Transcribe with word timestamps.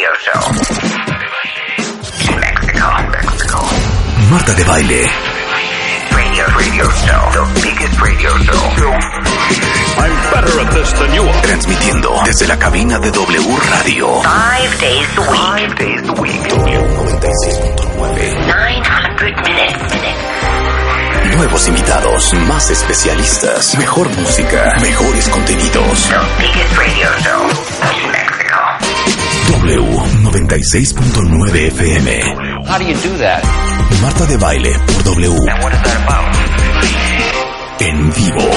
radio 0.00 0.16
show. 0.16 0.40
Mexico, 2.40 2.88
Mexico. 3.12 3.58
Marta 4.30 4.54
de 4.54 4.64
Baile. 4.64 5.10
Radio, 6.10 6.46
radio 6.56 6.90
show. 6.90 7.30
The 7.32 7.44
biggest 7.60 8.00
radio 8.00 8.30
show. 8.38 8.62
I'm 10.00 10.14
better 10.32 10.60
at 10.60 10.72
this 10.72 10.92
than 10.94 11.12
you 11.12 11.22
are. 11.22 11.42
Transmitiendo 11.42 12.18
desde 12.24 12.46
la 12.46 12.58
cabina 12.58 12.98
de 12.98 13.10
W 13.10 13.58
Radio. 13.68 14.22
Five 14.22 14.80
days 14.80 15.18
a 15.18 15.20
week. 15.20 15.40
Five 15.40 15.74
days 15.76 16.08
a 16.08 16.12
week. 16.14 16.48
W96.9. 16.48 18.46
900 18.46 19.36
minutes. 19.44 19.94
minutes. 19.94 21.36
Nuevos 21.36 21.68
invitados, 21.68 22.32
más 22.48 22.70
especialistas, 22.70 23.76
mejor 23.76 24.08
música, 24.16 24.76
mejores 24.80 25.28
contenidos. 25.28 26.08
The 26.08 26.20
biggest 26.38 26.78
radio 26.78 27.08
show. 27.22 27.69
In 30.36 30.46
Mexico. 30.46 31.00
W96.9 31.00 31.70
FM. 31.70 32.66
How 32.66 32.78
do 32.78 32.84
you 32.84 32.94
do 32.94 33.18
that? 33.18 33.42
Marta 34.02 34.26
de 34.26 34.36
Baile 34.36 34.72
por 34.86 35.02
W. 35.02 35.30
And 35.48 35.62
what 35.62 35.72
is 35.72 35.82
that 35.82 36.02
about? 36.02 36.36
En 37.80 38.12
vivo. 38.12 38.50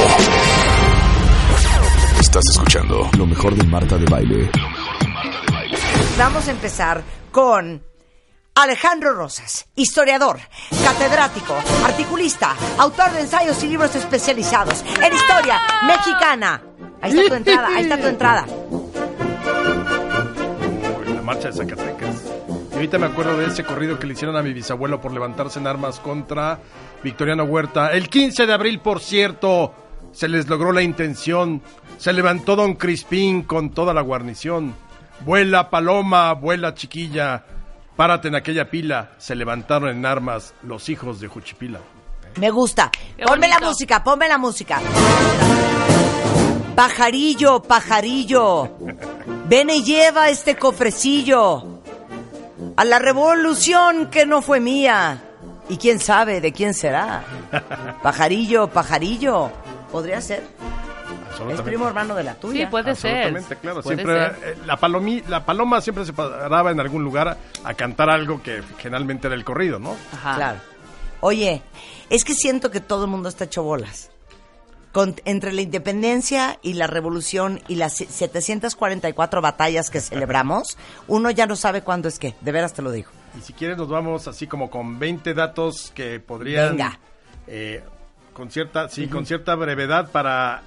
Estás 2.19 2.43
escuchando 2.51 3.09
lo 3.17 3.25
mejor 3.25 3.55
de 3.55 3.63
Marta 3.63 3.97
de 3.97 4.05
Baile. 4.05 4.49
Vamos 6.17 6.47
a 6.47 6.51
empezar 6.51 7.03
con 7.31 7.81
Alejandro 8.55 9.13
Rosas, 9.13 9.65
historiador, 9.75 10.39
catedrático, 10.83 11.55
articulista, 11.83 12.55
autor 12.77 13.11
de 13.13 13.21
ensayos 13.21 13.63
y 13.63 13.67
libros 13.67 13.95
especializados 13.95 14.83
en 15.01 15.13
historia 15.13 15.59
mexicana. 15.87 16.61
Ahí 17.01 17.11
está 17.11 17.29
tu 17.29 17.35
entrada, 17.35 17.67
ahí 17.75 17.83
está 17.83 17.97
tu 17.99 18.07
entrada. 18.07 18.45
Marcha 21.23 21.49
de 21.49 21.53
Zacatecas. 21.53 22.23
Y 22.71 22.75
ahorita 22.75 22.99
me 22.99 23.07
acuerdo 23.07 23.37
de 23.37 23.47
ese 23.47 23.63
corrido 23.63 23.97
que 23.97 24.07
le 24.07 24.13
hicieron 24.13 24.35
a 24.35 24.43
mi 24.43 24.53
bisabuelo 24.53 25.01
por 25.01 25.13
levantarse 25.13 25.59
en 25.59 25.67
armas 25.67 25.99
contra 25.99 26.59
Victoriano 27.03 27.43
Huerta. 27.43 27.91
El 27.91 28.09
15 28.09 28.45
de 28.45 28.53
abril, 28.53 28.79
por 28.79 28.99
cierto, 28.99 29.73
se 30.11 30.27
les 30.27 30.47
logró 30.47 30.71
la 30.71 30.81
intención. 30.81 31.61
Se 31.97 32.13
levantó 32.13 32.55
Don 32.55 32.75
Crispín 32.75 33.43
con 33.43 33.71
toda 33.71 33.93
la 33.93 34.01
guarnición. 34.01 34.75
Vuela 35.21 35.69
paloma, 35.69 36.33
vuela 36.33 36.73
chiquilla, 36.73 37.45
párate 37.95 38.27
en 38.27 38.35
aquella 38.35 38.69
pila. 38.69 39.11
Se 39.17 39.35
levantaron 39.35 39.89
en 39.89 40.05
armas 40.05 40.53
los 40.63 40.89
hijos 40.89 41.19
de 41.19 41.27
Juchipila. 41.27 41.79
Me 42.39 42.49
gusta. 42.49 42.91
Ponme 43.25 43.47
la 43.47 43.59
música, 43.59 44.03
ponme 44.03 44.27
la 44.27 44.37
música. 44.37 44.81
Pajarillo, 46.75 47.61
pajarillo. 47.61 48.71
Ven 49.47 49.69
y 49.69 49.83
lleva 49.83 50.29
este 50.29 50.55
cofrecillo. 50.55 51.81
A 52.75 52.85
la 52.85 52.99
revolución 52.99 54.09
que 54.09 54.25
no 54.25 54.41
fue 54.41 54.59
mía. 54.59 55.21
Y 55.69 55.77
quién 55.77 55.99
sabe 55.99 56.41
de 56.41 56.51
quién 56.51 56.73
será. 56.73 57.23
Pajarillo, 58.03 58.67
pajarillo. 58.67 59.49
Podría 59.91 60.19
ser. 60.21 60.43
Es 61.49 61.61
primo 61.61 61.87
hermano 61.87 62.15
de 62.15 62.23
la 62.23 62.35
tuya. 62.35 62.65
Sí, 62.65 62.67
puede 62.71 62.95
ser. 62.95 63.11
Absolutamente, 63.27 63.55
claro. 63.57 63.81
Puede 63.81 63.95
Siempre, 63.97 64.15
ser. 64.19 64.39
eh, 64.43 64.57
la, 64.65 64.79
palomi- 64.79 65.23
la 65.27 65.45
paloma 65.45 65.81
siempre 65.81 66.05
se 66.05 66.13
paraba 66.13 66.71
en 66.71 66.79
algún 66.79 67.03
lugar 67.03 67.27
a, 67.27 67.37
a 67.63 67.73
cantar 67.73 68.09
algo 68.09 68.41
que 68.41 68.61
generalmente 68.77 69.27
era 69.27 69.35
el 69.35 69.43
corrido, 69.43 69.79
¿no? 69.79 69.95
Ajá. 70.13 70.35
Claro. 70.35 70.59
Oye, 71.21 71.61
es 72.09 72.23
que 72.23 72.33
siento 72.33 72.69
que 72.71 72.79
todo 72.81 73.05
el 73.05 73.09
mundo 73.11 73.29
está 73.29 73.45
hecho 73.45 73.63
bolas. 73.63 74.09
Con- 74.93 75.15
entre 75.25 75.51
la 75.51 75.61
independencia 75.61 76.59
y 76.61 76.75
la 76.75 76.87
revolución 76.87 77.61
y 77.67 77.75
las 77.75 77.97
744 77.97 79.41
batallas 79.41 79.89
que 79.89 79.99
celebramos, 79.99 80.77
uno 81.07 81.29
ya 81.31 81.45
no 81.47 81.55
sabe 81.57 81.81
cuándo 81.81 82.07
es 82.07 82.19
qué. 82.19 82.35
De 82.41 82.51
veras 82.53 82.73
te 82.73 82.81
lo 82.81 82.91
digo. 82.91 83.09
Y 83.37 83.41
si 83.41 83.51
quieres 83.53 83.75
nos 83.77 83.89
vamos 83.89 84.27
así 84.27 84.47
como 84.47 84.69
con 84.69 84.99
20 84.99 85.33
datos 85.33 85.91
que 85.95 86.19
podrían... 86.19 86.77
Venga. 86.77 86.99
eh, 87.47 87.83
con 88.33 88.49
cierta, 88.49 88.87
sí, 88.89 89.07
con 89.07 89.25
cierta 89.27 89.53
brevedad 89.55 90.09
para 90.11 90.63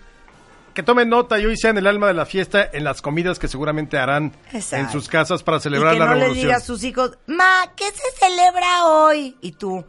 que 0.73 0.83
tomen 0.85 1.09
nota 1.09 1.39
y 1.41 1.47
hoy 1.47 1.57
sean 1.57 1.77
el 1.79 1.87
alma 1.87 2.07
de 2.07 2.15
la 2.15 2.27
fiesta 2.27 2.69
en 2.73 2.85
las 2.85 3.01
comidas 3.03 3.39
que 3.41 3.49
seguramente 3.49 3.97
harán 3.99 4.33
Exacto. 4.53 4.85
en 4.87 4.91
sus 4.93 5.09
casas 5.09 5.43
para 5.43 5.57
Y 5.57 5.61
celebrar 5.61 5.95
que 5.95 5.99
la 5.99 6.07
no 6.07 6.15
le 6.15 6.21
revolución. 6.21 6.47
diga 6.49 6.57
a 6.59 6.61
sus 6.61 6.85
hijos, 6.85 7.17
ma, 7.27 7.73
¿qué 7.75 7.87
se 7.87 8.19
celebra 8.27 8.87
hoy? 8.87 9.37
Y 9.41 9.53
tú, 9.53 9.85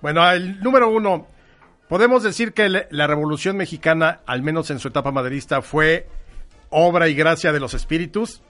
Bueno, 0.00 0.30
el 0.30 0.60
número 0.60 0.88
uno. 0.90 1.26
Podemos 1.88 2.22
decir 2.22 2.52
que 2.52 2.68
la 2.90 3.06
Revolución 3.06 3.56
Mexicana, 3.56 4.20
al 4.26 4.42
menos 4.42 4.70
en 4.70 4.78
su 4.78 4.88
etapa 4.88 5.10
maderista, 5.10 5.62
fue 5.62 6.06
obra 6.70 7.08
y 7.08 7.14
gracia 7.14 7.52
de 7.52 7.60
los 7.60 7.74
espíritus. 7.74 8.42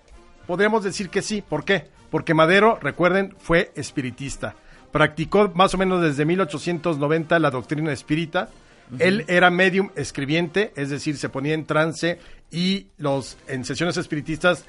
Podríamos 0.47 0.83
decir 0.83 1.09
que 1.09 1.23
sí. 1.23 1.43
¿Por 1.43 1.65
qué? 1.65 1.87
Porque 2.11 2.35
Madero, 2.35 2.79
recuerden, 2.81 3.35
fue 3.39 3.71
espiritista. 3.77 4.57
Practicó 4.91 5.53
más 5.55 5.75
o 5.75 5.79
menos 5.79 6.03
desde 6.03 6.25
1890 6.25 7.39
la 7.39 7.51
doctrina 7.51 7.93
espírita. 7.93 8.49
Él 8.99 9.27
era 9.29 9.51
medium 9.51 9.91
escribiente, 9.97 10.73
es 10.75 10.89
decir, 10.89 11.19
se 11.19 11.29
ponía 11.29 11.53
en 11.53 11.67
trance 11.67 12.19
y 12.51 12.87
los 12.97 13.37
en 13.47 13.67
sesiones 13.67 13.99
espiritistas, 13.99 14.65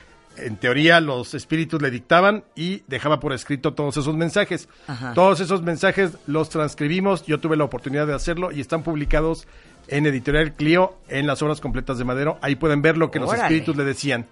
en 0.46 0.58
teoría, 0.58 1.00
los 1.00 1.34
espíritus 1.34 1.82
le 1.82 1.92
dictaban 1.92 2.44
y 2.56 2.84
dejaba 2.88 3.20
por 3.20 3.34
escrito 3.34 3.74
todos 3.74 3.98
esos 3.98 4.16
mensajes. 4.16 4.70
Ajá. 4.88 5.14
Todos 5.14 5.40
esos 5.40 5.62
mensajes 5.62 6.18
los 6.28 6.50
transcribimos, 6.50 7.26
yo 7.26 7.40
tuve 7.40 7.58
la 7.58 7.64
oportunidad 7.64 8.08
de 8.08 8.14
hacerlo 8.14 8.52
y 8.52 8.60
están 8.60 8.84
publicados 8.84 9.48
en 9.88 10.06
Editorial 10.06 10.54
Clio 10.54 10.98
en 11.08 11.28
las 11.28 11.42
obras 11.42 11.62
completas 11.62 11.98
de 11.98 12.06
Madero. 12.06 12.38
Ahí 12.42 12.56
pueden 12.56 12.82
ver 12.82 12.98
lo 12.98 13.12
que 13.12 13.20
los 13.20 13.34
espíritus 13.34 13.76
le 13.76 13.84
decían. 13.84 14.26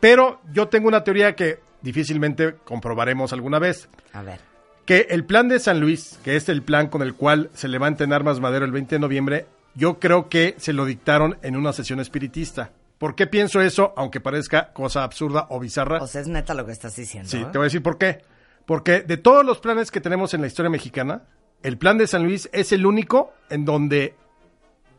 Pero 0.00 0.40
yo 0.52 0.68
tengo 0.68 0.88
una 0.88 1.04
teoría 1.04 1.36
que 1.36 1.60
difícilmente 1.82 2.54
comprobaremos 2.64 3.32
alguna 3.32 3.58
vez. 3.58 3.88
A 4.12 4.22
ver. 4.22 4.40
Que 4.84 5.06
el 5.10 5.24
plan 5.24 5.48
de 5.48 5.60
San 5.60 5.80
Luis, 5.80 6.18
que 6.24 6.36
es 6.36 6.48
el 6.48 6.62
plan 6.62 6.88
con 6.88 7.02
el 7.02 7.14
cual 7.14 7.50
se 7.54 7.68
levanta 7.68 8.04
en 8.04 8.12
armas 8.12 8.40
Madero 8.40 8.64
el 8.64 8.72
20 8.72 8.96
de 8.96 8.98
noviembre, 8.98 9.46
yo 9.74 10.00
creo 10.00 10.28
que 10.28 10.54
se 10.58 10.72
lo 10.72 10.84
dictaron 10.84 11.38
en 11.42 11.56
una 11.56 11.72
sesión 11.72 12.00
espiritista. 12.00 12.72
¿Por 13.02 13.16
qué 13.16 13.26
pienso 13.26 13.60
eso? 13.60 13.92
Aunque 13.96 14.20
parezca 14.20 14.72
cosa 14.72 15.02
absurda 15.02 15.48
o 15.50 15.58
bizarra. 15.58 16.00
O 16.00 16.06
sea, 16.06 16.20
es 16.20 16.28
neta 16.28 16.54
lo 16.54 16.64
que 16.64 16.70
estás 16.70 16.94
diciendo. 16.94 17.28
Sí, 17.28 17.38
¿eh? 17.38 17.46
te 17.50 17.58
voy 17.58 17.64
a 17.64 17.66
decir 17.66 17.82
por 17.82 17.98
qué. 17.98 18.22
Porque 18.64 19.00
de 19.00 19.16
todos 19.16 19.44
los 19.44 19.58
planes 19.58 19.90
que 19.90 20.00
tenemos 20.00 20.34
en 20.34 20.40
la 20.40 20.46
historia 20.46 20.70
mexicana, 20.70 21.24
el 21.64 21.78
plan 21.78 21.98
de 21.98 22.06
San 22.06 22.22
Luis 22.22 22.48
es 22.52 22.70
el 22.70 22.86
único 22.86 23.32
en 23.50 23.64
donde 23.64 24.14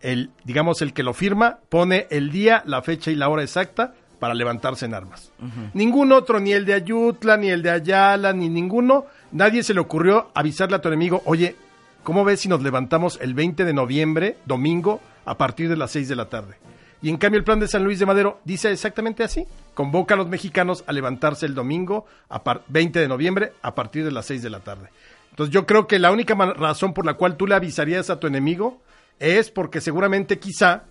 el, 0.01 0.31
digamos, 0.43 0.81
el 0.81 0.91
que 0.91 1.01
lo 1.01 1.13
firma 1.13 1.59
pone 1.69 2.07
el 2.09 2.29
día, 2.29 2.61
la 2.65 2.81
fecha 2.81 3.09
y 3.09 3.15
la 3.15 3.29
hora 3.29 3.41
exacta 3.41 3.93
para 4.19 4.33
levantarse 4.33 4.83
en 4.85 4.95
armas. 4.95 5.31
Ningún 5.73 6.11
otro, 6.11 6.41
ni 6.41 6.51
el 6.51 6.65
de 6.65 6.73
Ayutla, 6.73 7.37
ni 7.37 7.51
el 7.51 7.61
de 7.61 7.69
Ayala, 7.69 8.33
ni 8.33 8.49
ninguno, 8.49 9.05
nadie 9.31 9.63
se 9.63 9.73
le 9.73 9.79
ocurrió 9.79 10.29
avisarle 10.35 10.75
a 10.75 10.81
tu 10.81 10.89
enemigo, 10.89 11.21
oye, 11.23 11.55
¿cómo 12.03 12.25
ves 12.25 12.41
si 12.41 12.49
nos 12.49 12.61
levantamos 12.61 13.17
el 13.21 13.33
20 13.33 13.63
de 13.63 13.73
noviembre, 13.73 14.35
domingo, 14.45 14.99
a 15.23 15.37
partir 15.37 15.69
de 15.69 15.77
las 15.77 15.91
6 15.91 16.09
de 16.09 16.15
la 16.17 16.27
tarde? 16.27 16.57
Y 17.03 17.09
en 17.09 17.17
cambio 17.17 17.37
el 17.37 17.43
plan 17.43 17.59
de 17.59 17.67
San 17.67 17.83
Luis 17.83 17.99
de 17.99 18.05
Madero 18.07 18.39
dice 18.45 18.71
exactamente 18.71 19.23
así. 19.23 19.45
Convoca 19.75 20.13
a 20.15 20.17
los 20.17 20.27
mexicanos 20.29 20.83
a 20.87 20.93
levantarse 20.93 21.45
el 21.45 21.53
domingo 21.53 22.05
a 22.29 22.43
par- 22.43 22.61
20 22.69 22.99
de 22.99 23.07
noviembre 23.07 23.51
a 23.61 23.75
partir 23.75 24.03
de 24.05 24.11
las 24.11 24.25
6 24.25 24.41
de 24.41 24.49
la 24.49 24.61
tarde. 24.61 24.87
Entonces 25.29 25.53
yo 25.53 25.65
creo 25.65 25.85
que 25.85 25.99
la 25.99 26.11
única 26.11 26.33
razón 26.33 26.93
por 26.93 27.05
la 27.05 27.15
cual 27.15 27.35
tú 27.37 27.45
le 27.45 27.55
avisarías 27.55 28.09
a 28.09 28.19
tu 28.19 28.27
enemigo 28.27 28.81
es 29.19 29.51
porque 29.51 29.81
seguramente 29.81 30.39
quizá 30.39 30.83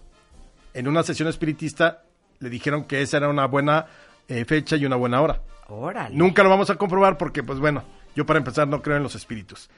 en 0.75 0.87
una 0.87 1.03
sesión 1.03 1.29
espiritista 1.29 2.03
le 2.41 2.51
dijeron 2.51 2.85
que 2.85 3.03
esa 3.03 3.17
era 3.19 3.29
una 3.29 3.47
buena 3.47 3.87
eh, 4.29 4.45
fecha 4.45 4.77
y 4.77 4.85
una 4.85 4.97
buena 4.97 5.21
hora. 5.21 5.41
Órale. 5.69 6.15
Nunca 6.15 6.43
lo 6.43 6.51
vamos 6.51 6.69
a 6.71 6.75
comprobar 6.77 7.17
porque, 7.17 7.43
pues 7.43 7.59
bueno, 7.59 7.85
yo 8.17 8.27
para 8.27 8.39
empezar 8.39 8.69
no 8.69 8.83
creo 8.83 8.97
en 8.99 9.03
los 9.03 9.15
espíritus. 9.15 9.71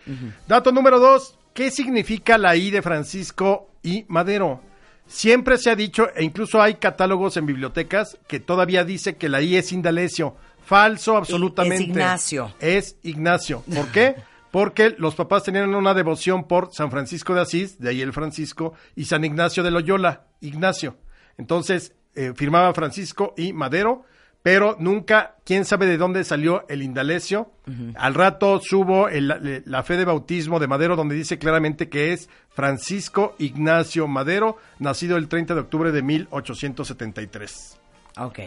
Dato 0.48 0.72
número 0.72 0.98
dos, 0.98 1.38
¿qué 1.52 1.70
significa 1.70 2.38
la 2.38 2.56
I 2.56 2.70
de 2.70 2.82
Francisco 2.82 3.68
y 3.82 4.04
Madero? 4.08 4.60
Siempre 5.06 5.58
se 5.58 5.70
ha 5.70 5.76
dicho, 5.76 6.08
e 6.14 6.24
incluso 6.24 6.60
hay 6.60 6.74
catálogos 6.74 7.36
en 7.36 7.46
bibliotecas 7.46 8.18
que 8.26 8.40
todavía 8.40 8.84
dice 8.84 9.16
que 9.16 9.28
la 9.28 9.42
I 9.42 9.56
es 9.56 9.72
Indalecio. 9.72 10.36
Falso, 10.64 11.16
absolutamente. 11.16 11.84
Ignacio. 11.84 12.54
Es 12.58 12.96
Ignacio. 13.02 13.62
¿Por 13.74 13.88
qué? 13.88 14.16
Porque 14.50 14.94
los 14.98 15.14
papás 15.14 15.42
tenían 15.42 15.74
una 15.74 15.94
devoción 15.94 16.46
por 16.46 16.70
San 16.72 16.90
Francisco 16.90 17.34
de 17.34 17.40
Asís, 17.40 17.78
de 17.78 17.90
ahí 17.90 18.00
el 18.00 18.12
Francisco, 18.12 18.72
y 18.94 19.06
San 19.06 19.24
Ignacio 19.24 19.62
de 19.62 19.72
Loyola, 19.72 20.26
Ignacio. 20.40 20.96
Entonces, 21.36 21.92
eh, 22.14 22.32
firmaba 22.36 22.72
Francisco 22.72 23.34
y 23.36 23.52
Madero, 23.52 24.04
pero 24.44 24.76
nunca, 24.78 25.36
quién 25.44 25.64
sabe 25.64 25.86
de 25.86 25.96
dónde 25.96 26.22
salió 26.22 26.64
el 26.68 26.82
Indalecio. 26.82 27.50
Al 27.96 28.12
rato 28.14 28.60
subo 28.62 29.08
el- 29.08 29.26
la, 29.26 29.40
la 29.64 29.82
fe 29.82 29.96
de 29.96 30.04
bautismo 30.04 30.60
de 30.60 30.66
Madero, 30.68 30.96
donde 30.96 31.14
dice 31.14 31.38
claramente 31.38 31.88
que 31.88 32.12
es 32.12 32.28
Francisco 32.50 33.34
Ignacio 33.38 34.06
Madero, 34.06 34.58
nacido 34.78 35.16
el 35.16 35.28
30 35.28 35.54
de 35.54 35.60
octubre 35.60 35.92
de 35.92 36.02
1873. 36.02 37.80
Ok. 38.18 38.38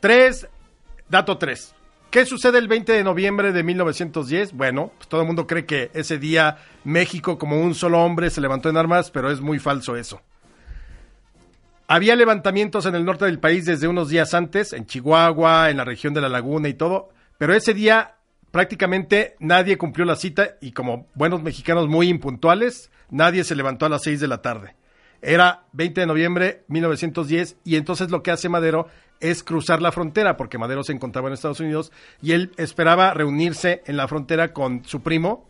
Tres, 0.00 0.46
dato 1.08 1.38
tres. 1.38 1.74
¿Qué 2.10 2.24
sucede 2.24 2.58
el 2.58 2.68
20 2.68 2.92
de 2.92 3.02
noviembre 3.04 3.52
de 3.52 3.62
1910? 3.62 4.52
Bueno, 4.52 4.92
pues 4.96 5.08
todo 5.08 5.20
el 5.22 5.26
mundo 5.26 5.46
cree 5.46 5.66
que 5.66 5.90
ese 5.92 6.18
día 6.18 6.58
México 6.84 7.36
como 7.36 7.60
un 7.60 7.74
solo 7.74 8.02
hombre 8.02 8.30
se 8.30 8.40
levantó 8.40 8.68
en 8.70 8.76
armas, 8.76 9.10
pero 9.10 9.30
es 9.30 9.40
muy 9.40 9.58
falso 9.58 9.96
eso. 9.96 10.22
Había 11.88 12.16
levantamientos 12.16 12.84
en 12.86 12.96
el 12.96 13.04
norte 13.04 13.26
del 13.26 13.38
país 13.38 13.64
desde 13.64 13.86
unos 13.86 14.08
días 14.08 14.34
antes, 14.34 14.72
en 14.72 14.86
Chihuahua, 14.86 15.70
en 15.70 15.76
la 15.76 15.84
región 15.84 16.14
de 16.14 16.20
la 16.20 16.28
Laguna 16.28 16.68
y 16.68 16.74
todo, 16.74 17.10
pero 17.38 17.54
ese 17.54 17.74
día 17.74 18.16
prácticamente 18.50 19.36
nadie 19.38 19.78
cumplió 19.78 20.04
la 20.04 20.16
cita 20.16 20.56
y 20.60 20.72
como 20.72 21.06
buenos 21.14 21.42
mexicanos 21.42 21.86
muy 21.86 22.08
impuntuales, 22.08 22.90
nadie 23.10 23.44
se 23.44 23.54
levantó 23.54 23.86
a 23.86 23.88
las 23.88 24.02
6 24.02 24.18
de 24.18 24.26
la 24.26 24.42
tarde. 24.42 24.74
Era 25.22 25.64
20 25.72 26.00
de 26.00 26.06
noviembre 26.06 26.64
1910 26.68 27.56
y 27.64 27.76
entonces 27.76 28.10
lo 28.10 28.22
que 28.22 28.32
hace 28.32 28.48
Madero 28.48 28.88
es 29.20 29.44
cruzar 29.44 29.80
la 29.80 29.92
frontera 29.92 30.36
porque 30.36 30.58
Madero 30.58 30.82
se 30.82 30.92
encontraba 30.92 31.28
en 31.28 31.34
Estados 31.34 31.60
Unidos 31.60 31.92
y 32.20 32.32
él 32.32 32.50
esperaba 32.56 33.14
reunirse 33.14 33.82
en 33.86 33.96
la 33.96 34.08
frontera 34.08 34.52
con 34.52 34.84
su 34.84 35.02
primo, 35.02 35.46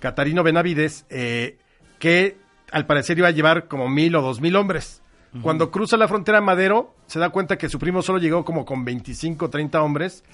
Catarino 0.00 0.42
Benavides, 0.42 1.06
eh, 1.08 1.58
que 1.98 2.36
al 2.72 2.84
parecer 2.84 3.18
iba 3.18 3.28
a 3.28 3.32
llevar 3.32 3.68
como 3.68 3.88
mil 3.88 4.14
o 4.16 4.22
dos 4.22 4.42
mil 4.42 4.54
hombres. 4.54 5.02
Cuando 5.42 5.70
cruza 5.70 5.96
la 5.96 6.08
frontera 6.08 6.40
Madero, 6.40 6.94
se 7.06 7.18
da 7.18 7.30
cuenta 7.30 7.58
que 7.58 7.68
su 7.68 7.78
primo 7.78 8.02
solo 8.02 8.18
llegó 8.18 8.44
como 8.44 8.64
con 8.64 8.84
25 8.84 9.44
o 9.44 9.50
30 9.50 9.82
hombres 9.82 10.24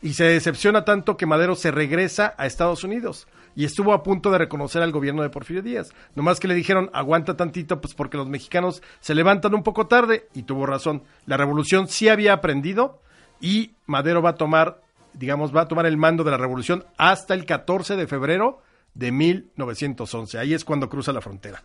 y 0.00 0.14
se 0.14 0.24
decepciona 0.24 0.84
tanto 0.84 1.16
que 1.16 1.26
Madero 1.26 1.54
se 1.54 1.70
regresa 1.70 2.34
a 2.36 2.46
Estados 2.46 2.84
Unidos 2.84 3.26
y 3.56 3.64
estuvo 3.64 3.92
a 3.92 4.02
punto 4.02 4.30
de 4.30 4.38
reconocer 4.38 4.82
al 4.82 4.92
gobierno 4.92 5.22
de 5.22 5.30
Porfirio 5.30 5.62
Díaz. 5.62 5.92
Nomás 6.14 6.40
que 6.40 6.48
le 6.48 6.54
dijeron, 6.54 6.90
aguanta 6.92 7.36
tantito, 7.36 7.80
pues 7.80 7.94
porque 7.94 8.16
los 8.16 8.28
mexicanos 8.28 8.82
se 9.00 9.14
levantan 9.14 9.54
un 9.54 9.62
poco 9.62 9.86
tarde 9.86 10.28
y 10.34 10.42
tuvo 10.42 10.66
razón. 10.66 11.02
La 11.26 11.36
revolución 11.36 11.88
sí 11.88 12.08
había 12.08 12.32
aprendido 12.32 13.00
y 13.40 13.72
Madero 13.86 14.22
va 14.22 14.30
a 14.30 14.34
tomar, 14.34 14.82
digamos, 15.14 15.54
va 15.54 15.62
a 15.62 15.68
tomar 15.68 15.86
el 15.86 15.96
mando 15.96 16.24
de 16.24 16.32
la 16.32 16.36
revolución 16.36 16.84
hasta 16.96 17.34
el 17.34 17.44
14 17.44 17.96
de 17.96 18.06
febrero 18.06 18.60
de 18.94 19.10
1911. 19.12 20.38
Ahí 20.38 20.54
es 20.54 20.64
cuando 20.64 20.88
cruza 20.88 21.12
la 21.12 21.20
frontera. 21.20 21.64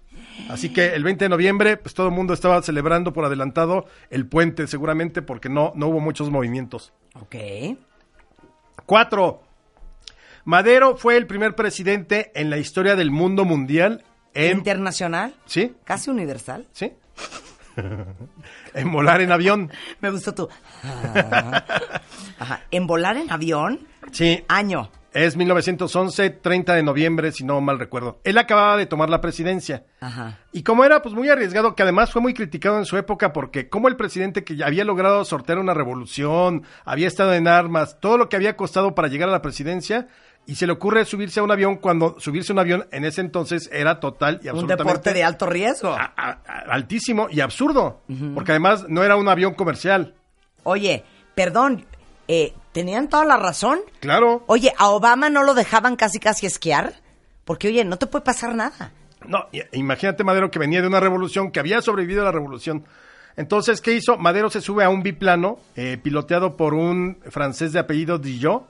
Así 0.49 0.73
que 0.73 0.95
el 0.95 1.03
20 1.03 1.25
de 1.25 1.29
noviembre, 1.29 1.77
pues 1.77 1.93
todo 1.93 2.07
el 2.07 2.13
mundo 2.13 2.33
estaba 2.33 2.61
celebrando 2.61 3.13
por 3.13 3.25
adelantado 3.25 3.85
el 4.09 4.25
puente, 4.25 4.67
seguramente 4.67 5.21
porque 5.21 5.47
no, 5.49 5.71
no 5.75 5.87
hubo 5.87 5.99
muchos 5.99 6.29
movimientos. 6.29 6.91
Ok. 7.15 7.35
Cuatro. 8.85 9.43
Madero 10.45 10.97
fue 10.97 11.17
el 11.17 11.27
primer 11.27 11.53
presidente 11.55 12.31
en 12.33 12.49
la 12.49 12.57
historia 12.57 12.95
del 12.95 13.11
mundo 13.11 13.45
mundial 13.45 14.03
en... 14.33 14.57
Internacional, 14.57 15.35
¿Sí? 15.45 15.75
casi 15.83 16.09
universal. 16.09 16.67
¿Sí? 16.71 16.93
en 18.73 18.91
volar 18.91 19.21
en 19.21 19.31
avión. 19.31 19.71
Me 20.01 20.09
gustó 20.09 20.33
tú. 20.33 20.49
Ajá. 22.39 22.63
En 22.71 22.87
volar 22.87 23.17
en 23.17 23.31
avión, 23.31 23.87
Sí. 24.11 24.43
año. 24.47 24.89
Es 25.11 25.35
1911, 25.35 26.29
30 26.29 26.75
de 26.75 26.83
noviembre, 26.83 27.31
si 27.31 27.43
no 27.43 27.59
mal 27.61 27.79
recuerdo. 27.79 28.19
Él 28.23 28.37
acababa 28.37 28.77
de 28.77 28.85
tomar 28.85 29.09
la 29.09 29.21
presidencia. 29.21 29.83
Ajá. 30.01 30.37
Y 30.51 30.61
como 30.63 30.85
era 30.85 31.01
pues 31.01 31.15
muy 31.15 31.29
arriesgado, 31.29 31.73
que 31.75 31.81
además 31.83 32.11
fue 32.11 32.21
muy 32.21 32.33
criticado 32.35 32.77
en 32.77 32.85
su 32.85 32.95
época 32.95 33.33
porque 33.33 33.69
como 33.69 33.87
el 33.87 33.95
presidente 33.95 34.43
que 34.43 34.63
había 34.63 34.83
logrado 34.85 35.25
sortear 35.25 35.57
una 35.57 35.73
revolución, 35.73 36.63
había 36.85 37.07
estado 37.07 37.33
en 37.33 37.47
armas, 37.47 37.99
todo 37.99 38.17
lo 38.17 38.29
que 38.29 38.35
había 38.35 38.55
costado 38.55 38.93
para 38.93 39.07
llegar 39.07 39.29
a 39.29 39.31
la 39.31 39.41
presidencia, 39.41 40.07
y 40.45 40.55
se 40.55 40.65
le 40.65 40.73
ocurre 40.73 41.05
subirse 41.05 41.39
a 41.39 41.43
un 41.43 41.51
avión 41.51 41.75
cuando 41.77 42.19
subirse 42.19 42.51
a 42.51 42.53
un 42.53 42.59
avión 42.59 42.87
en 42.91 43.05
ese 43.05 43.21
entonces 43.21 43.69
era 43.71 43.99
total 43.99 44.39
y 44.41 44.45
Un 44.45 44.49
absolutamente 44.51 44.83
deporte 44.83 45.13
de 45.13 45.23
alto 45.23 45.45
riesgo. 45.47 45.89
a- 45.89 46.13
a- 46.15 46.39
a- 46.47 46.59
altísimo 46.73 47.27
y 47.29 47.41
absurdo, 47.41 48.01
porque 48.33 48.51
además 48.51 48.85
no 48.87 49.03
era 49.03 49.15
un 49.15 49.27
avión 49.27 49.53
comercial. 49.53 50.15
Oye, 50.63 51.03
perdón, 51.35 51.85
eh, 52.27 52.53
¿tenían 52.79 53.09
toda 53.09 53.25
la 53.25 53.35
razón? 53.35 53.79
Claro. 53.99 54.45
Oye, 54.47 54.73
¿a 54.77 54.87
Obama 54.87 55.29
no 55.29 55.43
lo 55.43 55.53
dejaban 55.53 55.97
casi 55.97 56.17
casi 56.17 56.45
esquiar? 56.45 56.93
Porque, 57.43 57.67
oye, 57.67 57.83
no 57.83 57.97
te 57.97 58.07
puede 58.07 58.23
pasar 58.23 58.55
nada. 58.55 58.93
No, 59.27 59.47
imagínate 59.73 60.23
Madero 60.23 60.49
que 60.49 60.59
venía 60.59 60.79
de 60.79 60.87
una 60.87 61.01
revolución, 61.01 61.51
que 61.51 61.59
había 61.59 61.81
sobrevivido 61.81 62.21
a 62.21 62.25
la 62.25 62.31
revolución. 62.31 62.85
Entonces, 63.35 63.81
¿qué 63.81 63.91
hizo? 63.91 64.17
Madero 64.17 64.49
se 64.49 64.61
sube 64.61 64.85
a 64.85 64.89
un 64.89 65.03
biplano 65.03 65.59
eh, 65.75 65.99
piloteado 66.01 66.55
por 66.55 66.73
un 66.73 67.19
francés 67.29 67.73
de 67.73 67.79
apellido 67.79 68.17
Dillot 68.17 68.63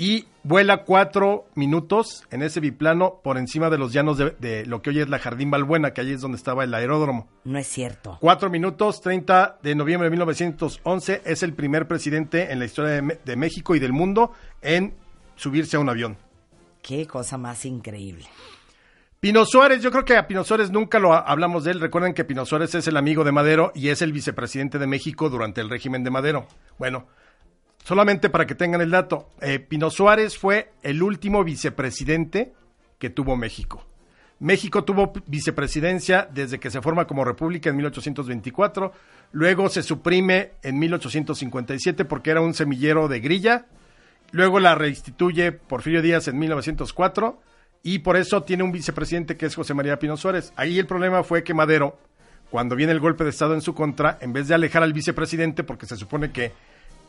y 0.00 0.24
vuela 0.44 0.84
cuatro 0.84 1.44
minutos 1.54 2.24
en 2.30 2.40
ese 2.42 2.58
biplano 2.60 3.20
por 3.22 3.36
encima 3.36 3.68
de 3.68 3.76
los 3.76 3.92
llanos 3.92 4.16
de, 4.16 4.30
de 4.38 4.64
lo 4.64 4.80
que 4.80 4.88
hoy 4.90 5.00
es 5.00 5.10
la 5.10 5.18
Jardín 5.18 5.50
Balbuena, 5.50 5.92
que 5.92 6.00
allí 6.00 6.12
es 6.12 6.22
donde 6.22 6.36
estaba 6.38 6.64
el 6.64 6.72
aeródromo. 6.72 7.28
No 7.44 7.58
es 7.58 7.66
cierto. 7.66 8.16
Cuatro 8.18 8.48
minutos, 8.48 9.02
30 9.02 9.58
de 9.62 9.74
noviembre 9.74 10.06
de 10.06 10.10
1911, 10.12 11.20
es 11.26 11.42
el 11.42 11.52
primer 11.52 11.86
presidente 11.86 12.50
en 12.50 12.58
la 12.60 12.64
historia 12.64 12.92
de, 13.02 13.18
de 13.22 13.36
México 13.36 13.74
y 13.74 13.78
del 13.78 13.92
mundo 13.92 14.32
en 14.62 14.94
subirse 15.36 15.76
a 15.76 15.80
un 15.80 15.90
avión. 15.90 16.16
Qué 16.82 17.06
cosa 17.06 17.36
más 17.36 17.66
increíble. 17.66 18.24
Pino 19.20 19.44
Suárez, 19.44 19.82
yo 19.82 19.90
creo 19.90 20.06
que 20.06 20.16
a 20.16 20.26
Pino 20.26 20.44
Suárez 20.44 20.70
nunca 20.70 20.98
lo 20.98 21.12
ha- 21.12 21.18
hablamos 21.18 21.64
de 21.64 21.72
él. 21.72 21.80
Recuerden 21.80 22.14
que 22.14 22.24
Pino 22.24 22.46
Suárez 22.46 22.74
es 22.74 22.88
el 22.88 22.96
amigo 22.96 23.22
de 23.22 23.32
Madero 23.32 23.70
y 23.74 23.88
es 23.88 24.00
el 24.00 24.12
vicepresidente 24.14 24.78
de 24.78 24.86
México 24.86 25.28
durante 25.28 25.60
el 25.60 25.68
régimen 25.68 26.02
de 26.04 26.10
Madero. 26.10 26.46
Bueno, 26.78 27.06
solamente 27.84 28.30
para 28.30 28.46
que 28.46 28.54
tengan 28.54 28.80
el 28.80 28.90
dato, 28.90 29.28
eh, 29.40 29.58
Pino 29.58 29.90
Suárez 29.90 30.38
fue 30.38 30.72
el 30.82 31.02
último 31.02 31.44
vicepresidente 31.44 32.52
que 32.98 33.10
tuvo 33.10 33.36
México. 33.36 33.86
México 34.40 34.84
tuvo 34.84 35.12
vicepresidencia 35.26 36.26
desde 36.32 36.58
que 36.58 36.70
se 36.70 36.80
forma 36.80 37.06
como 37.06 37.24
república 37.24 37.68
en 37.68 37.76
1824, 37.76 38.92
luego 39.32 39.68
se 39.68 39.82
suprime 39.82 40.52
en 40.62 40.78
1857 40.78 42.06
porque 42.06 42.30
era 42.30 42.40
un 42.40 42.54
semillero 42.54 43.06
de 43.06 43.20
grilla, 43.20 43.66
luego 44.30 44.58
la 44.58 44.74
reinstituye 44.74 45.52
Porfirio 45.52 46.00
Díaz 46.00 46.26
en 46.28 46.38
1904 46.38 47.38
y 47.82 48.00
por 48.00 48.16
eso 48.16 48.42
tiene 48.42 48.62
un 48.62 48.72
vicepresidente 48.72 49.36
que 49.36 49.46
es 49.46 49.54
José 49.54 49.74
María 49.74 49.98
Pino 49.98 50.16
Suárez. 50.16 50.52
Ahí 50.56 50.78
el 50.78 50.86
problema 50.86 51.22
fue 51.22 51.44
que 51.44 51.52
Madero, 51.52 51.98
cuando 52.50 52.76
viene 52.76 52.92
el 52.92 53.00
golpe 53.00 53.24
de 53.24 53.30
Estado 53.30 53.52
en 53.52 53.60
su 53.60 53.74
contra, 53.74 54.16
en 54.22 54.32
vez 54.32 54.48
de 54.48 54.54
alejar 54.54 54.82
al 54.82 54.94
vicepresidente, 54.94 55.64
porque 55.64 55.86
se 55.86 55.96
supone 55.96 56.30
que 56.30 56.52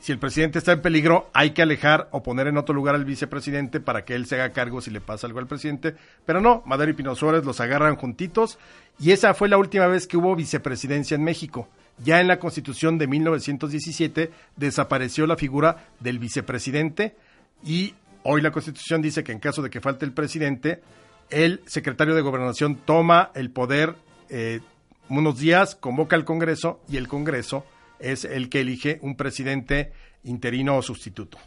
si 0.02 0.12
el 0.12 0.18
presidente 0.18 0.58
está 0.58 0.72
en 0.72 0.82
peligro, 0.82 1.30
hay 1.32 1.52
que 1.52 1.62
alejar 1.62 2.10
o 2.12 2.24
poner 2.24 2.48
en 2.48 2.58
otro 2.58 2.74
lugar 2.74 2.96
al 2.96 3.06
vicepresidente 3.06 3.80
para 3.80 4.04
que 4.04 4.16
él 4.16 4.26
se 4.26 4.34
haga 4.34 4.52
cargo 4.52 4.82
si 4.82 4.90
le 4.90 5.00
pasa 5.00 5.28
algo 5.28 5.38
al 5.38 5.46
presidente. 5.46 5.96
Pero 6.26 6.42
no, 6.42 6.64
Madero 6.66 6.90
y 6.90 6.96
Pino 6.96 7.16
Suárez 7.16 7.46
los 7.46 7.62
agarran 7.62 7.96
juntitos 7.96 8.58
y 9.00 9.12
esa 9.12 9.36
fue 9.36 9.48
la 9.48 9.60
última 9.60 9.86
vez 9.86 10.08
que 10.08 10.18
hubo 10.18 10.36
vicepresidencia 10.36 11.14
en 11.14 11.24
México. 11.24 11.70
Ya 12.04 12.20
en 12.20 12.28
la 12.28 12.40
Constitución 12.40 12.98
de 12.98 13.06
1917 13.06 14.32
desapareció 14.56 15.28
la 15.28 15.38
figura 15.38 15.86
del 16.00 16.18
vicepresidente 16.18 17.16
y 17.64 17.94
hoy 18.24 18.42
la 18.42 18.50
Constitución 18.50 19.04
dice 19.04 19.24
que 19.24 19.34
en 19.34 19.40
caso 19.40 19.62
de 19.62 19.70
que 19.70 19.82
falte 19.82 20.06
el 20.06 20.14
presidente, 20.14 20.82
el 21.30 21.62
secretario 21.68 22.16
de 22.16 22.22
Gobernación 22.22 22.76
toma 22.76 23.30
el 23.36 23.52
poder 23.52 23.94
eh, 24.30 24.62
unos 25.10 25.38
días, 25.38 25.76
convoca 25.76 26.16
al 26.16 26.26
Congreso 26.26 26.80
y 26.90 26.98
el 26.98 27.08
Congreso 27.08 27.66
es 28.02 28.26
el 28.26 28.50
que 28.50 28.62
elige 28.62 29.00
un 29.02 29.16
presidente 29.16 29.94
interino 30.24 30.78
o 30.78 30.82
sustituto. 30.82 31.38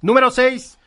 Número 0.00 0.30
6. 0.30 0.78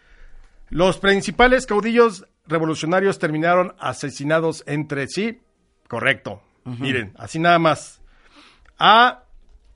Los 0.69 0.99
principales 0.99 1.65
caudillos 1.65 2.25
revolucionarios 2.47 3.19
terminaron 3.19 3.75
asesinados 3.79 4.63
entre 4.67 5.07
sí. 5.07 5.41
Correcto. 5.87 6.41
Miren, 6.65 7.13
así 7.17 7.39
nada 7.39 7.57
más. 7.57 7.99
A 8.77 9.23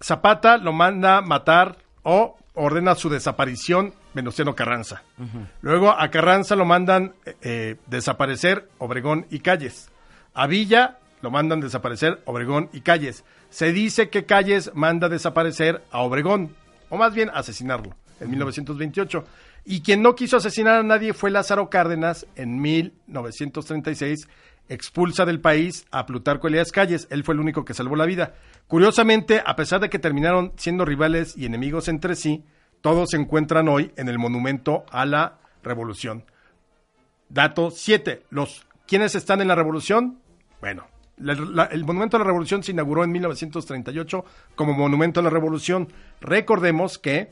Zapata 0.02 0.58
lo 0.58 0.74
manda 0.74 1.22
matar 1.22 1.78
o 2.04 2.38
ordena 2.54 2.94
su 2.94 3.10
desaparición 3.10 3.94
Venustiano 4.14 4.56
Carranza. 4.56 5.02
Luego 5.62 5.92
a 5.92 6.10
Carranza 6.10 6.56
lo 6.56 6.66
mandan 6.66 7.16
eh, 7.26 7.36
eh, 7.42 7.76
desaparecer 7.88 8.70
Obregón 8.78 9.26
y 9.32 9.40
Calles. 9.40 9.90
A 10.36 10.46
Villa 10.46 11.00
lo 11.24 11.32
mandan 11.32 11.62
desaparecer 11.62 12.22
Obregón 12.26 12.70
y 12.74 12.82
Calles. 12.82 13.24
Se 13.50 13.72
dice 13.72 14.10
que 14.10 14.26
Calles 14.26 14.72
manda 14.76 15.08
desaparecer 15.08 15.82
a 15.90 16.02
Obregón, 16.02 16.54
o 16.90 16.98
más 16.98 17.16
bien 17.16 17.32
asesinarlo, 17.34 17.96
en 18.20 18.30
1928. 18.30 19.24
Y 19.64 19.82
quien 19.82 20.02
no 20.02 20.16
quiso 20.16 20.36
asesinar 20.36 20.76
a 20.76 20.84
nadie 20.84 21.14
fue 21.14 21.32
Lázaro 21.32 21.70
Cárdenas 21.70 22.28
en 22.36 22.60
1936. 22.60 24.28
Expulsa 24.68 25.26
del 25.26 25.40
país 25.40 25.86
a 25.92 26.06
Plutarco 26.06 26.50
Elías 26.50 26.74
Calles. 26.74 27.08
Él 27.10 27.24
fue 27.24 27.36
el 27.36 27.40
único 27.40 27.64
que 27.64 27.74
salvó 27.74 27.96
la 27.96 28.06
vida. 28.06 28.34
Curiosamente, 28.68 29.42
a 29.46 29.56
pesar 29.56 29.80
de 29.80 29.90
que 29.90 30.00
terminaron 30.00 30.52
siendo 30.58 30.84
rivales 30.84 31.38
y 31.38 31.46
enemigos 31.46 31.88
entre 31.88 32.18
sí, 32.18 32.44
todos 32.82 33.12
se 33.12 33.18
encuentran 33.18 33.70
hoy 33.70 33.94
en 33.96 34.10
el 34.10 34.20
monumento 34.20 34.84
a 34.92 35.06
la 35.06 35.40
revolución. 35.64 36.26
Dato 37.30 37.72
7. 37.72 38.24
Los 38.30 38.68
¿Quiénes 38.88 39.16
están 39.16 39.40
en 39.40 39.48
la 39.48 39.56
revolución? 39.56 40.20
Bueno, 40.60 40.86
el 41.18 41.86
Monumento 41.86 42.18
a 42.18 42.20
la 42.20 42.26
Revolución 42.26 42.64
se 42.64 42.72
inauguró 42.72 43.04
en 43.04 43.12
1938 43.12 44.26
como 44.56 44.74
Monumento 44.74 45.20
a 45.20 45.24
la 45.24 45.30
Revolución. 45.30 45.88
Recordemos 46.22 46.98
que 46.98 47.30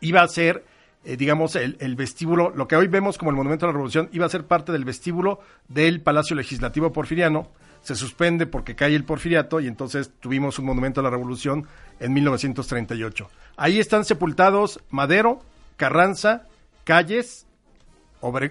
iba 0.00 0.22
a 0.22 0.28
ser, 0.28 0.64
eh, 1.04 1.16
digamos, 1.16 1.56
el, 1.56 1.96
vestíbulo, 1.96 2.50
lo 2.50 2.66
que 2.66 2.76
hoy 2.76 2.88
vemos 2.88 3.18
como 3.18 3.30
el 3.30 3.36
Monumento 3.36 3.66
a 3.66 3.68
la 3.68 3.72
Revolución, 3.72 4.08
iba 4.12 4.26
a 4.26 4.30
ser 4.30 4.44
parte 4.44 4.72
del 4.72 4.84
vestíbulo 4.84 5.40
del 5.68 6.00
Palacio 6.00 6.36
Legislativo 6.36 6.92
Porfiriano. 6.92 7.48
Se 7.82 7.94
suspende 7.94 8.46
porque 8.46 8.74
cae 8.74 8.94
el 8.96 9.04
porfiriato 9.04 9.60
y 9.60 9.68
entonces 9.68 10.10
tuvimos 10.20 10.58
un 10.58 10.66
Monumento 10.66 11.00
a 11.00 11.04
la 11.04 11.10
Revolución 11.10 11.66
en 12.00 12.12
1938. 12.12 13.30
Ahí 13.56 13.78
están 13.78 14.04
sepultados 14.04 14.80
Madero, 14.90 15.40
Carranza, 15.76 16.42
Calles, 16.82 17.46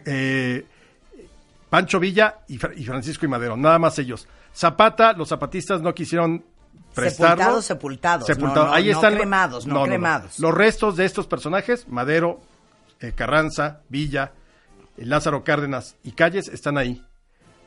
eh, 0.06 0.66
Pancho 1.70 2.00
Villa 2.00 2.38
y 2.48 2.58
Francisco 2.58 3.26
y 3.26 3.30
Madero, 3.30 3.58
nada 3.58 3.78
más 3.80 4.00
ellos. 4.00 4.28
Zapata, 4.58 5.14
los 5.14 5.30
zapatistas 5.30 5.82
no 5.84 5.94
quisieron 5.94 6.44
prestarlo. 6.96 7.62
Sepultados, 7.62 7.66
sepultados, 7.66 8.26
Sepultado. 8.26 8.64
no, 8.64 8.70
no, 8.72 8.74
Ahí 8.74 8.86
no 8.88 8.92
están 8.94 9.14
cremados, 9.14 9.68
no 9.68 9.84
cremados. 9.84 10.40
Los 10.40 10.52
restos 10.52 10.96
de 10.96 11.06
estos 11.06 11.28
personajes, 11.28 11.88
Madero, 11.88 12.42
eh, 13.00 13.12
Carranza, 13.16 13.82
Villa, 13.88 14.32
eh, 14.98 15.06
Lázaro 15.06 15.44
Cárdenas 15.44 15.96
y 16.04 16.14
Calles, 16.14 16.48
están 16.48 16.80
ahí. 16.80 17.06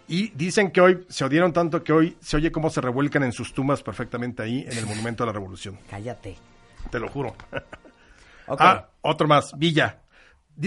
Y 0.08 0.30
dicen 0.30 0.72
que 0.72 0.80
hoy 0.80 1.06
se 1.08 1.24
odiaron 1.24 1.52
tanto 1.52 1.84
que 1.84 1.92
hoy 1.92 2.16
se 2.20 2.36
oye 2.36 2.50
cómo 2.50 2.70
se 2.70 2.80
revuelcan 2.80 3.22
en 3.22 3.30
sus 3.30 3.54
tumbas 3.54 3.84
perfectamente 3.84 4.42
ahí 4.42 4.66
en 4.68 4.76
el 4.76 4.86
Monumento 4.88 5.22
a 5.22 5.26
la 5.26 5.32
Revolución. 5.32 5.78
Cállate. 5.88 6.36
Te 6.90 6.98
lo 6.98 7.08
juro. 7.08 7.36
Ah, 8.48 8.88
otro 9.02 9.28
más, 9.28 9.52
Villa. 9.56 9.99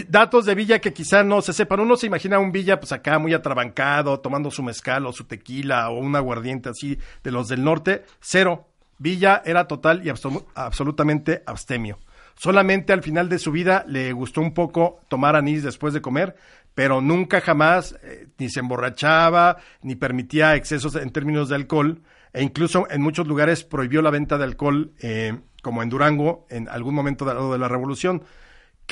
Datos 0.09 0.45
de 0.45 0.55
Villa 0.55 0.79
que 0.79 0.91
quizá 0.91 1.23
no 1.23 1.41
se 1.41 1.53
sepan. 1.53 1.79
Uno 1.79 1.95
se 1.97 2.07
imagina 2.07 2.39
un 2.39 2.51
Villa, 2.51 2.79
pues 2.79 2.91
acá 2.91 3.19
muy 3.19 3.33
atrabancado, 3.33 4.19
tomando 4.19 4.49
su 4.49 4.63
mezcal 4.63 5.05
o 5.05 5.13
su 5.13 5.25
tequila 5.25 5.89
o 5.89 5.99
un 5.99 6.15
aguardiente 6.15 6.69
así 6.69 6.97
de 7.23 7.31
los 7.31 7.47
del 7.47 7.63
norte. 7.63 8.03
Cero. 8.19 8.67
Villa 8.97 9.41
era 9.43 9.67
total 9.67 10.05
y 10.05 10.09
absolu- 10.09 10.45
absolutamente 10.55 11.43
abstemio. 11.45 11.99
Solamente 12.35 12.93
al 12.93 13.03
final 13.03 13.27
de 13.27 13.37
su 13.37 13.51
vida 13.51 13.83
le 13.87 14.13
gustó 14.13 14.41
un 14.41 14.53
poco 14.53 14.99
tomar 15.09 15.35
anís 15.35 15.61
después 15.61 15.93
de 15.93 16.01
comer, 16.01 16.35
pero 16.73 17.01
nunca 17.01 17.41
jamás 17.41 17.95
eh, 18.03 18.27
ni 18.37 18.49
se 18.49 18.61
emborrachaba, 18.61 19.57
ni 19.81 19.95
permitía 19.95 20.55
excesos 20.55 20.95
en 20.95 21.11
términos 21.11 21.49
de 21.49 21.55
alcohol, 21.55 22.01
e 22.33 22.41
incluso 22.41 22.87
en 22.89 23.01
muchos 23.01 23.27
lugares 23.27 23.63
prohibió 23.63 24.01
la 24.01 24.09
venta 24.09 24.37
de 24.37 24.45
alcohol, 24.45 24.93
eh, 25.01 25.37
como 25.61 25.83
en 25.83 25.89
Durango, 25.89 26.47
en 26.49 26.67
algún 26.69 26.95
momento 26.95 27.25
de 27.25 27.57
la 27.59 27.67
revolución. 27.67 28.23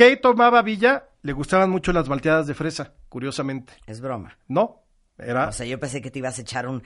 ¿Qué 0.10 0.18
tomaba 0.18 0.62
Villa? 0.62 1.06
Le 1.22 1.34
gustaban 1.34 1.70
mucho 1.70 1.94
las 1.94 2.10
malteadas 2.10 2.48
de 2.48 2.54
fresa, 2.56 2.94
curiosamente. 3.10 3.74
Es 3.86 4.02
broma. 4.02 4.38
No, 4.48 4.84
era... 5.18 5.50
O 5.50 5.52
sea, 5.52 5.66
yo 5.68 5.80
pensé 5.80 6.02
que 6.02 6.10
te 6.10 6.20
ibas 6.20 6.38
a 6.40 6.42
echar 6.42 6.68
un... 6.68 6.82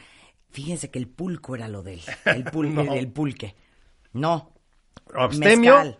Fíjense 0.49 0.89
que 0.91 0.99
el 0.99 1.07
pulco 1.07 1.55
era 1.55 1.67
lo 1.69 1.81
de 1.83 1.93
él. 1.93 2.01
El, 2.25 2.45
pul- 2.45 2.69
No. 2.73 2.93
el 2.93 3.09
pulque. 3.11 3.55
No. 4.13 4.53
abstemio, 5.13 5.75
Mezcal. 5.77 5.97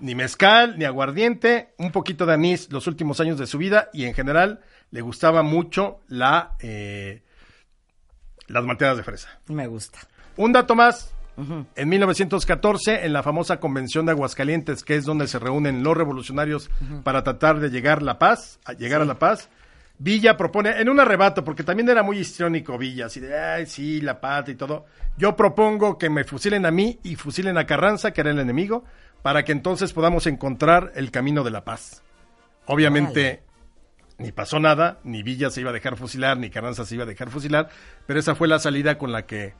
ni 0.00 0.14
mezcal, 0.14 0.78
ni 0.78 0.84
aguardiente, 0.84 1.74
un 1.78 1.92
poquito 1.92 2.26
de 2.26 2.34
anís 2.34 2.70
los 2.72 2.86
últimos 2.86 3.20
años 3.20 3.38
de 3.38 3.46
su 3.46 3.58
vida 3.58 3.88
y 3.92 4.04
en 4.04 4.14
general 4.14 4.60
le 4.90 5.00
gustaba 5.02 5.42
mucho 5.42 6.00
la 6.08 6.56
eh, 6.60 7.22
las 8.48 8.64
malteadas 8.64 8.96
de 8.96 9.02
fresa. 9.04 9.28
Me 9.46 9.66
gusta. 9.66 9.98
Un 10.36 10.52
dato 10.52 10.74
más. 10.74 11.12
En 11.36 11.88
1914, 11.88 13.04
en 13.04 13.12
la 13.12 13.22
famosa 13.22 13.60
Convención 13.60 14.06
de 14.06 14.12
Aguascalientes, 14.12 14.82
que 14.82 14.96
es 14.96 15.04
donde 15.04 15.26
se 15.28 15.38
reúnen 15.38 15.82
los 15.82 15.96
revolucionarios 15.96 16.70
para 17.04 17.22
tratar 17.22 17.60
de 17.60 17.70
llegar 17.70 18.02
la 18.02 18.18
paz, 18.18 18.58
a 18.64 18.72
llegar 18.72 19.02
a 19.02 19.04
la 19.04 19.18
paz, 19.18 19.50
Villa 19.98 20.36
propone, 20.36 20.80
en 20.80 20.88
un 20.88 21.00
arrebato, 21.00 21.42
porque 21.42 21.62
también 21.62 21.88
era 21.88 22.02
muy 22.02 22.18
histriónico 22.18 22.76
Villa, 22.76 23.06
así 23.06 23.20
de, 23.20 23.38
ay, 23.38 23.66
sí, 23.66 24.00
la 24.00 24.20
paz 24.20 24.48
y 24.48 24.54
todo. 24.54 24.84
Yo 25.16 25.36
propongo 25.36 25.96
que 25.96 26.10
me 26.10 26.24
fusilen 26.24 26.66
a 26.66 26.70
mí 26.70 26.98
y 27.02 27.16
fusilen 27.16 27.56
a 27.56 27.66
Carranza, 27.66 28.12
que 28.12 28.20
era 28.20 28.30
el 28.30 28.38
enemigo, 28.38 28.84
para 29.22 29.44
que 29.44 29.52
entonces 29.52 29.92
podamos 29.92 30.26
encontrar 30.26 30.92
el 30.96 31.10
camino 31.10 31.44
de 31.44 31.50
la 31.50 31.64
paz. 31.64 32.02
Obviamente, 32.66 33.42
ni 34.18 34.32
pasó 34.32 34.60
nada, 34.60 34.98
ni 35.04 35.22
Villa 35.22 35.50
se 35.50 35.62
iba 35.62 35.70
a 35.70 35.74
dejar 35.74 35.96
fusilar, 35.96 36.36
ni 36.36 36.50
Carranza 36.50 36.84
se 36.84 36.94
iba 36.94 37.04
a 37.04 37.06
dejar 37.06 37.30
fusilar, 37.30 37.70
pero 38.06 38.20
esa 38.20 38.34
fue 38.34 38.48
la 38.48 38.58
salida 38.58 38.98
con 38.98 39.12
la 39.12 39.24
que 39.24 39.54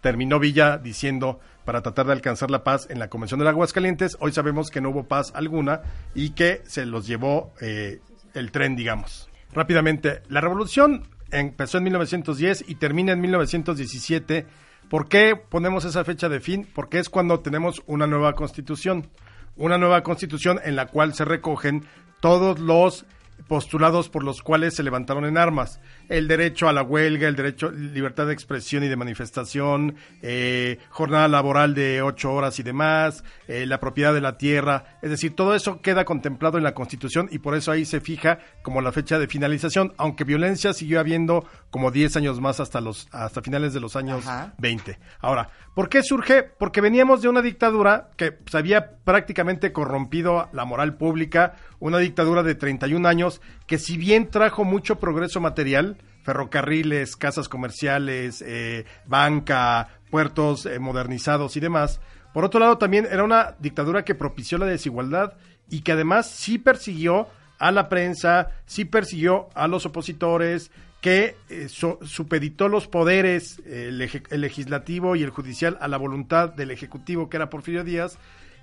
terminó 0.00 0.38
Villa 0.38 0.78
diciendo 0.78 1.40
para 1.64 1.82
tratar 1.82 2.06
de 2.06 2.12
alcanzar 2.12 2.50
la 2.50 2.64
paz 2.64 2.88
en 2.90 2.98
la 2.98 3.08
Convención 3.08 3.40
de 3.40 3.48
Aguascalientes. 3.48 4.16
Hoy 4.20 4.32
sabemos 4.32 4.70
que 4.70 4.80
no 4.80 4.90
hubo 4.90 5.04
paz 5.04 5.32
alguna 5.34 5.82
y 6.14 6.30
que 6.30 6.62
se 6.66 6.86
los 6.86 7.06
llevó 7.06 7.52
eh, 7.60 8.00
el 8.34 8.50
tren, 8.50 8.76
digamos. 8.76 9.28
Rápidamente, 9.52 10.22
la 10.28 10.40
revolución 10.40 11.06
empezó 11.30 11.78
en 11.78 11.84
1910 11.84 12.64
y 12.68 12.76
termina 12.76 13.12
en 13.12 13.20
1917. 13.20 14.46
¿Por 14.88 15.08
qué 15.08 15.36
ponemos 15.36 15.84
esa 15.84 16.04
fecha 16.04 16.28
de 16.28 16.40
fin? 16.40 16.66
Porque 16.74 16.98
es 16.98 17.08
cuando 17.08 17.40
tenemos 17.40 17.82
una 17.86 18.06
nueva 18.06 18.34
constitución. 18.34 19.08
Una 19.56 19.78
nueva 19.78 20.02
constitución 20.02 20.60
en 20.64 20.76
la 20.76 20.86
cual 20.86 21.14
se 21.14 21.24
recogen 21.24 21.84
todos 22.20 22.58
los 22.58 23.04
postulados 23.48 24.08
por 24.08 24.24
los 24.24 24.42
cuales 24.42 24.74
se 24.74 24.82
levantaron 24.82 25.24
en 25.24 25.38
armas. 25.38 25.80
El 26.10 26.26
derecho 26.26 26.68
a 26.68 26.72
la 26.72 26.82
huelga, 26.82 27.28
el 27.28 27.36
derecho, 27.36 27.70
libertad 27.70 28.26
de 28.26 28.32
expresión 28.32 28.82
y 28.82 28.88
de 28.88 28.96
manifestación, 28.96 29.94
eh, 30.22 30.78
jornada 30.88 31.28
laboral 31.28 31.72
de 31.72 32.02
ocho 32.02 32.32
horas 32.34 32.58
y 32.58 32.64
demás, 32.64 33.22
eh, 33.46 33.64
la 33.64 33.78
propiedad 33.78 34.12
de 34.12 34.20
la 34.20 34.36
tierra. 34.36 34.98
Es 35.02 35.10
decir, 35.10 35.36
todo 35.36 35.54
eso 35.54 35.80
queda 35.80 36.04
contemplado 36.04 36.58
en 36.58 36.64
la 36.64 36.74
Constitución 36.74 37.28
y 37.30 37.38
por 37.38 37.54
eso 37.54 37.70
ahí 37.70 37.84
se 37.84 38.00
fija 38.00 38.40
como 38.62 38.80
la 38.80 38.90
fecha 38.90 39.20
de 39.20 39.28
finalización, 39.28 39.92
aunque 39.98 40.24
violencia 40.24 40.72
siguió 40.72 40.98
habiendo 40.98 41.46
como 41.70 41.92
10 41.92 42.16
años 42.16 42.40
más 42.40 42.58
hasta, 42.58 42.80
los, 42.80 43.06
hasta 43.12 43.40
finales 43.40 43.72
de 43.72 43.78
los 43.78 43.94
años 43.94 44.26
Ajá. 44.26 44.52
20. 44.58 44.98
Ahora, 45.20 45.50
¿por 45.76 45.88
qué 45.88 46.02
surge? 46.02 46.42
Porque 46.42 46.80
veníamos 46.80 47.22
de 47.22 47.28
una 47.28 47.40
dictadura 47.40 48.10
que 48.16 48.32
pues, 48.32 48.56
había 48.56 48.96
prácticamente 49.04 49.72
corrompido 49.72 50.48
la 50.52 50.64
moral 50.64 50.96
pública, 50.96 51.54
una 51.78 51.98
dictadura 51.98 52.42
de 52.42 52.56
31 52.56 53.08
años 53.08 53.40
que 53.68 53.78
si 53.78 53.96
bien 53.96 54.28
trajo 54.28 54.64
mucho 54.64 54.98
progreso 54.98 55.40
material, 55.40 55.98
ferrocarriles, 56.22 57.16
casas 57.16 57.48
comerciales, 57.48 58.42
eh, 58.46 58.84
banca, 59.06 59.88
puertos 60.10 60.66
eh, 60.66 60.78
modernizados 60.78 61.56
y 61.56 61.60
demás, 61.60 62.00
por 62.32 62.44
otro 62.44 62.60
lado 62.60 62.78
también 62.78 63.06
era 63.10 63.24
una 63.24 63.56
dictadura 63.58 64.04
que 64.04 64.14
propició 64.14 64.58
la 64.58 64.66
desigualdad 64.66 65.34
y 65.68 65.80
que 65.80 65.92
además 65.92 66.30
sí 66.30 66.58
persiguió 66.58 67.28
a 67.58 67.70
la 67.70 67.88
prensa, 67.88 68.50
sí 68.66 68.84
persiguió 68.84 69.48
a 69.54 69.68
los 69.68 69.86
opositores, 69.86 70.70
que 71.00 71.34
eh, 71.48 71.68
supeditó 71.68 72.68
los 72.68 72.86
poderes, 72.86 73.60
el 73.64 73.98
legislativo 73.98 75.16
y 75.16 75.22
el 75.22 75.30
judicial, 75.30 75.78
a 75.80 75.88
la 75.88 75.96
voluntad 75.96 76.52
del 76.52 76.70
ejecutivo, 76.70 77.30
que 77.30 77.38
era 77.38 77.48
Porfirio 77.48 77.84
Díaz, 77.84 78.18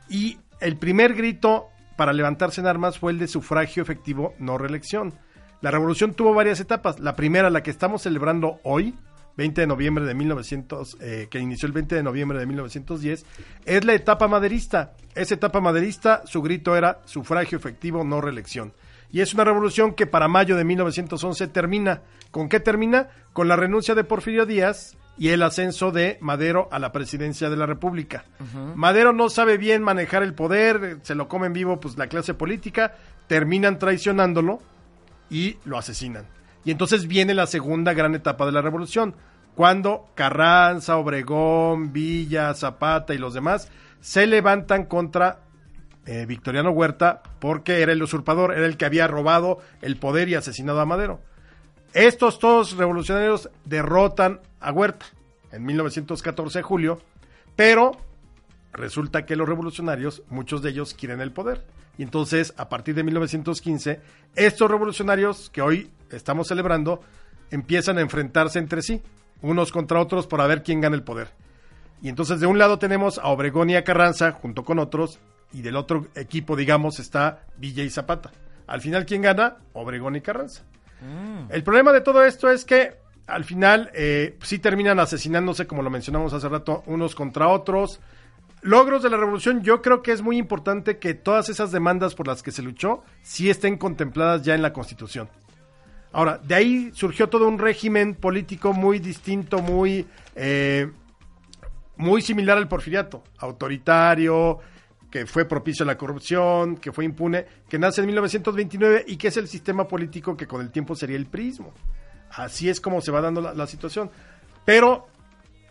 y 0.08 0.38
el 0.60 0.78
primer 0.78 1.16
grito 1.16 1.70
para 1.98 2.14
levantarse 2.14 2.62
en 2.62 2.68
armas 2.68 3.00
fue 3.00 3.12
el 3.12 3.20
de 3.20 3.28
sufragio 3.28 3.84
efectivo, 3.84 4.34
no 4.40 4.58
reelección. 4.58 5.14
La 5.62 5.72
revolución 5.72 6.14
tuvo 6.14 6.34
varias 6.34 6.60
etapas. 6.60 7.00
La 7.00 7.16
primera, 7.16 7.50
la 7.50 7.64
que 7.64 7.72
estamos 7.72 8.04
celebrando 8.04 8.60
hoy, 8.64 8.94
20 9.38 9.62
de 9.62 9.68
noviembre 9.68 10.06
de 10.06 10.14
1900, 10.14 10.98
eh, 11.02 11.28
que 11.30 11.40
inició 11.40 11.68
el 11.68 11.74
20 11.74 11.96
de 11.96 12.04
noviembre 12.04 12.40
de 12.40 12.46
1910, 12.46 13.26
es 13.66 13.86
la 13.86 13.94
etapa 13.94 14.28
maderista. 14.28 14.94
Esa 15.16 15.34
etapa 15.34 15.60
maderista, 15.60 16.22
su 16.26 16.42
grito 16.42 16.76
era 16.76 17.00
sufragio 17.06 17.58
efectivo, 17.58 18.04
no 18.04 18.22
reelección. 18.22 18.74
Y 19.12 19.22
es 19.22 19.34
una 19.34 19.46
revolución 19.46 19.94
que 19.94 20.06
para 20.06 20.28
mayo 20.28 20.56
de 20.56 20.64
1911 20.64 21.48
termina. 21.48 22.02
¿Con 22.30 22.50
qué 22.50 22.60
termina? 22.60 23.08
Con 23.34 23.48
la 23.48 23.56
renuncia 23.56 23.96
de 23.96 24.04
Porfirio 24.04 24.46
Díaz 24.46 24.98
y 25.18 25.30
el 25.30 25.42
ascenso 25.42 25.92
de 25.92 26.18
Madero 26.22 26.68
a 26.72 26.78
la 26.78 26.92
presidencia 26.92 27.50
de 27.50 27.58
la 27.58 27.66
República. 27.66 28.26
Madero 28.76 29.14
no 29.14 29.30
sabe 29.30 29.58
bien 29.58 29.82
manejar 29.82 30.22
el 30.22 30.36
poder, 30.36 31.00
se 31.02 31.16
lo 31.16 31.28
come 31.28 31.48
en 31.48 31.54
vivo 31.54 31.80
pues 31.80 31.98
la 31.98 32.08
clase 32.08 32.34
política, 32.36 32.96
terminan 33.28 33.80
traicionándolo 33.80 34.62
y 35.30 35.58
lo 35.66 35.78
asesinan. 35.78 36.26
Y 36.66 36.72
entonces 36.72 37.08
viene 37.08 37.34
la 37.34 37.48
segunda 37.48 37.94
gran 37.94 38.16
etapa 38.16 38.46
de 38.46 38.52
la 38.52 38.62
revolución, 38.62 39.16
cuando 39.56 40.10
Carranza, 40.16 40.98
Obregón, 40.98 41.92
Villa, 41.92 42.54
Zapata 42.54 43.14
y 43.14 43.18
los 43.18 43.34
demás 43.34 43.72
se 44.02 44.28
levantan 44.28 44.86
contra 44.86 45.40
eh, 46.06 46.26
Victoriano 46.26 46.72
Huerta 46.72 47.24
porque 47.40 47.82
era 47.82 47.92
el 47.92 48.04
usurpador, 48.04 48.54
era 48.54 48.66
el 48.66 48.78
que 48.78 48.86
había 48.86 49.08
robado 49.08 49.58
el 49.82 49.98
poder 49.98 50.30
y 50.30 50.36
asesinado 50.36 50.80
a 50.80 50.86
Madero. 50.86 51.20
Estos 51.94 52.40
todos 52.40 52.78
revolucionarios 52.78 53.50
derrotan 53.66 54.42
a 54.60 54.72
Huerta 54.72 55.06
en 55.52 55.66
1914 55.66 56.60
de 56.60 56.64
julio, 56.64 57.02
pero 57.56 57.92
resulta 58.74 59.26
que 59.26 59.36
los 59.36 59.50
revolucionarios, 59.50 60.22
muchos 60.30 60.62
de 60.62 60.70
ellos 60.70 60.94
quieren 60.94 61.20
el 61.20 61.32
poder. 61.32 61.66
Y 61.98 62.04
entonces, 62.04 62.54
a 62.58 62.70
partir 62.70 62.96
de 62.96 63.04
1915, 63.04 64.02
estos 64.36 64.70
revolucionarios 64.70 65.50
que 65.50 65.62
hoy 65.62 65.90
estamos 66.12 66.48
celebrando 66.48 67.02
empiezan 67.50 67.98
a 67.98 68.02
enfrentarse 68.02 68.60
entre 68.60 68.82
sí, 68.82 69.02
unos 69.42 69.72
contra 69.72 70.00
otros, 70.00 70.28
para 70.28 70.48
ver 70.48 70.64
quién 70.64 70.82
gana 70.82 70.96
el 70.96 71.04
poder. 71.04 71.30
Y 72.02 72.10
entonces, 72.10 72.40
de 72.40 72.48
un 72.48 72.60
lado 72.60 72.78
tenemos 72.78 73.18
a 73.18 73.28
Obregón 73.28 73.70
y 73.70 73.76
a 73.76 73.84
Carranza, 73.84 74.32
junto 74.32 74.64
con 74.64 74.80
otros, 74.80 75.20
y 75.52 75.62
del 75.62 75.76
otro 75.76 76.08
equipo, 76.16 76.56
digamos, 76.56 77.00
está 77.00 77.46
Villa 77.58 77.84
y 77.84 77.90
Zapata. 77.90 78.32
Al 78.68 78.82
final, 78.82 79.06
¿quién 79.06 79.22
gana? 79.22 79.58
Obregón 79.74 80.16
y 80.16 80.22
Carranza. 80.22 80.64
El 81.50 81.64
problema 81.64 81.94
de 81.94 82.02
todo 82.02 82.24
esto 82.24 82.50
es 82.52 82.66
que 82.66 82.96
al 83.28 83.44
final 83.44 83.92
eh, 83.94 84.38
sí 84.42 84.60
terminan 84.60 85.00
asesinándose, 85.00 85.68
como 85.68 85.84
lo 85.84 85.90
mencionamos 85.90 86.34
hace 86.34 86.50
rato, 86.50 86.84
unos 86.88 87.14
contra 87.14 87.48
otros. 87.50 88.00
Logros 88.62 89.04
de 89.04 89.10
la 89.10 89.18
revolución, 89.18 89.62
yo 89.62 89.82
creo 89.82 90.02
que 90.02 90.12
es 90.12 90.22
muy 90.22 90.38
importante 90.38 90.98
que 90.98 91.14
todas 91.14 91.50
esas 91.50 91.72
demandas 91.72 92.16
por 92.16 92.28
las 92.28 92.42
que 92.42 92.52
se 92.52 92.64
luchó 92.64 93.04
sí 93.22 93.50
estén 93.50 93.78
contempladas 93.78 94.42
ya 94.42 94.56
en 94.56 94.62
la 94.62 94.74
Constitución. 94.74 95.30
Ahora, 96.12 96.40
de 96.40 96.56
ahí 96.56 96.92
surgió 96.94 97.30
todo 97.30 97.48
un 97.48 97.60
régimen 97.60 98.16
político 98.16 98.74
muy 98.74 98.98
distinto, 99.00 99.62
muy, 99.62 100.08
eh, 100.36 100.90
muy 101.98 102.22
similar 102.22 102.58
al 102.58 102.68
porfiriato, 102.68 103.24
autoritario, 103.38 104.60
que 105.12 105.28
fue 105.28 105.46
propicio 105.46 105.84
a 105.84 105.88
la 105.88 105.98
corrupción, 105.98 106.78
que 106.78 106.92
fue 106.92 107.06
impune, 107.06 107.46
que 107.70 107.78
nace 107.78 108.02
en 108.02 108.08
1929 108.08 109.06
y 109.08 109.18
que 109.18 109.28
es 109.28 109.38
el 109.38 109.48
sistema 109.48 109.88
político 109.88 110.36
que 110.36 110.48
con 110.48 110.62
el 110.62 110.72
tiempo 110.72 110.96
sería 110.96 111.18
el 111.18 111.28
prismo. 111.28 111.74
Así 112.32 112.70
es 112.70 112.82
como 112.82 113.02
se 113.02 113.12
va 113.12 113.22
dando 113.22 113.40
la, 113.40 113.54
la 113.54 113.68
situación. 113.68 114.10
Pero 114.66 115.08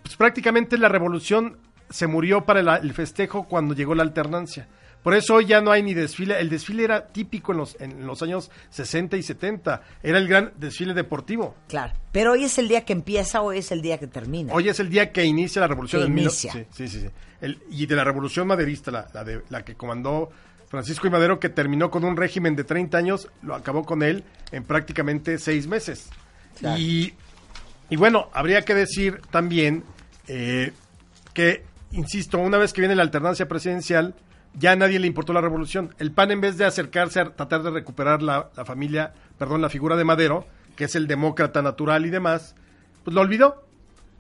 pues, 0.03 0.17
prácticamente 0.17 0.79
la 0.79 0.89
revolución 0.89 1.59
se 1.91 2.07
murió 2.07 2.45
para 2.45 2.61
el 2.79 2.93
festejo 2.93 3.45
cuando 3.49 3.75
llegó 3.75 3.95
la 3.95 4.03
alternancia. 4.03 4.69
Por 5.03 5.15
eso 5.15 5.37
hoy 5.37 5.47
ya 5.47 5.61
no 5.61 5.71
hay 5.71 5.85
ni 5.85 5.95
desfile. 5.95 6.41
El 6.41 6.49
desfile 6.51 6.83
era 6.83 7.07
típico 7.07 7.53
en 7.53 7.59
los, 7.59 7.77
en 7.81 8.07
los 8.07 8.23
años 8.23 8.51
60 8.71 9.17
y 9.17 9.23
70. 9.23 9.81
Era 10.03 10.19
el 10.19 10.27
gran 10.27 10.53
desfile 10.57 10.95
deportivo. 10.95 11.55
Claro. 11.69 11.93
Pero 12.11 12.33
hoy 12.33 12.43
es 12.43 12.59
el 12.59 12.67
día 12.67 12.85
que 12.85 12.93
empieza, 12.93 13.41
hoy 13.41 13.59
es 13.59 13.71
el 13.71 13.83
día 13.83 13.99
que 13.99 14.09
termina. 14.09 14.53
Hoy 14.53 14.69
es 14.69 14.81
el 14.81 14.91
día 14.91 15.13
que 15.13 15.25
inicia 15.25 15.61
la 15.61 15.69
revolución. 15.69 16.03
Que 16.03 16.09
inicia. 16.09 16.53
sí, 16.53 16.67
sí, 16.73 16.89
sí. 16.89 17.01
sí. 17.03 17.07
El- 17.41 17.63
y 17.71 17.87
de 17.87 17.95
la 17.95 18.03
revolución 18.03 18.49
maderista, 18.49 18.91
la, 18.91 19.07
la, 19.15 19.23
de, 19.23 19.43
la 19.49 19.65
que 19.65 19.77
comandó 19.77 20.31
Francisco 20.69 21.07
y 21.07 21.11
Madero, 21.11 21.39
que 21.39 21.51
terminó 21.51 21.89
con 21.89 22.03
un 22.05 22.17
régimen 22.17 22.57
de 22.57 22.65
30 22.65 22.99
años, 22.99 23.29
lo 23.43 23.55
acabó 23.55 23.85
con 23.85 24.03
él 24.03 24.25
en 24.51 24.65
prácticamente 24.65 25.39
seis 25.39 25.69
meses. 25.69 26.09
Claro. 26.59 26.81
Y, 26.81 27.15
y 27.91 27.95
bueno, 27.97 28.29
habría 28.33 28.63
que 28.63 28.75
decir 28.75 29.21
también 29.31 29.85
eh, 30.27 30.73
que, 31.33 31.63
insisto, 31.93 32.39
una 32.39 32.59
vez 32.59 32.73
que 32.73 32.81
viene 32.81 32.95
la 32.95 33.03
alternancia 33.03 33.49
presidencial, 33.49 34.15
ya 34.55 34.73
a 34.73 34.77
nadie 34.77 34.99
le 34.99 35.07
importó 35.07 35.33
la 35.33 35.41
revolución. 35.41 35.95
El 35.99 36.13
PAN, 36.13 36.31
en 36.31 36.41
vez 36.41 36.57
de 36.57 36.65
acercarse 36.65 37.21
a 37.21 37.31
tratar 37.35 37.63
de 37.63 37.71
recuperar 37.71 38.23
la, 38.23 38.51
la 38.57 38.65
familia, 38.65 39.13
perdón, 39.39 39.61
la 39.61 39.69
figura 39.69 39.97
de 39.97 40.05
Madero, 40.05 40.47
que 40.77 40.85
es 40.85 40.95
el 40.95 41.07
demócrata 41.07 41.63
natural 41.63 42.07
y 42.07 42.11
demás, 42.11 42.55
pues 43.05 43.15
lo 43.15 43.21
olvidó. 43.21 43.67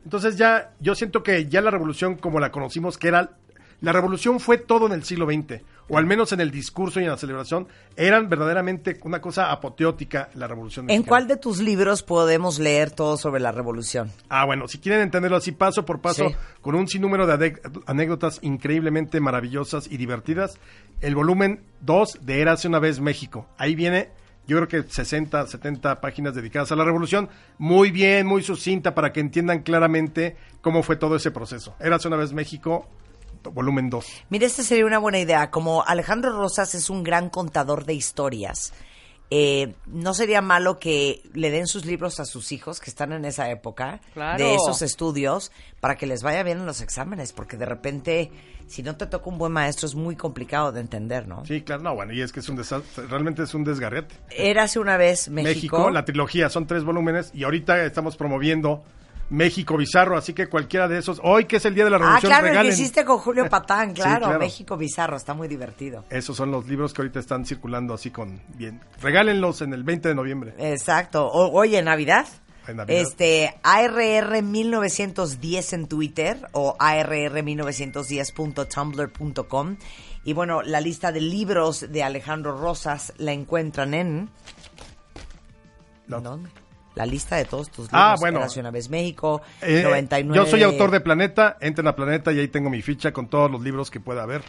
Entonces 0.04 0.36
ya, 0.36 0.72
yo 0.78 0.94
siento 0.94 1.22
que 1.22 1.46
ya 1.46 1.60
la 1.60 1.70
revolución 1.70 2.16
como 2.16 2.38
la 2.38 2.52
conocimos, 2.52 2.98
que 2.98 3.08
era, 3.08 3.30
la 3.80 3.92
revolución 3.92 4.40
fue 4.40 4.58
todo 4.58 4.86
en 4.86 4.92
el 4.92 5.04
siglo 5.04 5.26
XX, 5.26 5.62
o 5.88 5.98
al 5.98 6.06
menos 6.06 6.32
en 6.32 6.40
el 6.40 6.50
discurso 6.50 6.98
y 7.00 7.04
en 7.04 7.10
la 7.10 7.16
celebración, 7.16 7.68
eran 7.96 8.28
verdaderamente 8.28 8.98
una 9.04 9.20
cosa 9.20 9.52
apoteótica 9.52 10.30
la 10.34 10.48
revolución 10.48 10.90
¿En 10.90 11.02
cuál 11.04 11.28
de 11.28 11.36
tus 11.36 11.60
libros 11.60 12.02
podemos 12.02 12.58
leer 12.58 12.90
todo 12.90 13.16
sobre 13.16 13.40
la 13.40 13.52
revolución? 13.52 14.10
Ah, 14.28 14.44
bueno, 14.44 14.66
si 14.66 14.78
quieren 14.78 15.02
entenderlo 15.02 15.36
así 15.36 15.52
paso 15.52 15.84
por 15.84 16.00
paso, 16.00 16.28
Sí. 16.28 16.34
con 16.60 16.74
un 16.74 16.88
sinnúmero 16.88 17.26
de 17.26 17.60
anécdotas 17.86 18.38
increíblemente 18.42 19.20
maravillosas 19.20 19.86
y 19.90 19.96
divertidas, 19.96 20.58
el 21.00 21.14
volumen 21.14 21.60
2 21.82 22.18
de 22.22 22.40
Érase 22.40 22.66
una 22.68 22.78
vez 22.80 22.98
México. 23.00 23.46
Ahí 23.58 23.74
viene, 23.76 24.08
yo 24.48 24.56
creo 24.56 24.68
que 24.68 24.90
60, 24.90 25.46
70 25.46 26.00
páginas 26.00 26.34
dedicadas 26.34 26.72
a 26.72 26.76
la 26.76 26.84
revolución, 26.84 27.28
muy 27.58 27.90
bien, 27.92 28.26
muy 28.26 28.42
sucinta 28.42 28.94
para 28.94 29.12
que 29.12 29.20
entiendan 29.20 29.62
claramente 29.62 30.36
cómo 30.62 30.82
fue 30.82 30.96
todo 30.96 31.14
ese 31.16 31.30
proceso. 31.30 31.76
Érase 31.78 32.08
una 32.08 32.16
vez 32.16 32.32
México, 32.32 32.88
volumen 33.52 33.90
2. 33.90 34.06
Mira, 34.30 34.46
esta 34.46 34.62
sería 34.62 34.86
una 34.86 34.98
buena 34.98 35.18
idea. 35.18 35.50
Como 35.50 35.84
Alejandro 35.84 36.32
Rosas 36.36 36.74
es 36.74 36.90
un 36.90 37.02
gran 37.02 37.28
contador 37.30 37.84
de 37.84 37.94
historias, 37.94 38.72
eh, 39.28 39.74
no 39.86 40.14
sería 40.14 40.40
malo 40.40 40.78
que 40.78 41.20
le 41.34 41.50
den 41.50 41.66
sus 41.66 41.84
libros 41.84 42.20
a 42.20 42.24
sus 42.24 42.52
hijos 42.52 42.78
que 42.78 42.88
están 42.90 43.12
en 43.12 43.24
esa 43.24 43.50
época 43.50 44.00
Claro. 44.14 44.38
de 44.38 44.54
esos 44.54 44.82
estudios 44.82 45.50
para 45.80 45.96
que 45.96 46.06
les 46.06 46.22
vaya 46.22 46.44
bien 46.44 46.58
en 46.58 46.66
los 46.66 46.80
exámenes, 46.80 47.32
porque 47.32 47.56
de 47.56 47.66
repente, 47.66 48.30
si 48.68 48.84
no 48.84 48.96
te 48.96 49.06
toca 49.06 49.28
un 49.28 49.36
buen 49.36 49.50
maestro, 49.50 49.88
es 49.88 49.96
muy 49.96 50.14
complicado 50.14 50.70
de 50.70 50.80
entender, 50.80 51.26
¿no? 51.26 51.44
Sí, 51.44 51.62
claro, 51.62 51.82
no, 51.82 51.94
bueno, 51.96 52.12
y 52.12 52.22
es 52.22 52.30
que 52.30 52.38
es 52.38 52.48
un 52.48 52.54
desastre, 52.54 53.06
realmente 53.08 53.42
es 53.42 53.52
un 53.52 53.64
desgarrete. 53.64 54.14
Érase 54.30 54.78
una 54.78 54.96
vez 54.96 55.28
México. 55.28 55.76
México, 55.76 55.90
la 55.90 56.04
trilogía, 56.04 56.48
son 56.48 56.68
tres 56.68 56.84
volúmenes 56.84 57.32
y 57.34 57.42
ahorita 57.42 57.82
estamos 57.84 58.16
promoviendo 58.16 58.84
México 59.28 59.76
Bizarro, 59.76 60.16
así 60.16 60.32
que 60.32 60.46
cualquiera 60.48 60.86
de 60.88 60.98
esos, 60.98 61.20
hoy 61.24 61.46
que 61.46 61.56
es 61.56 61.64
el 61.64 61.74
Día 61.74 61.82
de 61.84 61.90
la 61.90 61.96
Ah, 61.96 62.00
Revolución, 62.00 62.30
claro, 62.30 62.46
el 62.46 62.50
regalen. 62.52 62.70
que 62.70 62.74
hiciste 62.80 63.04
con 63.04 63.18
Julio 63.18 63.46
Patán, 63.50 63.88
Sí, 63.88 63.94
claro, 64.02 64.26
claro. 64.26 64.38
México 64.38 64.76
Bizarro, 64.76 65.16
está 65.16 65.34
muy 65.34 65.48
divertido. 65.48 66.04
Esos 66.10 66.36
son 66.36 66.50
los 66.52 66.66
libros 66.68 66.92
que 66.94 67.02
ahorita 67.02 67.18
están 67.20 67.44
circulando 67.44 67.92
así 67.94 68.10
con 68.10 68.40
bien. 68.54 68.80
Regálenlos 69.00 69.62
en 69.62 69.72
el 69.74 69.82
20 69.82 70.08
de 70.10 70.14
noviembre. 70.14 70.54
Exacto. 70.58 71.26
O- 71.26 71.50
oye, 71.52 71.82
Navidad. 71.82 72.26
En 72.68 72.76
Navidad. 72.78 73.00
Este, 73.00 73.54
ARR 73.62 74.42
1910 74.42 75.72
en 75.72 75.86
Twitter 75.86 76.48
o 76.52 76.76
ARR1910.tumblr.com. 76.78 79.76
Y 80.24 80.32
bueno, 80.32 80.62
la 80.62 80.80
lista 80.80 81.12
de 81.12 81.20
libros 81.20 81.86
de 81.92 82.02
Alejandro 82.02 82.56
Rosas 82.58 83.12
la 83.18 83.30
encuentran 83.32 83.94
en. 83.94 84.30
No. 86.08 86.20
¿Dónde? 86.20 86.50
La 86.96 87.06
lista 87.06 87.36
de 87.36 87.44
todos 87.44 87.68
tus 87.70 87.86
libros. 87.86 87.92
Ah, 87.92 88.16
bueno. 88.18 88.40
Una 88.56 88.70
vez 88.70 88.88
México, 88.88 89.42
Eh, 89.60 89.82
99. 89.84 90.34
Yo 90.36 90.50
soy 90.50 90.62
autor 90.62 90.90
de 90.90 91.00
Planeta, 91.00 91.56
entren 91.60 91.86
a 91.86 91.94
Planeta 91.94 92.32
y 92.32 92.40
ahí 92.40 92.48
tengo 92.48 92.70
mi 92.70 92.80
ficha 92.82 93.12
con 93.12 93.28
todos 93.28 93.50
los 93.50 93.60
libros 93.62 93.90
que 93.90 94.00
pueda 94.00 94.22
haber. 94.22 94.42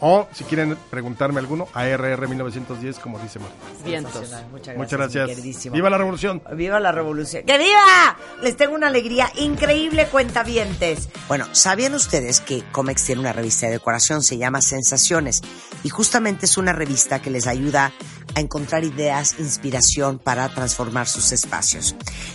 O 0.00 0.28
si 0.32 0.44
quieren 0.44 0.76
preguntarme 0.90 1.40
alguno, 1.40 1.68
ARR 1.72 2.28
1910, 2.28 2.98
como 2.98 3.18
dice 3.18 3.38
Marta. 3.38 3.54
Vientos. 3.84 4.14
Muchas 4.14 4.30
gracias. 4.50 4.76
Muchas 4.76 4.98
gracias. 4.98 5.72
¡Viva 5.72 5.90
la 5.90 5.98
revolución! 5.98 6.42
¡Viva 6.54 6.80
la 6.80 6.92
revolución! 6.92 7.44
¡Que 7.46 7.58
viva! 7.58 8.16
Les 8.42 8.56
tengo 8.56 8.74
una 8.74 8.88
alegría 8.88 9.30
increíble, 9.36 10.06
cuentavientes. 10.06 11.08
Bueno, 11.28 11.46
¿sabían 11.52 11.94
ustedes 11.94 12.40
que 12.40 12.62
Comex 12.72 13.04
tiene 13.04 13.22
una 13.22 13.32
revista 13.32 13.66
de 13.66 13.72
decoración? 13.72 14.22
Se 14.22 14.36
llama 14.36 14.60
Sensaciones. 14.60 15.42
Y 15.82 15.88
justamente 15.88 16.46
es 16.46 16.58
una 16.58 16.72
revista 16.72 17.22
que 17.22 17.30
les 17.30 17.46
ayuda 17.46 17.92
a 18.34 18.40
encontrar 18.40 18.84
ideas, 18.84 19.36
inspiración 19.38 20.18
para 20.18 20.48
transformar 20.50 21.08
sus 21.08 21.32
espacios. 21.32 21.94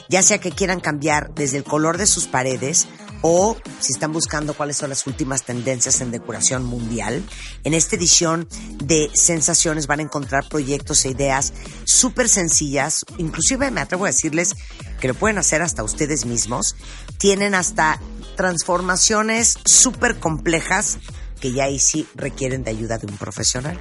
Ya 0.09 0.23
sea 0.23 0.39
que 0.39 0.51
quieran 0.51 0.79
cambiar 0.79 1.33
desde 1.35 1.57
el 1.57 1.63
color 1.63 1.97
de 1.97 2.07
sus 2.07 2.25
paredes 2.25 2.87
o 3.21 3.55
si 3.79 3.93
están 3.93 4.13
buscando 4.13 4.53
cuáles 4.53 4.77
son 4.77 4.89
las 4.89 5.05
últimas 5.07 5.43
tendencias 5.43 6.01
en 6.01 6.11
decoración 6.11 6.63
mundial. 6.63 7.23
En 7.63 7.73
esta 7.73 7.95
edición 7.95 8.47
de 8.83 9.09
Sensaciones 9.13 9.87
van 9.87 9.99
a 9.99 10.03
encontrar 10.03 10.47
proyectos 10.49 11.05
e 11.05 11.09
ideas 11.09 11.53
súper 11.85 12.29
sencillas, 12.29 13.05
inclusive 13.17 13.71
me 13.71 13.81
atrevo 13.81 14.05
a 14.05 14.07
decirles 14.07 14.55
que 14.99 15.07
lo 15.07 15.13
pueden 15.13 15.37
hacer 15.37 15.61
hasta 15.61 15.83
ustedes 15.83 16.25
mismos. 16.25 16.75
Tienen 17.17 17.55
hasta 17.55 17.99
transformaciones 18.35 19.57
súper 19.65 20.19
complejas 20.19 20.97
que 21.39 21.51
ya 21.51 21.65
ahí 21.65 21.79
sí 21.79 22.07
requieren 22.15 22.63
de 22.63 22.71
ayuda 22.71 22.97
de 22.97 23.07
un 23.07 23.17
profesional. 23.17 23.79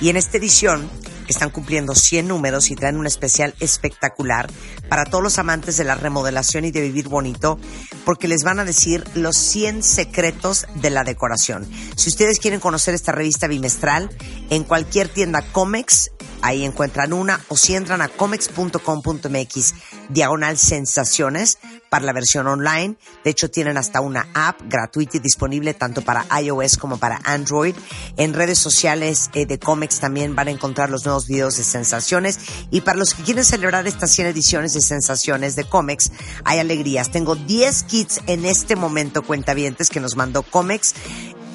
Y 0.00 0.08
en 0.08 0.16
esta 0.16 0.38
edición 0.38 0.88
están 1.32 1.50
cumpliendo 1.50 1.94
100 1.94 2.28
números 2.28 2.70
y 2.70 2.76
traen 2.76 2.96
un 2.96 3.06
especial 3.06 3.54
espectacular 3.60 4.50
para 4.88 5.04
todos 5.04 5.22
los 5.22 5.38
amantes 5.38 5.76
de 5.76 5.84
la 5.84 5.94
remodelación 5.94 6.64
y 6.64 6.70
de 6.70 6.80
vivir 6.80 7.08
bonito, 7.08 7.58
porque 8.04 8.28
les 8.28 8.42
van 8.42 8.60
a 8.60 8.64
decir 8.64 9.04
los 9.14 9.36
100 9.36 9.82
secretos 9.82 10.66
de 10.74 10.90
la 10.90 11.04
decoración. 11.04 11.68
Si 11.96 12.08
ustedes 12.08 12.38
quieren 12.38 12.60
conocer 12.60 12.94
esta 12.94 13.12
revista 13.12 13.46
bimestral, 13.46 14.10
en 14.50 14.64
cualquier 14.64 15.08
tienda 15.08 15.42
Comex, 15.52 16.10
ahí 16.42 16.64
encuentran 16.64 17.12
una, 17.12 17.40
o 17.48 17.56
si 17.56 17.74
entran 17.74 18.02
a 18.02 18.08
comex.com.mx, 18.08 19.74
diagonal 20.08 20.58
sensaciones, 20.58 21.58
para 21.90 22.06
la 22.06 22.12
versión 22.14 22.46
online. 22.46 22.96
De 23.22 23.30
hecho, 23.30 23.50
tienen 23.50 23.76
hasta 23.76 24.00
una 24.00 24.28
app 24.32 24.62
gratuita 24.64 25.18
y 25.18 25.20
disponible 25.20 25.74
tanto 25.74 26.00
para 26.00 26.24
iOS 26.40 26.78
como 26.78 26.96
para 26.96 27.20
Android. 27.24 27.74
En 28.16 28.32
redes 28.32 28.58
sociales 28.58 29.28
eh, 29.34 29.44
de 29.44 29.58
Comex 29.58 30.00
también 30.00 30.34
van 30.34 30.48
a 30.48 30.52
encontrar 30.52 30.88
los 30.88 31.04
nuevos 31.04 31.26
videos 31.26 31.56
de 31.58 31.64
sensaciones. 31.64 32.38
Y 32.70 32.80
para 32.80 32.98
los 32.98 33.12
que 33.12 33.24
quieren 33.24 33.44
celebrar 33.44 33.86
estas 33.86 34.12
100 34.12 34.28
ediciones 34.28 34.72
de 34.72 34.80
sensaciones 34.80 35.56
de 35.56 35.64
Comex, 35.64 36.12
hay 36.44 36.60
alegrías. 36.60 37.10
Tengo 37.10 37.34
10 37.34 37.82
kits 37.82 38.20
en 38.26 38.46
este 38.46 38.76
momento, 38.76 39.22
cuentavientes, 39.22 39.90
que 39.90 40.00
nos 40.00 40.16
mandó 40.16 40.42
Comex. 40.42 40.94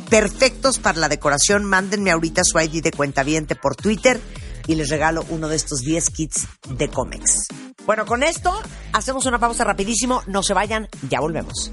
Perfectos 0.09 0.77
para 0.77 0.99
la 0.99 1.09
decoración. 1.09 1.63
Mándenme 1.63 2.11
ahorita 2.11 2.43
su 2.43 2.59
ID 2.59 2.83
de 2.83 2.91
cuentaviente 2.91 3.55
por 3.55 3.75
Twitter 3.75 4.19
y 4.67 4.75
les 4.75 4.89
regalo 4.89 5.25
uno 5.30 5.47
de 5.47 5.56
estos 5.56 5.80
10 5.80 6.10
kits 6.10 6.47
de 6.69 6.89
Comex. 6.89 7.47
Bueno, 7.86 8.06
con 8.06 8.23
esto 8.23 8.51
hacemos 8.93 9.25
una 9.25 9.39
pausa 9.39 9.63
rapidísimo. 9.63 10.23
No 10.28 10.41
se 10.41 10.54
vayan, 10.54 10.88
ya 11.10 11.19
volvemos. 11.19 11.71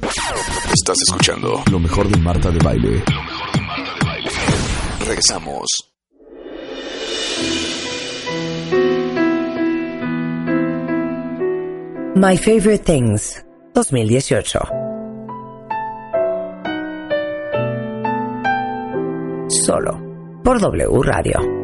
Estás 0.73 0.99
escuchando 1.09 1.63
lo 1.71 1.79
mejor 1.79 2.09
de 2.09 2.19
Marta 2.19 2.51
de 2.51 2.59
Baile. 2.59 3.05
Regresamos. 5.07 5.67
My 12.15 12.37
Favorite 12.37 12.85
Things 12.85 13.45
2018. 13.75 14.59
Solo 19.49 20.01
por 20.45 20.61
W 20.61 21.03
Radio. 21.03 21.62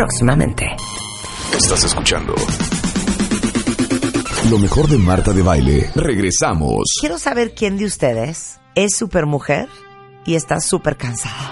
Próximamente. 0.00 0.64
Estás 1.54 1.84
escuchando 1.84 2.34
lo 4.48 4.58
mejor 4.58 4.88
de 4.88 4.96
Marta 4.96 5.34
de 5.34 5.42
Baile. 5.42 5.90
Regresamos. 5.94 6.84
Quiero 7.00 7.18
saber 7.18 7.54
quién 7.54 7.76
de 7.76 7.84
ustedes 7.84 8.62
es 8.74 8.96
super 8.96 9.26
mujer 9.26 9.68
y 10.24 10.36
está 10.36 10.58
súper 10.58 10.96
cansada. 10.96 11.50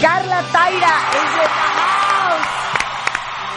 Carla 0.00 0.42
Taira 0.50 0.94
es 1.12 1.34
de. 1.34 1.69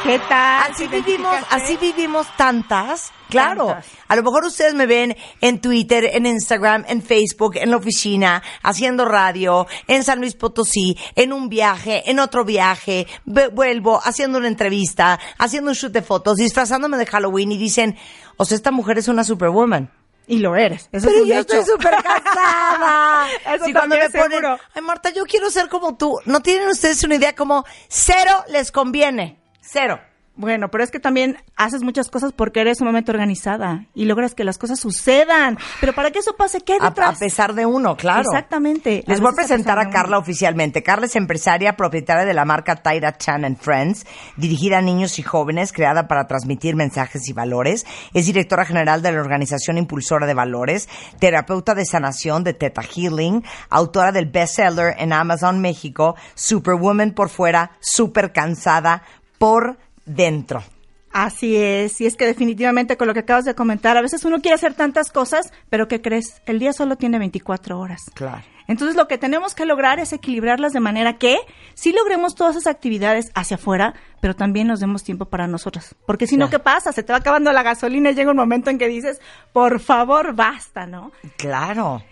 ¿Qué 0.04 0.20
tal? 0.28 0.72
Así 0.72 0.88
¿Te 0.90 1.02
vivimos, 1.02 1.36
así 1.50 1.78
vivimos 1.78 2.28
tantas. 2.36 3.14
Claro. 3.30 3.68
Tantas. 3.68 3.86
A 4.10 4.16
lo 4.18 4.24
mejor 4.24 4.44
ustedes 4.44 4.74
me 4.74 4.86
ven 4.86 5.16
en 5.40 5.62
Twitter, 5.62 6.10
en 6.14 6.26
Instagram, 6.26 6.84
en 6.90 7.02
Facebook, 7.02 7.56
en 7.56 7.72
la 7.72 7.78
oficina, 7.78 8.44
haciendo 8.64 9.06
radio, 9.06 9.66
en 9.88 10.04
San 10.04 10.20
Luis 10.20 10.36
Potosí, 10.36 10.98
en 11.16 11.32
un 11.32 11.48
viaje, 11.48 12.10
en 12.12 12.20
otro 12.20 12.44
viaje, 12.44 13.08
vuelvo, 13.26 14.02
haciendo 14.04 14.40
una 14.40 14.50
entrevista, 14.50 15.20
haciendo 15.38 15.72
un 15.72 15.76
shoot 15.76 15.94
de 15.94 16.02
fotos, 16.02 16.36
disfrazándome 16.36 16.98
de 16.98 17.06
Halloween 17.06 17.54
y 17.54 17.58
dicen, 17.58 17.98
o 18.36 18.44
sea, 18.44 18.58
esta 18.58 18.72
mujer 18.72 18.98
es 18.98 19.08
una 19.08 19.24
superwoman. 19.24 19.90
Y 20.28 20.40
lo 20.40 20.56
eres. 20.56 20.90
Eso 20.92 21.08
Pero 21.08 21.18
es 21.18 21.22
un 21.24 21.28
yo 21.30 21.40
hecho. 21.40 21.60
estoy 21.60 21.74
súper 21.74 21.96
cansada. 22.02 23.28
Eso 23.56 23.66
Sí, 23.66 23.74
cuando 23.74 23.98
me 23.98 24.10
ponen, 24.10 24.46
ay 24.74 24.82
Marta, 24.82 25.12
yo 25.12 25.26
quiero 25.26 25.50
ser 25.50 25.68
como 25.70 25.96
tú. 25.98 26.18
No 26.26 26.42
tienen 26.42 26.68
ustedes 26.70 27.04
una 27.04 27.16
idea 27.16 27.36
como 27.36 27.66
cero 27.90 28.32
les 28.48 28.72
conviene. 28.72 29.43
Cero. 29.64 30.00
Bueno, 30.36 30.70
pero 30.72 30.84
es 30.84 30.90
que 30.90 31.00
también 31.00 31.38
haces 31.56 31.84
muchas 31.84 32.10
cosas 32.10 32.34
porque 32.34 32.62
eres 32.62 32.80
sumamente 32.80 33.12
organizada 33.12 33.86
y 33.94 34.06
logras 34.06 34.34
que 34.34 34.44
las 34.44 34.58
cosas 34.58 34.80
sucedan. 34.80 35.60
Pero 35.80 35.94
para 35.94 36.10
que 36.10 36.20
eso 36.20 36.36
pase, 36.36 36.62
¿qué 36.62 36.74
hay 36.74 36.80
detrás? 36.80 37.18
a 37.18 37.20
pesar 37.20 37.54
de 37.54 37.68
uno, 37.68 37.96
claro. 37.96 38.22
Exactamente. 38.22 39.04
Les 39.06 39.20
A 39.20 39.22
voy 39.22 39.32
a 39.32 39.36
presentar 39.36 39.78
a 39.78 39.92
Carla 39.92 40.18
oficialmente. 40.18 40.82
Carla 40.82 41.06
es 41.06 41.16
empresaria, 41.16 41.78
propietaria 41.78 42.26
de 42.26 42.34
la 42.34 42.46
marca 42.46 42.78
Taira 42.78 43.16
Chan 43.16 43.46
and 43.46 43.60
Friends, 43.60 44.08
dirigida 44.36 44.80
a 44.80 44.82
niños 44.82 45.20
y 45.20 45.22
jóvenes, 45.22 45.72
creada 45.72 46.08
para 46.08 46.26
transmitir 46.26 46.76
mensajes 46.76 47.30
y 47.30 47.34
valores. 47.34 47.86
Es 48.16 48.26
directora 48.26 48.66
general 48.66 49.04
de 49.04 49.12
la 49.12 49.22
organización 49.22 49.78
Impulsora 49.78 50.26
de 50.26 50.34
Valores, 50.34 50.90
terapeuta 51.20 51.76
de 51.76 51.86
sanación 51.86 52.44
de 52.44 52.56
Teta 52.56 52.82
Healing, 52.82 53.44
autora 53.70 54.12
del 54.12 54.26
bestseller 54.26 54.96
en 54.98 55.14
Amazon 55.14 55.62
México, 55.62 56.16
Superwoman 56.34 57.12
por 57.12 57.30
fuera, 57.30 57.74
super 57.82 58.34
cansada 58.34 59.04
por 59.38 59.78
dentro. 60.06 60.64
Así 61.12 61.56
es, 61.56 62.02
y 62.02 62.08
es 62.08 62.16
que 62.16 62.26
definitivamente 62.26 62.98
con 62.98 63.08
lo 63.08 63.14
que 63.14 63.20
acabas 63.20 63.46
de 63.46 63.54
comentar, 63.54 63.96
a 63.98 64.02
veces 64.02 64.26
uno 64.26 64.42
quiere 64.42 64.56
hacer 64.56 64.74
tantas 64.74 65.12
cosas, 65.12 65.54
pero 65.70 65.88
¿qué 65.88 66.02
crees? 66.02 66.42
El 66.48 66.58
día 66.58 66.74
solo 66.74 66.96
tiene 66.96 67.20
24 67.20 67.80
horas. 67.80 68.02
Claro. 68.16 68.42
Entonces 68.68 68.96
lo 68.96 69.08
que 69.08 69.20
tenemos 69.20 69.54
que 69.54 69.66
lograr 69.66 70.00
es 70.00 70.12
equilibrarlas 70.14 70.74
de 70.74 70.80
manera 70.80 71.18
que 71.18 71.38
sí 71.76 71.92
logremos 71.92 72.34
todas 72.34 72.56
esas 72.56 72.74
actividades 72.74 73.32
hacia 73.36 73.56
afuera, 73.56 73.94
pero 74.22 74.36
también 74.36 74.68
nos 74.68 74.80
demos 74.80 75.04
tiempo 75.04 75.26
para 75.26 75.48
nosotras. 75.48 75.96
Porque 76.08 76.26
si 76.26 76.38
no, 76.38 76.50
¿qué 76.50 76.60
pasa? 76.60 76.92
Se 76.92 77.04
te 77.04 77.14
va 77.14 77.20
acabando 77.20 77.52
la 77.52 77.62
gasolina 77.62 78.10
y 78.10 78.16
llega 78.16 78.32
un 78.32 78.38
momento 78.38 78.70
en 78.70 78.80
que 78.80 78.88
dices, 78.88 79.22
por 79.52 79.80
favor, 79.80 80.34
basta, 80.34 80.88
¿no? 80.88 81.12
Claro. 81.38 82.04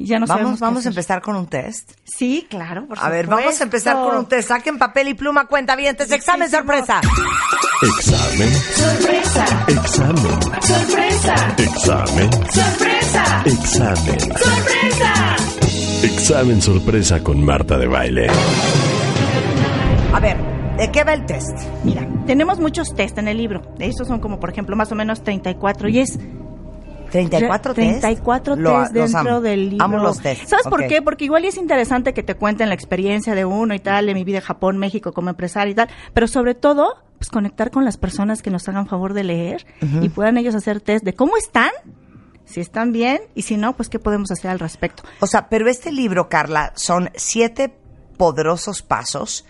Y 0.00 0.06
ya 0.06 0.18
no 0.18 0.24
vamos 0.24 0.58
vamos 0.60 0.86
a 0.86 0.88
empezar 0.88 1.20
con 1.20 1.36
un 1.36 1.46
test. 1.46 1.92
Sí, 2.04 2.46
claro, 2.48 2.86
por 2.86 2.98
A 2.98 3.10
ver, 3.10 3.26
vamos 3.26 3.60
a 3.60 3.64
empezar 3.64 3.96
con 3.96 4.16
un 4.16 4.24
test. 4.24 4.48
Saquen 4.48 4.78
papel 4.78 5.08
y 5.08 5.14
pluma, 5.14 5.46
cuenta 5.46 5.76
bien. 5.76 5.94
examen 5.94 6.50
sorpresa. 6.50 7.02
Examen. 7.82 8.50
Sorpresa. 8.54 9.44
Examen. 9.68 10.42
Sorpresa. 10.62 11.54
Examen. 11.58 12.32
Sorpresa. 12.32 13.42
Examen. 13.44 14.20
Sorpresa. 14.20 15.36
Examen 16.02 16.62
sorpresa 16.62 17.22
con 17.22 17.44
Marta 17.44 17.76
de 17.76 17.86
baile. 17.86 18.28
A 20.14 20.20
ver, 20.20 20.38
¿de 20.78 20.90
qué 20.90 21.04
va 21.04 21.12
el 21.12 21.26
test? 21.26 21.58
Mira, 21.84 22.08
tenemos 22.26 22.58
muchos 22.58 22.94
test 22.94 23.18
en 23.18 23.28
el 23.28 23.36
libro. 23.36 23.60
Estos 23.78 24.08
son 24.08 24.20
como, 24.20 24.40
por 24.40 24.48
ejemplo, 24.48 24.76
más 24.76 24.90
o 24.92 24.94
menos 24.94 25.22
34 25.22 25.90
y 25.90 25.98
es 25.98 26.18
34 27.10 27.74
test. 27.74 28.00
34 28.00 28.56
Lo- 28.56 28.80
test 28.82 28.92
dentro 28.92 29.18
amo. 29.20 29.40
del 29.40 29.70
libro. 29.70 29.84
Amo 29.84 29.98
los 29.98 30.20
test. 30.20 30.46
¿Sabes 30.46 30.66
por 30.66 30.86
qué? 30.86 31.02
Porque 31.02 31.24
igual 31.24 31.44
es 31.44 31.56
interesante 31.56 32.14
que 32.14 32.22
te 32.22 32.34
cuenten 32.34 32.68
la 32.68 32.74
experiencia 32.74 33.34
de 33.34 33.44
uno 33.44 33.74
y 33.74 33.78
tal, 33.80 34.06
de 34.06 34.14
mi 34.14 34.24
vida 34.24 34.38
en 34.38 34.44
Japón, 34.44 34.78
México 34.78 35.12
como 35.12 35.30
empresaria 35.30 35.72
y 35.72 35.74
tal, 35.74 35.88
pero 36.14 36.26
sobre 36.28 36.54
todo, 36.54 36.96
pues 37.18 37.28
conectar 37.30 37.70
con 37.70 37.84
las 37.84 37.96
personas 37.96 38.42
que 38.42 38.50
nos 38.50 38.68
hagan 38.68 38.86
favor 38.86 39.12
de 39.14 39.24
leer 39.24 39.66
y 40.00 40.08
puedan 40.08 40.38
ellos 40.38 40.54
hacer 40.54 40.80
test 40.80 41.04
de 41.04 41.12
cómo 41.14 41.36
están, 41.36 41.70
si 42.44 42.60
están 42.60 42.92
bien 42.92 43.20
y 43.34 43.42
si 43.42 43.56
no, 43.56 43.76
pues 43.76 43.88
qué 43.88 43.98
podemos 43.98 44.30
hacer 44.30 44.50
al 44.50 44.58
respecto. 44.58 45.02
O 45.20 45.26
sea, 45.26 45.48
pero 45.48 45.68
este 45.68 45.92
libro, 45.92 46.28
Carla, 46.28 46.72
son 46.74 47.10
siete 47.14 47.72
poderosos 48.16 48.82
pasos 48.82 49.44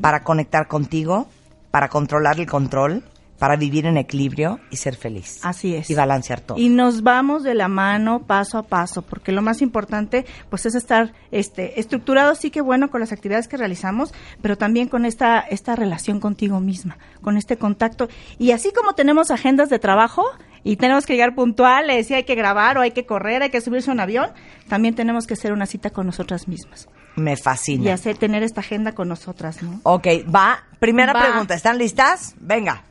para 0.00 0.22
conectar 0.22 0.66
contigo, 0.68 1.28
para 1.70 1.88
controlar 1.88 2.40
el 2.40 2.46
control, 2.46 3.04
para 3.38 3.56
vivir 3.56 3.86
en 3.86 3.96
equilibrio 3.96 4.60
y 4.70 4.76
ser 4.76 4.96
feliz. 4.96 5.40
Así 5.42 5.74
es. 5.74 5.90
Y 5.90 5.94
balancear 5.94 6.40
todo. 6.40 6.58
Y 6.58 6.68
nos 6.68 7.02
vamos 7.02 7.42
de 7.42 7.54
la 7.54 7.68
mano 7.68 8.20
paso 8.26 8.58
a 8.58 8.62
paso, 8.62 9.02
porque 9.02 9.32
lo 9.32 9.42
más 9.42 9.62
importante 9.62 10.24
pues 10.50 10.66
es 10.66 10.74
estar 10.74 11.12
este 11.30 11.78
estructurado 11.80 12.34
sí 12.34 12.50
que 12.50 12.60
bueno 12.60 12.90
con 12.90 13.00
las 13.00 13.12
actividades 13.12 13.48
que 13.48 13.56
realizamos, 13.56 14.12
pero 14.42 14.56
también 14.56 14.88
con 14.88 15.04
esta 15.04 15.40
esta 15.40 15.76
relación 15.76 16.20
contigo 16.20 16.60
misma, 16.60 16.98
con 17.22 17.36
este 17.36 17.56
contacto 17.56 18.08
y 18.38 18.52
así 18.52 18.72
como 18.72 18.94
tenemos 18.94 19.30
agendas 19.30 19.68
de 19.68 19.78
trabajo 19.78 20.24
y 20.64 20.76
tenemos 20.76 21.06
que 21.06 21.12
llegar 21.12 21.34
puntuales 21.34 22.10
y 22.10 22.14
hay 22.14 22.24
que 22.24 22.34
grabar 22.34 22.76
o 22.78 22.80
hay 22.80 22.90
que 22.90 23.06
correr, 23.06 23.42
hay 23.42 23.50
que 23.50 23.60
subirse 23.60 23.90
a 23.90 23.92
un 23.92 24.00
avión, 24.00 24.30
también 24.68 24.94
tenemos 24.94 25.26
que 25.26 25.34
hacer 25.34 25.52
una 25.52 25.66
cita 25.66 25.90
con 25.90 26.06
nosotras 26.06 26.48
mismas 26.48 26.88
Me 27.14 27.34
y 27.34 27.36
fascina. 27.36 27.94
hacer 27.94 28.16
tener 28.18 28.42
esta 28.42 28.60
agenda 28.60 28.92
con 28.92 29.08
nosotras, 29.08 29.62
¿no? 29.62 29.80
Ok, 29.84 30.06
va. 30.34 30.64
Primera 30.80 31.12
Va. 31.12 31.22
pregunta. 31.22 31.54
¿Están 31.54 31.78
listas? 31.78 32.34
Venga. 32.40 32.82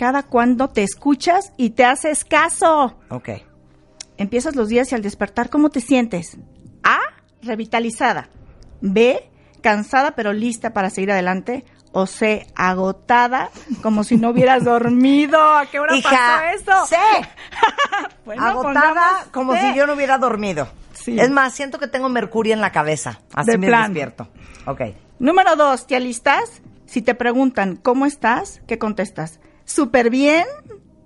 Cada 0.00 0.22
cuando 0.22 0.70
te 0.70 0.82
escuchas 0.82 1.52
y 1.58 1.70
te 1.70 1.84
haces 1.84 2.24
caso. 2.24 2.96
Ok. 3.10 3.28
Empiezas 4.16 4.56
los 4.56 4.68
días 4.70 4.90
y 4.90 4.94
al 4.94 5.02
despertar, 5.02 5.50
¿cómo 5.50 5.68
te 5.68 5.82
sientes? 5.82 6.38
A, 6.82 6.96
revitalizada. 7.42 8.30
B, 8.80 9.28
cansada 9.60 10.12
pero 10.12 10.32
lista 10.32 10.72
para 10.72 10.88
seguir 10.88 11.10
adelante. 11.12 11.66
O 11.92 12.06
C, 12.06 12.46
agotada, 12.56 13.50
como 13.82 14.02
si 14.02 14.16
no 14.16 14.30
hubieras 14.30 14.64
dormido. 14.64 15.38
¿A 15.38 15.66
qué 15.66 15.78
hora 15.78 15.94
Hija, 15.94 16.08
pasó 16.56 16.86
eso? 16.86 16.96
Bueno, 18.24 18.42
Agotada 18.42 19.26
como 19.32 19.52
C. 19.52 19.60
si 19.60 19.76
yo 19.76 19.86
no 19.86 19.92
hubiera 19.92 20.16
dormido. 20.16 20.66
Sí. 20.94 21.20
Es 21.20 21.28
más, 21.30 21.52
siento 21.52 21.78
que 21.78 21.88
tengo 21.88 22.08
mercurio 22.08 22.54
en 22.54 22.62
la 22.62 22.72
cabeza. 22.72 23.20
Así 23.34 23.50
De 23.50 23.58
me 23.58 23.66
despierto. 23.66 24.28
Ok. 24.64 24.80
Número 25.18 25.56
dos, 25.56 25.86
¿te 25.86 25.94
alistas? 25.94 26.62
Si 26.86 27.02
te 27.02 27.14
preguntan 27.14 27.76
cómo 27.76 28.06
estás, 28.06 28.62
¿qué 28.66 28.78
contestas? 28.78 29.40
Súper 29.74 30.10
bien. 30.10 30.44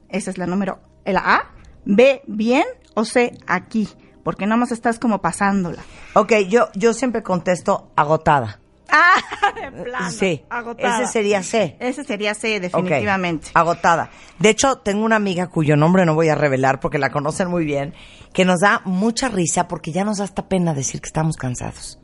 Esa 0.09 0.31
es 0.31 0.39
la 0.39 0.47
número, 0.47 0.81
la 1.05 1.21
A. 1.21 1.51
B, 1.85 2.23
bien. 2.27 2.65
O 2.95 3.05
C, 3.05 3.37
aquí. 3.47 3.89
Porque 4.23 4.47
nada 4.47 4.57
más 4.57 4.73
estás 4.73 4.99
como 4.99 5.21
pasándola. 5.21 5.83
Ok, 6.15 6.33
yo, 6.49 6.69
yo 6.75 6.95
siempre 6.95 7.23
contesto 7.23 7.91
agotada. 7.97 8.61
Ah, 8.89 9.51
de 9.61 9.83
plano. 9.83 10.11
Sí. 10.11 10.45
Agotada. 10.49 11.03
Ese 11.03 11.13
sería 11.13 11.43
C. 11.43 11.77
Ese 11.79 12.05
sería 12.05 12.35
C, 12.35 12.59
definitivamente. 12.61 13.49
Agotada. 13.53 14.11
De 14.39 14.49
hecho, 14.49 14.77
tengo 14.79 15.05
una 15.05 15.17
amiga 15.17 15.49
cuyo 15.49 15.77
nombre 15.77 16.07
no 16.07 16.15
voy 16.15 16.29
a 16.31 16.35
revelar 16.35 16.81
porque 16.81 16.99
la 16.99 17.11
conocen 17.11 17.49
muy 17.51 17.65
bien, 17.67 17.93
que 18.33 18.45
nos 18.47 18.61
da 18.61 18.81
mucha 18.87 19.29
risa 19.29 19.69
porque 19.69 19.93
ya 19.93 20.05
nos 20.05 20.19
da 20.19 20.25
hasta 20.25 20.49
pena 20.49 20.73
decir 20.73 21.01
que 21.03 21.07
estamos 21.09 21.37
cansados. 21.37 21.99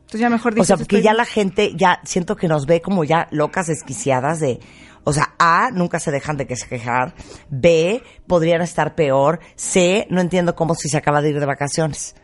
Entonces 0.00 0.20
ya 0.20 0.30
mejor 0.30 0.52
O 0.52 0.54
dices, 0.56 0.66
sea, 0.68 0.76
porque 0.76 0.96
estoy- 0.96 1.04
ya 1.04 1.14
la 1.14 1.24
gente, 1.24 1.72
ya 1.76 2.00
siento 2.04 2.36
que 2.36 2.48
nos 2.48 2.66
ve 2.66 2.80
como 2.82 3.04
ya 3.04 3.28
locas, 3.30 3.66
desquiciadas 3.68 4.40
de... 4.40 4.60
O 5.04 5.12
sea, 5.12 5.34
A, 5.38 5.70
nunca 5.72 5.98
se 5.98 6.10
dejan 6.10 6.36
de 6.36 6.46
que 6.46 6.56
se 6.56 6.68
quejar. 6.68 7.14
B, 7.50 8.02
podrían 8.26 8.62
estar 8.62 8.94
peor. 8.94 9.40
C, 9.56 10.06
no 10.10 10.20
entiendo 10.20 10.54
cómo 10.54 10.74
si 10.74 10.88
se 10.88 10.96
acaba 10.96 11.20
de 11.22 11.30
ir 11.30 11.40
de 11.40 11.46
vacaciones. 11.46 12.14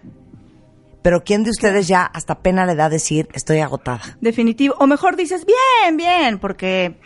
Pero 1.00 1.22
¿quién 1.24 1.44
de 1.44 1.50
ustedes 1.50 1.86
ya 1.86 2.02
hasta 2.02 2.40
pena 2.40 2.66
le 2.66 2.74
da 2.74 2.88
decir 2.88 3.28
estoy 3.32 3.60
agotada? 3.60 4.00
Definitivo. 4.20 4.74
O 4.78 4.86
mejor 4.86 5.16
dices, 5.16 5.46
bien, 5.46 5.96
bien, 5.96 6.38
porque 6.38 6.98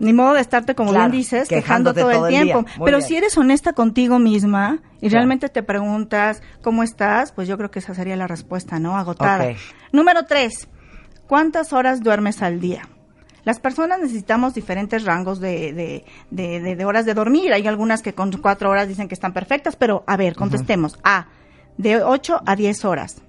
ni 0.00 0.12
modo 0.12 0.34
de 0.34 0.40
estarte, 0.40 0.74
como 0.74 0.90
Claro, 0.90 1.10
bien 1.10 1.20
dices, 1.20 1.48
quejando 1.48 1.94
todo, 1.94 2.10
todo 2.10 2.26
el 2.26 2.34
tiempo. 2.34 2.64
Pero 2.84 2.98
bien. 2.98 3.08
si 3.08 3.16
eres 3.16 3.38
honesta 3.38 3.72
contigo 3.72 4.18
misma 4.18 4.80
y 4.96 5.08
Claro. 5.08 5.12
realmente 5.14 5.48
te 5.48 5.62
preguntas 5.62 6.42
cómo 6.60 6.82
estás, 6.82 7.32
pues 7.32 7.46
yo 7.48 7.56
creo 7.56 7.70
que 7.70 7.78
esa 7.78 7.94
sería 7.94 8.16
la 8.16 8.26
respuesta, 8.26 8.78
¿no? 8.80 8.96
Agotada. 8.98 9.54
Número 9.92 10.24
tres, 10.24 10.68
¿cuántas 11.28 11.72
horas 11.72 12.02
duermes 12.02 12.42
al 12.42 12.60
día? 12.60 12.82
Las 13.44 13.60
personas 13.60 14.00
necesitamos 14.00 14.54
diferentes 14.54 15.04
rangos 15.04 15.40
de, 15.40 16.04
de, 16.30 16.60
de, 16.60 16.84
horas 16.84 17.06
de 17.06 17.14
dormir. 17.14 17.52
Hay 17.52 17.66
algunas 17.66 18.02
que 18.02 18.14
con 18.14 18.30
cuatro 18.32 18.70
horas 18.70 18.88
dicen 18.88 19.08
que 19.08 19.14
están 19.14 19.32
perfectas, 19.32 19.76
pero 19.76 20.04
a 20.06 20.16
ver, 20.16 20.34
contestemos. 20.34 20.98
A, 21.04 21.28
de 21.76 22.02
8 22.02 22.42
a 22.44 22.56
10 22.56 22.84
horas. 22.84 23.22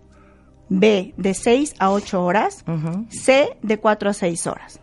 B, 0.69 1.13
de 1.17 1.33
6 1.33 1.75
a 1.79 1.91
8 1.91 2.23
horas. 2.23 2.65
C, 3.09 3.57
de 3.61 3.77
4 3.77 4.09
a 4.09 4.13
6 4.13 4.47
horas. 4.47 4.81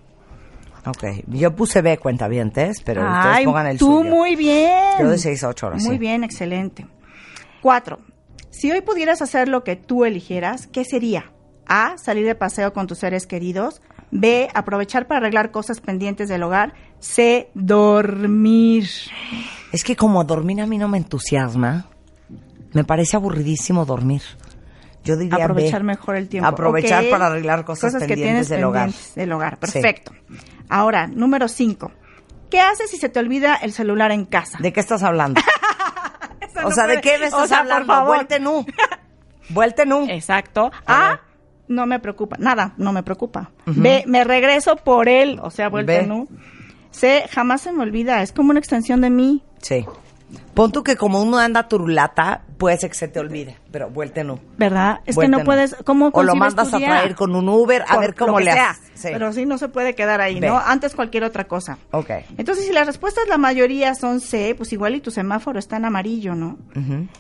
Ok, 0.89 1.05
yo 1.27 1.55
puse 1.55 1.83
B 1.83 1.99
cuentavientes, 1.99 2.81
pero 2.83 3.03
ustedes 3.03 3.45
pongan 3.45 3.67
el 3.67 3.79
tú 3.79 4.05
muy 4.05 4.37
bien. 4.37 4.99
Yo 4.99 5.11
de 5.11 5.19
seis 5.19 5.45
a 5.45 5.49
ocho 5.49 5.67
horas, 5.67 5.83
Muy 5.85 5.99
bien, 5.99 6.25
excelente. 6.25 6.87
Cuatro. 7.61 7.99
Si 8.51 8.71
hoy 8.71 8.81
pudieras 8.81 9.21
hacer 9.21 9.49
lo 9.49 9.65
que 9.65 9.77
tú 9.77 10.05
eligieras, 10.05 10.67
¿qué 10.67 10.85
sería? 10.85 11.33
A, 11.67 11.99
salir 11.99 12.25
de 12.25 12.35
paseo 12.35 12.73
con 12.73 12.87
tus 12.87 12.99
seres 12.99 13.27
queridos. 13.27 13.83
B, 14.11 14.49
aprovechar 14.55 15.07
para 15.07 15.19
arreglar 15.21 15.51
cosas 15.51 15.81
pendientes 15.81 16.29
del 16.29 16.43
hogar. 16.43 16.75
C, 16.99 17.51
dormir. 17.55 18.89
Es 19.73 19.85
que 19.85 19.97
como 19.97 20.25
dormir 20.25 20.61
a 20.61 20.67
mí 20.67 20.79
no 20.79 20.89
me 20.89 20.99
entusiasma, 20.99 21.87
me 22.73 22.85
parece 22.85 23.17
aburridísimo 23.17 23.85
dormir. 23.85 24.23
Yo 25.05 25.17
diría 25.17 25.45
Aprovechar 25.45 25.81
B. 25.83 25.87
mejor 25.87 26.17
el 26.17 26.29
tiempo. 26.29 26.49
Aprovechar 26.49 27.05
para 27.11 27.27
arreglar 27.27 27.65
cosas, 27.65 27.95
pendientes 27.95 28.49
del 28.49 28.65
hogar. 28.65 28.91
del 29.15 29.33
hogar. 29.33 29.59
Sí. 29.63 29.73
Perfecto. 29.73 30.13
Ahora, 30.69 31.07
número 31.07 31.49
5. 31.49 31.93
¿Qué 32.51 32.61
haces 32.61 32.91
si 32.91 32.97
se 32.97 33.09
te 33.09 33.19
olvida 33.21 33.55
el 33.57 33.73
celular 33.73 34.11
en 34.11 34.25
casa? 34.25 34.59
¿De 34.61 34.73
qué 34.73 34.81
estás 34.81 35.03
hablando? 35.03 35.41
O 36.57 36.71
no 36.71 36.71
sea, 36.73 36.89
¿de 36.89 37.01
qué 37.01 37.19
me 37.19 37.27
estás 37.27 37.45
o 37.45 37.47
sea, 37.47 37.59
por 37.63 37.71
hablando? 37.73 37.87
favor. 37.95 38.17
Vuelte 38.17 38.41
nu. 38.41 38.67
Vuelte 39.51 39.87
nu. 39.87 40.07
Exacto. 40.09 40.73
A 40.87 40.99
ver. 40.99 41.07
A, 41.13 41.21
no 41.69 41.87
me 41.87 42.01
preocupa. 42.01 42.37
Nada, 42.39 42.75
no 42.77 42.93
me 42.93 43.03
preocupa. 43.03 43.51
B, 43.67 44.05
me 44.07 44.25
regreso 44.25 44.77
por 44.77 45.09
él. 45.09 45.39
O 45.43 45.51
sea, 45.51 45.69
vuelta 45.69 46.03
nu. 46.03 46.29
C, 46.91 47.25
jamás 47.31 47.61
se 47.61 47.73
me 47.73 47.83
olvida. 47.83 48.23
Es 48.23 48.33
como 48.33 48.51
una 48.51 48.59
extensión 48.59 49.01
de 49.01 49.11
mí. 49.11 49.43
Sí. 49.61 49.87
Pon 50.53 50.73
tú 50.73 50.83
que 50.83 50.97
como 50.97 51.23
uno 51.23 51.39
anda 51.39 51.69
turulata, 51.69 52.43
puede 52.59 52.77
ser 52.77 52.91
que 52.91 52.97
se 52.97 53.09
te 53.09 53.19
olvide, 53.19 53.57
pero 53.71 53.89
vuelte 53.89 54.25
nu. 54.25 54.39
¿Verdad? 54.59 55.01
Es 55.07 55.17
que 55.17 55.29
no 55.29 55.43
puedes. 55.45 55.75
¿Cómo 55.85 56.11
O 56.13 56.23
lo 56.23 56.35
mandas 56.35 56.75
a 56.75 56.79
traer 56.79 57.15
con 57.15 57.35
un 57.35 57.49
Uber, 57.49 57.83
a 57.89 57.95
Por 57.95 58.01
ver 58.01 58.15
cómo 58.15 58.41
le 58.41 58.51
haces. 58.51 58.91
Sí. 58.95 59.09
Pero 59.13 59.33
sí, 59.33 59.47
no 59.47 59.57
se 59.59 59.69
puede 59.69 59.95
quedar 59.95 60.21
ahí, 60.21 60.41
Ve. 60.41 60.49
¿no? 60.49 60.59
Antes 60.59 60.95
cualquier 60.95 61.25
otra 61.25 61.45
cosa. 61.47 61.79
Ok. 61.93 62.11
Entonces, 62.37 62.67
si 62.67 62.73
las 62.73 62.87
respuestas, 62.87 63.29
la 63.29 63.39
mayoría 63.39 63.95
son 63.95 64.21
C, 64.21 64.55
pues 64.57 64.73
igual 64.73 64.97
y 64.97 65.01
tu 65.01 65.11
semáforo 65.13 65.59
está 65.59 65.77
en 65.77 65.85
amarillo, 65.87 66.35
¿no? 66.35 66.59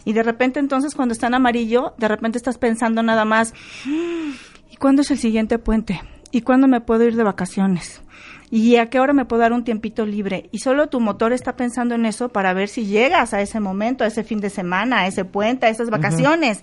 Y 0.05 0.13
de 0.13 0.23
repente, 0.23 0.59
entonces, 0.61 0.95
cuando 0.95 1.13
está 1.13 1.29
en 1.29 1.35
amarillo, 1.35 1.95
de 1.99 2.09
repente 2.09 2.37
estás 2.37 2.59
pensando 2.59 3.03
nada 3.03 3.25
más, 3.25 3.55
"Mm, 3.87 4.33
¿y 4.71 4.77
cuándo 4.77 5.03
es 5.03 5.11
el 5.13 5.19
siguiente 5.19 5.59
puente? 5.59 6.03
¿Y 6.33 6.43
cuándo 6.43 6.67
me 6.69 6.81
puedo 6.81 7.05
ir 7.05 7.17
de 7.17 7.23
vacaciones? 7.23 8.03
¿Y 8.51 8.77
a 8.77 8.89
qué 8.89 8.99
hora 9.01 9.13
me 9.13 9.25
puedo 9.25 9.43
dar 9.43 9.53
un 9.53 9.65
tiempito 9.65 10.07
libre? 10.07 10.49
Y 10.53 10.61
solo 10.61 10.89
tu 10.89 11.01
motor 11.01 11.33
está 11.33 11.57
pensando 11.57 11.95
en 11.95 12.07
eso 12.07 12.31
para 12.31 12.55
ver 12.55 12.69
si 12.69 12.87
llegas 12.87 13.35
a 13.35 13.43
ese 13.43 13.61
momento, 13.61 14.05
a 14.05 14.07
ese 14.07 14.25
fin 14.25 14.41
de 14.41 14.51
semana, 14.51 15.01
a 15.01 15.07
ese 15.07 15.25
puente, 15.25 15.67
a 15.67 15.69
esas 15.69 15.91
vacaciones. 15.91 16.63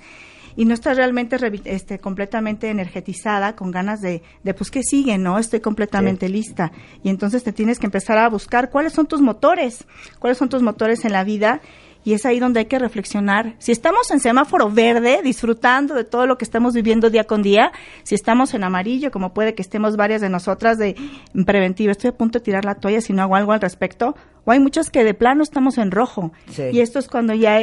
Y 0.57 0.65
no 0.65 0.73
estás 0.73 0.95
realmente 0.95 1.37
este, 1.65 1.99
completamente 1.99 2.69
energetizada, 2.69 3.55
con 3.55 3.71
ganas 3.71 3.99
de, 4.01 4.23
de, 4.43 4.53
pues, 4.53 4.71
¿qué 4.71 4.83
sigue? 4.83 5.17
No, 5.17 5.37
estoy 5.37 5.59
completamente 5.59 6.29
lista. 6.29 6.71
Y 7.03 7.09
entonces 7.09 7.43
te 7.43 7.51
tienes 7.51 7.77
que 7.77 7.87
empezar 7.87 8.17
a 8.17 8.29
buscar 8.29 8.69
cuáles 8.69 8.93
son 8.93 9.05
tus 9.05 9.21
motores, 9.21 9.85
cuáles 10.17 10.37
son 10.37 10.47
tus 10.47 10.61
motores 10.61 11.03
en 11.03 11.11
la 11.11 11.25
vida. 11.25 11.61
Y 12.05 12.13
es 12.13 12.25
ahí 12.25 12.39
donde 12.39 12.61
hay 12.61 12.65
que 12.67 12.79
reflexionar. 12.79 13.55
Si 13.57 13.71
estamos 13.71 14.11
en 14.11 14.19
semáforo 14.19 14.69
verde, 14.69 15.21
disfrutando 15.23 15.95
de 15.95 16.03
todo 16.03 16.27
lo 16.27 16.37
que 16.37 16.45
estamos 16.45 16.73
viviendo 16.73 17.09
día 17.09 17.25
con 17.25 17.41
día, 17.41 17.71
si 18.03 18.13
estamos 18.15 18.53
en 18.53 18.63
amarillo, 18.63 19.11
como 19.11 19.33
puede 19.33 19.55
que 19.55 19.63
estemos 19.63 19.97
varias 19.97 20.21
de 20.21 20.29
nosotras 20.29 20.77
de 20.77 20.95
en 21.33 21.45
preventiva, 21.45 21.91
estoy 21.91 22.11
a 22.11 22.17
punto 22.17 22.39
de 22.39 22.45
tirar 22.45 22.63
la 22.63 22.75
toalla 22.75 23.01
si 23.01 23.11
no 23.11 23.23
hago 23.23 23.35
algo 23.35 23.51
al 23.51 23.59
respecto, 23.59 24.15
o 24.45 24.51
hay 24.51 24.59
muchos 24.59 24.91
que 24.91 25.03
de 25.03 25.15
plano 25.15 25.41
estamos 25.41 25.79
en 25.79 25.89
rojo. 25.89 26.31
Sí. 26.51 26.63
Y 26.71 26.79
esto 26.81 26.99
es 26.99 27.07
cuando 27.07 27.33
ya 27.33 27.59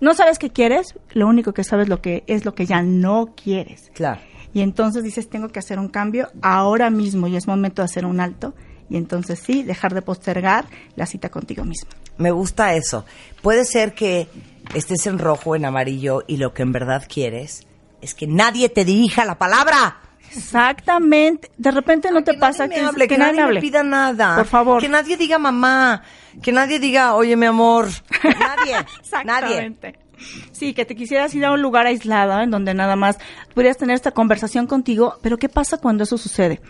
no 0.00 0.14
sabes 0.14 0.38
qué 0.38 0.48
quieres, 0.50 0.94
lo 1.12 1.28
único 1.28 1.52
que 1.52 1.62
sabes 1.62 1.88
lo 1.88 2.00
que 2.00 2.24
es 2.26 2.46
lo 2.46 2.54
que 2.54 2.64
ya 2.64 2.82
no 2.82 3.34
quieres. 3.36 3.90
Claro. 3.94 4.20
Y 4.54 4.62
entonces 4.62 5.04
dices, 5.04 5.28
tengo 5.28 5.48
que 5.48 5.58
hacer 5.58 5.78
un 5.78 5.88
cambio 5.88 6.28
ahora 6.40 6.90
mismo 6.90 7.26
y 7.28 7.36
es 7.36 7.46
momento 7.46 7.82
de 7.82 7.86
hacer 7.86 8.04
un 8.04 8.20
alto. 8.20 8.54
Y 8.92 8.98
entonces 8.98 9.38
sí, 9.38 9.62
dejar 9.62 9.94
de 9.94 10.02
postergar 10.02 10.66
la 10.96 11.06
cita 11.06 11.30
contigo 11.30 11.64
mismo. 11.64 11.88
Me 12.18 12.30
gusta 12.30 12.74
eso. 12.74 13.06
Puede 13.40 13.64
ser 13.64 13.94
que 13.94 14.28
estés 14.74 15.06
en 15.06 15.18
rojo, 15.18 15.56
en 15.56 15.64
amarillo, 15.64 16.24
y 16.26 16.36
lo 16.36 16.52
que 16.52 16.60
en 16.60 16.72
verdad 16.72 17.02
quieres 17.08 17.66
es 18.02 18.14
que 18.14 18.26
nadie 18.26 18.68
te 18.68 18.84
dirija 18.84 19.24
la 19.24 19.38
palabra. 19.38 19.96
Exactamente. 20.30 21.50
De 21.56 21.70
repente 21.70 22.10
no 22.10 22.22
te 22.22 22.32
que 22.32 22.38
pasa 22.38 22.66
nadie 22.66 22.82
me 22.82 22.88
hable, 22.88 23.08
que, 23.08 23.16
nadie, 23.16 23.46
me 23.46 23.60
pida 23.62 23.82
nada. 23.82 24.36
Por 24.36 24.46
favor. 24.46 24.82
Que 24.82 24.90
nadie 24.90 25.16
diga 25.16 25.38
mamá, 25.38 26.02
que 26.42 26.52
nadie 26.52 26.78
diga, 26.78 27.14
oye, 27.14 27.34
mi 27.34 27.46
amor. 27.46 27.88
Nadie, 28.22 28.34
nadie. 28.40 28.86
Exactamente. 29.00 29.98
Sí, 30.52 30.74
que 30.74 30.84
te 30.84 30.94
quisieras 30.94 31.34
ir 31.34 31.46
a 31.46 31.52
un 31.52 31.62
lugar 31.62 31.86
aislado 31.86 32.42
en 32.42 32.50
donde 32.50 32.74
nada 32.74 32.94
más 32.94 33.16
pudieras 33.54 33.78
tener 33.78 33.94
esta 33.94 34.10
conversación 34.10 34.66
contigo, 34.66 35.14
pero 35.22 35.38
¿qué 35.38 35.48
pasa 35.48 35.78
cuando 35.78 36.04
eso 36.04 36.18
sucede? 36.18 36.60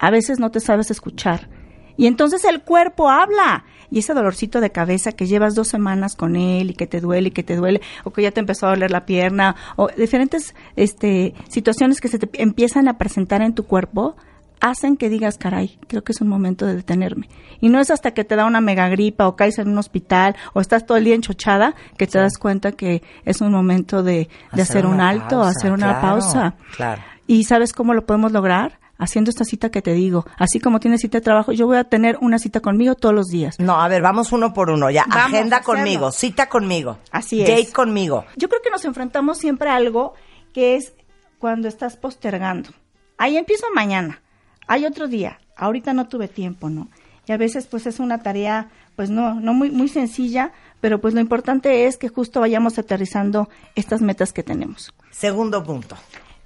A 0.00 0.10
veces 0.10 0.40
no 0.40 0.50
te 0.50 0.58
sabes 0.58 0.90
escuchar. 0.90 1.59
Y 2.00 2.06
entonces 2.06 2.46
el 2.46 2.62
cuerpo 2.62 3.10
habla. 3.10 3.64
Y 3.90 3.98
ese 3.98 4.14
dolorcito 4.14 4.62
de 4.62 4.72
cabeza 4.72 5.12
que 5.12 5.26
llevas 5.26 5.54
dos 5.54 5.68
semanas 5.68 6.16
con 6.16 6.34
él 6.34 6.70
y 6.70 6.74
que 6.74 6.86
te 6.86 6.98
duele 6.98 7.28
y 7.28 7.30
que 7.30 7.42
te 7.42 7.56
duele, 7.56 7.82
o 8.04 8.10
que 8.10 8.22
ya 8.22 8.30
te 8.30 8.40
empezó 8.40 8.66
a 8.66 8.70
doler 8.70 8.90
la 8.90 9.04
pierna, 9.04 9.54
o 9.76 9.88
diferentes 9.88 10.54
este, 10.76 11.34
situaciones 11.50 12.00
que 12.00 12.08
se 12.08 12.18
te 12.18 12.42
empiezan 12.42 12.88
a 12.88 12.96
presentar 12.96 13.42
en 13.42 13.54
tu 13.54 13.64
cuerpo, 13.64 14.16
hacen 14.62 14.96
que 14.96 15.10
digas, 15.10 15.36
caray, 15.36 15.78
creo 15.88 16.02
que 16.02 16.12
es 16.12 16.22
un 16.22 16.28
momento 16.28 16.64
de 16.64 16.76
detenerme. 16.76 17.28
Y 17.60 17.68
no 17.68 17.80
es 17.80 17.90
hasta 17.90 18.12
que 18.12 18.24
te 18.24 18.34
da 18.34 18.46
una 18.46 18.62
mega 18.62 18.88
gripa 18.88 19.28
o 19.28 19.36
caes 19.36 19.58
en 19.58 19.68
un 19.68 19.76
hospital 19.76 20.36
o 20.54 20.62
estás 20.62 20.86
todo 20.86 20.96
el 20.96 21.04
día 21.04 21.14
enchochada 21.14 21.74
que 21.98 22.06
te 22.06 22.18
das 22.18 22.38
cuenta 22.38 22.72
que 22.72 23.02
es 23.26 23.42
un 23.42 23.52
momento 23.52 24.02
de, 24.02 24.30
de 24.54 24.62
hacer, 24.62 24.86
un 24.86 25.02
alto, 25.02 25.40
pausa, 25.40 25.50
hacer 25.50 25.72
una 25.72 26.00
claro, 26.00 26.00
pausa. 26.00 26.54
claro. 26.74 27.02
¿Y 27.26 27.44
sabes 27.44 27.74
cómo 27.74 27.92
lo 27.92 28.06
podemos 28.06 28.32
lograr? 28.32 28.79
Haciendo 29.00 29.30
esta 29.30 29.44
cita 29.44 29.70
que 29.70 29.80
te 29.80 29.94
digo. 29.94 30.26
Así 30.36 30.60
como 30.60 30.78
tienes 30.78 31.00
cita 31.00 31.18
de 31.18 31.22
trabajo, 31.22 31.52
yo 31.52 31.66
voy 31.66 31.78
a 31.78 31.84
tener 31.84 32.18
una 32.20 32.38
cita 32.38 32.60
conmigo 32.60 32.94
todos 32.94 33.14
los 33.14 33.28
días. 33.28 33.58
No, 33.58 33.80
a 33.80 33.88
ver, 33.88 34.02
vamos 34.02 34.30
uno 34.30 34.52
por 34.52 34.68
uno. 34.70 34.90
Ya, 34.90 35.06
Vamos 35.08 35.32
agenda 35.32 35.62
conmigo, 35.62 36.12
cita 36.12 36.50
conmigo. 36.50 36.98
Así 37.10 37.42
es. 37.42 37.48
Date 37.48 37.72
conmigo. 37.72 38.26
Yo 38.36 38.48
creo 38.50 38.60
que 38.60 38.70
nos 38.70 38.84
enfrentamos 38.84 39.38
siempre 39.38 39.70
a 39.70 39.76
algo 39.76 40.12
que 40.52 40.76
es 40.76 40.92
cuando 41.38 41.66
estás 41.66 41.96
postergando. 41.96 42.70
Ahí 43.16 43.36
empiezo 43.36 43.66
mañana, 43.74 44.20
hay 44.66 44.84
otro 44.84 45.08
día, 45.08 45.40
ahorita 45.56 45.92
no 45.94 46.06
tuve 46.06 46.28
tiempo, 46.28 46.68
¿no? 46.70 46.88
Y 47.26 47.32
a 47.32 47.36
veces 47.36 47.66
pues 47.66 47.86
es 47.86 48.00
una 48.00 48.22
tarea 48.22 48.68
pues 48.96 49.08
no, 49.08 49.40
no 49.40 49.54
muy, 49.54 49.70
muy 49.70 49.88
sencilla, 49.88 50.52
pero 50.80 51.00
pues 51.00 51.14
lo 51.14 51.20
importante 51.20 51.86
es 51.86 51.96
que 51.96 52.08
justo 52.08 52.40
vayamos 52.40 52.78
aterrizando 52.78 53.48
estas 53.74 54.02
metas 54.02 54.32
que 54.32 54.42
tenemos. 54.42 54.92
Segundo 55.10 55.64
punto. 55.64 55.96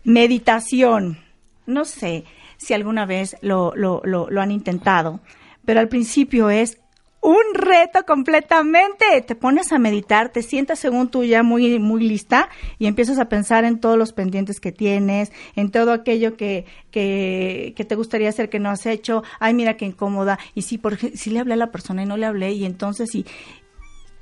Meditación. 0.05 1.19
No 1.67 1.85
sé 1.85 2.25
si 2.57 2.75
alguna 2.75 3.07
vez 3.07 3.37
lo, 3.41 3.73
lo, 3.77 4.03
lo, 4.05 4.41
han 4.41 4.51
intentado, 4.51 5.21
pero 5.65 5.81
al 5.81 5.89
principio 5.89 6.51
es 6.51 6.79
un 7.21 7.55
reto 7.55 8.05
completamente. 8.07 9.23
Te 9.27 9.35
pones 9.35 9.73
a 9.73 9.79
meditar, 9.79 10.29
te 10.29 10.43
sientas 10.43 10.79
según 10.79 11.09
tú 11.09 11.25
ya 11.25 11.43
muy, 11.43 11.79
muy 11.79 12.07
lista 12.07 12.51
y 12.79 12.87
empiezas 12.87 13.19
a 13.19 13.31
pensar 13.31 13.65
en 13.65 13.81
todos 13.81 13.97
los 13.97 14.13
pendientes 14.13 14.61
que 14.61 14.73
tienes, 14.73 15.33
en 15.57 15.71
todo 15.71 15.93
aquello 15.93 16.37
que, 16.37 16.67
que, 16.91 17.73
que 17.77 17.85
te 17.87 17.95
gustaría 17.95 18.29
hacer 18.29 18.51
que 18.51 18.59
no 18.59 18.69
has 18.69 18.85
hecho. 18.85 19.23
Ay, 19.41 19.55
mira 19.55 19.79
qué 19.79 19.87
incómoda. 19.87 20.39
Y 20.55 20.63
si, 20.63 20.77
por, 20.77 20.95
ej- 20.99 21.15
si 21.17 21.31
le 21.31 21.41
hablé 21.41 21.55
a 21.55 21.57
la 21.57 21.71
persona 21.73 22.03
y 22.03 22.07
no 22.07 22.19
le 22.19 22.27
hablé, 22.27 22.53
y 22.53 22.67
entonces, 22.67 23.15
y, 23.15 23.25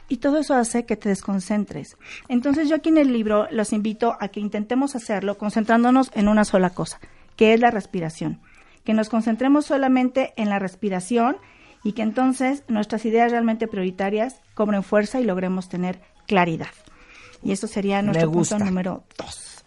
y 0.08 0.18
todo 0.18 0.38
eso 0.38 0.54
hace 0.54 0.84
que 0.86 0.96
te 0.96 1.08
desconcentres. 1.08 1.96
Entonces 2.28 2.68
yo 2.68 2.76
aquí 2.76 2.90
en 2.90 2.98
el 2.98 3.12
libro 3.12 3.48
los 3.50 3.72
invito 3.72 4.16
a 4.20 4.28
que 4.28 4.38
intentemos 4.38 4.94
hacerlo 4.94 5.38
concentrándonos 5.38 6.12
en 6.14 6.28
una 6.28 6.44
sola 6.44 6.70
cosa, 6.70 7.00
que 7.36 7.54
es 7.54 7.60
la 7.60 7.70
respiración. 7.70 8.40
Que 8.84 8.94
nos 8.94 9.08
concentremos 9.08 9.66
solamente 9.66 10.32
en 10.36 10.48
la 10.48 10.58
respiración 10.58 11.36
y 11.84 11.92
que 11.92 12.02
entonces 12.02 12.64
nuestras 12.68 13.04
ideas 13.04 13.30
realmente 13.30 13.68
prioritarias 13.68 14.36
cobren 14.54 14.82
fuerza 14.82 15.20
y 15.20 15.24
logremos 15.24 15.68
tener 15.68 16.00
claridad. 16.26 16.68
Y 17.42 17.52
eso 17.52 17.66
sería 17.66 18.02
nuestro 18.02 18.30
punto 18.30 18.58
número 18.58 19.04
dos. 19.18 19.64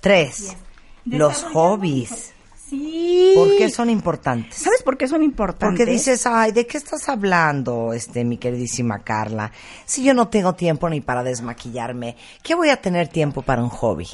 Tres. 0.00 0.56
Los 1.04 1.44
hobbies. 1.44 2.32
Sí. 2.68 3.32
¿Por 3.36 3.56
qué 3.56 3.70
son 3.70 3.90
importantes? 3.90 4.56
¿Sabes 4.56 4.82
por 4.82 4.96
qué 4.96 5.06
son 5.06 5.22
importantes? 5.22 5.78
Porque 5.78 5.90
dices, 5.90 6.26
ay, 6.26 6.50
¿de 6.50 6.66
qué 6.66 6.78
estás 6.78 7.08
hablando, 7.08 7.92
este, 7.92 8.24
mi 8.24 8.38
queridísima 8.38 9.04
Carla? 9.04 9.52
Si 9.84 10.02
yo 10.02 10.14
no 10.14 10.26
tengo 10.26 10.54
tiempo 10.56 10.88
ni 10.88 11.00
para 11.00 11.22
desmaquillarme, 11.22 12.16
¿qué 12.42 12.56
voy 12.56 12.70
a 12.70 12.80
tener 12.80 13.06
tiempo 13.06 13.42
para 13.42 13.62
un 13.62 13.68
hobby? 13.68 14.08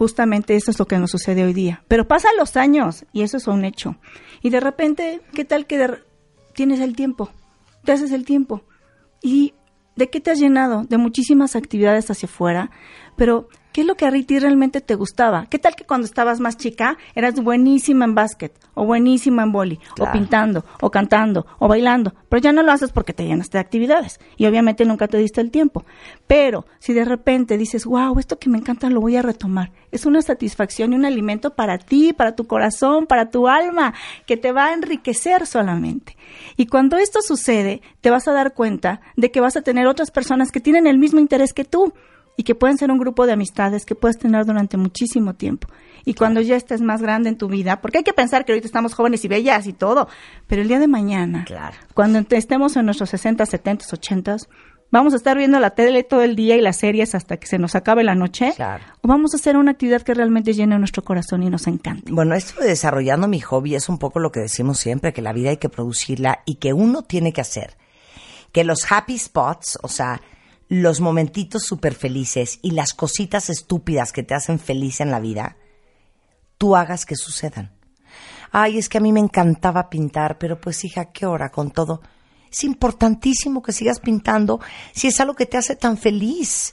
Justamente 0.00 0.56
eso 0.56 0.70
es 0.70 0.78
lo 0.78 0.86
que 0.86 0.96
nos 0.96 1.10
sucede 1.10 1.44
hoy 1.44 1.52
día. 1.52 1.84
Pero 1.86 2.08
pasan 2.08 2.30
los 2.38 2.56
años 2.56 3.04
y 3.12 3.20
eso 3.20 3.36
es 3.36 3.46
un 3.46 3.66
hecho. 3.66 3.96
Y 4.40 4.48
de 4.48 4.58
repente, 4.58 5.20
¿qué 5.34 5.44
tal 5.44 5.66
que 5.66 5.98
tienes 6.54 6.80
el 6.80 6.96
tiempo? 6.96 7.28
Te 7.84 7.92
haces 7.92 8.10
el 8.12 8.24
tiempo. 8.24 8.62
¿Y 9.20 9.52
de 9.96 10.08
qué 10.08 10.18
te 10.18 10.30
has 10.30 10.40
llenado? 10.40 10.84
De 10.84 10.96
muchísimas 10.96 11.54
actividades 11.54 12.10
hacia 12.10 12.28
afuera. 12.28 12.70
Pero, 13.16 13.50
¿qué 13.72 13.82
es 13.82 13.86
lo 13.86 13.94
que 13.96 14.06
a 14.06 14.10
ti 14.10 14.38
realmente 14.38 14.80
te 14.80 14.94
gustaba? 14.94 15.46
¿Qué 15.48 15.58
tal 15.58 15.74
que 15.74 15.84
cuando 15.84 16.06
estabas 16.06 16.40
más 16.40 16.56
chica 16.56 16.98
eras 17.14 17.34
buenísima 17.42 18.04
en 18.04 18.14
básquet, 18.14 18.52
o 18.74 18.84
buenísima 18.84 19.42
en 19.42 19.52
boli, 19.52 19.78
Claro. 19.94 20.10
o 20.10 20.12
pintando, 20.12 20.64
o 20.80 20.90
cantando, 20.90 21.46
o 21.58 21.68
bailando? 21.68 22.14
Pero 22.28 22.40
ya 22.42 22.52
no 22.52 22.62
lo 22.62 22.72
haces 22.72 22.92
porque 22.92 23.12
te 23.12 23.24
llenaste 23.26 23.58
de 23.58 23.62
actividades 23.62 24.20
y 24.36 24.46
obviamente 24.46 24.84
nunca 24.84 25.08
te 25.08 25.18
diste 25.18 25.40
el 25.40 25.50
tiempo. 25.50 25.84
Pero 26.26 26.66
si 26.78 26.92
de 26.92 27.04
repente 27.04 27.58
dices, 27.58 27.84
wow, 27.86 28.18
esto 28.18 28.38
que 28.38 28.50
me 28.50 28.58
encanta 28.58 28.90
lo 28.90 29.00
voy 29.00 29.16
a 29.16 29.22
retomar, 29.22 29.72
es 29.90 30.06
una 30.06 30.22
satisfacción 30.22 30.92
y 30.92 30.96
un 30.96 31.04
alimento 31.04 31.54
para 31.54 31.78
ti, 31.78 32.12
para 32.12 32.36
tu 32.36 32.46
corazón, 32.46 33.06
para 33.06 33.30
tu 33.30 33.48
alma, 33.48 33.94
que 34.26 34.36
te 34.36 34.52
va 34.52 34.66
a 34.66 34.72
enriquecer 34.74 35.46
solamente. 35.46 36.16
Y 36.56 36.66
cuando 36.66 36.96
esto 36.96 37.20
sucede, 37.22 37.82
te 38.00 38.10
vas 38.10 38.28
a 38.28 38.32
dar 38.32 38.54
cuenta 38.54 39.00
de 39.16 39.30
que 39.30 39.40
vas 39.40 39.56
a 39.56 39.62
tener 39.62 39.86
otras 39.86 40.10
personas 40.10 40.52
que 40.52 40.60
tienen 40.60 40.86
el 40.86 40.98
mismo 40.98 41.20
interés 41.20 41.52
que 41.52 41.64
tú 41.64 41.92
y 42.36 42.42
que 42.44 42.54
pueden 42.54 42.78
ser 42.78 42.90
un 42.90 42.98
grupo 42.98 43.26
de 43.26 43.32
amistades 43.32 43.84
que 43.84 43.94
puedes 43.94 44.18
tener 44.18 44.46
durante 44.46 44.76
muchísimo 44.76 45.34
tiempo. 45.34 45.68
Y 46.04 46.14
cuando 46.14 46.40
ya 46.40 46.56
estés 46.56 46.80
más 46.80 47.02
grande 47.02 47.28
en 47.28 47.36
tu 47.36 47.48
vida, 47.48 47.80
porque 47.82 47.98
hay 47.98 48.04
que 48.04 48.14
pensar 48.14 48.44
que 48.44 48.52
ahorita 48.52 48.66
estamos 48.66 48.94
jóvenes 48.94 49.24
y 49.24 49.28
bellas 49.28 49.66
y 49.66 49.72
todo, 49.74 50.08
pero 50.46 50.62
el 50.62 50.68
día 50.68 50.78
de 50.78 50.88
mañana, 50.88 51.44
Claro. 51.44 51.76
cuando 51.94 52.22
te- 52.24 52.36
estemos 52.38 52.76
en 52.76 52.86
nuestros 52.86 53.10
60, 53.10 53.44
70, 53.46 53.84
80, 53.92 54.36
¿Vamos 54.92 55.12
a 55.12 55.18
estar 55.18 55.36
viendo 55.38 55.60
la 55.60 55.70
tele 55.70 56.02
todo 56.02 56.22
el 56.22 56.34
día 56.34 56.56
y 56.56 56.60
las 56.60 56.78
series 56.78 57.14
hasta 57.14 57.36
que 57.36 57.46
se 57.46 57.58
nos 57.58 57.76
acabe 57.76 58.02
la 58.02 58.16
noche? 58.16 58.52
Claro. 58.56 58.82
¿O 59.02 59.06
vamos 59.06 59.32
a 59.32 59.36
hacer 59.36 59.56
una 59.56 59.70
actividad 59.70 60.02
que 60.02 60.14
realmente 60.14 60.52
llene 60.52 60.76
nuestro 60.80 61.04
corazón 61.04 61.44
y 61.44 61.48
nos 61.48 61.68
encante? 61.68 62.10
Bueno, 62.10 62.34
esto 62.34 62.60
de 62.60 62.66
desarrollando 62.66 63.28
mi 63.28 63.38
hobby 63.38 63.76
es 63.76 63.88
un 63.88 63.98
poco 63.98 64.18
lo 64.18 64.32
que 64.32 64.40
decimos 64.40 64.80
siempre, 64.80 65.12
que 65.12 65.22
la 65.22 65.32
vida 65.32 65.50
hay 65.50 65.58
que 65.58 65.68
producirla 65.68 66.40
y 66.44 66.56
que 66.56 66.72
uno 66.72 67.02
tiene 67.02 67.32
que 67.32 67.40
hacer. 67.40 67.76
Que 68.50 68.64
los 68.64 68.90
happy 68.90 69.16
spots, 69.16 69.78
o 69.80 69.86
sea, 69.86 70.20
los 70.70 71.00
momentitos 71.00 71.64
súper 71.64 71.94
felices 71.94 72.60
y 72.62 72.70
las 72.70 72.94
cositas 72.94 73.50
estúpidas 73.50 74.12
que 74.12 74.22
te 74.22 74.34
hacen 74.34 74.60
feliz 74.60 75.00
en 75.00 75.10
la 75.10 75.18
vida, 75.18 75.56
tú 76.58 76.76
hagas 76.76 77.04
que 77.04 77.16
sucedan. 77.16 77.72
Ay, 78.52 78.78
es 78.78 78.88
que 78.88 78.98
a 78.98 79.00
mí 79.00 79.12
me 79.12 79.18
encantaba 79.18 79.90
pintar, 79.90 80.38
pero 80.38 80.60
pues 80.60 80.84
hija, 80.84 81.06
¿qué 81.06 81.26
hora 81.26 81.50
con 81.50 81.72
todo? 81.72 82.00
Es 82.52 82.62
importantísimo 82.62 83.62
que 83.62 83.72
sigas 83.72 83.98
pintando 83.98 84.60
si 84.92 85.08
es 85.08 85.20
algo 85.20 85.34
que 85.34 85.46
te 85.46 85.56
hace 85.56 85.74
tan 85.74 85.98
feliz. 85.98 86.72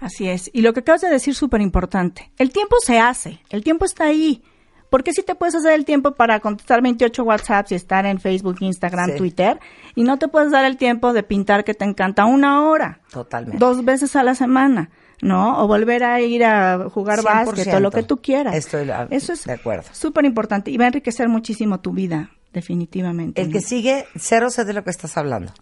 Así 0.00 0.26
es. 0.26 0.50
Y 0.54 0.62
lo 0.62 0.72
que 0.72 0.80
acabas 0.80 1.02
de 1.02 1.10
decir 1.10 1.34
súper 1.34 1.60
importante. 1.60 2.32
El 2.38 2.50
tiempo 2.50 2.76
se 2.82 2.98
hace, 2.98 3.40
el 3.50 3.62
tiempo 3.62 3.84
está 3.84 4.04
ahí. 4.04 4.42
¿Por 4.90 5.02
qué 5.04 5.12
si 5.12 5.22
te 5.22 5.34
puedes 5.36 5.54
hacer 5.54 5.72
el 5.72 5.84
tiempo 5.84 6.12
para 6.14 6.40
contestar 6.40 6.82
28 6.82 7.22
WhatsApps 7.22 7.72
y 7.72 7.74
estar 7.76 8.04
en 8.06 8.18
Facebook, 8.20 8.56
Instagram, 8.60 9.10
Sí. 9.12 9.16
Twitter? 9.16 9.60
Y 9.94 10.02
no 10.02 10.18
te 10.18 10.26
puedes 10.28 10.50
dar 10.50 10.64
el 10.64 10.76
tiempo 10.76 11.12
de 11.12 11.22
pintar 11.22 11.64
que 11.64 11.74
te 11.74 11.84
encanta 11.84 12.24
una 12.24 12.68
hora. 12.68 13.00
Totalmente. 13.12 13.58
Dos 13.58 13.84
veces 13.84 14.16
a 14.16 14.22
la 14.24 14.34
semana, 14.34 14.90
¿no? 15.22 15.62
O 15.62 15.68
volver 15.68 16.02
a 16.04 16.20
ir 16.20 16.44
a 16.44 16.88
jugar 16.90 17.20
100%. 17.20 17.24
básquet 17.24 17.74
o 17.74 17.80
lo 17.80 17.90
que 17.92 18.02
tú 18.02 18.16
quieras. 18.20 18.54
Estoy 18.54 18.84
la- 18.84 19.06
Eso 19.10 19.32
es 19.32 19.44
de 19.44 19.52
acuerdo. 19.52 19.84
súper 19.92 20.24
importante 20.24 20.70
y 20.72 20.76
va 20.76 20.84
a 20.84 20.88
enriquecer 20.88 21.28
muchísimo 21.28 21.78
tu 21.80 21.92
vida, 21.92 22.30
definitivamente. 22.52 23.40
El 23.42 23.52
que 23.52 23.60
sigue, 23.60 24.06
cero 24.16 24.50
sé 24.50 24.64
de 24.64 24.72
lo 24.72 24.82
que 24.84 24.90
estás 24.90 25.16
hablando. 25.16 25.52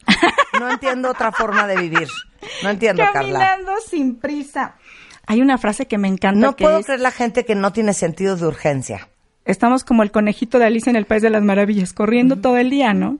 No 0.58 0.70
entiendo 0.70 1.10
otra 1.10 1.32
forma 1.32 1.66
de 1.66 1.76
vivir. 1.76 2.08
No 2.62 2.70
entiendo, 2.70 3.02
Carla. 3.12 3.38
Caminando 3.38 3.72
sin 3.86 4.16
prisa. 4.16 4.76
Hay 5.26 5.42
una 5.42 5.58
frase 5.58 5.86
que 5.86 5.98
me 5.98 6.08
encanta 6.08 6.40
No 6.40 6.56
que 6.56 6.64
puedo 6.64 6.78
es, 6.78 6.86
creer 6.86 7.00
la 7.00 7.10
gente 7.10 7.44
que 7.44 7.54
no 7.54 7.72
tiene 7.74 7.92
sentido 7.92 8.34
de 8.36 8.46
urgencia. 8.46 9.08
Estamos 9.48 9.82
como 9.82 10.04
el 10.04 10.12
conejito 10.12 10.58
de 10.60 10.66
Alicia 10.66 10.90
en 10.90 10.96
el 10.96 11.06
País 11.06 11.22
de 11.22 11.30
las 11.30 11.42
Maravillas, 11.42 11.92
corriendo 11.92 12.36
todo 12.36 12.56
el 12.58 12.70
día, 12.70 12.94
¿no? 12.94 13.18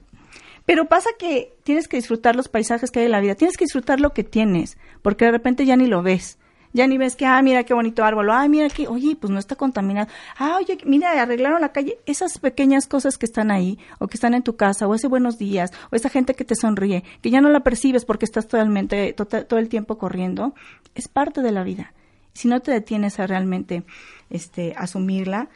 Pero 0.67 0.85
pasa 0.85 1.11
que 1.19 1.55
tienes 1.65 1.89
que 1.89 1.97
disfrutar 1.97 2.37
los 2.37 2.49
paisajes 2.49 2.91
que 2.91 3.01
hay 3.01 3.07
en 3.07 3.13
la 3.13 3.21
vida, 3.21 3.35
tienes 3.35 3.57
que 3.57 3.65
disfrutar 3.65 4.01
lo 4.01 4.13
que 4.13 4.23
tienes, 4.23 4.77
porque 5.03 5.25
de 5.25 5.31
repente 5.33 5.65
ya 5.67 5.77
ni 5.77 5.87
lo 5.87 6.03
ves. 6.03 6.39
Ya 6.75 6.87
ni 6.87 6.99
ves 6.99 7.17
que, 7.17 7.25
ah, 7.25 7.41
mira 7.41 7.65
qué 7.65 7.73
bonito 7.73 8.05
árbol, 8.05 8.29
ah, 8.31 8.47
mira 8.47 8.69
que, 8.69 8.87
oye, 8.89 9.17
pues 9.19 9.31
no 9.31 9.39
está 9.39 9.57
contaminado, 9.57 10.09
ah, 10.37 10.59
oye, 10.59 10.77
mira, 10.85 11.13
arreglaron 11.23 11.63
la 11.63 11.73
calle. 11.73 11.97
Esas 12.05 12.39
pequeñas 12.39 12.87
cosas 12.87 13.17
que 13.17 13.25
están 13.25 13.51
ahí, 13.51 13.79
o 13.99 14.07
que 14.07 14.19
están 14.19 14.35
en 14.35 14.43
tu 14.43 14.57
casa, 14.57 14.87
o 14.87 14.95
ese 14.95 15.09
buenos 15.09 15.39
días, 15.39 15.73
o 15.91 15.97
esa 15.97 16.11
gente 16.11 16.35
que 16.35 16.45
te 16.45 16.55
sonríe, 16.55 17.03
que 17.23 17.31
ya 17.31 17.41
no 17.41 17.49
la 17.49 17.61
percibes 17.61 18.05
porque 18.05 18.27
estás 18.27 18.47
totalmente, 18.49 19.15
tota- 19.15 19.45
todo 19.45 19.59
el 19.59 19.71
tiempo 19.71 19.97
corriendo, 19.97 20.55
es 20.95 21.09
parte 21.09 21.41
de 21.41 21.53
la 21.53 21.63
vida. 21.65 21.95
Si 22.35 22.49
no 22.49 22.61
te 22.61 22.71
detienes 22.71 23.19
a 23.19 23.27
realmente 23.27 23.85
este, 24.29 24.75
asumirla, 24.77 25.49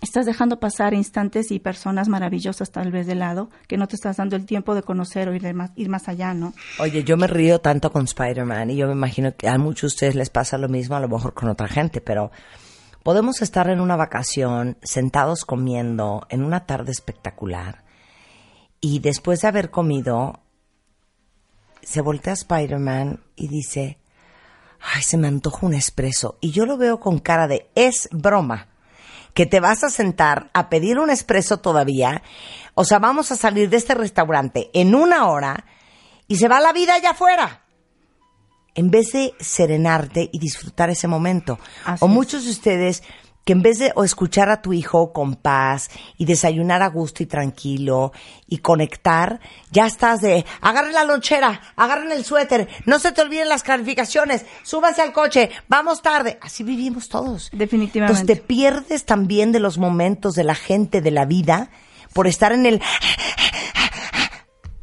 estás 0.00 0.26
dejando 0.26 0.60
pasar 0.60 0.94
instantes 0.94 1.50
y 1.50 1.58
personas 1.58 2.08
maravillosas 2.08 2.70
tal 2.70 2.90
vez 2.90 3.06
de 3.06 3.14
lado 3.14 3.50
que 3.68 3.76
no 3.76 3.88
te 3.88 3.96
estás 3.96 4.16
dando 4.16 4.36
el 4.36 4.46
tiempo 4.46 4.74
de 4.74 4.82
conocer 4.82 5.28
o 5.28 5.34
ir, 5.34 5.54
más, 5.54 5.70
ir 5.76 5.88
más 5.88 6.08
allá, 6.08 6.34
¿no? 6.34 6.52
Oye, 6.78 7.04
yo 7.04 7.16
me 7.16 7.26
río 7.26 7.60
tanto 7.60 7.90
con 7.90 8.04
Spider-Man 8.04 8.70
y 8.70 8.76
yo 8.76 8.86
me 8.86 8.92
imagino 8.92 9.34
que 9.36 9.48
a 9.48 9.58
muchos 9.58 9.92
de 9.92 9.94
ustedes 9.94 10.14
les 10.14 10.30
pasa 10.30 10.58
lo 10.58 10.68
mismo, 10.68 10.96
a 10.96 11.00
lo 11.00 11.08
mejor 11.08 11.34
con 11.34 11.48
otra 11.48 11.68
gente, 11.68 12.00
pero 12.00 12.30
podemos 13.02 13.42
estar 13.42 13.68
en 13.68 13.80
una 13.80 13.96
vacación, 13.96 14.78
sentados 14.82 15.44
comiendo, 15.44 16.26
en 16.30 16.42
una 16.42 16.66
tarde 16.66 16.92
espectacular, 16.92 17.84
y 18.80 18.98
después 18.98 19.40
de 19.40 19.48
haber 19.48 19.70
comido, 19.70 20.40
se 21.82 22.02
voltea 22.02 22.34
Spider-Man 22.34 23.20
y 23.34 23.48
dice, 23.48 23.98
ay, 24.80 25.02
se 25.02 25.16
me 25.16 25.26
antoja 25.26 25.66
un 25.66 25.72
espresso. 25.72 26.36
Y 26.42 26.50
yo 26.50 26.66
lo 26.66 26.76
veo 26.76 27.00
con 27.00 27.18
cara 27.18 27.48
de, 27.48 27.70
es 27.74 28.10
broma, 28.12 28.68
que 29.34 29.46
te 29.46 29.60
vas 29.60 29.84
a 29.84 29.90
sentar 29.90 30.50
a 30.54 30.68
pedir 30.68 30.98
un 30.98 31.10
espresso 31.10 31.58
todavía. 31.58 32.22
O 32.74 32.84
sea, 32.84 32.98
vamos 32.98 33.32
a 33.32 33.36
salir 33.36 33.68
de 33.68 33.76
este 33.76 33.94
restaurante 33.94 34.70
en 34.72 34.94
una 34.94 35.28
hora 35.28 35.66
y 36.28 36.36
se 36.36 36.48
va 36.48 36.60
la 36.60 36.72
vida 36.72 36.94
allá 36.94 37.10
afuera. 37.10 37.64
En 38.76 38.90
vez 38.90 39.12
de 39.12 39.34
serenarte 39.38 40.30
y 40.32 40.38
disfrutar 40.38 40.90
ese 40.90 41.06
momento. 41.06 41.58
Así 41.84 42.04
o 42.04 42.08
es. 42.08 42.12
muchos 42.12 42.44
de 42.44 42.50
ustedes 42.50 43.02
que 43.44 43.52
en 43.52 43.62
vez 43.62 43.78
de 43.78 43.92
o 43.94 44.04
escuchar 44.04 44.48
a 44.48 44.62
tu 44.62 44.72
hijo 44.72 45.12
con 45.12 45.36
paz 45.36 45.90
y 46.16 46.24
desayunar 46.24 46.82
a 46.82 46.88
gusto 46.88 47.22
y 47.22 47.26
tranquilo 47.26 48.12
y 48.48 48.58
conectar, 48.58 49.40
ya 49.70 49.86
estás 49.86 50.20
de 50.20 50.44
agarren 50.60 50.94
la 50.94 51.04
lonchera, 51.04 51.60
agarren 51.76 52.10
el 52.12 52.24
suéter, 52.24 52.68
no 52.86 52.98
se 52.98 53.12
te 53.12 53.20
olviden 53.20 53.48
las 53.48 53.62
calificaciones, 53.62 54.46
súbanse 54.62 55.02
al 55.02 55.12
coche, 55.12 55.50
vamos 55.68 56.00
tarde. 56.02 56.38
Así 56.40 56.64
vivimos 56.64 57.08
todos. 57.08 57.50
Definitivamente. 57.52 58.20
Entonces 58.20 58.26
te 58.26 58.42
pierdes 58.42 59.04
también 59.04 59.52
de 59.52 59.60
los 59.60 59.78
momentos 59.78 60.34
de 60.34 60.44
la 60.44 60.54
gente, 60.54 61.02
de 61.02 61.10
la 61.10 61.26
vida, 61.26 61.70
por 62.14 62.26
estar 62.26 62.52
en 62.52 62.64
el, 62.64 62.74
en 62.74 62.80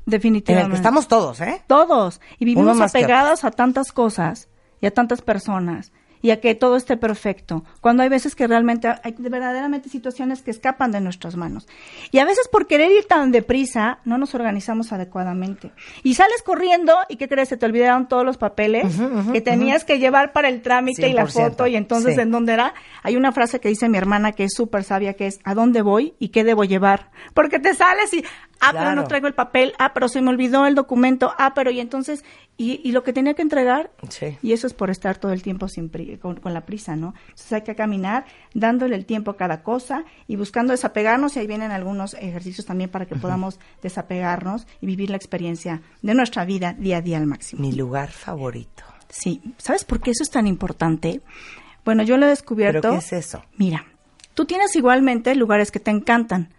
Definitivamente. 0.06 0.65
el 0.65 0.71
que 0.71 0.78
estamos 0.78 1.08
todos, 1.08 1.41
¿eh? 1.41 1.63
Todos. 1.67 2.21
Y 2.38 2.45
vivimos 2.45 2.80
apegados 2.80 3.43
a 3.43 3.52
tantas 3.52 3.91
cosas 3.91 4.50
y 4.82 4.86
a 4.86 4.91
tantas 4.91 5.21
personas 5.21 5.91
y 6.21 6.31
a 6.31 6.39
que 6.39 6.55
todo 6.55 6.75
esté 6.75 6.97
perfecto. 6.97 7.63
Cuando 7.81 8.03
hay 8.03 8.10
veces 8.10 8.36
que 8.36 8.47
realmente 8.47 8.88
hay 8.88 9.15
verdaderamente 9.17 9.89
situaciones 9.89 10.41
que 10.41 10.51
escapan 10.51 10.91
de 10.91 11.01
nuestras 11.01 11.36
manos. 11.36 11.67
Y 12.12 12.19
a 12.19 12.25
veces 12.25 12.47
por 12.47 12.67
querer 12.67 12.91
ir 12.91 13.05
tan 13.05 13.31
deprisa 13.31 13.99
no 14.05 14.17
nos 14.17 14.36
organizamos 14.36 14.91
adecuadamente. 14.91 15.71
Y 16.03 16.15
sales 16.15 16.43
corriendo 16.43 16.93
y 17.10 17.17
¿qué 17.17 17.27
crees? 17.27 17.49
Se 17.49 17.57
te 17.57 17.65
olvidaron 17.65 18.07
todos 18.07 18.25
los 18.25 18.38
papeles 18.38 18.86
que 19.31 19.41
tenías 19.41 19.84
que 19.84 19.99
llevar 19.99 20.34
para 20.34 20.49
el 20.49 20.62
trámite 20.62 21.10
y 21.10 21.13
la 21.13 21.25
100%, 21.25 21.49
foto 21.49 21.67
y 21.67 21.75
entonces 21.75 22.15
sí. 22.15 22.21
¿en 22.21 22.31
dónde 22.31 22.53
era? 22.53 22.73
Hay 23.03 23.15
una 23.15 23.31
frase 23.31 23.60
que 23.60 23.69
dice 23.69 23.89
mi 23.89 23.97
hermana 23.97 24.31
que 24.31 24.43
es 24.43 24.53
súper 24.53 24.84
sabia 24.84 25.13
que 25.13 25.27
es 25.27 25.39
¿a 25.43 25.53
dónde 25.53 25.81
voy 25.81 26.13
y 26.19 26.29
qué 26.29 26.43
debo 26.43 26.63
llevar? 26.63 27.12
Porque 27.34 27.60
te 27.60 27.73
sales 27.73 28.13
y 28.13 28.23
ah, 28.62 28.71
pero 28.74 28.95
no 28.95 29.04
traigo 29.06 29.28
el 29.28 29.34
papel, 29.34 29.74
ah, 29.80 29.91
pero 29.93 30.08
se 30.08 30.21
me 30.21 30.30
olvidó 30.30 30.65
el 30.65 30.76
documento, 30.76 31.34
ah, 31.38 31.54
pero 31.54 31.71
y 31.71 31.80
entonces, 31.80 32.24
y, 32.58 32.80
y 32.88 32.91
lo 32.91 33.04
que 33.04 33.12
tenía 33.13 33.34
que 33.34 33.41
entregar, 33.41 33.91
Sí. 34.10 34.38
y 34.41 34.54
eso 34.54 34.67
es 34.67 34.74
por 34.74 34.89
estar 34.89 35.17
todo 35.17 35.32
el 35.34 35.41
tiempo 35.41 35.67
sin 35.67 35.89
pri- 35.89 36.17
con, 36.17 36.39
con 36.39 36.54
la 36.54 36.62
prisa, 36.65 36.95
¿no? 36.95 37.13
Entonces 37.30 37.52
hay 37.54 37.62
que 37.63 37.76
caminar 37.76 38.26
dándole 38.54 38.95
el 38.95 39.06
tiempo 39.06 39.32
a 39.32 39.38
cada 39.38 39.63
cosa 39.63 40.04
y 40.28 40.36
buscando 40.36 40.71
desapegarnos, 40.71 41.36
y 41.36 41.39
ahí 41.39 41.47
vienen 41.47 41.71
algunos 41.71 42.13
ejercicios 42.13 42.65
también 42.65 42.89
para 42.89 43.06
que 43.06 43.15
podamos 43.15 43.60
desapegarnos 43.82 44.67
y 44.80 44.86
vivir 44.86 45.10
la 45.10 45.17
experiencia 45.17 45.82
de 46.02 46.13
nuestra 46.13 46.45
vida 46.45 46.74
día 46.74 46.97
a 46.97 47.02
día 47.02 47.17
al 47.17 47.28
máximo. 47.28 47.62
Mi 47.62 47.71
lugar 47.74 48.10
favorito. 48.12 48.84
Sí, 49.10 49.41
¿sabes 49.58 49.84
por 49.84 50.00
qué 50.00 50.12
eso 50.12 50.24
es 50.24 50.30
tan 50.30 50.47
importante? 50.47 51.21
Bueno, 51.84 52.04
yo 52.04 52.15
lo 52.17 52.26
he 52.28 52.30
descubierto. 52.30 52.82
¿Pero 52.82 52.93
qué 52.93 53.00
es 53.00 53.12
eso? 53.13 53.43
Mira, 53.58 53.86
tú 54.34 54.45
tienes 54.45 54.76
igualmente 54.76 55.36
lugares 55.36 55.71
que 55.71 55.80
te 55.80 55.91
encantan. 55.91 56.54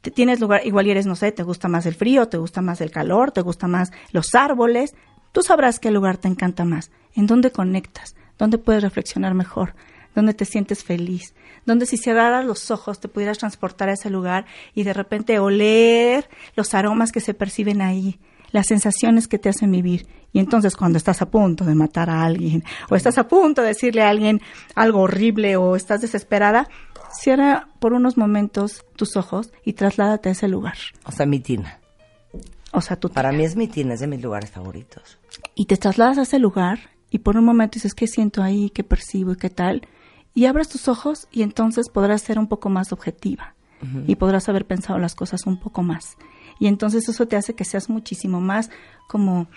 Tienes 0.00 0.40
lugar, 0.40 0.62
igual 0.64 0.86
eres, 0.86 1.06
no 1.06 1.14
sé, 1.14 1.30
te 1.30 1.42
gusta 1.42 1.68
más 1.68 1.84
el 1.84 1.94
frío, 1.94 2.26
te 2.28 2.38
gusta 2.38 2.62
más 2.62 2.80
el 2.80 2.90
calor, 2.90 3.32
te 3.32 3.42
gusta 3.42 3.66
más 3.66 3.92
los 4.12 4.34
árboles. 4.34 4.94
Tú 5.32 5.42
sabrás 5.42 5.78
qué 5.78 5.90
lugar 5.90 6.16
te 6.16 6.28
encanta 6.28 6.64
más, 6.64 6.90
en 7.14 7.26
dónde 7.26 7.50
conectas, 7.50 8.16
dónde 8.38 8.58
puedes 8.58 8.82
reflexionar 8.82 9.34
mejor, 9.34 9.74
dónde 10.14 10.34
te 10.34 10.44
sientes 10.46 10.82
feliz, 10.84 11.34
dónde 11.66 11.86
si 11.86 11.98
cerraras 11.98 12.44
los 12.44 12.70
ojos 12.70 12.98
te 12.98 13.08
pudieras 13.08 13.38
transportar 13.38 13.90
a 13.90 13.92
ese 13.92 14.10
lugar 14.10 14.46
y 14.74 14.84
de 14.84 14.92
repente 14.92 15.38
oler 15.38 16.28
los 16.56 16.74
aromas 16.74 17.12
que 17.12 17.20
se 17.20 17.34
perciben 17.34 17.82
ahí, 17.82 18.18
las 18.52 18.66
sensaciones 18.66 19.28
que 19.28 19.38
te 19.38 19.50
hacen 19.50 19.70
vivir. 19.70 20.06
Y 20.32 20.38
entonces 20.38 20.76
cuando 20.76 20.96
estás 20.96 21.22
a 21.22 21.30
punto 21.30 21.64
de 21.64 21.74
matar 21.74 22.08
a 22.08 22.24
alguien 22.24 22.62
o 22.88 22.96
estás 22.96 23.18
a 23.18 23.26
punto 23.26 23.62
de 23.62 23.68
decirle 23.68 24.02
a 24.02 24.08
alguien 24.08 24.40
algo 24.74 25.00
horrible 25.00 25.56
o 25.56 25.76
estás 25.76 26.00
desesperada, 26.00 26.68
cierra 27.10 27.68
por 27.78 27.92
unos 27.92 28.16
momentos 28.16 28.84
tus 28.96 29.16
ojos 29.16 29.52
y 29.64 29.74
trasládate 29.74 30.28
a 30.28 30.32
ese 30.32 30.48
lugar. 30.48 30.76
O 31.04 31.12
sea, 31.12 31.26
mi 31.26 31.40
tina. 31.40 31.78
O 32.72 32.80
sea, 32.80 32.96
tú 32.96 33.10
Para 33.10 33.32
mí 33.32 33.42
es 33.44 33.56
mi 33.56 33.66
tina, 33.66 33.94
es 33.94 34.00
de 34.00 34.06
mis 34.06 34.22
lugares 34.22 34.50
favoritos. 34.50 35.18
y 35.54 35.66
te 35.66 35.76
trasladas 35.76 36.18
a 36.18 36.22
ese 36.22 36.38
lugar 36.38 36.78
y 37.10 37.18
por 37.18 37.36
un 37.36 37.44
momento 37.44 37.74
dices, 37.74 37.94
¿qué 37.94 38.06
siento 38.06 38.42
ahí? 38.42 38.70
¿Qué 38.70 38.84
percibo? 38.84 39.32
¿Y 39.32 39.36
qué 39.36 39.50
tal? 39.50 39.82
Y 40.34 40.46
abres 40.46 40.68
tus 40.68 40.86
ojos 40.86 41.26
y 41.32 41.42
entonces 41.42 41.88
podrás 41.88 42.22
ser 42.22 42.38
un 42.38 42.46
poco 42.46 42.68
más 42.68 42.92
objetiva 42.92 43.54
y 44.06 44.16
podrás 44.16 44.46
haber 44.50 44.66
pensado 44.66 44.98
las 44.98 45.14
cosas 45.14 45.46
un 45.46 45.58
poco 45.58 45.82
más. 45.82 46.16
Y 46.58 46.66
entonces 46.66 47.08
eso 47.08 47.26
te 47.26 47.36
hace 47.36 47.54
que 47.54 47.64
seas 47.64 47.88
muchísimo 47.88 48.38
más 48.40 48.70
como 49.08 49.48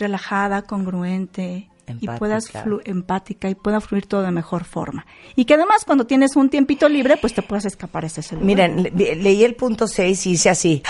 relajada, 0.00 0.62
congruente 0.62 1.70
y 1.86 1.90
Empática. 1.92 2.16
puedas 2.18 2.52
flu- 2.52 2.80
empática 2.84 3.48
y 3.50 3.54
pueda 3.54 3.80
fluir 3.80 4.06
todo 4.06 4.22
de 4.22 4.30
mejor 4.30 4.64
forma. 4.64 5.04
Y 5.36 5.44
que 5.44 5.54
además 5.54 5.84
cuando 5.84 6.06
tienes 6.06 6.36
un 6.36 6.48
tiempito 6.48 6.88
libre, 6.88 7.16
pues 7.16 7.34
te 7.34 7.42
puedas 7.42 7.64
escapar 7.64 8.04
ese 8.04 8.22
lugar. 8.34 8.44
Miren, 8.46 8.82
le- 8.82 9.16
leí 9.16 9.44
el 9.44 9.54
punto 9.56 9.86
6 9.88 10.26
y 10.26 10.30
dice 10.32 10.50
así. 10.50 10.82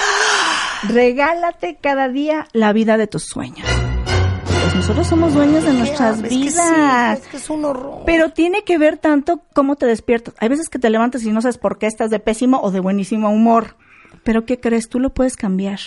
Regálate 0.88 1.78
cada 1.80 2.08
día 2.08 2.46
la 2.52 2.72
vida 2.72 2.96
de 2.96 3.06
tus 3.06 3.24
sueños. 3.24 3.66
Pues 4.44 4.74
nosotros 4.74 5.06
somos 5.06 5.34
dueños 5.34 5.64
de 5.64 5.72
nuestras 5.72 6.16
Es 6.18 6.22
que 6.24 6.28
sí, 6.28 6.36
vidas. 6.42 7.20
es 7.20 7.26
que 7.28 7.36
es 7.36 7.50
un 7.50 7.64
horror. 7.64 8.02
Pero 8.06 8.30
tiene 8.30 8.62
que 8.64 8.78
ver 8.78 8.98
tanto 8.98 9.42
cómo 9.54 9.76
te 9.76 9.86
despiertas. 9.86 10.34
Hay 10.38 10.48
veces 10.48 10.68
que 10.68 10.78
te 10.78 10.90
levantas 10.90 11.22
y 11.24 11.30
no 11.30 11.40
sabes 11.40 11.58
por 11.58 11.78
qué 11.78 11.86
estás 11.86 12.10
de 12.10 12.18
pésimo 12.18 12.60
o 12.62 12.70
de 12.70 12.80
buenísimo 12.80 13.30
humor. 13.30 13.76
Pero 14.24 14.44
¿qué 14.44 14.60
crees? 14.60 14.88
Tú 14.88 14.98
lo 15.00 15.10
puedes 15.14 15.36
cambiar. 15.36 15.78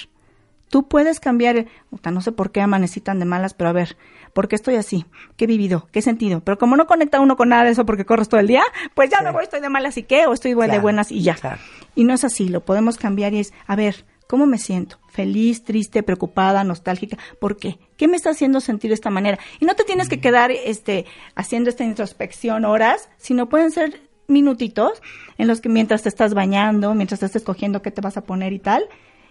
Tú 0.75 0.89
puedes 0.89 1.21
cambiar, 1.21 1.67
no 2.03 2.19
sé 2.19 2.33
por 2.33 2.51
qué 2.51 2.59
amanecí 2.59 2.99
tan 2.99 3.17
de 3.19 3.23
malas, 3.23 3.53
pero 3.53 3.69
a 3.69 3.71
ver, 3.71 3.95
¿por 4.33 4.49
qué 4.49 4.57
estoy 4.57 4.75
así? 4.75 5.05
¿Qué 5.37 5.45
he 5.45 5.47
vivido? 5.47 5.87
¿Qué 5.93 5.99
he 5.99 6.01
sentido? 6.01 6.41
Pero 6.41 6.57
como 6.57 6.75
no 6.75 6.85
conecta 6.85 7.21
uno 7.21 7.37
con 7.37 7.47
nada 7.47 7.63
de 7.63 7.69
eso 7.69 7.85
porque 7.85 8.03
corres 8.03 8.27
todo 8.27 8.41
el 8.41 8.47
día, 8.47 8.61
pues 8.93 9.09
ya 9.09 9.31
voy, 9.31 9.45
estoy 9.45 9.61
de 9.61 9.69
malas 9.69 9.95
y 9.95 10.03
qué, 10.03 10.25
o 10.25 10.33
estoy 10.33 10.51
de 10.53 10.57
Claro, 10.65 10.81
buenas 10.81 11.13
y 11.13 11.21
ya. 11.21 11.35
claro. 11.35 11.61
Y 11.95 12.03
no 12.03 12.13
es 12.13 12.25
así, 12.25 12.49
lo 12.49 12.65
podemos 12.65 12.97
cambiar 12.97 13.33
y 13.33 13.39
es, 13.39 13.53
a 13.67 13.77
ver, 13.77 14.03
¿cómo 14.27 14.47
me 14.47 14.57
siento? 14.57 14.99
Feliz, 15.07 15.63
triste, 15.63 16.03
preocupada, 16.03 16.65
nostálgica. 16.65 17.17
¿Por 17.39 17.55
qué? 17.55 17.79
¿Qué 17.95 18.09
me 18.09 18.17
está 18.17 18.31
haciendo 18.31 18.59
sentir 18.59 18.89
de 18.89 18.95
esta 18.95 19.09
manera? 19.09 19.39
Y 19.61 19.65
no 19.65 19.75
te 19.75 19.85
tienes 19.85 20.09
que 20.09 20.19
quedar 20.19 20.51
este, 20.51 21.05
haciendo 21.35 21.69
esta 21.69 21.85
introspección 21.85 22.65
horas, 22.65 23.07
sino 23.15 23.47
pueden 23.47 23.71
ser 23.71 24.01
minutitos 24.27 25.01
en 25.37 25.47
los 25.47 25.61
que 25.61 25.69
mientras 25.69 26.03
te 26.03 26.09
estás 26.09 26.33
bañando, 26.33 26.93
mientras 26.95 27.21
te 27.21 27.27
estás 27.27 27.43
escogiendo 27.43 27.81
qué 27.81 27.91
te 27.91 28.01
vas 28.01 28.17
a 28.17 28.25
poner 28.25 28.51
y 28.51 28.59
tal, 28.59 28.83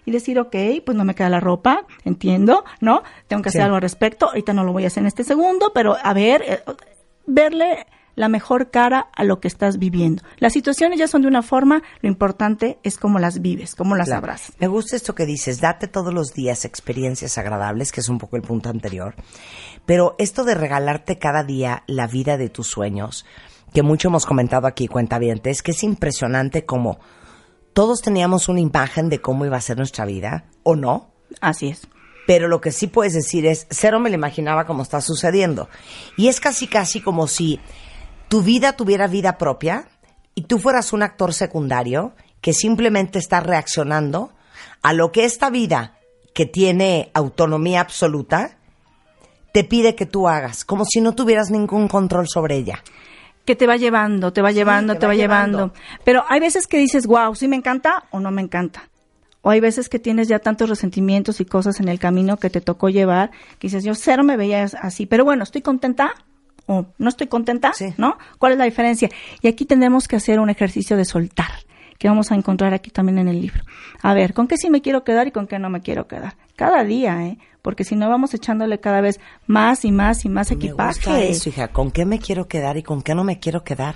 y 0.05 0.11
decir, 0.11 0.39
ok, 0.39 0.55
pues 0.85 0.97
no 0.97 1.05
me 1.05 1.15
queda 1.15 1.29
la 1.29 1.41
ropa, 1.41 1.87
entiendo, 2.05 2.65
¿no? 2.81 3.03
Tengo 3.29 3.43
que 3.43 3.49
hacer 3.49 3.61
Sí. 3.61 3.65
algo 3.65 3.77
al 3.77 3.83
respecto, 3.83 4.27
ahorita 4.29 4.53
no 4.53 4.65
lo 4.65 4.73
voy 4.73 4.85
a 4.85 4.89
hacer 4.89 5.03
en 5.03 5.07
este 5.09 5.25
segundo, 5.25 5.73
pero 5.75 5.97
a 6.03 6.13
ver, 6.13 6.43
eh, 6.47 6.61
verle 7.27 7.87
la 8.17 8.29
mejor 8.29 8.71
cara 8.71 9.09
a 9.17 9.25
lo 9.25 9.41
que 9.41 9.49
estás 9.49 9.79
viviendo. 9.79 10.23
Las 10.39 10.53
situaciones 10.53 11.01
ya 11.01 11.09
son 11.09 11.23
de 11.23 11.29
una 11.29 11.43
forma, 11.43 11.83
lo 12.01 12.09
importante 12.09 12.79
es 12.85 12.97
cómo 12.97 13.19
las 13.19 13.41
vives, 13.43 13.75
cómo 13.75 13.97
las 13.97 14.07
Claro. 14.07 14.19
abrazas. 14.19 14.55
Me 14.61 14.69
gusta 14.69 14.95
esto 14.95 15.17
que 15.17 15.27
dices, 15.27 15.61
date 15.61 15.89
todos 15.89 16.15
los 16.15 16.33
días 16.33 16.65
experiencias 16.65 17.37
agradables, 17.39 17.91
que 17.91 18.01
es 18.01 18.09
un 18.09 18.19
poco 18.19 18.37
el 18.37 18.43
punto 18.43 18.69
anterior. 18.69 19.17
Pero 19.85 20.15
esto 20.19 20.45
de 20.45 20.55
regalarte 20.55 21.19
cada 21.19 21.43
día 21.43 21.83
la 21.89 22.07
vida 22.07 22.37
de 22.37 22.51
tus 22.51 22.69
sueños, 22.69 23.27
que 23.73 23.83
mucho 23.83 24.09
hemos 24.09 24.27
comentado 24.27 24.69
aquí, 24.69 24.87
cuenta 24.87 25.19
es 25.45 25.63
que 25.63 25.73
es 25.73 25.83
impresionante 25.83 26.65
como 26.65 26.99
todos 27.75 28.01
teníamos 28.01 28.49
una 28.49 28.61
imagen 28.61 29.09
de 29.11 29.21
cómo 29.21 29.45
iba 29.45 29.57
a 29.57 29.61
ser 29.61 29.77
nuestra 29.77 30.07
vida, 30.07 30.47
o 30.63 30.77
no, 30.77 31.11
Así 31.41 31.69
es. 31.69 31.89
pero 32.27 32.49
lo 32.49 32.61
que 32.61 32.73
sí 32.73 32.87
puedes 32.87 33.13
decir 33.13 33.45
es, 33.45 33.67
cero 33.69 34.01
me 34.01 34.09
lo 34.09 34.15
imaginaba 34.15 34.65
como 34.65 34.83
está 34.83 35.01
sucediendo. 35.01 35.69
Y 36.17 36.29
es 36.29 36.41
casi 36.41 36.69
casi 36.69 37.01
como 37.01 37.27
si 37.27 37.61
tu 38.29 38.43
vida 38.43 38.75
tuviera 38.75 39.09
vida 39.09 39.37
propia 39.37 39.89
y 40.35 40.43
tú 40.43 40.59
fueras 40.59 40.93
un 40.93 41.03
actor 41.03 41.35
secundario 41.35 42.15
que 42.41 42.53
simplemente 42.53 43.19
está 43.19 43.41
reaccionando 43.41 44.33
a 44.83 44.93
lo 44.93 45.13
que 45.13 45.25
esta 45.25 45.51
vida, 45.51 45.99
que 46.35 46.47
tiene 46.47 47.11
autonomía 47.15 47.81
absoluta, 47.81 48.59
te 49.53 49.65
pide 49.65 49.95
que 49.95 50.07
tú 50.07 50.29
hagas, 50.29 50.65
como 50.65 50.85
si 50.85 51.01
no 51.01 51.15
tuvieras 51.15 51.51
ningún 51.51 51.89
control 51.89 52.27
sobre 52.29 52.57
ella. 52.57 52.83
Que 53.45 53.57
te 53.57 53.67
va 53.67 53.77
llevando, 53.77 54.33
te 54.33 54.41
va 54.43 54.51
llevando, 54.53 54.95
te 54.95 55.01
te, 55.01 55.07
va 55.07 55.13
va 55.13 55.17
llevando. 55.17 55.59
llevando. 55.59 55.75
Pero 56.05 56.25
hay 56.29 56.41
veces 56.41 56.67
que 56.67 56.79
dices, 56.79 57.07
wow, 57.07 57.35
sí 57.35 57.49
me 57.49 57.57
encanta 57.57 58.05
o 58.11 58.21
no 58.21 58.31
me 58.31 58.43
encanta. 58.43 58.89
O 59.43 59.51
hay 59.51 59.61
veces 59.61 59.91
que 59.91 59.99
tienes 59.99 60.29
ya 60.29 60.39
tantos 60.39 60.71
resentimientos 60.71 61.41
y 61.41 61.45
cosas 61.45 61.79
en 61.81 61.89
el 61.89 61.99
camino 61.99 62.39
que 62.39 62.49
te 62.49 62.63
tocó 62.63 62.89
llevar, 62.89 63.31
que 63.59 63.67
dices, 63.69 63.85
yo 63.85 63.95
cero 63.95 64.25
me 64.25 64.39
veía 64.39 64.65
así, 64.81 65.05
pero 65.05 65.25
bueno, 65.25 65.43
estoy 65.45 65.61
contenta 65.61 66.13
o 66.67 66.87
no 66.97 67.09
estoy 67.11 67.27
contenta, 67.27 67.75
Sí. 67.75 67.93
¿no? 67.99 68.17
¿Cuál 68.39 68.53
es 68.53 68.59
la 68.59 68.65
diferencia? 68.65 69.11
Y 69.43 69.49
aquí 69.49 69.67
tenemos 69.67 70.09
que 70.09 70.17
hacer 70.17 70.41
un 70.41 70.49
ejercicio 70.49 70.97
de 70.97 71.05
soltar, 71.05 71.51
que 71.99 72.09
vamos 72.09 72.31
a 72.33 72.35
encontrar 72.35 72.75
aquí 72.75 72.91
también 72.91 73.19
en 73.19 73.29
el 73.29 73.41
libro. 73.41 73.63
A 74.03 74.15
ver, 74.15 74.35
¿con 74.35 74.47
qué 74.49 74.57
sí 74.57 74.69
me 74.71 74.83
quiero 74.83 75.05
quedar 75.05 75.27
y 75.27 75.31
con 75.31 75.47
qué 75.47 75.59
no 75.59 75.71
me 75.71 75.81
quiero 75.81 76.07
quedar? 76.07 76.35
Cada 76.57 76.85
día, 76.85 77.27
¿eh? 77.27 77.39
Porque 77.63 77.85
si 77.85 77.97
no 77.97 78.09
vamos 78.11 78.35
echándole 78.35 78.79
cada 78.79 79.01
vez 79.01 79.21
más 79.47 79.85
y 79.87 79.91
más 79.93 80.25
y 80.25 80.29
más 80.29 80.51
Me 80.51 80.57
equipaje. 80.57 80.99
gusta 80.99 81.21
eso, 81.23 81.49
hija. 81.49 81.69
¿Con 81.69 81.91
qué 81.91 82.05
me 82.05 82.19
quiero 82.19 82.47
quedar 82.47 82.77
y 82.77 82.83
con 82.83 83.01
qué 83.03 83.15
no 83.15 83.25
me 83.25 83.39
quiero 83.39 83.65
quedar? 83.65 83.95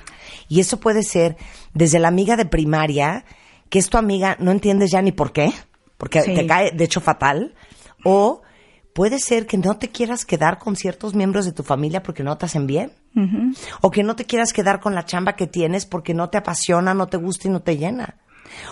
Y 0.49 0.61
eso 0.61 0.81
puede 0.81 1.03
ser 1.03 1.37
desde 1.75 1.99
la 1.99 2.09
amiga 2.09 2.37
de 2.37 2.47
primaria, 2.47 3.25
que 3.69 3.79
es 3.79 3.91
tu 3.91 3.99
amiga, 3.99 4.37
no 4.41 4.51
entiendes 4.53 4.91
ya 4.91 5.03
ni 5.03 5.13
por 5.13 5.33
qué, 5.33 5.53
porque 5.99 6.23
Sí. 6.23 6.35
te 6.35 6.47
cae, 6.47 6.71
de 6.71 6.85
hecho, 6.85 7.01
fatal. 7.03 7.55
O 8.05 8.41
puede 8.95 9.19
ser 9.19 9.47
que 9.47 9.59
no 9.59 9.77
te 9.77 9.89
quieras 9.91 10.25
quedar 10.25 10.59
con 10.59 10.75
ciertos 10.75 11.15
miembros 11.15 11.45
de 11.45 11.53
tu 11.53 11.63
familia 11.63 12.03
porque 12.03 12.23
no 12.23 12.39
te 12.39 12.47
hacen 12.47 12.67
bien. 12.67 12.93
O 13.81 13.91
que 13.91 14.03
no 14.03 14.17
te 14.17 14.25
quieras 14.25 14.53
quedar 14.53 14.81
con 14.81 14.95
la 14.95 15.05
chamba 15.05 15.35
que 15.35 15.47
tienes 15.47 15.87
porque 15.87 16.15
no 16.15 16.31
te 16.31 16.39
apasiona, 16.39 16.95
no 16.95 17.07
te 17.07 17.17
gusta 17.17 17.49
y 17.49 17.51
no 17.51 17.61
te 17.61 17.77
llena. 17.77 18.17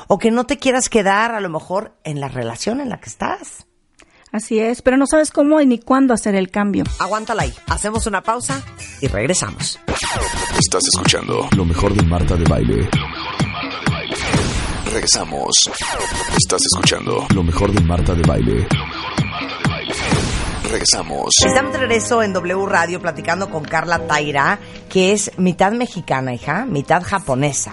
O 0.09 0.19
que 0.19 0.31
no 0.31 0.45
te 0.45 0.59
quieras 0.59 0.89
quedar 0.89 1.35
a 1.35 1.41
lo 1.41 1.49
mejor 1.49 1.97
en 2.05 2.21
la 2.21 2.29
relación 2.29 2.81
en 2.81 2.89
la 2.89 2.99
que 2.99 3.09
estás. 3.09 3.67
Así 4.33 4.59
es, 4.59 4.83
pero 4.83 4.97
no 4.97 5.07
sabes 5.07 5.31
cómo 5.31 5.61
y 5.61 5.67
ni 5.67 5.79
cuándo 5.79 6.13
hacer 6.13 6.35
el 6.35 6.51
cambio. 6.51 6.85
Aguántala 6.99 7.45
ahí. 7.45 7.55
Hacemos 7.69 8.07
una 8.07 8.23
pausa 8.23 8.63
y 9.01 9.07
regresamos. 9.07 9.79
Estás 10.59 10.83
escuchando 10.93 11.49
lo 11.57 11.65
mejor 11.65 11.95
de 11.95 12.03
Marta 12.05 12.37
de 12.37 12.45
Baile. 12.45 12.89
Regresamos. 14.93 15.55
Estás 16.37 16.63
escuchando 16.73 17.27
lo 17.35 17.43
mejor 17.43 17.73
de 17.73 17.81
Marta 17.83 18.15
de 18.15 18.23
Baile. 18.23 18.67
Regresamos. 20.71 21.31
Estamos 21.45 21.73
de 21.73 21.79
regreso 21.79 22.23
en 22.23 22.33
W 22.33 22.67
Radio 22.67 23.01
platicando 23.01 23.51
con 23.51 23.65
Carla 23.65 24.07
Taira, 24.07 24.59
que 24.89 25.13
es 25.13 25.31
mitad 25.39 25.73
mexicana, 25.73 26.35
hija, 26.35 26.65
mitad 26.67 27.03
japonesa 27.03 27.73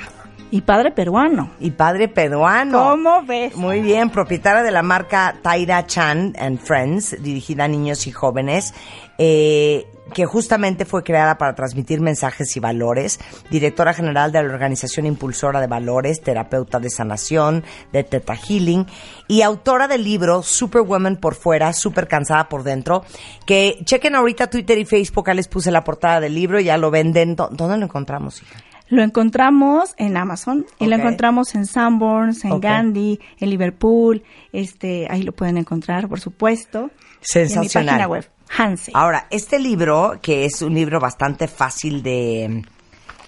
Y 0.51 0.61
padre 0.61 0.91
peruano. 0.91 1.51
y 1.59 1.71
padre 1.71 2.07
peruano. 2.07 2.89
¿Cómo 2.91 3.23
ves? 3.23 3.55
Muy 3.55 3.81
bien, 3.81 4.09
propietaria 4.11 4.61
de 4.63 4.71
la 4.71 4.83
marca 4.83 5.35
Taira 5.41 5.85
Chan 5.87 6.33
and 6.39 6.59
Friends, 6.59 7.17
dirigida 7.23 7.63
a 7.63 7.67
niños 7.67 8.05
y 8.05 8.11
jóvenes, 8.11 8.73
eh, 9.17 9.87
que 10.13 10.25
justamente 10.25 10.85
fue 10.85 11.03
creada 11.03 11.37
para 11.37 11.55
transmitir 11.55 12.01
mensajes 12.01 12.55
y 12.55 12.59
valores, 12.59 13.19
directora 13.49 13.93
general 13.93 14.31
de 14.31 14.43
la 14.43 14.49
Organización 14.53 15.05
Impulsora 15.05 15.61
de 15.61 15.67
Valores, 15.67 16.21
terapeuta 16.21 16.79
de 16.79 16.89
sanación, 16.89 17.63
de 17.91 18.03
Teta 18.03 18.35
Healing, 18.35 18.85
y 19.27 19.41
autora 19.41 19.87
del 19.87 20.03
libro 20.03 20.43
Superwoman 20.43 21.17
por 21.17 21.35
fuera, 21.35 21.73
super 21.73 22.07
cansada 22.07 22.49
por 22.49 22.63
dentro, 22.63 23.03
que 23.45 23.79
chequen 23.85 24.15
ahorita 24.15 24.49
Twitter 24.49 24.77
y 24.77 24.85
Facebook, 24.85 25.29
ahí 25.29 25.35
les 25.37 25.47
puse 25.47 25.71
la 25.71 25.83
portada 25.83 26.19
del 26.19 26.35
libro, 26.35 26.59
ya 26.59 26.77
lo 26.77 26.91
venden. 26.91 27.35
¿Dó- 27.35 27.49
¿Dónde 27.51 27.77
lo 27.77 27.85
encontramos, 27.85 28.41
hija? 28.41 28.59
Lo 28.89 29.01
encontramos 29.01 29.95
en 29.97 30.17
Amazon 30.17 30.65
y 30.77 30.85
lo 30.85 30.95
encontramos 30.97 31.55
en 31.55 31.65
Sanborns, 31.65 32.43
en. 32.45 32.59
Gandhi, 32.59 33.19
en 33.39 33.49
Liverpool. 33.49 34.21
Este, 34.51 35.07
ahí 35.09 35.23
lo 35.23 35.31
pueden 35.31 35.57
encontrar, 35.57 36.07
por 36.07 36.19
supuesto. 36.19 36.79
En 36.81 36.85
mi 36.85 37.21
Sensacional. 37.21 37.87
página 37.95 38.07
web, 38.07 38.29
Hanse. 38.57 38.91
Ahora, 38.93 39.27
este 39.31 39.59
libro, 39.59 40.19
que 40.21 40.45
es 40.45 40.61
un 40.61 40.73
libro 40.73 40.99
bastante 40.99 41.47
fácil 41.47 42.03
de, 42.03 42.63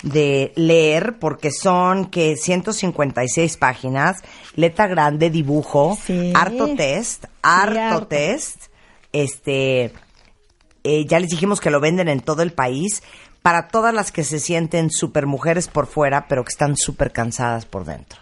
de 0.04 0.52
leer, 0.56 1.18
porque 1.20 1.52
son 1.52 2.06
que 2.06 2.36
156 2.36 3.58
páginas, 3.58 4.22
letra 4.56 4.88
grande, 4.88 5.30
dibujo, 5.30 5.98
Sí. 6.06 6.32
harto 6.36 6.76
test, 6.76 7.26
harto, 7.42 7.80
harto. 7.80 8.08
test. 8.08 8.66
Este, 9.14 9.92
eh, 10.84 11.06
ya 11.08 11.20
les 11.20 11.30
dijimos 11.30 11.60
que 11.62 11.72
lo 11.72 11.80
venden 11.80 12.08
en 12.10 12.20
todo 12.20 12.42
el 12.44 12.52
país 12.52 13.02
para 13.42 13.68
todas 13.68 13.94
las 13.94 14.12
que 14.12 14.24
se 14.24 14.40
sienten 14.40 14.90
super 14.92 15.26
mujeres 15.26 15.68
por 15.68 15.88
fuera, 15.88 16.28
pero 16.28 16.44
que 16.44 16.50
están 16.50 16.76
súper 16.78 17.12
cansadas 17.12 17.66
por 17.66 17.86
dentro. 17.86 18.20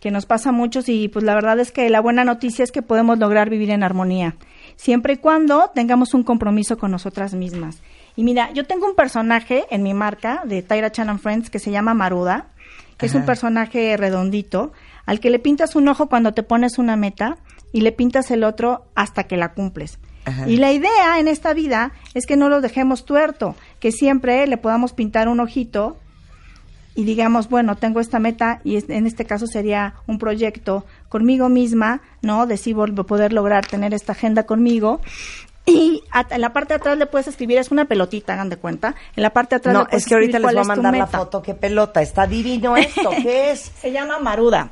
que 0.00 0.12
nos 0.12 0.26
pasa 0.26 0.50
a 0.50 0.52
muchos 0.52 0.88
y 0.88 1.08
pues 1.08 1.24
la 1.24 1.34
verdad 1.34 1.58
es 1.58 1.72
que 1.72 1.90
la 1.90 2.00
buena 2.00 2.22
noticia 2.24 2.62
es 2.62 2.70
que 2.70 2.82
podemos 2.82 3.18
lograr 3.18 3.50
vivir 3.50 3.70
en 3.70 3.82
armonía, 3.82 4.36
siempre 4.78 5.14
y 5.14 5.16
cuando 5.16 5.70
tengamos 5.74 6.14
un 6.14 6.22
compromiso 6.22 6.78
con 6.78 6.92
nosotras 6.92 7.34
mismas. 7.34 7.82
Y 8.16 8.22
mira, 8.22 8.52
yo 8.52 8.64
tengo 8.64 8.86
un 8.86 8.94
personaje 8.94 9.64
en 9.70 9.82
mi 9.82 9.92
marca 9.92 10.42
de 10.44 10.62
Tyra 10.62 10.90
Chan 10.90 11.10
and 11.10 11.20
Friends 11.20 11.50
que 11.50 11.58
se 11.58 11.72
llama 11.72 11.94
Maruda, 11.94 12.46
que 12.96 13.06
es 13.06 13.14
un 13.14 13.24
personaje 13.24 13.96
redondito, 13.96 14.72
al 15.04 15.20
que 15.20 15.30
le 15.30 15.38
pintas 15.38 15.76
un 15.76 15.88
ojo 15.88 16.08
cuando 16.08 16.32
te 16.32 16.42
pones 16.42 16.78
una 16.78 16.96
meta 16.96 17.38
y 17.72 17.80
le 17.80 17.92
pintas 17.92 18.30
el 18.30 18.44
otro 18.44 18.86
hasta 18.94 19.24
que 19.24 19.36
la 19.36 19.52
cumples. 19.52 19.98
Y 20.46 20.56
la 20.56 20.72
idea 20.72 21.18
en 21.18 21.26
esta 21.26 21.54
vida 21.54 21.92
es 22.14 22.26
que 22.26 22.36
no 22.36 22.48
lo 22.48 22.60
dejemos 22.60 23.04
tuerto, 23.04 23.56
que 23.80 23.92
siempre 23.92 24.46
le 24.46 24.58
podamos 24.58 24.92
pintar 24.92 25.28
un 25.28 25.40
ojito 25.40 25.96
y 26.94 27.04
digamos, 27.04 27.48
bueno, 27.48 27.76
tengo 27.76 28.00
esta 28.00 28.18
meta 28.18 28.60
y 28.64 28.76
en 28.92 29.06
este 29.06 29.24
caso 29.24 29.46
sería 29.46 29.94
un 30.06 30.18
proyecto 30.18 30.84
conmigo 31.08 31.48
misma, 31.48 32.00
¿no? 32.22 32.46
De 32.46 32.56
sí 32.56 32.72
vol- 32.74 33.04
poder 33.06 33.32
lograr 33.32 33.66
tener 33.66 33.94
esta 33.94 34.12
agenda 34.12 34.44
conmigo. 34.44 35.00
Y 35.66 36.02
at- 36.12 36.32
en 36.32 36.40
la 36.40 36.52
parte 36.52 36.74
de 36.74 36.76
atrás 36.76 36.96
le 36.96 37.06
puedes 37.06 37.28
escribir, 37.28 37.58
es 37.58 37.70
una 37.70 37.84
pelotita, 37.84 38.32
hagan 38.34 38.48
de 38.48 38.56
cuenta. 38.56 38.94
En 39.16 39.22
la 39.22 39.30
parte 39.30 39.54
de 39.54 39.56
atrás 39.58 39.74
le 39.74 39.78
No, 39.80 39.84
puedes 39.86 40.02
es 40.02 40.08
que 40.08 40.14
ahorita 40.14 40.38
les 40.38 40.52
voy 40.52 40.60
a 40.60 40.64
mandar 40.64 40.96
la 40.96 41.06
foto. 41.06 41.42
¿Qué 41.42 41.54
pelota? 41.54 42.00
Está 42.00 42.26
divino 42.26 42.76
esto. 42.76 43.10
¿Qué 43.22 43.50
es? 43.52 43.70
Se 43.80 43.92
llama 43.92 44.18
Maruda. 44.18 44.70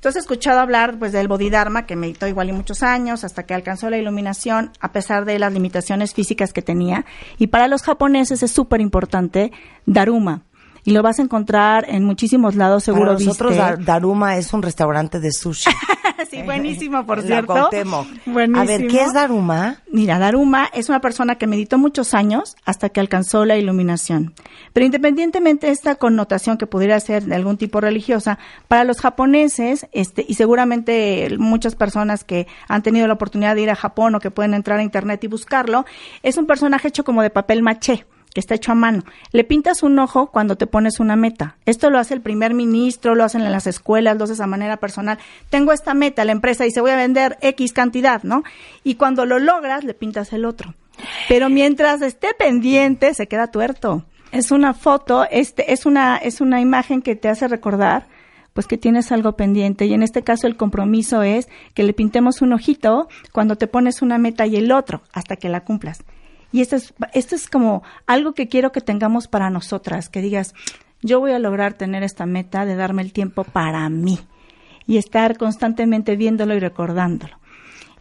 Tú 0.00 0.08
has 0.08 0.16
escuchado 0.16 0.60
hablar 0.60 0.98
pues 0.98 1.12
del 1.12 1.28
Bodhidharma, 1.28 1.84
que 1.84 1.94
meditó 1.94 2.26
igual 2.26 2.48
y 2.48 2.52
muchos 2.52 2.82
años, 2.82 3.22
hasta 3.22 3.42
que 3.44 3.52
alcanzó 3.52 3.90
la 3.90 3.98
iluminación, 3.98 4.72
a 4.80 4.92
pesar 4.92 5.26
de 5.26 5.38
las 5.38 5.52
limitaciones 5.52 6.14
físicas 6.14 6.54
que 6.54 6.62
tenía. 6.62 7.04
Y 7.36 7.48
para 7.48 7.68
los 7.68 7.82
japoneses 7.82 8.42
es 8.42 8.50
súper 8.50 8.80
importante 8.80 9.52
Daruma. 9.84 10.44
Y 10.84 10.92
lo 10.92 11.02
vas 11.02 11.18
a 11.18 11.22
encontrar 11.22 11.86
en 11.88 12.04
muchísimos 12.04 12.54
lados, 12.54 12.84
seguro 12.84 13.12
Para 13.12 13.24
nosotros 13.24 13.52
viste. 13.52 13.84
Daruma 13.84 14.36
es 14.36 14.52
un 14.52 14.62
restaurante 14.62 15.20
de 15.20 15.32
sushi. 15.32 15.70
sí, 16.30 16.42
buenísimo, 16.42 17.04
por 17.06 17.18
la 17.18 17.24
cierto. 17.24 17.70
Buenísimo. 18.26 18.60
A 18.60 18.64
ver, 18.64 18.86
¿qué 18.86 19.02
es 19.02 19.12
Daruma? 19.12 19.76
Mira, 19.92 20.18
Daruma 20.18 20.68
es 20.72 20.88
una 20.88 21.00
persona 21.00 21.36
que 21.36 21.46
meditó 21.46 21.78
muchos 21.78 22.14
años 22.14 22.56
hasta 22.64 22.88
que 22.88 23.00
alcanzó 23.00 23.44
la 23.44 23.56
iluminación. 23.56 24.34
Pero 24.72 24.86
independientemente 24.86 25.66
de 25.66 25.72
esta 25.72 25.96
connotación 25.96 26.56
que 26.56 26.66
pudiera 26.66 26.98
ser 27.00 27.24
de 27.24 27.34
algún 27.34 27.56
tipo 27.56 27.80
religiosa, 27.80 28.38
para 28.68 28.84
los 28.84 29.00
japoneses, 29.00 29.86
este, 29.92 30.24
y 30.26 30.34
seguramente 30.34 31.36
muchas 31.38 31.74
personas 31.74 32.24
que 32.24 32.46
han 32.68 32.82
tenido 32.82 33.06
la 33.06 33.14
oportunidad 33.14 33.54
de 33.54 33.62
ir 33.62 33.70
a 33.70 33.76
Japón 33.76 34.14
o 34.14 34.20
que 34.20 34.30
pueden 34.30 34.54
entrar 34.54 34.78
a 34.78 34.82
internet 34.82 35.22
y 35.24 35.28
buscarlo, 35.28 35.84
es 36.22 36.36
un 36.36 36.46
personaje 36.46 36.88
hecho 36.88 37.04
como 37.04 37.22
de 37.22 37.30
papel 37.30 37.62
maché 37.62 38.06
que 38.32 38.40
está 38.40 38.54
hecho 38.54 38.72
a 38.72 38.74
mano. 38.74 39.02
Le 39.32 39.44
pintas 39.44 39.82
un 39.82 39.98
ojo 39.98 40.30
cuando 40.30 40.56
te 40.56 40.66
pones 40.66 41.00
una 41.00 41.16
meta. 41.16 41.56
Esto 41.66 41.90
lo 41.90 41.98
hace 41.98 42.14
el 42.14 42.20
primer 42.20 42.54
ministro, 42.54 43.14
lo 43.14 43.24
hacen 43.24 43.42
en 43.42 43.52
las 43.52 43.66
escuelas, 43.66 44.16
lo 44.16 44.24
haces 44.24 44.40
a 44.40 44.46
manera 44.46 44.76
personal. 44.78 45.18
Tengo 45.50 45.72
esta 45.72 45.94
meta, 45.94 46.24
la 46.24 46.32
empresa 46.32 46.64
dice 46.64 46.80
voy 46.80 46.90
a 46.90 46.96
vender 46.96 47.38
X 47.40 47.72
cantidad, 47.72 48.22
¿no? 48.22 48.42
Y 48.84 48.94
cuando 48.94 49.26
lo 49.26 49.38
logras, 49.38 49.84
le 49.84 49.94
pintas 49.94 50.32
el 50.32 50.44
otro. 50.44 50.74
Pero 51.28 51.48
mientras 51.48 52.02
esté 52.02 52.34
pendiente, 52.38 53.14
se 53.14 53.26
queda 53.26 53.48
tuerto. 53.48 54.04
Es 54.32 54.50
una 54.50 54.74
foto, 54.74 55.26
este, 55.30 55.72
es 55.72 55.86
una, 55.86 56.16
es 56.16 56.40
una 56.40 56.60
imagen 56.60 57.02
que 57.02 57.16
te 57.16 57.28
hace 57.28 57.48
recordar 57.48 58.06
pues 58.52 58.66
que 58.66 58.78
tienes 58.78 59.12
algo 59.12 59.36
pendiente 59.36 59.86
y 59.86 59.94
en 59.94 60.02
este 60.02 60.22
caso 60.22 60.46
el 60.46 60.56
compromiso 60.56 61.22
es 61.22 61.48
que 61.72 61.84
le 61.84 61.92
pintemos 61.92 62.42
un 62.42 62.52
ojito 62.52 63.08
cuando 63.32 63.56
te 63.56 63.68
pones 63.68 64.02
una 64.02 64.18
meta 64.18 64.46
y 64.46 64.56
el 64.56 64.72
otro 64.72 65.02
hasta 65.12 65.36
que 65.36 65.48
la 65.48 65.60
cumplas. 65.60 66.02
Y 66.52 66.60
esto 66.62 66.74
es, 66.76 66.92
esto 67.14 67.34
es 67.36 67.48
como 67.48 67.82
algo 68.06 68.32
que 68.34 68.48
quiero 68.48 68.72
que 68.72 68.80
tengamos 68.80 69.28
para 69.28 69.50
nosotras, 69.50 70.08
que 70.08 70.20
digas, 70.20 70.52
yo 71.02 71.20
voy 71.20 71.30
a 71.32 71.38
lograr 71.38 71.74
tener 71.74 72.02
esta 72.02 72.26
meta 72.26 72.64
de 72.66 72.74
darme 72.76 73.02
el 73.02 73.12
tiempo 73.12 73.44
para 73.44 73.88
mí 73.88 74.18
y 74.86 74.98
estar 74.98 75.38
constantemente 75.38 76.16
viéndolo 76.16 76.54
y 76.54 76.58
recordándolo. 76.60 77.38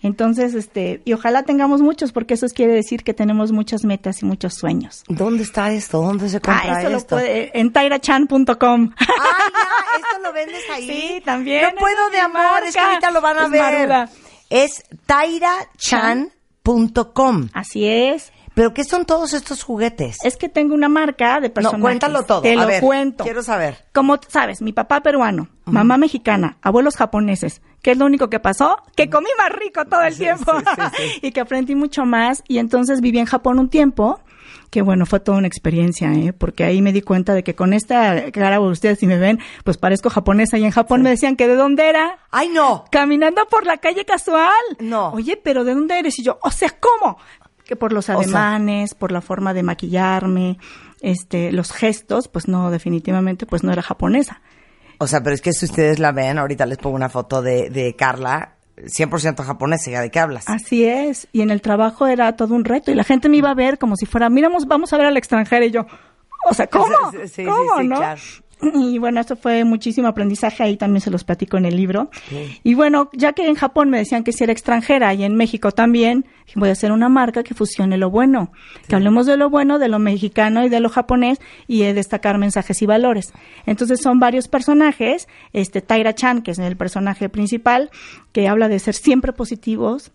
Entonces, 0.02 0.54
este, 0.56 1.02
y 1.04 1.12
ojalá 1.12 1.44
tengamos 1.44 1.82
muchos, 1.82 2.14
porque 2.14 2.36
eso 2.36 2.48
quiere 2.48 2.74
decir 2.74 3.04
que 3.04 3.14
tenemos 3.14 3.52
muchas 3.52 3.84
metas 3.84 4.22
y 4.22 4.26
muchos 4.26 4.54
sueños. 4.56 5.04
¿Dónde 5.10 5.44
está 5.44 5.74
esto? 5.74 6.02
¿Dónde 6.02 6.30
se 6.30 6.40
compra 6.40 6.74
Ah, 6.74 6.78
esto 6.80 6.90
lo 6.90 6.98
esto? 6.98 7.16
puede, 7.18 7.52
en 7.60 7.74
tairachan.com. 7.74 8.92
Ah, 8.98 8.98
ya, 8.98 9.06
esto 10.00 10.20
lo 10.24 10.32
vendes 10.34 10.64
ahí. 10.74 10.88
Sí, 10.88 11.22
también, 11.26 11.64
No 11.64 11.72
puedo 11.78 12.10
de 12.12 12.20
amor, 12.20 12.64
es 12.66 12.74
que 12.74 12.80
ahorita 12.80 13.12
lo 13.12 13.20
van 13.20 13.40
a 13.40 13.44
Es 13.46 13.52
ver. 13.52 13.62
Maruda. 13.90 14.10
Es 14.50 14.84
tairachan.com. 15.06 17.50
Así 17.54 17.86
es. 17.86 18.32
¿Pero 18.60 18.74
qué 18.74 18.84
son 18.84 19.06
todos 19.06 19.32
estos 19.32 19.64
juguetes? 19.64 20.18
Es 20.22 20.36
que 20.36 20.50
tengo 20.50 20.76
una 20.76 20.90
marca 20.90 21.40
de 21.40 21.50
personajes. 21.50 21.80
no, 21.80 21.82
cuéntalo 21.82 22.24
todo. 22.24 22.42
Te 22.42 22.52
A 22.52 22.56
lo 22.56 22.68
ver, 22.68 22.82
cuento. 22.82 23.24
Quiero 23.24 23.42
saber. 23.42 23.86
Como 23.94 24.20
sabes, 24.28 24.62
mi 24.62 24.74
papá 24.74 25.00
peruano, 25.00 25.48
mamá 25.64 25.98
mexicana, 25.98 26.58
abuelos 26.62 26.98
japoneses. 26.98 27.62
¿Qué 27.82 27.92
es 27.92 27.98
lo 27.98 28.06
único 28.06 28.30
que 28.30 28.42
pasó? 28.42 28.76
Que 28.98 29.10
comí 29.10 29.30
más 29.38 29.58
rico 29.58 29.86
todo 29.86 30.02
el 30.02 30.18
tiempo 30.18 30.52
y 31.22 31.32
que 31.32 31.40
aprendí 31.40 31.74
mucho 31.76 32.04
más. 32.04 32.44
Y 32.50 32.58
entonces 32.58 33.00
viví 33.00 33.20
en 33.20 33.28
Japón 33.28 33.60
un 33.60 33.70
tiempo. 33.70 34.20
Que 34.72 34.82
bueno, 34.82 35.06
fue 35.06 35.20
toda 35.20 35.38
una 35.38 35.48
experiencia, 35.48 36.14
¿eh? 36.14 36.32
porque 36.32 36.64
ahí 36.64 36.82
me 36.82 36.92
di 36.92 37.02
cuenta 37.02 37.34
de 37.34 37.44
que 37.44 37.56
con 37.56 37.74
esta 37.74 38.30
cara, 38.32 38.60
ustedes 38.60 39.00
si 39.00 39.08
me 39.08 39.18
ven, 39.18 39.40
pues 39.64 39.78
parezco 39.78 40.10
japonesa. 40.10 40.60
Y 40.60 40.66
en 40.66 40.72
Japón 40.72 41.02
me 41.02 41.10
decían 41.10 41.36
que 41.38 41.48
de 41.48 41.56
dónde 41.56 41.90
era. 41.90 42.20
¡Ay, 42.30 42.50
no! 42.50 42.86
Caminando 42.92 43.48
por 43.48 43.66
la 43.66 43.78
calle 43.78 44.06
casual. 44.06 44.52
No. 44.80 45.12
Oye, 45.12 45.40
pero 45.44 45.64
¿de 45.64 45.74
dónde 45.74 45.98
eres? 45.98 46.20
Y 46.20 46.24
yo, 46.24 46.38
o 46.44 46.52
sea, 46.52 46.70
¿cómo? 46.80 47.18
Que 47.70 47.76
por 47.76 47.94
los 47.94 48.06
sea- 48.06 48.16
ademanes, 48.16 48.96
por 48.96 49.12
la 49.12 49.22
forma 49.22 49.54
de 49.54 49.62
maquillarme, 49.62 50.58
este, 51.02 51.52
los 51.52 51.72
gestos, 51.72 52.28
pues 52.28 52.48
no, 52.48 52.72
definitivamente, 52.72 53.46
pues 53.46 53.64
no 53.64 53.72
era 53.72 53.84
japonesa. 53.84 54.42
O 54.98 55.06
sea, 55.06 55.22
pero 55.22 55.36
es 55.36 55.42
que 55.44 55.54
si 55.54 55.66
ustedes 55.66 56.00
la 56.00 56.12
ven, 56.12 56.40
ahorita 56.40 56.66
les 56.66 56.80
pongo 56.80 56.96
una 56.96 57.10
foto 57.10 57.44
de, 57.44 57.70
de 57.70 57.96
Carla, 57.96 58.56
100% 58.78 59.44
japonesa, 59.44 59.92
¿ya 59.92 60.02
¿de 60.02 60.10
qué 60.10 60.20
hablas? 60.20 60.46
Así 60.50 60.84
es. 60.84 61.28
Y 61.32 61.42
en 61.42 61.52
el 61.52 61.62
trabajo 61.62 62.08
era 62.08 62.36
todo 62.36 62.56
un 62.56 62.66
reto. 62.66 62.90
Y 62.90 62.96
la 62.96 63.04
gente 63.04 63.30
me 63.30 63.38
iba 63.38 63.52
a 63.52 63.54
ver 63.54 63.78
como 63.78 63.96
si 63.96 64.08
fuera, 64.08 64.32
miramos, 64.32 64.66
vamos 64.66 64.92
a 64.92 64.98
ver 64.98 65.06
al 65.06 65.18
extranjero. 65.18 65.64
Y 65.66 65.70
yo, 65.70 65.86
o 66.50 66.54
sea, 66.56 66.66
¿cómo? 66.72 66.88
Sí, 67.12 67.28
sí, 67.28 67.46
¿Cómo, 67.46 67.82
sí, 67.82 67.88
no? 67.88 67.98
claro. 67.98 68.22
Y 68.74 68.98
bueno, 68.98 69.20
esto 69.22 69.36
fue 69.36 69.64
muchísimo 69.64 70.08
aprendizaje, 70.08 70.64
ahí 70.64 70.78
también 70.78 71.02
se 71.02 71.12
los 71.12 71.24
platico 71.24 71.58
en 71.58 71.66
el 71.66 71.76
libro. 71.76 72.10
Y 72.64 72.74
bueno, 72.74 73.10
ya 73.14 73.34
que 73.34 73.48
en 73.48 73.56
Japón 73.56 73.90
me 73.90 73.98
decían 73.98 74.24
que 74.24 74.32
si 74.32 74.44
era 74.44 74.54
extranjera 74.54 75.14
y 75.14 75.24
en 75.24 75.36
México 75.36 75.72
también, 75.72 76.26
voy 76.56 76.70
a 76.70 76.74
hacer 76.74 76.92
una 76.92 77.10
marca 77.10 77.44
que 77.44 77.54
fusione 77.54 77.98
lo 77.98 78.10
bueno, 78.10 78.52
que 78.88 78.96
hablemos 78.96 79.26
de 79.26 79.38
lo 79.38 79.50
bueno, 79.50 79.80
de 79.80 79.88
lo 79.88 80.00
mexicano 80.00 80.66
y 80.66 80.70
de 80.70 80.80
lo 80.80 80.90
japonés 80.90 81.40
y 81.68 81.82
de 81.82 81.94
destacar 81.94 82.38
mensajes 82.38 82.82
y 82.82 82.86
valores. 82.86 83.34
Entonces 83.66 84.02
son 84.02 84.20
varios 84.20 84.48
personajes, 84.48 85.28
este 85.54 85.82
Taira 85.82 86.14
Chan, 86.14 86.42
que 86.42 86.52
es 86.52 86.60
el 86.60 86.76
personaje 86.76 87.30
principal, 87.30 87.90
que 88.32 88.48
habla 88.48 88.68
de 88.68 88.80
ser 88.80 88.96
siempre 88.96 89.34
positivos, 89.34 90.12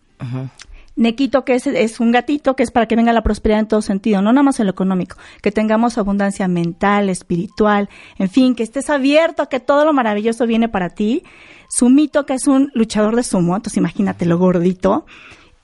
Nequito, 0.97 1.45
que 1.45 1.55
es, 1.55 1.67
es 1.67 1.99
un 1.99 2.13
gatito, 2.13 2.55
que 2.55 2.63
es 2.63 2.71
para 2.71 2.87
que 2.87 2.97
venga 2.97 3.13
la 3.13 3.23
prosperidad 3.23 3.61
en 3.61 3.69
todo 3.69 3.83
sentido, 3.83 4.23
no 4.23 4.33
nada 4.33 4.45
más 4.45 4.61
en 4.61 4.67
lo 4.67 4.73
económico, 4.73 5.17
que 5.43 5.51
tengamos 5.51 5.99
abundancia 5.99 6.47
mental, 6.47 7.09
espiritual, 7.09 7.89
en 8.19 8.29
fin, 8.29 8.55
que 8.55 8.63
estés 8.63 8.91
abierto 8.91 9.43
a 9.43 9.49
que 9.49 9.61
todo 9.61 9.85
lo 9.85 9.93
maravilloso 9.93 10.47
viene 10.47 10.69
para 10.69 10.91
ti. 10.91 11.25
Sumito, 11.69 12.27
que 12.27 12.35
es 12.35 12.47
un 12.47 12.71
luchador 12.75 13.17
de 13.17 13.25
sumo, 13.25 13.57
entonces 13.57 13.77
imagínate 13.77 14.27
lo 14.27 14.39
gordito. 14.39 15.07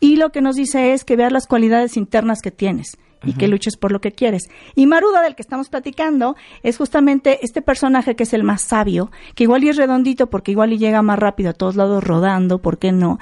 Y 0.01 0.17
lo 0.17 0.31
que 0.31 0.41
nos 0.41 0.57
dice 0.57 0.95
es 0.95 1.05
que 1.05 1.17
veas 1.17 1.31
las 1.31 1.47
cualidades 1.47 1.97
internas 1.97 2.41
que 2.41 2.51
tienes 2.51 2.99
y 3.25 3.35
que 3.35 3.49
luches 3.49 3.77
por 3.77 3.93
lo 3.93 4.01
que 4.01 4.13
quieres. 4.13 4.49
Y 4.75 4.87
Maruda, 4.87 5.23
del 5.23 5.35
que 5.35 5.43
estamos 5.43 5.69
platicando, 5.69 6.37
es 6.63 6.77
justamente 6.79 7.41
este 7.43 7.63
personaje 7.63 8.17
que 8.17 8.25
es 8.25 8.33
el 8.33 8.45
más 8.45 8.63
sabio, 8.63 9.11
que 9.35 9.45
igual 9.45 9.65
y 9.65 9.69
es 9.69 9.77
redondito 9.77 10.29
porque 10.29 10.53
igual 10.53 10.73
y 10.73 10.79
llega 10.79 11.03
más 11.03 11.19
rápido 11.19 11.51
a 11.51 11.55
todos 11.55 11.77
lados 11.77 12.03
rodando, 12.03 12.59
¿por 12.59 12.79
qué 12.79 12.93
no? 12.93 13.19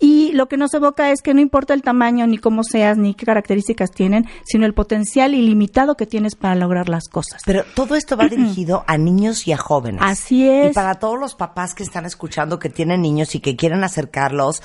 Y 0.00 0.32
lo 0.32 0.46
que 0.46 0.56
nos 0.56 0.72
evoca 0.74 1.10
es 1.10 1.22
que 1.22 1.34
no 1.34 1.40
importa 1.40 1.74
el 1.74 1.82
tamaño, 1.82 2.26
ni 2.26 2.38
cómo 2.38 2.62
seas, 2.62 2.96
ni 2.98 3.14
qué 3.14 3.26
características 3.26 3.90
tienen, 3.90 4.26
sino 4.44 4.64
el 4.64 4.74
potencial 4.74 5.34
ilimitado 5.34 5.96
que 5.96 6.06
tienes 6.06 6.36
para 6.36 6.54
lograr 6.54 6.88
las 6.88 7.08
cosas. 7.08 7.42
Pero 7.44 7.64
todo 7.74 7.96
esto 7.96 8.16
va 8.16 8.24
dirigido 8.28 8.84
a 8.86 8.96
niños 8.96 9.46
y 9.48 9.52
a 9.52 9.56
jóvenes. 9.56 10.00
Así 10.04 10.48
es. 10.48 10.70
Y 10.70 10.74
para 10.74 10.96
todos 10.96 11.18
los 11.18 11.34
papás 11.34 11.74
que 11.74 11.82
están 11.82 12.04
escuchando 12.04 12.58
que 12.58 12.68
tienen 12.68 13.02
niños 13.02 13.34
y 13.34 13.40
que 13.40 13.56
quieren 13.56 13.82
acercarlos 13.82 14.62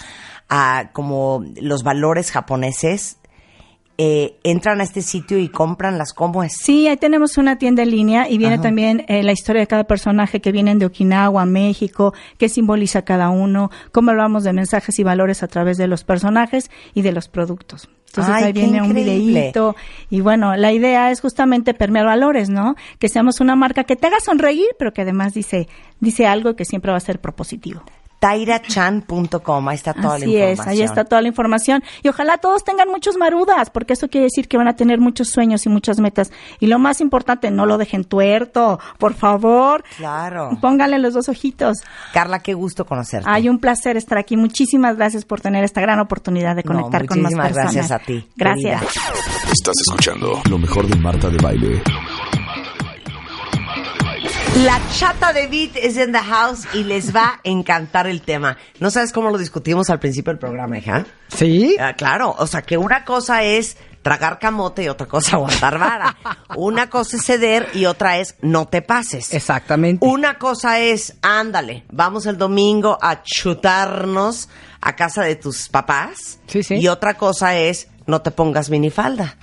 a 0.50 0.92
como 0.94 1.44
los 1.56 1.84
valores 1.84 2.32
japoneses, 2.32 3.18
eh, 4.06 4.38
entran 4.43 4.82
a 4.82 4.84
este 4.84 5.01
sitio 5.01 5.39
y 5.39 5.47
compran 5.47 5.97
las 5.97 6.12
cómo 6.12 6.43
es. 6.43 6.58
Sí, 6.58 6.89
ahí 6.89 6.97
tenemos 6.97 7.38
una 7.38 7.58
tienda 7.58 7.84
en 7.84 7.91
línea 7.91 8.30
y 8.30 8.38
viene 8.38 8.58
también 8.58 9.06
eh, 9.08 9.24
la 9.24 9.32
historia 9.32 9.62
de 9.62 9.68
cada 9.68 9.86
personaje 9.86 10.41
que 10.41 10.51
vienen 10.51 10.78
de 10.78 10.86
Okinawa, 10.86 11.45
México, 11.45 12.14
qué 12.38 12.49
simboliza 12.49 13.04
cada 13.04 13.30
uno, 13.30 13.72
cómo 13.93 14.12
hablamos 14.12 14.43
de 14.43 14.51
mensajes 14.51 14.99
y 14.99 15.04
valores 15.04 15.41
a 15.41 15.47
través 15.47 15.78
de 15.78 15.88
los 15.88 16.04
personajes 16.04 16.70
y 16.93 17.01
de 17.01 17.14
los 17.14 17.30
productos. 17.30 17.88
Entonces 18.08 18.34
Ay, 18.36 18.43
ahí 18.43 18.51
viene 18.51 18.82
un 18.82 18.93
videíto 18.93 19.74
y 20.10 20.20
bueno, 20.20 20.58
la 20.58 20.74
idea 20.74 21.10
es 21.10 21.22
justamente 21.22 21.74
permear 21.74 22.06
valores, 22.06 22.49
¿no? 22.49 22.76
Que 22.99 23.08
seamos 23.08 23.39
una 23.39 23.56
marca 23.56 23.86
que 23.86 23.95
te 23.95 24.08
haga 24.08 24.20
sonreír, 24.20 24.68
pero 24.78 24.91
que 24.91 25.04
además 25.04 25.34
dice 25.34 25.70
dice 26.01 26.28
algo 26.28 26.58
que 26.58 26.66
siempre 26.66 26.91
va 26.91 26.97
a 26.97 26.99
ser 26.99 27.22
propositivo. 27.22 27.84
Tairachan.com, 28.24 29.68
ahí 29.70 29.76
está 29.76 29.94
toda 29.94 30.16
Así 30.16 30.26
la 30.26 30.46
es, 30.46 30.52
información. 30.52 30.68
ahí 30.70 30.82
está 30.82 31.04
toda 31.06 31.22
la 31.22 31.28
información. 31.28 31.84
Y 32.04 32.10
ojalá 32.10 32.38
todos 32.38 32.64
tengan 32.64 32.88
muchos 32.90 33.18
marudas, 33.18 33.70
porque 33.70 33.94
eso 33.94 34.08
quiere 34.08 34.26
decir 34.26 34.48
que 34.48 34.58
van 34.58 34.68
a 34.68 34.76
tener 34.76 35.00
muchos 35.00 35.30
sueños 35.30 35.66
y 35.66 35.70
muchas 35.70 36.00
metas. 36.00 36.32
Y 36.60 36.68
lo 36.68 36.80
más 36.80 37.02
importante, 37.02 37.52
no 37.52 37.66
lo 37.66 37.78
dejen 37.78 38.04
tuerto, 38.06 38.80
por 38.98 39.14
favor. 39.14 39.84
Claro. 39.98 40.52
Pónganle 40.62 41.00
los 41.00 41.14
dos 41.14 41.30
ojitos. 41.30 41.78
Carla, 42.14 42.40
qué 42.40 42.54
gusto 42.54 42.86
conocerte. 42.86 43.30
Hay 43.30 43.50
un 43.50 43.60
placer 43.60 43.98
estar 43.98 44.18
aquí. 44.18 44.38
Muchísimas 44.38 44.96
gracias 44.96 45.26
por 45.26 45.42
tener 45.42 45.64
esta 45.64 45.82
gran 45.82 46.00
oportunidad 46.00 46.56
de 46.56 46.64
No, 46.64 46.74
conectar 46.74 47.06
con 47.06 47.22
más 47.22 47.34
muchísimas 47.34 47.48
personas. 47.54 47.74
gracias 47.74 47.92
a 47.92 48.00
ti, 48.00 48.28
Gracias. 48.36 48.82
querida. 48.82 49.52
Estás 49.52 49.76
escuchando 49.86 50.42
lo 50.50 50.58
mejor 50.58 50.88
de 50.88 50.96
Marta 50.98 51.30
de 51.30 51.38
Baile. 51.38 51.82
La 54.62 54.80
chata 54.93 55.34
de 55.34 55.47
Beat 55.47 55.76
es 55.78 55.97
in 55.97 56.12
the 56.12 56.20
house 56.20 56.68
y 56.76 56.84
les 56.84 57.14
va 57.14 57.24
a 57.24 57.39
encantar 57.43 58.06
el 58.06 58.22
tema. 58.22 58.56
¿No 58.80 58.91
sabes 58.91 59.12
cómo 59.12 59.32
lo 59.32 59.39
discutimos 59.39 59.89
al 59.89 59.99
principio 59.99 60.32
del 60.32 60.38
programa, 60.38 60.78
hija? 60.78 61.08
¿Sí? 61.28 61.76
Ah, 61.80 61.93
claro, 61.93 62.36
o 62.38 62.45
sea 62.45 62.62
que 62.62 62.78
una 62.78 63.04
cosa 63.04 63.41
es 63.41 63.76
tragar 64.04 64.38
camote 64.38 64.84
y 64.84 64.89
otra 64.89 65.08
cosa 65.08 65.38
aguantar 65.38 65.80
vara. 65.80 66.16
Una 66.56 66.88
cosa 66.88 67.18
es 67.18 67.26
ceder 67.26 67.68
y 67.74 67.86
otra 67.86 68.20
es 68.20 68.36
no 68.41 68.68
te 68.68 68.84
pases. 68.84 69.34
Exactamente. 69.34 70.06
Una 70.06 70.38
cosa 70.38 70.80
es, 70.80 71.16
ándale, 71.24 71.86
vamos 71.91 72.28
el 72.28 72.38
domingo 72.38 72.99
a 73.01 73.24
chutarnos 73.24 74.49
a 74.82 74.95
casa 74.95 75.24
de 75.24 75.36
tus 75.36 75.68
papás. 75.68 76.39
Sí, 76.45 76.62
sí. 76.62 76.76
Y 76.76 76.89
otra 76.89 77.16
cosa 77.16 77.58
es, 77.58 77.88
no 78.08 78.22
te 78.22 78.32
pongas 78.32 78.70
minifalda. 78.70 79.38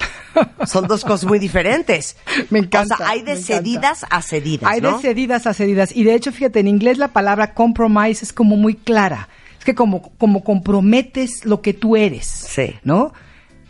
Son 0.66 0.86
dos 0.86 1.04
cosas 1.04 1.28
muy 1.28 1.38
diferentes. 1.38 2.16
Me 2.50 2.60
encanta, 2.60 2.94
O 2.94 2.98
sea, 2.98 3.08
hay 3.08 3.22
de 3.22 3.36
cedidas 3.36 4.04
a 4.08 4.22
cedidas, 4.22 4.70
Hay 4.70 4.80
¿no? 4.80 4.96
de 4.96 5.02
cedidas 5.02 5.46
a 5.46 5.54
cedidas. 5.54 5.94
Y 5.94 6.04
de 6.04 6.14
hecho, 6.14 6.32
fíjate, 6.32 6.60
en 6.60 6.68
inglés 6.68 6.98
la 6.98 7.08
palabra 7.08 7.54
compromise 7.54 8.24
es 8.24 8.32
como 8.32 8.56
muy 8.56 8.74
clara. 8.74 9.28
Es 9.58 9.64
que 9.64 9.74
como, 9.74 10.10
como 10.18 10.44
comprometes 10.44 11.44
lo 11.44 11.60
que 11.62 11.74
tú 11.74 11.96
eres. 11.96 12.26
Sí. 12.26 12.76
¿No? 12.84 13.12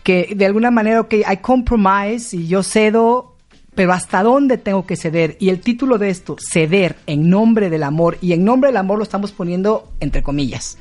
Que 0.02 0.34
de 0.36 0.46
alguna 0.46 0.70
manera, 0.70 1.00
ok, 1.00 1.14
I 1.14 1.36
compromise 1.38 2.36
y 2.36 2.46
yo 2.46 2.62
cedo 2.62 3.30
pero 3.74 3.92
¿hasta 3.92 4.22
dónde 4.22 4.58
tengo 4.58 4.84
que 4.84 4.96
ceder? 4.96 5.36
Y 5.40 5.48
el 5.48 5.60
título 5.60 5.96
de 5.96 6.10
esto, 6.10 6.36
ceder 6.38 6.96
en 7.06 7.30
nombre 7.30 7.70
del 7.70 7.82
amor, 7.82 8.18
y 8.20 8.32
en 8.32 8.44
nombre 8.44 8.68
del 8.68 8.76
amor 8.76 8.98
lo 8.98 9.04
estamos 9.04 9.32
poniendo 9.32 9.88
entre 10.00 10.22
comillas. 10.22 10.76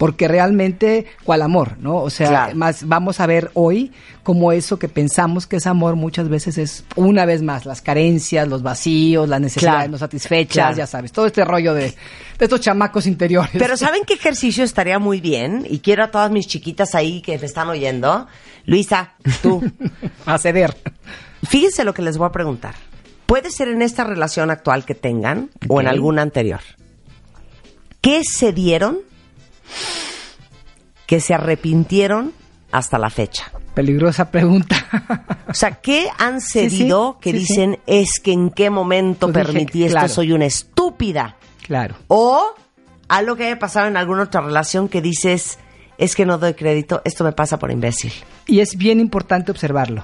Porque 0.00 0.28
realmente, 0.28 1.04
¿cuál 1.24 1.42
amor? 1.42 1.76
¿No? 1.78 1.96
O 1.96 2.08
sea, 2.08 2.28
Claro. 2.28 2.56
más 2.56 2.88
vamos 2.88 3.20
a 3.20 3.26
ver 3.26 3.50
hoy 3.52 3.92
cómo 4.22 4.50
eso 4.50 4.78
que 4.78 4.88
pensamos 4.88 5.46
que 5.46 5.56
es 5.56 5.66
amor 5.66 5.94
muchas 5.94 6.30
veces 6.30 6.56
es, 6.56 6.84
una 6.96 7.26
vez 7.26 7.42
más, 7.42 7.66
las 7.66 7.82
carencias, 7.82 8.48
los 8.48 8.62
vacíos, 8.62 9.28
las 9.28 9.42
necesidades 9.42 9.76
Claro. 9.80 9.92
no 9.92 9.98
satisfechas, 9.98 10.54
Claro. 10.54 10.76
ya 10.78 10.86
sabes, 10.86 11.12
todo 11.12 11.26
este 11.26 11.44
rollo 11.44 11.74
de, 11.74 11.82
de 11.90 11.94
estos 12.38 12.62
chamacos 12.62 13.06
interiores. 13.06 13.50
Pero 13.58 13.76
¿saben 13.76 14.00
qué 14.06 14.14
ejercicio 14.14 14.64
estaría 14.64 14.98
muy 14.98 15.20
bien? 15.20 15.66
Y 15.68 15.80
quiero 15.80 16.04
a 16.04 16.10
todas 16.10 16.30
mis 16.30 16.46
chiquitas 16.46 16.94
ahí 16.94 17.20
que 17.20 17.38
me 17.38 17.44
están 17.44 17.68
oyendo. 17.68 18.26
Luisa, 18.64 19.12
tú, 19.42 19.62
a 20.24 20.38
ceder. 20.38 20.78
fíjense 21.46 21.84
lo 21.84 21.92
que 21.92 22.00
les 22.00 22.16
voy 22.16 22.26
a 22.28 22.32
preguntar. 22.32 22.74
Puede 23.26 23.50
ser 23.50 23.68
en 23.68 23.82
esta 23.82 24.04
relación 24.04 24.50
actual 24.50 24.86
que 24.86 24.94
tengan 24.94 25.50
o 25.68 25.78
en 25.78 25.88
alguna 25.88 26.22
anterior. 26.22 26.60
¿Qué 28.00 28.22
se 28.24 28.54
dieron 28.54 29.00
que 31.06 31.20
se 31.20 31.34
arrepintieron 31.34 32.32
hasta 32.72 32.98
la 32.98 33.10
fecha? 33.10 33.50
Peligrosa 33.74 34.30
pregunta. 34.30 34.76
O 35.48 35.54
sea, 35.54 35.72
¿qué 35.80 36.08
han 36.18 36.40
Sí, 36.40 36.68
sí, 36.70 36.76
cedido 36.78 37.18
que 37.20 37.32
sí, 37.32 37.38
dicen 37.38 37.78
es 37.86 38.20
que 38.20 38.32
en 38.32 38.50
qué 38.50 38.70
momento 38.70 39.26
Pues 39.28 39.34
dije, 39.36 39.46
permití 39.46 39.84
esto? 39.84 39.94
claro. 39.98 40.08
Soy 40.08 40.32
una 40.32 40.46
estúpida. 40.46 41.36
claro. 41.66 41.94
O 42.08 42.54
algo 43.08 43.34
que 43.36 43.46
haya 43.46 43.58
pasado 43.58 43.88
en 43.88 43.96
alguna 43.96 44.22
otra 44.24 44.40
relación 44.40 44.88
que 44.88 45.00
dices 45.02 45.58
es 45.98 46.14
que 46.14 46.24
no 46.26 46.38
doy 46.38 46.54
crédito, 46.54 47.02
esto 47.04 47.24
me 47.24 47.32
pasa 47.32 47.58
por 47.58 47.70
imbécil. 47.70 48.12
Y 48.46 48.60
es 48.60 48.76
bien 48.76 49.00
importante 49.00 49.50
observarlo. 49.50 50.02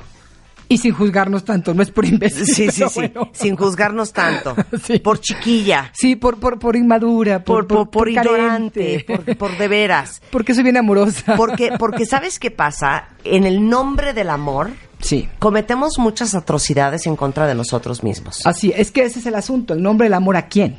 Y 0.69 0.79
sin 0.79 0.93
juzgarnos 0.95 1.45
tanto, 1.45 1.75
no 1.75 1.83
es 1.83 1.91
por 1.93 2.05
imbécil. 2.05 2.45
Sí, 2.45 2.71
sí, 2.71 2.85
sí. 2.89 2.95
bueno. 2.97 3.31
Sin 3.33 3.55
juzgarnos 3.57 4.13
tanto. 4.13 4.57
Sí. 4.83 4.99
Por 4.99 5.21
chiquilla. 5.21 5.91
Sí, 5.95 6.17
por, 6.17 6.39
por, 6.41 6.59
por 6.59 6.75
inmadura, 6.77 7.45
Por, 7.45 7.67
por, 7.69 7.89
por 7.89 8.09
ignorante. 8.09 9.05
carente. 9.05 9.05
Por, 9.07 9.37
por 9.37 9.59
de 9.59 9.69
veras. 9.69 10.21
Porque 10.31 10.55
soy 10.55 10.65
bien 10.65 10.77
amorosa. 10.77 11.37
Porque, 11.37 11.73
porque 11.79 12.05
¿sabes 12.05 12.39
qué 12.41 12.51
pasa? 12.51 13.09
En 13.25 13.45
el 13.45 13.69
nombre 13.69 14.13
del 14.13 14.29
amor, 14.31 14.71
Sí. 15.01 15.29
cometemos 15.39 15.99
muchas 15.99 16.35
atrocidades 16.35 17.07
en 17.07 17.15
contra 17.17 17.47
de 17.47 17.55
nosotros 17.55 18.03
mismos. 18.03 18.41
Así, 18.45 18.73
es 18.75 18.91
que 18.91 19.05
ese 19.05 19.21
es 19.21 19.27
el 19.27 19.35
asunto, 19.37 19.75
el 19.75 19.83
nombre 19.83 20.07
del 20.07 20.15
amor 20.15 20.37
a 20.37 20.49
quién, 20.49 20.77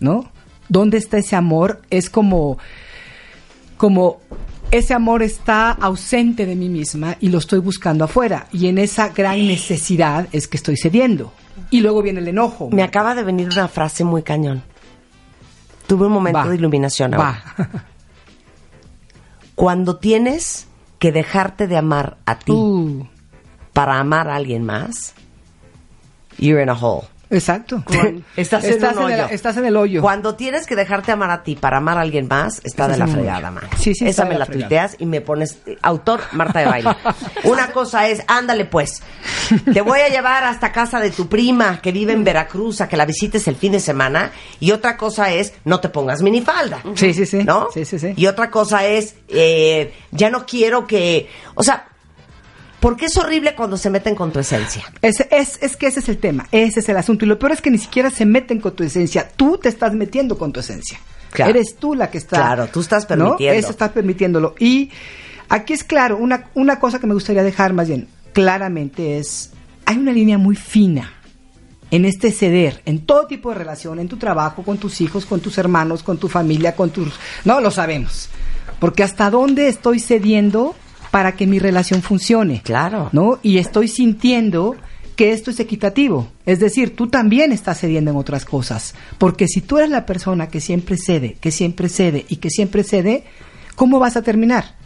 ¿no? 0.00 0.30
¿Dónde 0.68 0.98
está 0.98 1.18
ese 1.18 1.36
amor? 1.36 1.82
Es 1.90 2.10
como, 2.10 2.58
como 3.76 4.20
ese 4.70 4.94
amor 4.94 5.22
está 5.22 5.72
ausente 5.72 6.46
de 6.46 6.54
mí 6.54 6.68
misma 6.68 7.16
y 7.20 7.28
lo 7.28 7.38
estoy 7.38 7.58
buscando 7.58 8.04
afuera. 8.04 8.46
Y 8.52 8.68
en 8.68 8.78
esa 8.78 9.08
gran 9.08 9.46
necesidad 9.46 10.28
es 10.32 10.46
que 10.46 10.56
estoy 10.56 10.76
cediendo. 10.76 11.32
Y 11.70 11.80
luego 11.80 12.02
viene 12.02 12.20
el 12.20 12.28
enojo. 12.28 12.70
Me 12.70 12.82
acaba 12.82 13.14
de 13.14 13.22
venir 13.22 13.48
una 13.52 13.68
frase 13.68 14.04
muy 14.04 14.22
cañón. 14.22 14.62
Tuve 15.86 16.06
un 16.06 16.12
momento 16.12 16.38
Va. 16.38 16.48
de 16.48 16.54
iluminación 16.54 17.14
ahora. 17.14 17.42
Va. 17.58 17.68
Cuando 19.54 19.96
tienes 19.96 20.66
que 20.98 21.12
dejarte 21.12 21.66
de 21.66 21.76
amar 21.76 22.18
a 22.24 22.38
ti 22.38 22.52
Uh, 22.52 23.06
para 23.72 23.98
amar 23.98 24.28
a 24.28 24.36
alguien 24.36 24.64
más, 24.64 25.14
you're 26.38 26.62
in 26.62 26.68
a 26.68 26.74
hole. 26.74 27.06
Exacto. 27.30 27.82
Estás, 28.36 28.64
en 28.64 28.84
el, 28.84 28.98
hoyo. 28.98 29.26
estás 29.30 29.56
en 29.56 29.64
el 29.64 29.76
hoyo. 29.76 30.02
Cuando 30.02 30.34
tienes 30.34 30.66
que 30.66 30.76
dejarte 30.76 31.12
amar 31.12 31.30
a 31.30 31.42
ti 31.42 31.56
para 31.56 31.78
amar 31.78 31.98
a 31.98 32.02
alguien 32.02 32.26
más, 32.28 32.58
está 32.64 32.84
Estás 32.84 32.90
de 32.90 32.98
la 32.98 33.06
fregada, 33.06 33.50
man. 33.50 33.64
Sí, 33.78 33.94
sí, 33.94 34.06
Esa 34.06 34.24
me 34.24 34.38
la 34.38 34.46
tuiteas 34.46 34.96
y 34.98 35.06
me 35.06 35.20
pones 35.20 35.58
eh, 35.66 35.76
autor 35.82 36.20
Marta 36.32 36.60
de 36.60 36.66
baile. 36.66 36.90
Una 37.44 37.72
cosa 37.72 38.08
es, 38.08 38.22
ándale 38.26 38.64
pues, 38.64 39.02
te 39.72 39.80
voy 39.80 40.00
a 40.00 40.08
llevar 40.08 40.44
hasta 40.44 40.72
casa 40.72 41.00
de 41.00 41.10
tu 41.10 41.28
prima 41.28 41.80
que 41.80 41.92
vive 41.92 42.12
en 42.12 42.24
Veracruz 42.24 42.80
a 42.80 42.88
que 42.88 42.96
la 42.96 43.04
visites 43.04 43.46
el 43.48 43.56
fin 43.56 43.72
de 43.72 43.80
semana. 43.80 44.32
Y 44.58 44.72
otra 44.72 44.96
cosa 44.96 45.30
es, 45.30 45.52
no 45.64 45.80
te 45.80 45.88
pongas 45.88 46.22
minifalda. 46.22 46.82
Sí, 46.94 47.14
sí, 47.14 47.26
sí. 47.26 47.44
¿No? 47.44 47.68
Sí, 47.72 47.84
sí, 47.84 47.98
sí. 47.98 48.14
Y 48.16 48.26
otra 48.26 48.50
cosa 48.50 48.86
es, 48.86 49.14
eh, 49.28 49.92
ya 50.10 50.30
no 50.30 50.46
quiero 50.46 50.86
que, 50.86 51.28
o 51.54 51.62
sea, 51.62 51.89
porque 52.80 53.06
es 53.06 53.16
horrible 53.16 53.54
cuando 53.54 53.76
se 53.76 53.90
meten 53.90 54.14
con 54.14 54.32
tu 54.32 54.38
esencia. 54.38 54.84
Es, 55.02 55.20
es, 55.30 55.58
es 55.62 55.76
que 55.76 55.86
ese 55.86 56.00
es 56.00 56.08
el 56.08 56.18
tema, 56.18 56.48
ese 56.50 56.80
es 56.80 56.88
el 56.88 56.96
asunto. 56.96 57.24
Y 57.24 57.28
lo 57.28 57.38
peor 57.38 57.52
es 57.52 57.60
que 57.60 57.70
ni 57.70 57.78
siquiera 57.78 58.10
se 58.10 58.26
meten 58.26 58.60
con 58.60 58.74
tu 58.74 58.82
esencia, 58.82 59.28
tú 59.36 59.58
te 59.58 59.68
estás 59.68 59.94
metiendo 59.94 60.38
con 60.38 60.52
tu 60.52 60.60
esencia. 60.60 60.98
Claro. 61.30 61.50
Eres 61.50 61.76
tú 61.76 61.94
la 61.94 62.10
que 62.10 62.18
está. 62.18 62.36
Claro, 62.36 62.66
tú 62.66 62.80
estás 62.80 63.04
¿no? 63.04 63.08
permitiendo. 63.08 63.58
Eso 63.58 63.70
estás 63.70 63.90
permitiéndolo. 63.90 64.54
Y 64.58 64.90
aquí 65.48 65.74
es 65.74 65.84
claro, 65.84 66.16
una, 66.16 66.50
una 66.54 66.80
cosa 66.80 66.98
que 66.98 67.06
me 67.06 67.14
gustaría 67.14 67.42
dejar 67.42 67.72
más 67.72 67.86
bien 67.86 68.08
claramente 68.32 69.18
es, 69.18 69.50
hay 69.84 69.98
una 69.98 70.12
línea 70.12 70.38
muy 70.38 70.56
fina 70.56 71.12
en 71.90 72.04
este 72.04 72.30
ceder, 72.30 72.82
en 72.86 73.00
todo 73.00 73.26
tipo 73.26 73.50
de 73.50 73.56
relación, 73.56 73.98
en 73.98 74.08
tu 74.08 74.16
trabajo, 74.16 74.62
con 74.62 74.78
tus 74.78 75.00
hijos, 75.00 75.26
con 75.26 75.40
tus 75.40 75.58
hermanos, 75.58 76.02
con 76.02 76.18
tu 76.18 76.28
familia, 76.28 76.76
con 76.76 76.90
tus... 76.90 77.12
No, 77.44 77.60
lo 77.60 77.70
sabemos. 77.70 78.28
Porque 78.78 79.02
hasta 79.02 79.28
dónde 79.28 79.68
estoy 79.68 79.98
cediendo 79.98 80.74
para 81.10 81.32
que 81.32 81.46
mi 81.46 81.58
relación 81.58 82.02
funcione. 82.02 82.62
Claro. 82.62 83.08
¿No? 83.12 83.38
Y 83.42 83.58
estoy 83.58 83.88
sintiendo 83.88 84.76
que 85.16 85.32
esto 85.32 85.50
es 85.50 85.60
equitativo. 85.60 86.28
Es 86.46 86.60
decir, 86.60 86.96
tú 86.96 87.08
también 87.08 87.52
estás 87.52 87.80
cediendo 87.80 88.10
en 88.10 88.16
otras 88.16 88.44
cosas. 88.44 88.94
Porque 89.18 89.46
si 89.48 89.60
tú 89.60 89.78
eres 89.78 89.90
la 89.90 90.06
persona 90.06 90.48
que 90.48 90.60
siempre 90.60 90.96
cede, 90.96 91.36
que 91.40 91.50
siempre 91.50 91.88
cede 91.88 92.24
y 92.28 92.36
que 92.36 92.48
siempre 92.50 92.84
cede, 92.84 93.24
¿cómo 93.76 93.98
vas 93.98 94.16
a 94.16 94.22
terminar? 94.22 94.76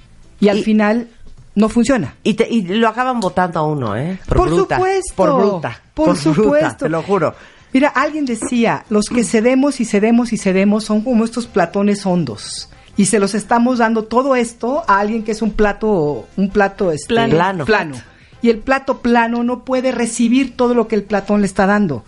Y 0.41 0.49
al 0.49 0.63
final 0.65 1.09
no 1.55 1.69
funciona. 1.69 2.17
Y, 2.25 2.35
te- 2.35 2.49
y 2.51 2.63
lo 2.63 2.89
acaban 2.89 3.21
votando 3.21 3.61
a 3.61 3.67
uno, 3.67 3.97
¿eh? 3.97 4.19
Por 4.27 4.49
bruta. 4.49 4.77
supuesto. 4.77 5.15
Por 5.15 5.35
bruta. 5.37 5.83
Por 5.95 6.07
bruta, 6.09 6.21
supuesto. 6.23 6.77
te 6.87 6.89
lo 6.89 7.03
juro. 7.03 7.35
Mira, 7.73 7.89
alguien 7.89 8.25
decía, 8.25 8.85
los 8.89 9.07
que 9.07 9.23
cedemos 9.25 9.81
y 9.81 9.85
cedemos 9.85 10.33
y 10.33 10.37
cedemos 10.39 10.85
son 10.85 11.03
como 11.03 11.25
estos 11.25 11.47
platones 11.47 12.05
hondos. 12.07 12.69
Y 12.97 13.07
se 13.07 13.19
los 13.19 13.35
estamos 13.35 13.79
dando 13.79 14.05
todo 14.05 14.37
esto 14.37 14.85
a 14.87 15.01
alguien 15.01 15.25
que 15.25 15.33
es 15.33 15.43
un 15.43 15.53
plato, 15.53 16.27
un 16.37 16.51
plato 16.51 16.93
este, 16.93 17.15
Plano. 17.15 17.65
plano. 17.65 17.97
Y 18.41 18.51
el 18.51 18.59
plato 18.59 18.99
plano 18.99 19.43
no 19.43 19.65
puede 19.65 19.91
recibir 19.91 20.57
todo 20.57 20.75
lo 20.75 20.87
que 20.87 20.95
el 20.97 21.03
platón 21.03 21.41
le 21.41 21.47
está 21.47 21.67
dando. 21.67 22.05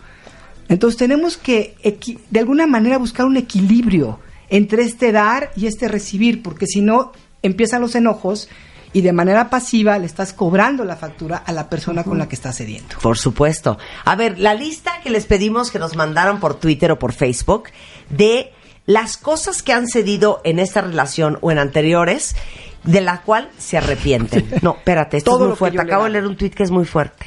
Entonces 0.68 0.98
tenemos 0.98 1.36
que, 1.36 1.76
de 2.30 2.40
alguna 2.40 2.66
manera, 2.66 2.98
buscar 2.98 3.26
un 3.26 3.36
equilibrio 3.36 4.20
entre 4.48 4.82
este 4.82 5.12
dar 5.12 5.50
y 5.56 5.66
este 5.66 5.88
recibir, 5.88 6.42
porque 6.42 6.66
si 6.66 6.80
no, 6.80 7.12
empiezan 7.42 7.80
los 7.80 7.94
enojos 7.94 8.48
y 8.92 9.02
de 9.02 9.12
manera 9.12 9.50
pasiva 9.50 9.98
le 9.98 10.06
estás 10.06 10.32
cobrando 10.32 10.84
la 10.84 10.96
factura 10.96 11.36
a 11.36 11.52
la 11.52 11.68
persona 11.68 12.02
con 12.02 12.18
la 12.18 12.28
que 12.28 12.34
estás 12.34 12.56
cediendo. 12.56 12.96
Por 13.02 13.18
supuesto. 13.18 13.78
A 14.04 14.16
ver, 14.16 14.38
la 14.38 14.54
lista 14.54 15.00
que 15.02 15.10
les 15.10 15.26
pedimos 15.26 15.70
que 15.70 15.78
nos 15.78 15.96
mandaron 15.96 16.40
por 16.40 16.54
Twitter 16.54 16.90
o 16.92 16.98
por 16.98 17.12
Facebook 17.12 17.64
de 18.08 18.52
las 18.86 19.16
cosas 19.16 19.62
que 19.62 19.72
han 19.72 19.88
cedido 19.88 20.40
en 20.44 20.58
esta 20.58 20.80
relación 20.80 21.38
o 21.40 21.50
en 21.50 21.58
anteriores, 21.58 22.36
de 22.84 23.00
la 23.00 23.22
cual 23.22 23.50
se 23.58 23.76
arrepienten. 23.78 24.48
No, 24.62 24.76
espérate, 24.76 25.16
esto 25.16 25.32
Todo 25.32 25.44
es 25.44 25.48
muy 25.50 25.56
fuerte. 25.56 25.80
Acabo 25.80 26.04
de 26.04 26.10
leer 26.10 26.26
un 26.26 26.36
tweet 26.36 26.50
que 26.50 26.62
es 26.62 26.70
muy 26.70 26.84
fuerte. 26.84 27.26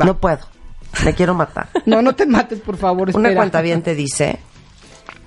Va. 0.00 0.06
No 0.06 0.18
puedo. 0.18 0.40
Me 1.04 1.14
quiero 1.14 1.34
matar. 1.34 1.68
No, 1.86 2.00
no 2.02 2.14
te 2.14 2.26
mates, 2.26 2.60
por 2.60 2.76
favor. 2.76 3.10
Una 3.14 3.34
cuenta 3.34 3.60
bien 3.60 3.82
te 3.82 3.94
dice 3.94 4.38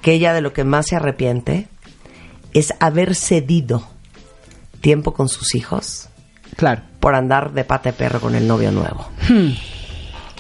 que 0.02 0.14
ella 0.14 0.34
de 0.34 0.42
lo 0.42 0.52
que 0.52 0.64
más 0.64 0.88
se 0.88 0.96
arrepiente 0.96 1.68
es 2.54 2.74
haber 2.80 3.16
cedido 3.16 3.88
tiempo 4.82 5.14
con 5.14 5.30
sus 5.30 5.56
hijos 5.56 6.10
Claro. 6.58 6.82
por 7.00 7.16
andar 7.16 7.54
de 7.54 7.64
pata 7.64 7.90
de 7.92 7.94
perro 7.94 8.20
con 8.20 8.36
el 8.36 8.48
novio 8.48 8.72
nuevo. 8.72 9.08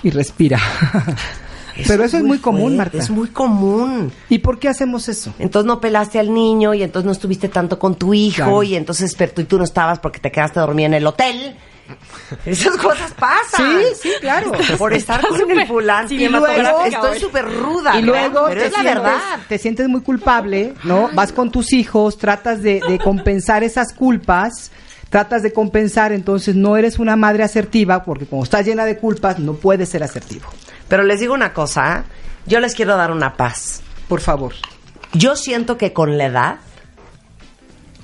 Y 0.03 0.09
respira. 0.09 0.59
Pero 1.87 2.03
eso 2.03 2.17
es 2.17 2.23
muy 2.23 2.37
común, 2.39 2.61
fuerte, 2.61 2.77
Marta. 2.77 2.97
Es 2.97 3.09
muy 3.09 3.27
común. 3.29 4.11
¿Y 4.29 4.39
por 4.39 4.59
qué 4.59 4.69
hacemos 4.69 5.09
eso? 5.09 5.33
Entonces 5.39 5.65
no 5.67 5.79
pelaste 5.81 6.19
al 6.19 6.33
niño 6.33 6.73
y 6.73 6.83
entonces 6.83 7.05
no 7.05 7.11
estuviste 7.11 7.49
tanto 7.49 7.79
con 7.79 7.95
tu 7.95 8.13
hijo 8.13 8.35
Claro. 8.35 8.63
y 8.63 8.75
entonces 8.75 9.15
pero 9.15 9.31
tú, 9.33 9.41
y 9.41 9.45
tú 9.45 9.57
no 9.57 9.63
estabas 9.63 9.99
porque 9.99 10.19
te 10.19 10.31
quedaste 10.31 10.59
dormida 10.59 10.87
en 10.87 10.93
el 10.95 11.07
hotel. 11.07 11.55
Esas 12.45 12.77
cosas 12.77 13.13
pasan. 13.19 13.79
Sí, 13.79 13.85
sí, 14.03 14.09
claro. 14.21 14.51
Por 14.77 14.93
estar 14.93 15.25
con 15.27 15.51
el 15.51 15.67
fulano. 15.67 16.07
Y 16.11 16.27
luego- 16.29 16.47
estoy 16.85 17.19
súper 17.19 17.45
ruda. 17.45 17.99
Y 17.99 18.01
luego 18.03 18.45
pero 18.47 18.61
te, 18.61 18.67
es 18.67 18.71
la 18.73 18.79
sientes, 18.81 19.03
verdad. 19.03 19.19
te 19.49 19.57
sientes 19.57 19.89
muy 19.89 20.01
culpable, 20.01 20.73
¿no? 20.83 21.09
Vas 21.13 21.31
con 21.33 21.51
tus 21.51 21.73
hijos, 21.73 22.17
tratas 22.17 22.61
de, 22.61 22.79
de 22.87 22.99
compensar 22.99 23.63
esas 23.63 23.93
culpas, 23.93 24.71
tratas 25.09 25.43
de 25.43 25.51
compensar, 25.51 26.11
entonces 26.13 26.55
no 26.55 26.77
eres 26.77 26.99
una 26.99 27.15
madre 27.15 27.43
asertiva, 27.43 28.03
porque 28.03 28.25
como 28.25 28.43
estás 28.43 28.65
llena 28.65 28.85
de 28.85 28.97
culpas, 28.97 29.39
no 29.39 29.53
puedes 29.53 29.89
ser 29.89 30.03
asertivo. 30.03 30.45
Pero 30.93 31.05
les 31.05 31.19
digo 31.19 31.33
una 31.33 31.53
cosa, 31.53 31.97
¿eh? 31.97 32.03
yo 32.45 32.59
les 32.59 32.75
quiero 32.75 32.95
dar 32.95 33.11
una 33.11 33.35
paz. 33.35 33.81
Por 34.07 34.21
favor. 34.21 34.53
Yo 35.13 35.35
siento 35.35 35.75
que 35.75 35.91
con 35.91 36.19
la 36.19 36.25
edad 36.25 36.57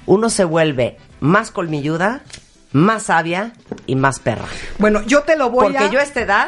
uno 0.07 0.31
se 0.31 0.43
vuelve 0.43 0.97
más 1.19 1.51
colmilluda, 1.51 2.23
más 2.71 3.03
sabia 3.03 3.53
y 3.85 3.95
más 3.95 4.19
perra. 4.19 4.45
Bueno, 4.79 5.03
yo 5.03 5.21
te 5.21 5.37
lo 5.37 5.51
voy 5.51 5.65
Porque 5.65 5.77
a... 5.85 5.91
yo 5.91 5.99
a 5.99 6.01
esta 6.01 6.21
edad, 6.21 6.47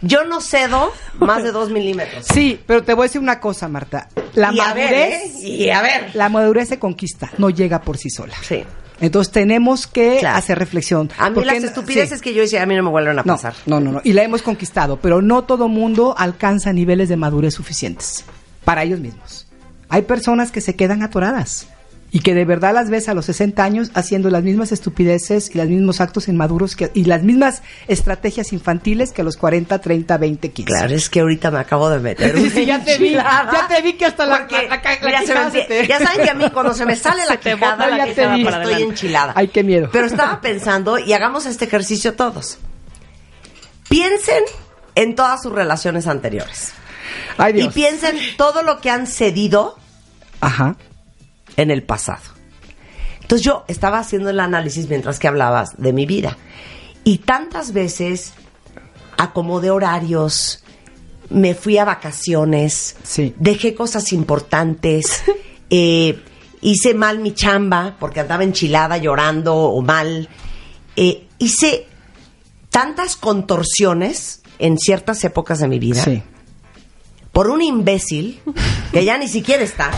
yo 0.00 0.22
no 0.22 0.40
cedo 0.40 0.92
más 1.18 1.42
de 1.42 1.50
dos 1.50 1.70
milímetros. 1.70 2.24
Sí, 2.32 2.62
pero 2.64 2.84
te 2.84 2.94
voy 2.94 3.06
a 3.06 3.08
decir 3.08 3.20
una 3.20 3.40
cosa, 3.40 3.66
Marta. 3.66 4.08
La 4.34 4.52
y 4.52 4.60
a 4.60 4.74
ver, 4.74 4.90
madurez... 4.92 5.34
¿eh? 5.42 5.48
Y 5.48 5.70
a 5.70 5.82
ver. 5.82 6.10
La 6.14 6.28
madurez 6.28 6.68
se 6.68 6.78
conquista, 6.78 7.32
no 7.38 7.50
llega 7.50 7.80
por 7.80 7.98
sí 7.98 8.10
sola. 8.10 8.36
Sí. 8.42 8.64
Entonces 9.00 9.32
tenemos 9.32 9.86
que 9.86 10.16
Claro. 10.20 10.38
hacer 10.38 10.58
reflexión. 10.58 11.10
A 11.18 11.28
mí 11.30 11.44
las 11.44 11.62
estupideces 11.62 12.18
sí. 12.18 12.24
que 12.24 12.34
yo 12.34 12.42
hice, 12.42 12.58
a 12.58 12.66
mí 12.66 12.74
no 12.74 12.82
me 12.82 12.90
vuelven 12.90 13.18
a 13.18 13.22
No, 13.22 13.34
pasar. 13.34 13.54
no, 13.66 13.78
no, 13.80 13.92
no. 13.92 14.00
Y 14.04 14.12
la 14.14 14.22
hemos 14.22 14.42
conquistado, 14.42 14.98
pero 15.00 15.20
no 15.22 15.44
todo 15.44 15.68
mundo 15.68 16.14
alcanza 16.16 16.72
niveles 16.72 17.08
de 17.08 17.16
madurez 17.16 17.54
suficientes 17.54 18.24
para 18.64 18.82
ellos 18.82 19.00
mismos. 19.00 19.46
Hay 19.88 20.02
personas 20.02 20.50
que 20.50 20.60
se 20.60 20.74
quedan 20.76 21.02
atoradas 21.02 21.68
y 22.12 22.20
que 22.20 22.34
de 22.34 22.44
verdad 22.44 22.72
las 22.72 22.88
ves 22.88 23.08
a 23.08 23.14
los 23.14 23.26
60 23.26 23.62
años 23.64 23.90
haciendo 23.94 24.30
las 24.30 24.42
mismas 24.42 24.72
estupideces 24.72 25.50
y 25.54 25.58
los 25.58 25.66
mismos 25.66 26.00
actos 26.00 26.28
inmaduros 26.28 26.76
que, 26.76 26.90
y 26.94 27.04
las 27.04 27.22
mismas 27.22 27.62
estrategias 27.88 28.52
infantiles 28.52 29.12
que 29.12 29.22
a 29.22 29.24
los 29.24 29.36
40, 29.36 29.80
30, 29.80 30.16
20, 30.16 30.50
15. 30.52 30.72
Claro, 30.72 30.94
es 30.94 31.10
que 31.10 31.20
ahorita 31.20 31.50
me 31.50 31.58
acabo 31.58 31.90
de 31.90 31.98
meter. 31.98 32.36
Sí, 32.38 32.50
sí, 32.50 32.64
ya 32.66 32.82
te 32.82 32.96
vi, 32.98 33.12
ya 33.12 33.66
te 33.68 33.82
vi 33.82 33.94
que 33.94 34.06
hasta 34.06 34.24
la, 34.24 34.38
Porque, 34.38 34.54
la, 34.54 34.76
la- 34.76 34.82
la 34.82 34.98
mira, 35.04 35.50
se 35.50 35.66
me 35.68 35.86
Ya 35.88 35.98
saben 35.98 36.22
que 36.24 36.30
a 36.30 36.34
mí 36.34 36.50
cuando 36.54 36.72
se 36.74 36.86
me 36.86 36.96
sale 36.96 37.22
la 37.28 37.36
quijada, 37.38 37.74
bota, 37.76 37.88
la 37.96 38.04
quijada, 38.06 38.62
estoy 38.62 38.82
enchilada. 38.82 39.32
Ay, 39.36 39.48
qué 39.48 39.62
miedo. 39.64 39.88
Pero 39.92 40.06
estaba 40.06 40.40
pensando, 40.40 40.98
y 40.98 41.12
hagamos 41.12 41.44
este 41.46 41.64
ejercicio 41.66 42.14
todos. 42.14 42.58
Piensen 43.88 44.42
en 44.94 45.14
todas 45.14 45.42
sus 45.42 45.52
relaciones 45.52 46.06
anteriores. 46.06 46.72
Ay, 47.38 47.52
Y 47.52 47.56
Dios. 47.62 47.74
piensen 47.74 48.16
todo 48.36 48.62
lo 48.62 48.80
que 48.80 48.90
han 48.90 49.06
cedido 49.06 49.76
Ajá. 50.40 50.76
En 51.56 51.70
el 51.70 51.82
pasado. 51.82 52.22
Entonces 53.22 53.44
yo 53.44 53.64
estaba 53.68 53.98
haciendo 53.98 54.30
el 54.30 54.38
análisis 54.40 54.88
mientras 54.88 55.18
que 55.18 55.28
hablabas 55.28 55.70
de 55.78 55.92
mi 55.92 56.06
vida. 56.06 56.36
Y 57.04 57.18
tantas 57.18 57.72
veces 57.72 58.32
acomodé 59.18 59.70
horarios, 59.70 60.62
me 61.30 61.54
fui 61.54 61.78
a 61.78 61.84
vacaciones, 61.84 62.96
Sí. 63.02 63.34
dejé 63.38 63.74
cosas 63.74 64.12
importantes, 64.12 65.22
eh, 65.70 66.22
hice 66.60 66.94
mal 66.94 67.18
mi 67.18 67.32
chamba 67.34 67.96
porque 67.98 68.20
andaba 68.20 68.44
enchilada, 68.44 68.96
llorando 68.98 69.54
o 69.56 69.82
mal. 69.82 70.28
Eh, 70.94 71.26
hice 71.38 71.86
tantas 72.70 73.16
contorsiones 73.16 74.42
en 74.58 74.78
ciertas 74.78 75.22
épocas 75.24 75.58
de 75.60 75.68
mi 75.68 75.78
vida 75.78 76.02
Sí. 76.02 76.22
por 77.32 77.50
un 77.50 77.60
imbécil 77.62 78.40
que 78.92 79.04
ya 79.04 79.18
ni 79.18 79.28
siquiera 79.28 79.62
está 79.64 79.90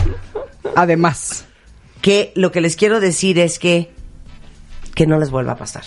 Además. 0.75 1.45
Que 2.01 2.31
lo 2.35 2.51
que 2.51 2.61
les 2.61 2.75
quiero 2.75 2.99
decir 2.99 3.39
es 3.39 3.59
que 3.59 3.91
que 4.95 5.07
no 5.07 5.17
les 5.19 5.29
vuelva 5.31 5.53
a 5.53 5.57
pasar. 5.57 5.83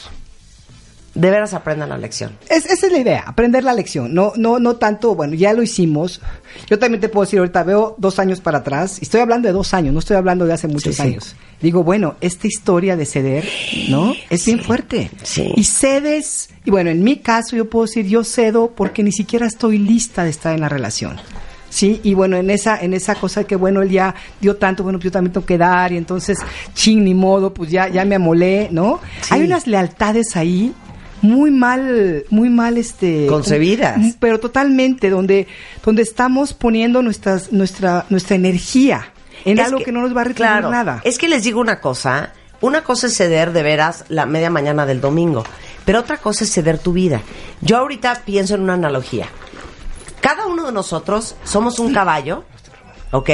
De 1.15 1.31
veras 1.31 1.53
aprendan 1.53 1.91
la 1.91 1.99
lección. 1.99 2.39
Es, 2.49 2.65
esa 2.65 2.87
es 2.87 2.93
la 2.93 2.99
idea, 2.99 3.23
aprender 3.27 3.63
la 3.65 3.75
lección. 3.75 4.15
No, 4.15 4.33
no, 4.37 4.59
no 4.59 4.77
tanto, 4.77 5.15
bueno, 5.15 5.35
ya 5.35 5.53
lo 5.53 5.63
hicimos. 5.63 6.23
Yo 6.71 6.79
también 6.79 7.03
te 7.03 7.11
puedo 7.11 7.27
decir 7.27 7.39
ahorita, 7.39 7.63
veo 7.65 7.95
dos 7.99 8.19
años 8.19 8.41
para 8.41 8.59
atrás, 8.59 8.97
y 8.99 9.05
estoy 9.05 9.21
hablando 9.21 9.47
de 9.49 9.53
dos 9.53 9.75
años, 9.75 9.93
no 9.93 9.99
estoy 9.99 10.17
hablando 10.17 10.47
de 10.47 10.55
hace 10.55 10.69
muchos 10.69 10.95
Sí, 10.97 11.03
sí. 11.03 11.09
años. 11.09 11.37
Digo, 11.61 11.85
bueno, 11.85 12.15
esta 12.23 12.47
historia 12.47 12.97
de 12.97 13.05
ceder, 13.05 13.47
¿no? 13.91 14.15
Es 14.31 14.47
bien 14.47 14.61
fuerte. 14.61 15.11
sí. 15.23 15.53
Y 15.55 15.65
cedes, 15.65 16.49
y 16.65 16.71
bueno, 16.71 16.89
en 16.89 17.05
mi 17.05 17.17
caso 17.19 17.57
yo 17.57 17.69
puedo 17.69 17.85
decir, 17.85 18.07
yo 18.07 18.25
cedo 18.25 18.71
porque 18.75 19.03
ni 19.03 19.13
siquiera 19.13 19.47
estoy 19.47 19.77
lista 19.77 20.25
de 20.25 20.31
estar 20.31 20.55
en 20.55 20.63
la 20.63 20.71
relación. 20.71 21.19
Sí, 21.73 22.03
y 22.03 22.13
bueno, 22.13 22.37
en 22.37 22.51
esa, 22.51 22.79
en 22.79 22.93
esa 22.93 23.15
cosa 23.15 23.45
que 23.45 23.57
bueno, 23.57 23.81
él 23.81 23.89
ya 23.89 24.15
dio 24.43 24.57
tanto, 24.57 24.83
bueno, 24.83 24.99
pues 24.99 25.05
yo 25.07 25.11
también 25.11 25.33
tengo 25.33 25.47
que 25.47 25.57
dar, 25.57 25.91
y 25.91 25.97
entonces, 25.97 26.37
ching, 26.75 27.03
ni 27.03 27.15
modo, 27.15 27.55
pues 27.55 27.71
ya, 27.71 27.89
ya 27.89 28.05
me 28.05 28.17
amolé, 28.17 28.69
¿no? 28.71 29.01
Sí. 29.23 29.33
Hay 29.33 29.43
unas 29.45 29.67
lealtades 29.67 30.37
ahí 30.37 30.75
muy 31.23 31.51
mal, 31.51 32.27
muy 32.29 32.51
mal 32.51 32.77
este 32.77 33.27
Concebidas. 33.27 34.17
pero 34.21 34.39
totalmente, 34.39 35.09
donde, 35.09 35.47
donde 35.83 36.03
estamos 36.03 36.53
poniendo 36.53 37.01
nuestras, 37.01 37.55
nuestra, 37.55 38.05
nuestra 38.11 38.37
energía 38.37 39.07
en 39.47 39.59
Es 39.59 39.65
algo 39.65 39.79
que, 39.83 39.93
no 39.93 40.03
nos 40.03 40.15
va 40.15 40.21
a 40.21 40.25
retribuir 40.25 40.59
claro, 40.59 40.71
nada. 40.71 41.01
Es 41.05 41.17
que 41.17 41.27
les 41.27 41.43
digo 41.43 41.59
una 41.59 41.81
cosa, 41.81 42.35
una 42.61 42.85
cosa 42.85 43.07
es 43.07 43.17
ceder 43.17 43.53
de 43.53 43.63
veras 43.63 44.05
la 44.11 44.27
media 44.27 44.51
mañana 44.51 44.85
del 44.85 45.01
domingo, 45.01 45.43
pero 45.87 46.01
otra 46.01 46.19
cosa 46.19 46.45
es 46.45 46.53
ceder 46.53 46.79
tu 46.79 46.93
vida. 46.93 47.23
Yo 47.63 47.79
ahorita 47.79 48.25
pienso 48.27 48.57
en 48.57 48.61
una 48.61 48.75
analogía. 48.75 49.29
Cada 50.23 50.47
uno 50.47 50.65
de 50.65 50.73
nosotros 50.73 51.35
somos 51.45 51.79
un 51.79 51.93
caballo, 51.93 52.45
¿ok? 53.11 53.29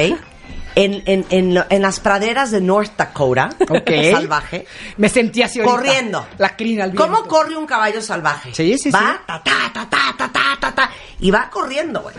En, 0.75 1.03
en, 1.07 1.27
en, 1.31 1.65
en 1.69 1.83
las 1.83 2.01
praderas 2.01 2.51
de 2.51 2.61
North 2.61 2.93
Dakota, 2.97 3.51
Ok. 3.69 3.91
salvaje, 4.13 4.67
Me 4.97 5.09
sentí 5.09 5.43
así 5.43 5.61
ahorita. 5.61 5.77
corriendo. 5.77 6.27
La 6.39 6.57
crina 6.57 6.85
al 6.85 6.93
viento. 6.93 7.07
¿Cómo 7.07 7.29
corre 7.29 7.57
un 7.57 7.67
caballo 7.67 8.01
salvaje? 8.01 8.55
Sí, 8.55 8.79
sí, 8.79 8.91
va, 8.91 9.19
sí. 9.19 9.25
ta, 9.27 9.43
ta, 9.43 9.71
ta, 9.73 9.89
ta, 9.89 10.15
ta, 10.17 10.29
ta, 10.33 10.57
ta, 10.61 10.75
ta, 10.75 10.91
y 11.21 11.31
va 11.31 11.51
corriendo, 11.51 12.01
güey. 12.03 12.17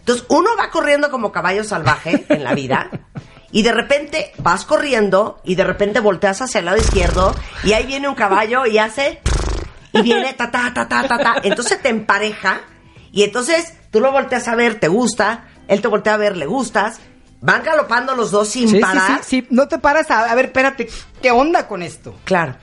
Entonces, 0.00 0.24
uno 0.28 0.50
va 0.58 0.70
corriendo 0.70 1.10
como 1.10 1.30
caballo 1.32 1.64
salvaje 1.64 2.24
en 2.30 2.42
la 2.44 2.54
vida, 2.54 2.88
y 3.50 3.62
de 3.62 3.72
repente 3.72 4.32
vas 4.38 4.64
corriendo, 4.64 5.40
y 5.44 5.54
de 5.54 5.64
repente 5.64 6.00
volteas 6.00 6.40
hacia 6.40 6.60
el 6.60 6.64
lado 6.66 6.78
izquierdo, 6.78 7.34
y 7.64 7.72
ahí 7.74 7.84
viene 7.84 8.08
un 8.08 8.14
caballo 8.14 8.64
y 8.64 8.78
hace, 8.78 9.20
y 9.92 10.00
viene 10.02 10.32
ta, 10.32 10.50
ta, 10.50 10.72
ta, 10.72 10.88
ta, 10.88 11.06
ta, 11.08 11.18
ta. 11.18 11.34
Entonces 11.42 11.82
te 11.82 11.90
empareja, 11.90 12.60
y 13.12 13.22
entonces 13.24 13.74
tú 13.90 14.00
lo 14.00 14.12
volteas 14.12 14.48
a 14.48 14.54
ver, 14.54 14.78
te 14.80 14.88
gusta, 14.88 15.44
él 15.68 15.80
te 15.80 15.88
voltea 15.88 16.14
a 16.14 16.18
ver, 16.18 16.36
le 16.36 16.46
gustas, 16.46 17.00
van 17.40 17.62
galopando 17.62 18.14
los 18.14 18.30
dos 18.30 18.48
sin 18.48 18.68
Sí, 18.68 18.76
sí, 18.76 18.80
parar. 18.80 19.20
sí, 19.24 19.40
sí. 19.42 19.46
No 19.50 19.68
te 19.68 19.78
paras 19.78 20.10
a, 20.10 20.30
a 20.30 20.34
ver, 20.34 20.46
espérate, 20.46 20.88
¿qué 21.22 21.30
onda 21.30 21.66
con 21.68 21.82
esto? 21.82 22.14
Claro. 22.24 22.56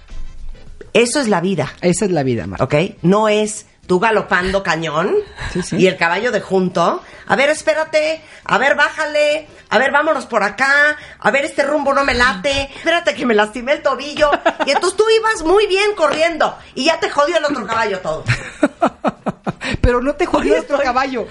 Eso 0.93 1.19
es 1.19 1.27
la 1.27 1.41
vida. 1.41 1.71
Esa 1.81 2.05
es 2.05 2.11
la 2.11 2.23
vida, 2.23 2.47
Marta. 2.47 2.63
¿ok? 2.63 2.75
No 3.01 3.27
es 3.27 3.65
tú 3.87 3.99
galopando 3.99 4.63
cañón 4.63 5.15
Sí, 5.53 5.61
sí. 5.61 5.75
y 5.77 5.87
el 5.87 5.97
caballo 5.97 6.31
de 6.31 6.41
junto. 6.41 7.01
A 7.27 7.35
ver, 7.35 7.49
espérate, 7.49 8.21
a 8.43 8.57
ver, 8.59 8.75
bájale, 8.75 9.47
a 9.69 9.77
ver, 9.79 9.91
vámonos 9.91 10.25
por 10.27 10.43
acá, 10.43 10.95
a 11.19 11.31
ver, 11.31 11.45
este 11.45 11.63
rumbo 11.63 11.91
no 11.93 12.03
me 12.03 12.13
late, 12.13 12.69
espérate 12.75 13.15
que 13.15 13.25
me 13.25 13.33
lastimé 13.33 13.73
el 13.73 13.81
tobillo. 13.81 14.29
Y 14.65 14.71
entonces 14.71 14.95
tú 14.95 15.03
ibas 15.19 15.41
muy 15.43 15.65
bien 15.67 15.95
corriendo 15.95 16.55
y 16.75 16.85
ya 16.85 16.99
te 16.99 17.09
jodió 17.09 17.37
el 17.37 17.45
otro 17.45 17.65
caballo 17.65 17.99
todo. 17.99 18.23
Pero 19.81 20.01
no 20.01 20.13
te 20.13 20.25
jodió 20.25 20.55
el 20.55 20.61
otro 20.63 20.79
caballo. 20.79 21.21
no 21.21 21.27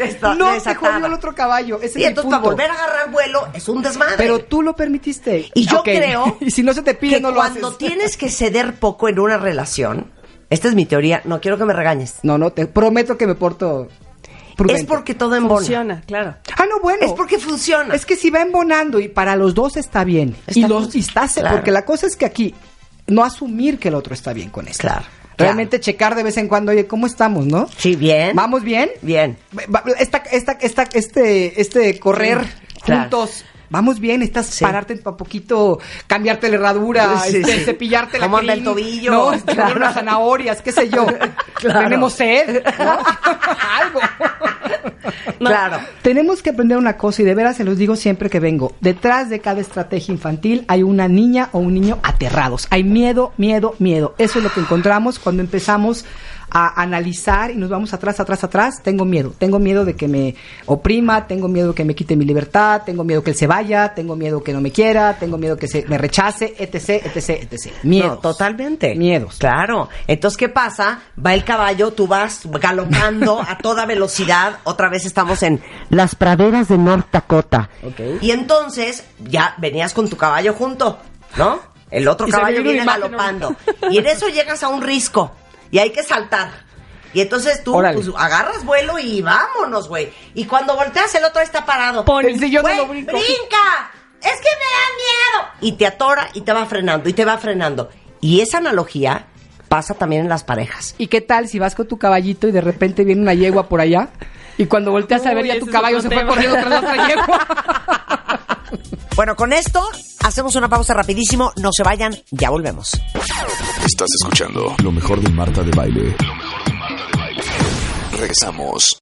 te 0.48 0.54
desatada. 0.54 0.92
jodió 0.94 1.06
el 1.06 1.12
otro 1.12 1.34
caballo. 1.34 1.80
Ese 1.80 2.00
Y 2.00 2.02
es 2.02 2.08
entonces 2.08 2.30
para 2.30 2.42
punto. 2.42 2.56
volver 2.56 2.70
a 2.70 2.74
agarrar 2.74 3.10
vuelo 3.10 3.48
es 3.54 3.68
un 3.68 3.82
desmadre. 3.82 4.14
Pero 4.16 4.40
tú 4.40 4.62
lo 4.62 4.74
permitiste. 4.74 5.50
Y 5.54 5.66
yo 5.66 5.82
creo 5.82 6.36
y 6.40 6.50
si 6.50 6.62
no 6.62 6.72
se 6.72 6.82
te 6.82 6.94
pide, 6.94 7.16
que 7.16 7.20
no 7.20 7.30
lo 7.30 7.36
cuando 7.36 7.68
haces. 7.68 7.78
tienes 7.78 8.16
que 8.16 8.28
ceder 8.30 8.74
poco 8.80 9.08
en 9.08 9.18
una 9.20 9.36
relación, 9.38 10.10
esta 10.50 10.68
es 10.68 10.74
mi 10.74 10.86
teoría, 10.86 11.20
no 11.24 11.40
quiero 11.40 11.58
que 11.58 11.64
me 11.64 11.72
regañes. 11.72 12.16
No, 12.22 12.38
no, 12.38 12.50
te 12.50 12.66
prometo 12.66 13.16
que 13.16 13.26
me 13.26 13.34
porto 13.34 13.88
prudente. 14.56 14.82
Es 14.82 14.86
porque 14.88 15.14
todo 15.14 15.34
embona. 15.36 15.58
Funciona, 15.58 16.02
claro. 16.06 16.34
Ah, 16.56 16.66
no, 16.68 16.80
bueno. 16.80 17.04
Es 17.06 17.12
porque 17.12 17.38
funciona. 17.38 17.94
Es 17.94 18.06
que 18.06 18.16
si 18.16 18.30
va 18.30 18.42
embonando 18.42 19.00
y 19.00 19.08
para 19.08 19.36
los 19.36 19.54
dos 19.54 19.76
está 19.76 20.04
bien. 20.04 20.36
Está 20.46 20.58
y 20.60 20.62
los 20.68 20.94
y 20.94 21.00
está 21.00 21.28
Claro. 21.28 21.56
porque 21.56 21.70
la 21.70 21.84
cosa 21.84 22.06
es 22.06 22.16
que 22.16 22.24
aquí 22.24 22.54
no 23.06 23.24
asumir 23.24 23.78
que 23.78 23.88
el 23.88 23.94
otro 23.94 24.14
está 24.14 24.32
bien 24.32 24.50
con 24.50 24.68
esto. 24.68 24.82
Claro, 24.82 25.04
Realmente 25.36 25.80
checar 25.80 26.14
de 26.14 26.22
vez 26.22 26.36
en 26.36 26.46
cuando, 26.46 26.70
oye, 26.70 26.86
¿cómo 26.86 27.06
estamos, 27.06 27.46
no? 27.46 27.68
Sí, 27.76 27.96
bien. 27.96 28.36
¿Vamos 28.36 28.62
bien? 28.62 28.90
Bien. 29.02 29.36
Esta, 29.98 30.18
esta, 30.18 30.52
esta, 30.52 30.82
este, 30.92 31.60
este 31.60 31.98
correr 31.98 32.46
claro. 32.84 33.00
juntos. 33.02 33.44
Vamos 33.70 34.00
bien, 34.00 34.22
estás 34.22 34.46
Sí. 34.46 34.64
pararte 34.64 34.94
un 35.04 35.16
poquito, 35.16 35.78
cambiarte 36.06 36.48
la 36.48 36.56
herradura, 36.56 37.18
Sí, 37.24 37.36
este, 37.38 37.52
sí. 37.58 37.64
cepillarte 37.64 38.18
la 38.18 38.26
¿Cómo 38.26 38.38
anda 38.38 38.52
el 38.52 38.60
crin, 38.60 38.64
tobillo? 38.72 39.10
No, 39.12 39.32
Claro. 39.44 39.76
unas 39.76 39.94
zanahorias, 39.94 40.62
qué 40.62 40.72
sé 40.72 40.88
yo. 40.88 41.06
Claro. 41.54 41.84
Tenemos 41.84 42.12
sed, 42.12 42.62
¿no? 42.78 42.98
Algo. 43.80 44.00
Claro. 45.38 45.78
Tenemos 46.02 46.42
que 46.42 46.50
aprender 46.50 46.76
una 46.78 46.96
cosa 46.96 47.22
y 47.22 47.24
de 47.24 47.34
veras 47.34 47.56
se 47.56 47.64
los 47.64 47.78
digo 47.78 47.96
siempre 47.96 48.28
que 48.30 48.40
vengo. 48.40 48.72
Detrás 48.80 49.30
de 49.30 49.40
cada 49.40 49.60
estrategia 49.60 50.12
infantil 50.12 50.64
hay 50.68 50.82
una 50.82 51.08
niña 51.08 51.48
o 51.52 51.58
un 51.58 51.74
niño 51.74 51.98
aterrados. 52.02 52.66
Hay 52.70 52.84
miedo, 52.84 53.32
miedo, 53.36 53.74
miedo. 53.78 54.14
Eso 54.18 54.38
es 54.38 54.44
lo 54.44 54.52
que 54.52 54.60
encontramos 54.60 55.18
cuando 55.18 55.42
empezamos 55.42 56.04
a 56.54 56.80
analizar 56.80 57.50
y 57.50 57.56
nos 57.56 57.68
vamos 57.68 57.92
atrás, 57.92 58.20
atrás, 58.20 58.44
atrás. 58.44 58.80
Tengo 58.80 59.04
miedo. 59.04 59.34
Tengo 59.36 59.58
miedo 59.58 59.84
de 59.84 59.96
que 59.96 60.06
me 60.06 60.36
oprima, 60.66 61.26
tengo 61.26 61.48
miedo 61.48 61.68
de 61.70 61.74
que 61.74 61.84
me 61.84 61.96
quite 61.96 62.14
mi 62.14 62.24
libertad, 62.24 62.82
tengo 62.86 63.02
miedo 63.02 63.24
que 63.24 63.30
él 63.30 63.36
se 63.36 63.48
vaya, 63.48 63.92
tengo 63.92 64.14
miedo 64.14 64.42
que 64.42 64.52
no 64.52 64.60
me 64.60 64.70
quiera, 64.70 65.18
tengo 65.18 65.36
miedo 65.36 65.56
que 65.56 65.66
se 65.66 65.84
me 65.88 65.98
rechace, 65.98 66.54
etc, 66.56 67.04
etc, 67.04 67.28
etc. 67.42 67.72
Miedos. 67.82 68.10
No, 68.10 68.18
totalmente. 68.18 68.94
Miedos. 68.94 69.36
Claro. 69.38 69.88
Entonces, 70.06 70.38
¿qué 70.38 70.48
pasa? 70.48 71.00
Va 71.24 71.34
el 71.34 71.42
caballo, 71.42 71.92
tú 71.92 72.06
vas 72.06 72.42
galopando 72.44 73.40
a 73.46 73.58
toda 73.58 73.84
velocidad. 73.84 74.58
Otra 74.62 74.88
vez 74.88 75.04
estamos 75.06 75.42
en 75.42 75.60
las 75.90 76.14
praderas 76.14 76.68
de 76.68 76.78
North 76.78 77.08
Dakota. 77.10 77.68
Ok. 77.82 78.22
Y 78.22 78.30
entonces, 78.30 79.04
ya 79.28 79.56
venías 79.58 79.92
con 79.92 80.08
tu 80.08 80.16
caballo 80.16 80.54
junto, 80.54 81.00
¿no? 81.36 81.58
El 81.90 82.06
otro 82.06 82.28
Y 82.28 82.30
caballo 82.30 82.62
viene 82.62 82.84
galopando. 82.84 83.56
Y 83.90 83.98
en 83.98 84.06
eso 84.06 84.28
llegas 84.28 84.62
a 84.62 84.68
un 84.68 84.82
risco. 84.82 85.32
Y 85.74 85.80
hay 85.80 85.90
que 85.90 86.04
saltar. 86.04 86.52
Y 87.12 87.20
entonces 87.20 87.64
tú 87.64 87.72
pues, 87.72 88.08
agarras 88.16 88.64
vuelo 88.64 88.96
y 88.96 89.20
vámonos, 89.22 89.88
güey. 89.88 90.08
Y 90.32 90.44
cuando 90.44 90.76
volteas, 90.76 91.12
el 91.16 91.24
otro 91.24 91.42
está 91.42 91.66
parado. 91.66 92.04
El 92.20 92.38
sillón 92.38 92.62
lo 92.62 92.86
brinco. 92.86 93.10
brinca. 93.10 93.90
Es 94.20 94.36
que 94.36 94.50
me 94.54 94.70
da 94.70 94.86
miedo. 94.96 95.48
Y 95.62 95.72
te 95.72 95.88
atora 95.88 96.28
y 96.32 96.42
te 96.42 96.52
va 96.52 96.64
frenando 96.66 97.08
y 97.08 97.12
te 97.12 97.24
va 97.24 97.38
frenando. 97.38 97.90
Y 98.20 98.40
esa 98.40 98.58
analogía 98.58 99.26
pasa 99.68 99.94
también 99.94 100.22
en 100.22 100.28
las 100.28 100.44
parejas. 100.44 100.94
¿Y 100.96 101.08
qué 101.08 101.20
tal 101.20 101.48
si 101.48 101.58
vas 101.58 101.74
con 101.74 101.88
tu 101.88 101.98
caballito 101.98 102.46
y 102.46 102.52
de 102.52 102.60
repente 102.60 103.02
viene 103.02 103.22
una 103.22 103.34
yegua 103.34 103.68
por 103.68 103.80
allá? 103.80 104.10
Y 104.58 104.66
cuando 104.66 104.90
volteas 104.92 105.24
a 105.26 105.34
ver 105.34 105.42
Uy, 105.44 105.48
ya 105.48 105.58
tu 105.58 105.66
caballo 105.66 106.00
se 106.00 106.08
fue 106.08 106.16
tema. 106.18 106.28
corriendo 106.30 106.56
tras 106.58 106.70
la 106.70 106.78
otra 106.78 107.08
yegua. 107.08 107.46
Bueno, 109.16 109.36
con 109.36 109.52
esto 109.52 109.80
hacemos 110.24 110.56
una 110.56 110.68
pausa 110.68 110.92
rapidísimo. 110.92 111.52
No 111.56 111.70
se 111.72 111.84
vayan, 111.84 112.16
ya 112.32 112.50
volvemos. 112.50 112.90
Estás 113.86 114.08
escuchando 114.20 114.74
lo 114.82 114.90
mejor 114.90 115.20
de 115.20 115.30
Marta 115.30 115.62
de 115.62 115.70
Baile. 115.70 116.16
Lo 116.18 116.34
mejor 116.34 116.64
de 116.64 116.72
Marta 116.74 117.06
de 117.12 117.16
Baile. 117.16 117.42
Regresamos. 118.18 119.00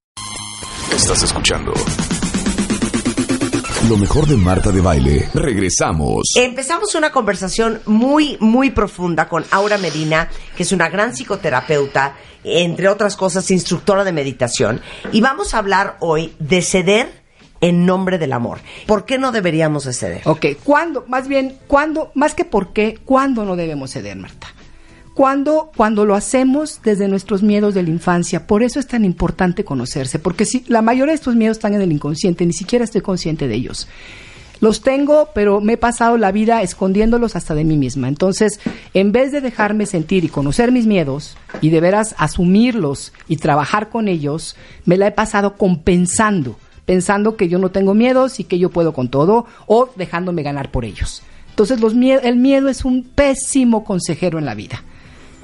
Estás 0.95 1.23
escuchando 1.23 1.73
lo 3.89 3.97
mejor 3.97 4.27
de 4.27 4.37
Marta 4.37 4.71
de 4.71 4.81
Baile. 4.81 5.29
Regresamos. 5.35 6.33
Empezamos 6.37 6.95
una 6.95 7.11
conversación 7.11 7.81
muy, 7.87 8.37
muy 8.39 8.71
profunda 8.71 9.29
con 9.29 9.45
Aura 9.51 9.79
Medina, 9.79 10.29
que 10.57 10.63
es 10.63 10.73
una 10.73 10.89
gran 10.89 11.15
psicoterapeuta, 11.15 12.15
entre 12.45 12.89
otras 12.89 13.17
cosas, 13.17 13.51
instructora 13.51 14.05
de 14.05 14.13
meditación. 14.13 14.81
Y 15.11 15.21
vamos 15.21 15.55
a 15.55 15.59
hablar 15.59 15.97
hoy 16.01 16.33
de 16.39 16.63
ceder 16.63 17.23
en 17.61 17.85
nombre 17.87 18.19
del 18.19 18.33
amor. 18.33 18.61
¿Por 18.87 19.05
qué 19.05 19.19
no 19.19 19.33
deberíamos 19.33 19.85
de 19.85 19.93
ceder? 19.93 20.23
Ok, 20.27 20.47
¿cuándo? 20.63 21.05
Más 21.09 21.27
bien, 21.29 21.59
¿cuándo? 21.67 22.13
Más 22.15 22.35
que 22.35 22.45
por 22.45 22.73
qué, 22.73 22.99
¿cuándo 23.05 23.45
no 23.45 23.57
debemos 23.57 23.93
ceder, 23.93 24.17
Marta? 24.17 24.49
Cuando, 25.15 25.71
cuando 25.77 26.07
lo 26.07 26.15
hacemos 26.15 26.81
desde 26.83 27.07
nuestros 27.07 27.43
miedos 27.43 27.75
de 27.75 27.83
la 27.83 27.91
infancia, 27.91 28.47
por 28.47 28.63
eso 28.63 28.81
es 28.81 28.87
tan 28.87 29.05
importante 29.05 29.63
conocerse, 29.63 30.19
porque 30.19 30.47
si 30.47 30.65
la 30.69 30.81
mayoría 30.81 31.13
de 31.13 31.17
estos 31.17 31.37
miedos 31.37 31.59
están 31.59 31.75
en 31.75 31.83
el 31.83 31.93
inconsciente, 31.93 32.47
ni 32.47 32.55
siquiera 32.55 32.85
estoy 32.85 33.03
consciente 33.03 33.47
de 33.47 33.55
ellos. 33.55 33.89
Los 34.61 34.81
tengo, 34.81 35.31
pero 35.35 35.61
me 35.61 35.73
he 35.73 35.77
pasado 35.77 36.17
la 36.17 36.31
vida 36.31 36.63
escondiéndolos 36.63 37.35
hasta 37.35 37.55
de 37.55 37.65
mí 37.65 37.77
misma. 37.77 38.07
Entonces, 38.07 38.61
en 38.95 39.11
vez 39.11 39.33
de 39.33 39.41
dejarme 39.41 39.87
sentir 39.87 40.25
y 40.25 40.29
conocer 40.29 40.71
mis 40.71 40.87
miedos 40.87 41.37
y 41.61 41.71
de 41.71 41.81
veras 41.81 42.15
asumirlos 42.17 43.13
y 43.27 43.39
trabajar 43.39 43.91
con 43.91 44.07
ellos, 44.07 44.55
me 44.85 44.97
la 44.97 45.09
he 45.09 45.11
pasado 45.11 45.57
compensando, 45.57 46.57
pensando 46.87 47.37
que 47.37 47.49
yo 47.49 47.59
no 47.59 47.73
tengo 47.73 47.93
miedos 47.93 48.39
y 48.39 48.45
que 48.45 48.61
yo 48.61 48.71
puedo 48.71 48.93
con 48.93 49.09
todo 49.09 49.47
o 49.67 49.91
dejándome 49.97 50.45
ganar 50.45 50.71
por 50.71 50.85
ellos. 50.85 51.23
Entonces, 51.51 51.81
los 51.81 51.95
el 51.95 52.37
miedo 52.37 52.69
es 52.69 52.85
un 52.85 53.03
pésimo 53.03 53.83
consejero 53.83 54.39
en 54.39 54.47
la 54.47 54.55
vida. 54.55 54.85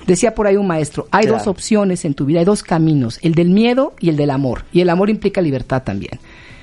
Decía 0.08 0.34
por 0.34 0.46
ahí 0.46 0.56
un 0.56 0.66
maestro, 0.66 1.06
hay 1.12 1.26
Claro. 1.26 1.38
dos 1.38 1.46
opciones 1.46 2.04
en 2.06 2.14
tu 2.14 2.24
vida, 2.24 2.38
hay 2.40 2.44
dos 2.46 2.62
caminos, 2.62 3.18
el 3.22 3.34
del 3.34 3.50
miedo 3.50 3.94
y 4.00 4.08
el 4.08 4.16
del 4.16 4.30
amor. 4.30 4.64
Y 4.72 4.80
el 4.80 4.88
amor 4.90 5.10
implica 5.10 5.40
libertad 5.40 5.82
también. 5.84 6.18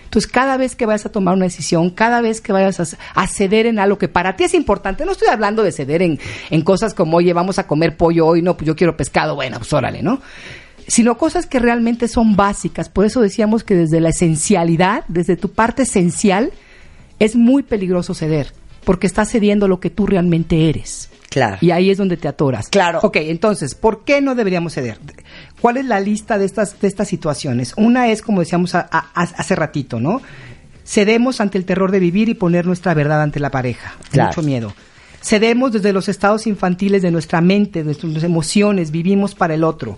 Entonces, 0.05 0.29
cada 0.31 0.57
vez 0.57 0.75
que 0.75 0.85
vayas 0.85 1.05
a 1.05 1.11
tomar 1.11 1.35
una 1.35 1.45
decisión, 1.45 1.89
cada 1.91 2.21
vez 2.21 2.41
que 2.41 2.51
vayas 2.53 2.79
a, 2.79 2.97
a 3.21 3.27
ceder 3.27 3.67
en 3.67 3.77
algo 3.79 3.97
que 3.99 4.07
para 4.07 4.35
ti 4.35 4.45
es 4.45 4.53
importante, 4.55 5.05
no 5.05 5.11
estoy 5.11 5.27
hablando 5.27 5.61
de 5.61 5.71
ceder 5.71 6.01
en, 6.01 6.19
en 6.49 6.61
cosas 6.61 6.93
como, 6.95 7.17
oye, 7.17 7.33
vamos 7.33 7.59
a 7.59 7.67
comer 7.67 7.95
pollo 7.97 8.25
hoy, 8.25 8.41
no, 8.41 8.57
pues 8.57 8.65
yo 8.65 8.75
quiero 8.75 8.97
pescado, 8.97 9.35
bueno, 9.35 9.57
pues 9.59 9.71
órale, 9.73 10.01
¿no? 10.01 10.21
Sino 10.87 11.17
cosas 11.17 11.45
que 11.45 11.59
realmente 11.59 12.07
son 12.07 12.35
básicas. 12.35 12.89
Por 12.89 13.05
eso 13.05 13.21
decíamos 13.21 13.63
que 13.63 13.75
desde 13.75 13.99
la 13.99 14.09
esencialidad, 14.09 15.03
desde 15.07 15.35
tu 15.35 15.49
parte 15.51 15.83
esencial, 15.83 16.51
es 17.19 17.35
muy 17.35 17.61
peligroso 17.63 18.13
ceder, 18.13 18.53
porque 18.85 19.07
estás 19.07 19.29
cediendo 19.31 19.67
lo 19.67 19.79
que 19.79 19.89
tú 19.91 20.05
realmente 20.07 20.69
eres. 20.69 21.09
Claro. 21.35 21.57
Y 21.59 21.71
ahí 21.71 21.89
es 21.91 21.97
donde 21.97 22.15
te 22.15 22.29
atoras. 22.29 22.69
Claro. 22.69 22.99
Ok, 23.03 23.17
entonces, 23.17 23.75
¿por 23.75 24.05
qué 24.05 24.21
no 24.21 24.35
deberíamos 24.35 24.73
ceder? 24.73 24.97
¿Cuál 25.59 25.75
es 25.75 25.85
la 25.85 25.99
lista 25.99 26.37
de 26.37 26.45
estas, 26.45 26.79
de 26.79 26.87
estas 26.87 27.09
situaciones? 27.09 27.73
Una 27.75 28.07
es, 28.07 28.21
como 28.21 28.39
decíamos 28.39 28.73
a- 28.73 28.87
a- 28.89 29.09
hace 29.13 29.53
ratito, 29.53 29.99
¿no? 29.99 30.21
Cedemos 30.85 31.41
ante 31.41 31.57
el 31.57 31.65
terror 31.65 31.91
de 31.91 31.99
vivir 31.99 32.29
y 32.29 32.35
poner 32.35 32.65
nuestra 32.65 32.93
verdad 32.93 33.21
ante 33.21 33.41
la 33.41 33.51
pareja. 33.51 33.95
Claro. 34.11 34.29
Mucho 34.29 34.43
miedo. 34.43 34.73
Cedemos 35.21 35.73
desde 35.73 35.91
los 35.91 36.07
estados 36.07 36.47
infantiles 36.47 37.01
de 37.01 37.11
nuestra 37.11 37.41
mente, 37.41 37.79
de 37.79 37.85
nuestras 37.85 38.23
emociones, 38.23 38.91
vivimos 38.91 39.35
para 39.35 39.55
el 39.55 39.65
otro. 39.65 39.97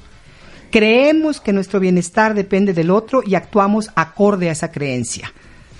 Creemos 0.71 1.39
que 1.39 1.53
nuestro 1.53 1.79
bienestar 1.79 2.33
depende 2.33 2.73
del 2.73 2.89
otro 2.89 3.21
y 3.23 3.35
actuamos 3.35 3.89
acorde 3.95 4.49
a 4.49 4.53
esa 4.53 4.71
creencia. 4.71 5.31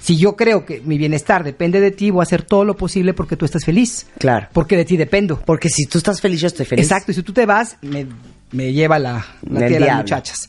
Si 0.07 0.15
yo 0.15 0.37
creo 0.37 0.63
que 0.63 0.79
mi 0.79 0.97
bienestar 0.97 1.43
depende 1.43 1.81
de 1.81 1.91
ti, 1.91 2.11
voy 2.11 2.21
a 2.21 2.23
hacer 2.23 2.41
todo 2.41 2.63
lo 2.63 2.77
posible 2.77 3.13
porque 3.13 3.35
tú 3.35 3.43
estés 3.43 3.65
feliz. 3.65 4.07
Claro. 4.17 4.47
Porque 4.53 4.77
de 4.77 4.85
ti 4.85 4.95
dependo. 4.95 5.41
Porque 5.45 5.67
si 5.67 5.85
tú 5.85 5.97
estás 5.97 6.21
feliz, 6.21 6.39
yo 6.39 6.47
estoy 6.47 6.65
feliz. 6.65 6.85
Exacto, 6.85 7.11
y 7.11 7.13
si 7.13 7.23
tú 7.23 7.33
te 7.33 7.45
vas, 7.45 7.75
me, 7.81 8.07
me 8.53 8.71
lleva 8.71 8.99
la, 8.99 9.25
la 9.49 9.67
tía 9.67 9.79
de 9.79 9.79
las 9.81 9.97
muchachas. 9.97 10.47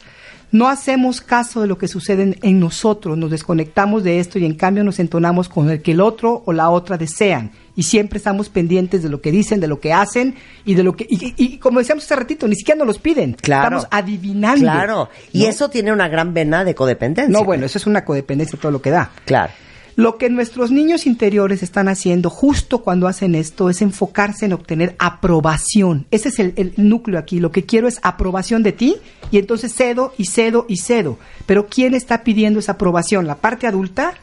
No 0.51 0.68
hacemos 0.68 1.20
caso 1.20 1.61
de 1.61 1.66
lo 1.66 1.76
que 1.76 1.88
sucede 1.88 2.22
en, 2.22 2.36
en 2.42 2.59
nosotros, 2.61 3.18
nos 3.18 3.30
desconectamos 3.30 4.03
de 4.03 4.18
esto 4.18 4.38
y 4.38 4.46
en 4.46 4.55
cambio 4.55 4.82
nos 4.82 4.99
entonamos 4.99 5.49
con 5.49 5.68
el 5.70 5.82
que 5.82 5.92
el 5.92 6.01
otro 6.01 6.42
o 6.46 6.53
la 6.55 6.70
otra 6.70 6.96
desean. 6.96 7.51
Y 7.76 7.82
siempre 7.82 8.16
estamos 8.16 8.49
pendientes 8.49 9.03
de 9.03 9.09
lo 9.09 9.20
que 9.20 9.30
dicen, 9.30 9.61
de 9.61 9.68
lo 9.68 9.78
que 9.78 9.92
hacen 9.92 10.34
y 10.64 10.74
de 10.74 10.82
lo 10.82 10.96
que. 10.96 11.07
Y, 11.09 11.26
y- 11.26 11.34
y 11.36 11.59
como 11.59 11.78
decíamos 11.80 12.05
hace 12.05 12.16
ratito, 12.16 12.49
ni 12.49 12.57
siquiera 12.57 12.78
nos 12.78 12.86
los 12.86 12.99
piden. 12.99 13.34
Claro. 13.34 13.76
Estamos 13.76 13.88
adivinando. 13.90 14.61
Claro. 14.62 15.09
Y 15.32 15.42
¿no? 15.44 15.49
eso 15.49 15.68
tiene 15.70 15.92
una 15.92 16.09
gran 16.09 16.32
vena 16.34 16.64
de 16.64 16.74
codependencia. 16.74 17.30
No, 17.32 17.44
bueno, 17.44 17.66
eso 17.66 17.78
es 17.78 17.86
una 17.86 18.05
codependencia 18.05 18.59
todo 18.59 18.72
lo 18.72 18.82
que 18.82 18.90
da. 18.90 19.11
Claro. 19.26 19.53
Lo 19.99 20.16
que 20.16 20.30
nuestros 20.30 20.70
niños 20.70 21.09
interiores 21.09 21.64
están 21.64 21.88
haciendo 21.88 22.30
justo 22.30 22.84
cuando 22.84 23.09
hacen 23.09 23.34
esto 23.34 23.68
es 23.68 23.82
enfocarse 23.82 24.46
en 24.46 24.53
obtener 24.53 24.94
aprobación. 25.01 26.07
Ese 26.12 26.28
es 26.28 26.38
el, 26.38 26.53
el 26.55 26.72
núcleo 26.76 27.18
aquí. 27.18 27.40
Lo 27.40 27.51
que 27.51 27.64
quiero 27.64 27.88
es 27.88 27.99
aprobación 28.05 28.62
de 28.62 28.70
ti 28.70 28.94
y 29.32 29.38
entonces 29.38 29.74
cedo 29.74 30.14
y 30.16 30.26
cedo 30.26 30.66
y 30.68 30.76
cedo. 30.76 31.18
Pero 31.46 31.66
¿quién 31.66 31.94
está 31.94 32.22
pidiendo 32.22 32.61
esa 32.61 32.72
aprobación? 32.72 33.26
¿La 33.26 33.34
parte 33.38 33.66
adulta? 33.66 34.14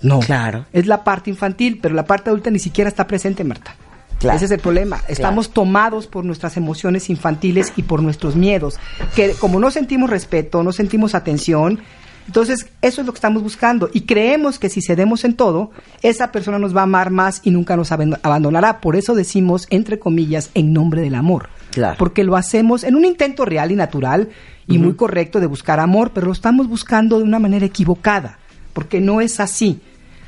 No. 0.00 0.20
Claro. 0.20 0.64
Es 0.72 0.86
la 0.86 1.04
parte 1.04 1.28
infantil, 1.28 1.78
pero 1.82 1.94
la 1.94 2.06
parte 2.06 2.30
adulta 2.30 2.50
ni 2.50 2.58
siquiera 2.58 2.88
está 2.88 3.06
presente, 3.06 3.44
Marta. 3.44 3.76
Claro. 4.18 4.36
Ese 4.38 4.46
es 4.46 4.50
el 4.50 4.60
problema. 4.60 5.02
Estamos 5.08 5.50
tomados 5.50 6.06
por 6.06 6.24
nuestras 6.24 6.56
emociones 6.56 7.10
infantiles 7.10 7.70
y 7.76 7.82
por 7.82 8.02
nuestros 8.02 8.34
miedos. 8.34 8.78
Que 9.14 9.32
como 9.32 9.60
no 9.60 9.70
sentimos 9.70 10.08
respeto, 10.08 10.62
no 10.62 10.72
sentimos 10.72 11.14
atención, 11.14 11.80
entonces 12.26 12.68
eso 12.82 13.00
es 13.00 13.06
lo 13.06 13.12
que 13.12 13.18
estamos 13.18 13.42
buscando. 13.42 13.88
Y 13.92 14.02
creemos 14.02 14.58
que 14.58 14.68
si 14.68 14.82
cedemos 14.82 15.24
en 15.24 15.34
todo, 15.34 15.70
esa 16.02 16.32
persona 16.32 16.58
nos 16.58 16.74
va 16.74 16.80
a 16.80 16.84
amar 16.84 17.10
más 17.10 17.40
y 17.44 17.50
nunca 17.50 17.76
nos 17.76 17.92
abandonará. 17.92 18.80
Por 18.80 18.96
eso 18.96 19.14
decimos, 19.14 19.66
entre 19.70 19.98
comillas, 19.98 20.50
en 20.54 20.72
nombre 20.72 21.02
del 21.02 21.14
amor. 21.14 21.48
Claro. 21.70 21.96
Porque 21.98 22.24
lo 22.24 22.36
hacemos 22.36 22.84
en 22.84 22.96
un 22.96 23.04
intento 23.04 23.44
real 23.44 23.70
y 23.70 23.76
natural 23.76 24.28
y 24.66 24.78
muy 24.78 24.94
correcto 24.94 25.40
de 25.40 25.46
buscar 25.46 25.78
amor, 25.78 26.10
pero 26.12 26.26
lo 26.26 26.32
estamos 26.32 26.68
buscando 26.68 27.18
de 27.18 27.24
una 27.24 27.38
manera 27.38 27.66
equivocada. 27.66 28.38
Porque 28.72 29.00
no 29.00 29.20
es 29.20 29.38
así. 29.40 29.80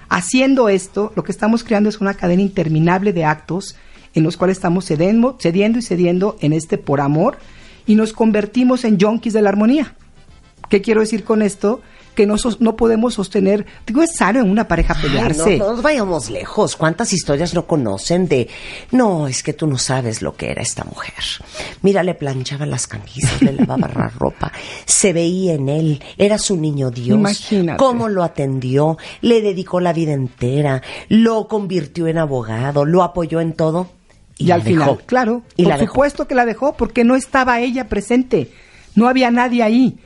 Haciendo 0.09 0.69
esto, 0.69 1.13
lo 1.17 1.25
que 1.25 1.33
estamos 1.33 1.65
creando 1.65 1.89
es 1.89 2.01
una 2.01 2.15
cadena 2.15 2.43
interminable 2.43 3.13
de 3.13 3.25
actos 3.25 3.77
en 4.15 4.23
los 4.23 4.37
cuales 4.37 4.57
estamos 4.57 4.87
cedendo, 4.87 5.37
cediendo 5.41 5.79
y 5.79 5.83
cediendo 5.83 6.37
en 6.41 6.53
este 6.53 6.79
por 6.79 7.01
amor 7.01 7.39
y 7.87 7.95
nos 7.95 8.13
convertimos 8.13 8.85
en 8.85 8.99
junkies 9.01 9.35
de 9.35 9.43
la 9.43 9.49
armonía. 9.49 9.95
¿Qué 10.69 10.81
quiero 10.83 11.01
decir 11.01 11.25
con 11.25 11.43
esto? 11.43 11.81
Que 12.15 12.27
no, 12.27 12.37
sos- 12.37 12.61
no 12.61 12.75
podemos 12.75 13.15
sostener, 13.15 13.65
digo, 13.87 14.03
es 14.03 14.17
sano 14.17 14.41
en 14.41 14.51
una 14.51 14.67
pareja 14.67 14.93
Ay, 14.97 15.03
pelearse. 15.03 15.57
no, 15.57 15.67
no 15.67 15.73
nos 15.75 15.83
vayamos 15.83 16.31
lejos. 16.31 16.75
¿Cuántas 16.75 17.13
historias 17.13 17.55
no 17.55 17.67
conocen 17.67 18.27
de, 18.27 18.49
no, 18.91 19.29
es 19.29 19.45
que 19.45 19.53
tú 19.53 19.69
no 19.69 19.79
sabes 19.79 20.21
lo 20.21 20.35
que 20.35 20.51
era 20.51 20.61
esta 20.61 20.83
mujer? 20.83 21.15
Mira, 21.83 22.03
le 22.03 22.15
planchaba 22.15 22.67
las 22.67 22.89
camisas, 22.89 23.41
le 23.41 23.53
lavaba 23.53 23.89
la 23.95 24.09
ropa, 24.19 24.51
se 24.85 25.13
veía 25.13 25.55
en 25.55 25.69
él, 25.69 26.03
era 26.17 26.39
su 26.39 26.57
niño 26.57 26.91
Dios. 26.91 27.17
Imagínate. 27.17 27.79
Cómo 27.79 28.09
lo 28.09 28.25
atendió, 28.25 28.99
le 29.21 29.41
dedicó 29.41 29.79
la 29.79 29.93
vida 29.93 30.13
entera, 30.13 30.83
lo 31.09 31.47
convirtió 31.47 32.09
en 32.09 32.19
abogado, 32.19 32.85
lo 32.85 33.05
apoyó 33.05 33.41
en 33.41 33.53
todo. 33.53 33.91
Y, 34.39 34.51
al 34.51 34.63
final, 34.63 34.87
dejó. 34.89 34.97
claro, 35.07 35.43
Y 35.57 35.63
por 35.63 35.71
la 35.71 35.79
dejó. 35.79 35.93
supuesto 35.93 36.27
que 36.27 36.35
la 36.35 36.47
dejó 36.47 36.73
porque 36.77 37.05
no 37.05 37.15
estaba 37.15 37.61
ella 37.61 37.89
presente, 37.89 38.51
no 38.97 39.09
había 39.09 39.31
nadie 39.31 39.63
ahí. 39.63 39.99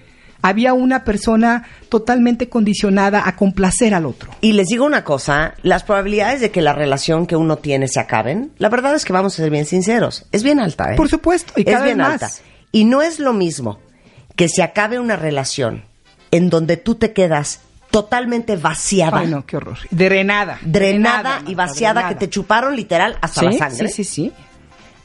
Había 0.42 0.72
una 0.74 1.04
persona 1.04 1.64
totalmente 1.88 2.48
condicionada 2.48 3.22
a 3.26 3.36
complacer 3.36 3.94
al 3.94 4.06
otro. 4.06 4.30
Y 4.40 4.52
les 4.52 4.66
digo 4.68 4.84
una 4.84 5.04
cosa, 5.04 5.54
las 5.62 5.84
probabilidades 5.84 6.40
de 6.40 6.50
que 6.50 6.60
la 6.62 6.72
relación 6.72 7.26
que 7.26 7.36
uno 7.36 7.56
tiene 7.58 7.86
se 7.88 8.00
acaben, 8.00 8.50
la 8.58 8.68
verdad 8.68 8.94
es 8.94 9.04
que 9.04 9.12
vamos 9.12 9.34
a 9.34 9.36
ser 9.42 9.50
bien 9.50 9.66
sinceros, 9.66 10.26
es 10.32 10.42
bien 10.42 10.58
alta, 10.60 10.92
¿eh? 10.92 10.96
Por 10.96 11.08
supuesto, 11.08 11.52
y 11.56 11.60
es 11.60 11.66
vez 11.66 11.84
bien 11.84 11.98
más. 11.98 12.14
alta. 12.22 12.30
Y 12.72 12.84
no 12.84 13.02
es 13.02 13.18
lo 13.20 13.32
mismo 13.32 13.78
que 14.36 14.48
se 14.48 14.62
acabe 14.62 14.98
una 14.98 15.14
relación 15.16 15.84
en 16.30 16.50
donde 16.50 16.76
tú 16.76 16.94
te 16.96 17.12
quedas 17.12 17.60
totalmente 17.90 18.56
vaciada, 18.56 19.18
Ay, 19.18 19.28
no, 19.28 19.44
qué 19.44 19.58
horror. 19.58 19.76
Drenada. 19.90 20.58
drenada 20.62 21.42
y 21.46 21.54
vaciada, 21.54 22.00
drenada. 22.00 22.08
que 22.18 22.26
te 22.26 22.30
chuparon 22.30 22.74
literal 22.74 23.18
hasta 23.20 23.40
¿Sí? 23.40 23.46
la 23.46 23.52
sangre, 23.52 23.88
Sí, 23.88 24.02
sí, 24.02 24.04
sí. 24.04 24.32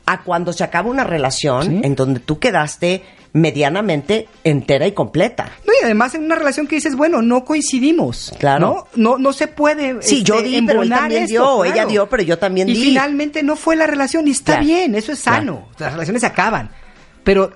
a 0.06 0.24
cuando 0.24 0.54
se 0.54 0.64
acaba 0.64 0.90
una 0.90 1.04
relación 1.04 1.64
Sí. 1.64 1.82
en 1.84 1.96
donde 1.96 2.22
tú 2.22 2.40
quedaste 2.40 3.04
medianamente 3.34 4.28
entera 4.44 4.88
y 4.88 4.92
completa. 4.94 5.52
No, 5.66 5.74
y 5.80 5.84
además 5.86 6.16
en 6.16 6.24
una 6.26 6.36
relación 6.36 6.68
que 6.68 6.76
dices, 6.76 6.96
bueno, 6.96 7.22
no 7.22 7.46
coincidimos. 7.46 8.34
Claro. 8.40 8.88
No, 8.96 9.12
no, 9.12 9.18
no 9.18 9.34
se 9.34 9.48
puede. 9.48 10.02
Sí, 10.02 10.24
yo 10.24 10.42
di, 10.42 10.62
pero 10.62 10.84
él 10.84 10.90
también 10.90 11.24
esto, 11.24 11.32
dio, 11.32 11.42
claro. 11.62 11.64
ella 11.66 11.86
dio, 11.86 12.10
pero 12.10 12.24
yo 12.24 12.38
también 12.40 12.70
y 12.70 12.74
di. 12.74 12.84
finalmente 12.86 13.44
no 13.44 13.56
fue 13.56 13.76
la 13.76 13.88
relación 13.88 14.28
y 14.28 14.32
está 14.32 14.54
Claro. 14.54 14.66
bien, 14.68 14.96
eso 14.96 15.12
es 15.12 15.20
sano. 15.20 15.68
Las 15.78 15.92
relaciones 15.94 16.22
se 16.22 16.28
acaban. 16.28 16.72
Pero 17.24 17.52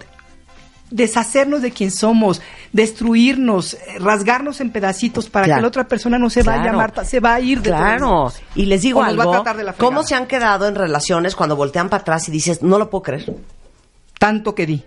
deshacernos 0.90 1.62
de 1.62 1.72
quien 1.72 1.90
somos, 1.90 2.42
destruirnos, 2.74 3.78
rasgarnos 4.00 4.60
en 4.60 4.72
pedacitos 4.72 5.30
para 5.30 5.46
Claro. 5.46 5.60
que 5.60 5.62
la 5.62 5.68
otra 5.70 5.88
persona 5.88 6.20
no 6.20 6.30
se 6.30 6.44
vaya, 6.44 6.64
Claro. 6.64 6.78
Marta, 6.78 7.06
se 7.06 7.20
va 7.22 7.36
a 7.36 7.40
ir 7.40 7.62
de 7.62 7.70
Claro. 7.70 8.32
Y 8.56 8.66
les 8.66 8.82
digo 8.82 9.00
O 9.00 9.04
nos 9.06 9.18
va 9.18 9.20
a 9.20 9.24
algo, 9.24 9.32
tratar 9.36 9.58
de 9.58 9.64
la. 9.64 9.74
¿cómo 9.74 10.04
se 10.04 10.16
han 10.16 10.28
quedado 10.28 10.68
en 10.68 10.76
relaciones 10.76 11.36
cuando 11.36 11.56
voltean 11.56 11.90
para 11.90 12.02
atrás 12.02 12.28
y 12.28 12.32
dices, 12.32 12.62
no 12.62 12.78
lo 12.78 12.90
puedo 12.90 13.04
creer? 13.04 13.34
Tanto 14.20 14.54
que 14.54 14.66
di. 14.66 14.84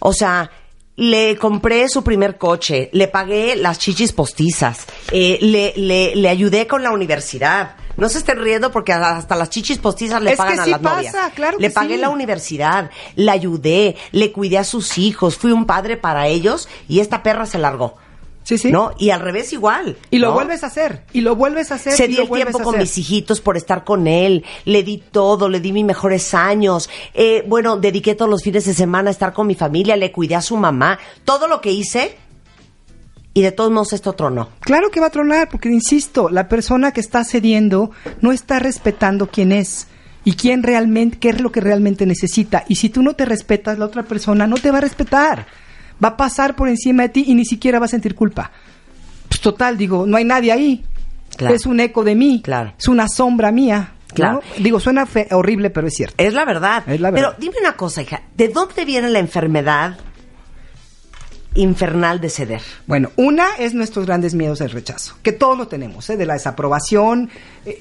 O 0.00 0.12
sea, 0.12 0.50
le 0.96 1.36
compré 1.36 1.88
su 1.88 2.04
primer 2.04 2.38
coche, 2.38 2.88
le 2.92 3.08
pagué 3.08 3.56
las 3.56 3.78
chichis 3.78 4.12
postizas, 4.12 4.86
eh, 5.10 5.38
le, 5.40 5.72
le, 5.76 6.14
le 6.14 6.28
ayudé 6.28 6.66
con 6.68 6.82
la 6.82 6.92
universidad, 6.92 7.76
No 7.96 8.08
se 8.08 8.18
estén 8.18 8.38
riendo 8.40 8.70
porque 8.72 8.92
hasta 8.92 9.36
las 9.36 9.50
chichis 9.50 9.78
postizas 9.78 10.20
le 10.22 10.32
Es 10.32 10.36
pagan 10.36 10.56
que 10.56 10.60
a 10.62 10.66
las 10.66 10.80
pasa, 10.80 10.96
novias. 10.96 11.14
claro 11.34 11.58
le 11.58 11.68
que 11.68 11.74
pagué 11.74 11.94
sí. 11.94 12.00
la 12.00 12.10
universidad, 12.10 12.90
le 13.16 13.30
ayudé, 13.30 13.96
le 14.12 14.30
cuidé 14.32 14.58
a 14.58 14.64
sus 14.64 14.98
hijos, 14.98 15.36
fui 15.36 15.52
un 15.52 15.64
padre 15.66 15.96
para 15.96 16.26
ellos 16.28 16.68
y 16.88 17.00
esta 17.00 17.22
perra 17.22 17.46
se 17.46 17.58
largó. 17.58 17.96
Sí, 18.44 18.58
sí. 18.58 18.70
¿No? 18.70 18.92
Y 18.98 19.10
al 19.10 19.20
revés 19.20 19.52
igual. 19.52 19.96
Y 20.10 20.18
lo 20.18 20.28
¿no? 20.28 20.34
vuelves 20.34 20.62
a 20.62 20.68
hacer. 20.68 21.02
Y 21.12 21.22
lo 21.22 21.34
vuelves 21.34 21.72
a 21.72 21.76
hacer. 21.76 21.94
Se 21.94 22.06
di 22.06 22.18
el 22.18 22.30
tiempo 22.30 22.60
con 22.60 22.78
mis 22.78 22.96
hijitos 22.98 23.40
por 23.40 23.56
estar 23.56 23.84
con 23.84 24.06
él, 24.06 24.44
le 24.66 24.82
di 24.82 24.98
todo, 24.98 25.48
le 25.48 25.60
di 25.60 25.72
mis 25.72 25.84
mejores 25.84 26.34
años. 26.34 26.90
Eh, 27.14 27.42
bueno, 27.48 27.78
dediqué 27.78 28.14
todos 28.14 28.30
los 28.30 28.42
fines 28.42 28.66
de 28.66 28.74
semana 28.74 29.08
a 29.08 29.12
estar 29.12 29.32
con 29.32 29.46
mi 29.46 29.54
familia, 29.54 29.96
le 29.96 30.12
cuidé 30.12 30.36
a 30.36 30.42
su 30.42 30.56
mamá, 30.56 30.98
todo 31.24 31.48
lo 31.48 31.60
que 31.60 31.72
hice. 31.72 32.18
Y 33.32 33.42
de 33.42 33.50
todos 33.50 33.72
modos 33.72 33.92
esto 33.94 34.12
tronó. 34.12 34.50
Claro 34.60 34.90
que 34.90 35.00
va 35.00 35.06
a 35.06 35.10
tronar, 35.10 35.48
porque 35.48 35.68
insisto, 35.68 36.28
la 36.28 36.48
persona 36.48 36.92
que 36.92 37.00
está 37.00 37.24
cediendo 37.24 37.90
no 38.20 38.30
está 38.30 38.60
respetando 38.60 39.28
quién 39.28 39.50
es 39.50 39.88
y 40.24 40.34
quién 40.34 40.62
realmente, 40.62 41.18
qué 41.18 41.30
es 41.30 41.40
lo 41.40 41.50
que 41.50 41.60
realmente 41.60 42.06
necesita. 42.06 42.64
Y 42.68 42.76
si 42.76 42.90
tú 42.90 43.02
no 43.02 43.14
te 43.14 43.24
respetas, 43.24 43.78
la 43.78 43.86
otra 43.86 44.04
persona 44.04 44.46
no 44.46 44.56
te 44.56 44.70
va 44.70 44.78
a 44.78 44.82
respetar. 44.82 45.46
Va 46.02 46.08
a 46.08 46.16
pasar 46.16 46.56
por 46.56 46.68
encima 46.68 47.04
de 47.04 47.08
ti 47.10 47.24
y 47.28 47.34
ni 47.34 47.44
siquiera 47.44 47.78
va 47.78 47.84
a 47.86 47.88
sentir 47.88 48.14
culpa. 48.14 48.50
Pues 49.28 49.40
total, 49.40 49.76
digo, 49.78 50.06
no 50.06 50.16
hay 50.16 50.24
nadie 50.24 50.52
ahí. 50.52 50.84
Claro. 51.36 51.54
Es 51.54 51.66
un 51.66 51.80
eco 51.80 52.04
de 52.04 52.14
mí. 52.14 52.40
Claro. 52.44 52.72
Es 52.78 52.88
una 52.88 53.08
sombra 53.08 53.50
mía. 53.52 53.92
¿no? 54.10 54.14
Claro. 54.14 54.42
Digo, 54.58 54.78
suena 54.78 55.06
fe- 55.06 55.26
horrible, 55.32 55.70
pero 55.70 55.88
es 55.88 55.94
cierto. 55.94 56.14
Es 56.18 56.32
la 56.34 56.44
verdad. 56.44 56.84
Es 56.88 57.00
la 57.00 57.10
verdad. 57.10 57.34
Pero 57.36 57.40
dime 57.40 57.56
una 57.60 57.76
cosa, 57.76 58.02
hija, 58.02 58.22
¿de 58.36 58.48
dónde 58.48 58.84
viene 58.84 59.08
la 59.10 59.18
enfermedad 59.18 59.96
infernal 61.54 62.20
de 62.20 62.30
ceder? 62.30 62.60
Bueno, 62.86 63.10
una 63.16 63.46
es 63.58 63.74
nuestros 63.74 64.06
grandes 64.06 64.34
miedos 64.34 64.58
del 64.60 64.70
rechazo, 64.70 65.16
que 65.22 65.32
todos 65.32 65.56
lo 65.58 65.68
tenemos, 65.68 66.08
¿eh? 66.10 66.16
de 66.16 66.26
la 66.26 66.34
desaprobación. 66.34 67.30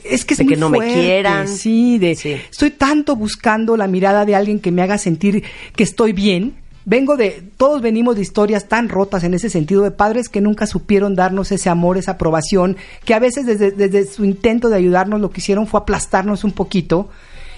Es 0.03 0.25
que 0.25 0.33
es 0.33 0.37
De 0.39 0.43
muy 0.45 0.53
que 0.53 0.59
no 0.59 0.69
me 0.69 0.79
quieran. 0.93 1.47
Sí, 1.47 1.97
de 1.99 2.15
Sí. 2.15 2.33
estoy 2.49 2.71
tanto 2.71 3.15
buscando 3.15 3.77
la 3.77 3.87
mirada 3.87 4.25
de 4.25 4.35
alguien 4.35 4.59
que 4.59 4.71
me 4.71 4.81
haga 4.81 4.97
sentir 4.97 5.43
que 5.75 5.83
estoy 5.83 6.13
bien. 6.13 6.55
Vengo 6.85 7.15
de, 7.15 7.49
todos 7.57 7.81
venimos 7.81 8.15
de 8.15 8.21
historias 8.21 8.67
tan 8.67 8.89
rotas 8.89 9.23
en 9.23 9.33
ese 9.33 9.49
sentido, 9.49 9.83
de 9.83 9.91
padres 9.91 10.27
que 10.27 10.41
nunca 10.41 10.67
supieron 10.67 11.15
darnos 11.15 11.51
ese 11.51 11.69
amor, 11.69 11.97
esa 11.97 12.11
aprobación, 12.11 12.75
que 13.05 13.13
a 13.13 13.19
veces 13.19 13.45
desde, 13.45 13.71
desde 13.71 14.05
su 14.05 14.25
intento 14.25 14.69
de 14.69 14.75
ayudarnos 14.75 15.21
lo 15.21 15.31
que 15.31 15.39
hicieron 15.39 15.65
fue 15.65 15.79
aplastarnos 15.79 16.43
un 16.43 16.51
poquito 16.51 17.09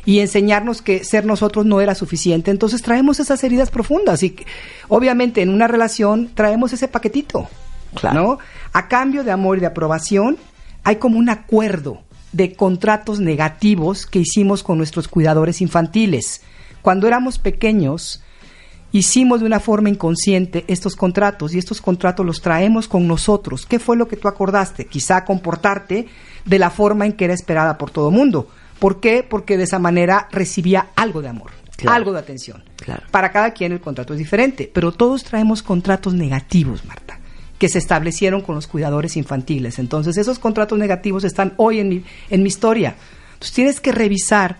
y 0.05 0.19
enseñarnos 0.19 0.84
que 0.84 1.03
ser 1.03 1.26
nosotros 1.26 1.65
no 1.65 1.82
era 1.82 1.95
suficiente. 1.95 2.51
Entonces 2.51 2.84
traemos 2.84 3.19
esas 3.19 3.43
heridas 3.43 3.71
profundas 3.71 4.21
y 4.21 4.36
obviamente 4.88 5.41
en 5.41 5.49
una 5.49 5.67
relación 5.67 6.30
traemos 6.34 6.73
ese 6.73 6.88
paquetito, 6.88 7.49
Claro. 7.95 8.21
¿no? 8.21 8.39
A 8.73 8.88
cambio 8.88 9.23
de 9.23 9.32
amor 9.32 9.57
y 9.57 9.61
de 9.61 9.67
aprobación 9.67 10.38
hay 10.84 10.97
como 10.97 11.17
un 11.17 11.30
acuerdo 11.30 12.01
de 12.34 12.53
contratos 12.53 13.19
negativos 13.19 14.05
que 14.05 14.19
hicimos 14.19 14.61
con 14.61 14.78
nuestros 14.78 15.07
cuidadores 15.07 15.61
infantiles. 15.61 16.41
Cuando 16.82 17.07
éramos 17.07 17.39
pequeños, 17.39 18.21
hicimos 18.98 19.41
de 19.41 19.46
una 19.46 19.60
forma 19.60 19.89
inconsciente 19.89 20.64
estos 20.68 20.96
contratos 20.96 21.54
y 21.54 21.58
estos 21.58 21.82
contratos 21.82 22.26
los 22.26 22.41
traemos 22.41 22.88
con 22.88 23.08
nosotros. 23.08 23.66
¿Qué 23.66 23.78
fue 23.78 23.98
lo 23.98 24.08
que 24.08 24.16
tú 24.16 24.28
acordaste? 24.30 24.86
Quizá 24.86 25.26
comportarte 25.26 26.08
de 26.46 26.60
la 26.60 26.70
forma 26.70 27.06
en 27.06 27.14
que 27.14 27.26
era 27.26 27.34
esperada 27.34 27.78
por 27.78 27.91
todo 27.91 28.10
mundo. 28.10 28.48
¿Por 28.80 29.02
qué? 29.02 29.26
Porque 29.28 29.58
de 29.58 29.64
esa 29.64 29.80
manera 29.80 30.30
recibía 30.32 30.88
algo 30.96 31.22
de 31.22 31.28
amor, 31.30 31.52
Claro. 31.76 31.96
algo 31.98 32.14
de 32.14 32.20
atención. 32.20 32.64
Claro. 32.78 33.04
Para 33.12 33.32
cada 33.34 33.52
quien 33.52 33.74
el 33.74 33.82
contrato 33.82 34.14
es 34.14 34.20
diferente, 34.20 34.72
pero 34.74 34.93
todos 34.93 35.24
traemos 35.26 35.62
contratos 35.62 36.14
negativos, 36.14 36.86
Marta, 36.86 37.20
que 37.58 37.68
se 37.68 37.80
establecieron 37.80 38.41
con 38.41 38.56
los 38.56 38.68
cuidadores 38.68 39.18
infantiles. 39.18 39.78
Entonces, 39.78 40.16
esos 40.18 40.39
contratos 40.39 40.80
negativos 40.80 41.24
están 41.26 41.54
hoy 41.58 41.80
en 41.80 41.89
mi, 41.89 42.04
en 42.30 42.43
mi 42.43 42.48
historia. 42.48 42.96
Entonces, 43.34 43.54
tienes 43.54 43.80
que 43.82 43.91
revisar 43.91 44.58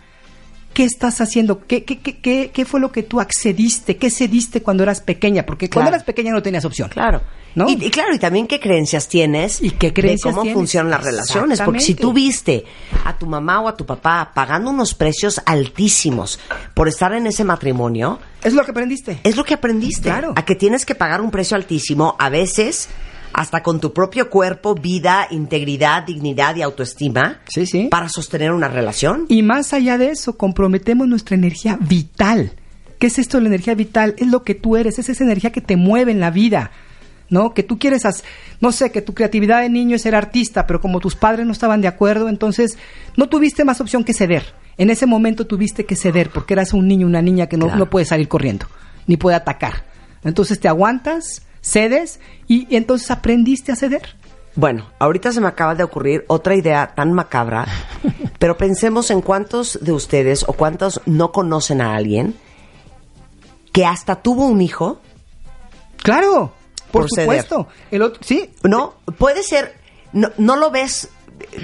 qué 0.76 0.84
estás 0.84 1.22
haciendo, 1.22 1.66
qué, 1.66 1.84
qué, 1.86 1.98
qué, 2.00 2.18
qué, 2.20 2.52
qué 2.54 2.66
fue 2.66 2.80
lo 2.80 2.92
que 2.92 3.02
tú 3.02 3.20
accediste, 3.20 3.98
qué 3.98 4.12
cediste 4.12 4.62
cuando 4.62 4.84
eras 4.84 5.02
pequeña, 5.02 5.44
porque 5.48 5.70
cuando 5.72 5.90
eras 5.90 6.04
pequeña 6.04 6.32
no 6.32 6.44
tenías 6.44 6.66
opción. 6.66 6.90
Claro. 6.90 7.24
¿No? 7.56 7.70
Y, 7.70 7.86
y 7.86 7.90
claro, 7.90 8.14
y 8.14 8.20
también 8.20 8.48
qué 8.48 8.60
creencias 8.60 9.08
tienes 9.08 9.62
¿Y 9.62 9.72
qué 9.72 9.94
creencias 9.94 10.26
de 10.26 10.32
cómo 10.32 10.42
tienes? 10.42 10.56
funcionan 10.58 10.92
las 10.92 11.02
relaciones. 11.04 11.62
Porque 11.62 11.80
si 11.80 11.96
tú 11.96 12.12
viste 12.12 12.66
a 13.06 13.18
tu 13.18 13.26
mamá 13.28 13.62
o 13.62 13.70
a 13.70 13.78
tu 13.78 13.86
papá 13.86 14.32
pagando 14.36 14.70
unos 14.72 14.94
precios 14.94 15.42
altísimos 15.46 16.38
por 16.74 16.90
estar 16.90 17.14
en 17.14 17.28
ese 17.28 17.46
matrimonio, 17.46 18.20
Es 18.44 18.54
lo 18.54 18.66
que 18.66 18.72
aprendiste. 18.72 19.20
es 19.24 19.38
lo 19.38 19.46
que 19.46 19.54
aprendiste. 19.54 20.04
Claro. 20.10 20.34
A 20.36 20.44
que 20.44 20.56
tienes 20.56 20.86
que 20.86 20.96
pagar 20.96 21.22
un 21.22 21.32
precio 21.32 21.56
altísimo, 21.56 22.18
a 22.20 22.28
veces 22.30 22.90
hasta 23.38 23.62
con 23.62 23.82
tu 23.82 23.92
propio 23.92 24.30
cuerpo, 24.30 24.76
vida, 24.76 25.28
integridad, 25.30 26.04
dignidad 26.04 26.56
y 26.56 26.62
autoestima, 26.62 27.42
Sí, 27.50 27.66
sí. 27.66 27.88
para 27.92 28.08
sostener 28.08 28.52
una 28.54 28.70
relación. 28.70 29.26
Y 29.28 29.44
más 29.44 29.74
allá 29.74 29.98
de 29.98 30.10
eso, 30.12 30.38
comprometemos 30.38 31.06
nuestra 31.08 31.36
energía 31.36 31.78
vital. 31.82 32.54
¿Qué 32.98 33.08
es 33.08 33.20
esto 33.20 33.38
de 33.38 33.44
la 33.44 33.50
energía 33.50 33.76
vital? 33.76 34.16
Es 34.18 34.28
lo 34.28 34.44
que 34.44 34.56
tú 34.56 34.78
eres, 34.78 35.00
es 35.00 35.10
esa 35.10 35.26
energía 35.26 35.52
que 35.52 35.60
te 35.60 35.76
mueve 35.76 36.12
en 36.14 36.22
la 36.22 36.32
vida. 36.32 36.72
¿No? 37.28 37.56
Que 37.56 37.64
tú 37.64 37.80
quieres, 37.80 38.06
haz- 38.06 38.24
no 38.62 38.72
sé, 38.72 38.92
que 38.92 39.02
tu 39.02 39.16
creatividad 39.16 39.62
de 39.62 39.70
niño 39.70 39.96
es 39.96 40.04
ser 40.04 40.14
artista, 40.14 40.68
pero 40.68 40.80
como 40.80 41.00
tus 41.00 41.16
padres 41.16 41.46
no 41.48 41.52
estaban 41.54 41.82
de 41.82 41.88
acuerdo, 41.88 42.30
entonces 42.30 42.78
no 43.18 43.28
tuviste 43.30 43.66
más 43.66 43.82
opción 43.82 44.04
que 44.04 44.14
ceder. 44.14 44.54
En 44.78 44.92
ese 44.92 45.08
momento 45.08 45.48
tuviste 45.48 45.86
que 45.86 45.96
ceder 45.96 46.30
porque 46.30 46.54
eras 46.54 46.72
un 46.72 46.88
niño, 46.88 47.08
una 47.08 47.24
niña 47.24 47.48
que 47.48 47.58
no, 47.58 47.66
Claro. 47.66 47.80
no 47.80 47.90
puede 47.90 48.06
salir 48.06 48.28
corriendo, 48.28 48.68
ni 49.08 49.18
puede 49.18 49.36
atacar. 49.36 49.86
Entonces 50.24 50.60
te 50.60 50.68
aguantas, 50.68 51.42
cedes 51.66 52.20
y, 52.48 52.74
entonces 52.76 53.12
aprendiste 53.12 53.72
a 53.72 53.76
ceder. 53.76 54.16
Bueno, 54.56 54.90
ahorita 55.00 55.34
se 55.34 55.42
me 55.42 55.48
acaba 55.48 55.76
de 55.76 55.84
ocurrir 55.84 56.24
otra 56.28 56.56
idea 56.56 56.94
tan 56.96 57.12
macabra, 57.12 57.66
pero 58.40 58.56
pensemos 58.56 59.10
en 59.12 59.22
cuántos 59.22 59.80
de 59.82 59.92
ustedes 59.92 60.46
o 60.48 60.54
cuántos 60.54 61.02
no 61.06 61.32
conocen 61.32 61.82
a 61.82 61.96
alguien 61.96 62.36
que 63.74 63.86
hasta 63.86 64.16
tuvo 64.22 64.46
un 64.46 64.62
hijo, 64.62 65.02
Claro, 66.02 66.54
por, 66.92 67.02
Por 67.02 67.10
ceder. 67.10 67.26
supuesto. 67.26 67.68
El 67.90 68.04
otro, 68.04 68.22
sí, 68.24 68.52
¿no? 68.64 68.94
Puede 69.18 69.42
ser, 69.42 69.74
no, 70.14 70.30
no 70.38 70.56
lo 70.56 70.70
ves 70.70 71.10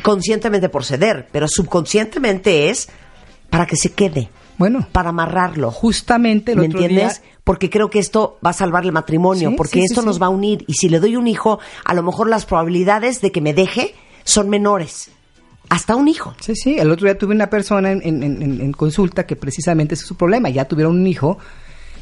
conscientemente 0.02 0.68
por 0.68 0.84
ceder, 0.84 1.28
pero 1.32 1.48
subconscientemente 1.48 2.72
es 2.72 2.90
para 3.52 3.68
que 3.68 3.76
se 3.76 3.94
quede, 3.94 4.32
bueno, 4.62 4.88
para 4.92 5.10
amarrarlo. 5.10 5.72
justamente 5.72 6.54
el 6.54 6.60
¿Me 6.60 6.68
otro 6.68 6.80
entiendes? 6.82 7.22
día 7.22 7.32
Porque 7.44 7.70
creo 7.70 7.90
que 7.90 8.00
esto 8.00 8.38
va 8.46 8.52
a 8.52 8.54
salvar 8.54 8.86
el 8.86 8.92
matrimonio, 8.92 9.50
Sí, 9.50 9.56
porque 9.58 9.80
sí, 9.80 9.86
esto 9.90 10.02
sí. 10.02 10.08
nos 10.08 10.22
va 10.22 10.28
a 10.28 10.30
unir. 10.30 10.64
Y 10.68 10.74
si 10.74 10.88
le 10.90 11.00
doy 11.00 11.16
un 11.16 11.28
hijo, 11.28 11.60
a 11.84 11.94
lo 11.94 12.04
mejor 12.04 12.30
las 12.30 12.46
probabilidades 12.46 13.20
de 13.22 13.32
que 13.32 13.42
me 13.42 13.54
deje 13.54 13.94
son 14.24 14.48
menores. 14.50 15.10
Hasta 15.70 15.96
un 15.96 16.08
hijo. 16.08 16.34
Sí, 16.42 16.56
sí. 16.56 16.76
El 16.78 16.92
otro 16.92 17.06
día 17.06 17.18
tuve 17.18 17.34
una 17.34 17.50
persona 17.50 17.92
en, 17.92 18.02
en- 18.04 18.24
en- 18.24 18.62
en 18.62 18.72
consulta 18.74 19.26
que 19.26 19.36
precisamente 19.36 19.96
ese 19.96 20.04
es 20.04 20.08
su 20.08 20.16
problema. 20.16 20.50
Ya 20.50 20.66
tuvieron 20.66 21.00
un 21.00 21.08
hijo, 21.08 21.38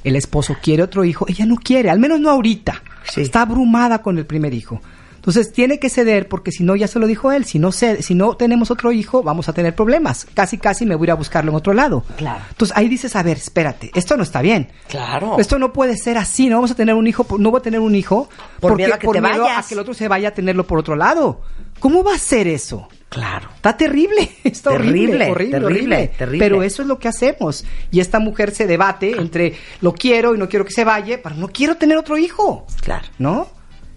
el 0.04 0.16
esposo 0.16 0.56
quiere 0.62 0.82
otro 0.84 1.06
hijo, 1.06 1.26
ella 1.28 1.46
no 1.46 1.56
quiere, 1.56 1.90
al 1.90 2.00
menos 2.00 2.20
no 2.20 2.30
ahorita. 2.32 2.82
Sí. 3.04 3.22
Está 3.22 3.42
abrumada 3.44 4.02
con 4.02 4.18
el 4.18 4.26
primer 4.26 4.54
hijo. 4.54 4.82
Entonces 5.20 5.52
tiene 5.52 5.80
que 5.80 5.90
ceder 5.90 6.28
porque 6.30 6.52
si 6.52 6.64
no, 6.64 6.76
ya 6.76 6.88
se 6.88 6.98
lo 6.98 7.06
dijo 7.06 7.32
él, 7.32 7.44
si 7.46 7.60
no, 7.60 7.70
cede- 7.72 8.02
si 8.02 8.16
no 8.16 8.36
tenemos 8.38 8.72
otro 8.72 8.92
hijo, 8.94 9.22
vamos 9.22 9.50
a 9.50 9.54
tener 9.54 9.76
problemas. 9.76 10.26
Casi, 10.34 10.58
casi 10.58 10.86
me 10.86 10.96
voy 10.96 11.06
a 11.06 11.08
ir 11.08 11.12
a 11.12 11.16
buscarlo 11.16 11.52
en 11.52 11.58
otro 11.58 11.74
lado. 11.74 12.04
Claro. 12.18 12.42
Entonces 12.50 12.76
ahí 12.78 12.88
dices, 12.88 13.16
a 13.16 13.24
ver, 13.24 13.38
espérate, 13.38 13.92
esto 13.94 14.16
no 14.18 14.24
está 14.24 14.42
bien. 14.42 14.70
Claro. 14.88 15.38
Esto 15.38 15.60
no 15.60 15.74
puede 15.74 15.98
ser 15.98 16.18
así, 16.18 16.48
no 16.48 16.56
vamos 16.56 16.72
a 16.72 16.76
tener 16.76 16.96
un 16.96 17.06
hijo, 17.06 17.26
no 17.38 17.52
voy 17.52 17.60
a 17.60 17.62
tener 17.62 17.82
un 17.82 17.96
hijo 17.96 18.30
Por 18.60 18.72
porque 18.72 18.84
miedo 18.84 18.96
a 18.96 18.98
que 19.00 19.06
por 19.06 19.16
te 19.16 19.22
miedo 19.22 19.44
vayas. 19.44 19.66
a 19.66 19.68
que 19.68 19.74
el 19.74 19.80
otro 19.82 19.94
se 19.94 20.08
vaya 20.08 20.30
a 20.30 20.32
tenerlo 20.32 20.66
por 20.66 20.80
otro 20.80 20.96
lado. 20.96 21.42
¿Cómo 21.80 22.04
va 22.04 22.16
a 22.16 22.18
ser 22.18 22.48
eso? 22.48 22.88
Claro. 23.10 23.50
Está 23.56 23.76
terrible, 23.76 24.30
está 24.44 24.72
Terrible, 24.72 25.30
horrible, 25.30 25.32
horrible, 25.32 25.52
terrible, 25.60 25.66
horrible. 25.96 26.08
terrible. 26.18 26.46
Pero 26.46 26.64
eso 26.64 26.82
es 26.82 26.88
lo 26.88 26.98
que 27.00 27.08
hacemos. 27.08 27.66
Y 27.92 28.00
esta 28.00 28.20
mujer 28.20 28.52
se 28.52 28.68
debate 28.68 29.12
entre 29.20 29.56
lo 29.82 29.94
quiero 29.94 30.36
y 30.36 30.38
no 30.38 30.48
quiero 30.48 30.64
que 30.66 30.72
se 30.74 30.84
vaya, 30.86 31.20
pero 31.22 31.36
no 31.36 31.48
quiero 31.50 31.76
tener 31.76 31.98
otro 31.98 32.18
hijo, 32.18 32.66
Claro. 32.82 33.06
¿no? 33.18 33.48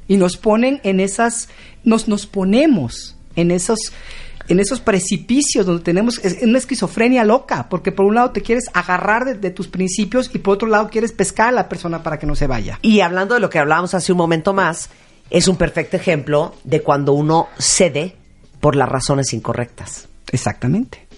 Y 0.08 0.16
nos 0.16 0.36
ponen 0.36 0.80
en 0.84 1.00
esas, 1.00 1.48
nos, 1.84 2.08
nos 2.08 2.26
ponemos 2.26 3.16
en 3.36 3.50
esos, 3.50 3.78
en 4.48 4.60
esos 4.60 4.80
precipicios 4.80 5.66
donde 5.66 5.82
tenemos 5.82 6.18
es 6.24 6.42
una 6.42 6.58
esquizofrenia 6.58 7.24
loca, 7.24 7.68
porque 7.68 7.92
por 7.92 8.06
un 8.06 8.14
lado 8.14 8.30
te 8.30 8.42
quieres 8.42 8.64
agarrar 8.74 9.24
de, 9.24 9.34
de 9.34 9.50
tus 9.50 9.68
principios 9.68 10.30
y 10.34 10.38
por 10.38 10.54
otro 10.54 10.68
lado 10.68 10.88
quieres 10.88 11.12
pescar 11.12 11.48
a 11.48 11.52
la 11.52 11.68
persona 11.68 12.02
para 12.02 12.18
que 12.18 12.26
no 12.26 12.34
se 12.34 12.46
vaya. 12.46 12.78
Y 12.82 13.00
hablando 13.00 13.34
de 13.34 13.40
lo 13.40 13.50
que 13.50 13.58
hablábamos 13.58 13.94
hace 13.94 14.12
un 14.12 14.18
momento 14.18 14.52
más, 14.52 14.90
es 15.30 15.48
un 15.48 15.56
perfecto 15.56 15.96
ejemplo 15.96 16.54
de 16.64 16.82
cuando 16.82 17.14
uno 17.14 17.48
cede 17.58 18.16
por 18.60 18.76
las 18.76 18.88
razones 18.88 19.32
incorrectas. 19.32 20.08
Exactamente. 20.30 21.11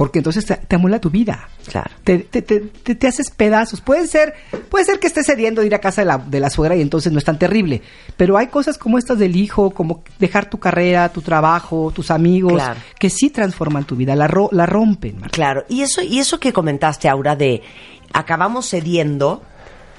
Porque 0.00 0.20
entonces 0.20 0.46
te, 0.46 0.56
te 0.56 0.76
amola 0.76 0.98
tu 0.98 1.10
vida. 1.10 1.46
Claro. 1.68 1.90
te, 2.04 2.20
te, 2.20 2.40
te, 2.40 2.60
te- 2.60 2.94
te 2.94 3.06
haces 3.06 3.30
pedazos. 3.30 3.82
Puede 3.82 4.06
ser, 4.06 4.32
puede 4.70 4.86
ser 4.86 4.98
que 4.98 5.06
estés 5.06 5.26
cediendo 5.26 5.60
de 5.60 5.66
ir 5.66 5.74
a 5.74 5.78
casa 5.78 6.00
de 6.00 6.06
la, 6.06 6.16
de 6.16 6.40
la 6.40 6.48
suegra 6.48 6.74
y 6.74 6.80
entonces 6.80 7.12
no 7.12 7.18
es 7.18 7.24
tan 7.26 7.38
terrible. 7.38 7.82
Pero 8.16 8.38
hay 8.38 8.46
cosas 8.46 8.78
como 8.78 8.96
estas 8.96 9.18
del 9.18 9.36
hijo, 9.36 9.72
como 9.72 10.02
dejar 10.18 10.48
tu 10.48 10.58
carrera, 10.58 11.10
tu 11.10 11.20
trabajo, 11.20 11.92
tus 11.94 12.10
amigos, 12.10 12.54
Claro. 12.54 12.80
que 12.98 13.10
sí 13.10 13.28
transforman 13.28 13.84
tu 13.84 13.94
vida, 13.94 14.16
la, 14.16 14.26
ro- 14.26 14.48
la 14.52 14.64
rompen. 14.64 15.20
Marta. 15.20 15.34
Claro. 15.34 15.64
Y 15.68 15.82
eso, 15.82 16.00
y 16.00 16.18
eso 16.18 16.40
que 16.40 16.54
comentaste, 16.54 17.06
Aura, 17.06 17.36
de 17.36 17.62
acabamos 18.14 18.70
cediendo 18.70 19.42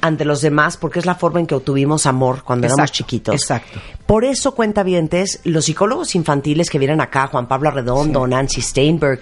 ante 0.01 0.25
los 0.25 0.41
demás 0.41 0.77
porque 0.77 0.97
es 0.97 1.05
la 1.05 1.13
forma 1.13 1.41
en 1.41 1.45
que 1.45 1.53
obtuvimos 1.53 2.07
amor 2.07 2.41
cuando 2.43 2.65
éramos 2.65 2.91
chiquitos. 2.91 3.35
exacto. 3.35 3.79
Por 4.07 4.25
eso, 4.25 4.55
cuentavientes, 4.55 5.41
los 5.43 5.65
psicólogos 5.65 6.15
infantiles 6.15 6.71
que 6.71 6.79
vienen 6.79 7.01
acá, 7.01 7.27
Juan 7.27 7.47
Pablo 7.47 7.69
Arredondo, 7.69 8.25
Nancy 8.25 8.61
Steinberg, 8.61 9.21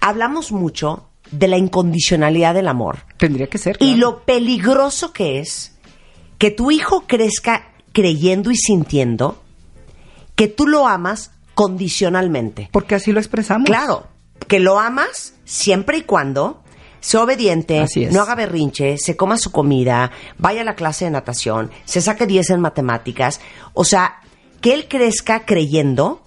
hablamos 0.00 0.52
mucho 0.52 1.08
de 1.30 1.48
la 1.48 1.58
incondicionalidad 1.58 2.54
del 2.54 2.68
amor 2.68 2.98
Tendría 3.16 3.46
que 3.48 3.58
ser. 3.58 3.76
y 3.80 3.96
lo 3.96 4.24
peligroso 4.24 5.12
que 5.12 5.38
es 5.38 5.76
que 6.38 6.50
tu 6.50 6.70
hijo 6.70 7.04
crezca 7.06 7.72
creyendo 7.92 8.50
y 8.50 8.56
sintiendo 8.56 9.42
que 10.34 10.48
tú 10.48 10.66
lo 10.66 10.88
amas 10.88 11.32
condicionalmente. 11.54 12.70
Porque 12.72 12.94
así 12.94 13.12
lo 13.12 13.20
expresamos. 13.20 13.66
Claro, 13.66 14.06
que 14.48 14.58
lo 14.58 14.80
amas 14.80 15.34
siempre 15.44 15.98
y 15.98 16.02
cuando 16.02 16.62
sea 17.00 17.22
obediente, 17.22 17.84
no 18.10 18.22
haga 18.22 18.34
berrinche, 18.34 18.96
se 18.98 19.16
coma 19.16 19.36
su 19.38 19.50
comida, 19.52 20.10
vaya 20.38 20.62
a 20.62 20.64
la 20.64 20.74
clase 20.74 21.04
de 21.06 21.10
natación, 21.10 21.70
se 21.84 22.00
saque 22.00 22.26
10 22.26 22.50
en 22.50 22.60
matemáticas. 22.60 23.40
O 23.74 23.84
sea, 23.84 24.20
que 24.60 24.74
él 24.74 24.86
crezca 24.88 25.44
creyendo 25.44 26.22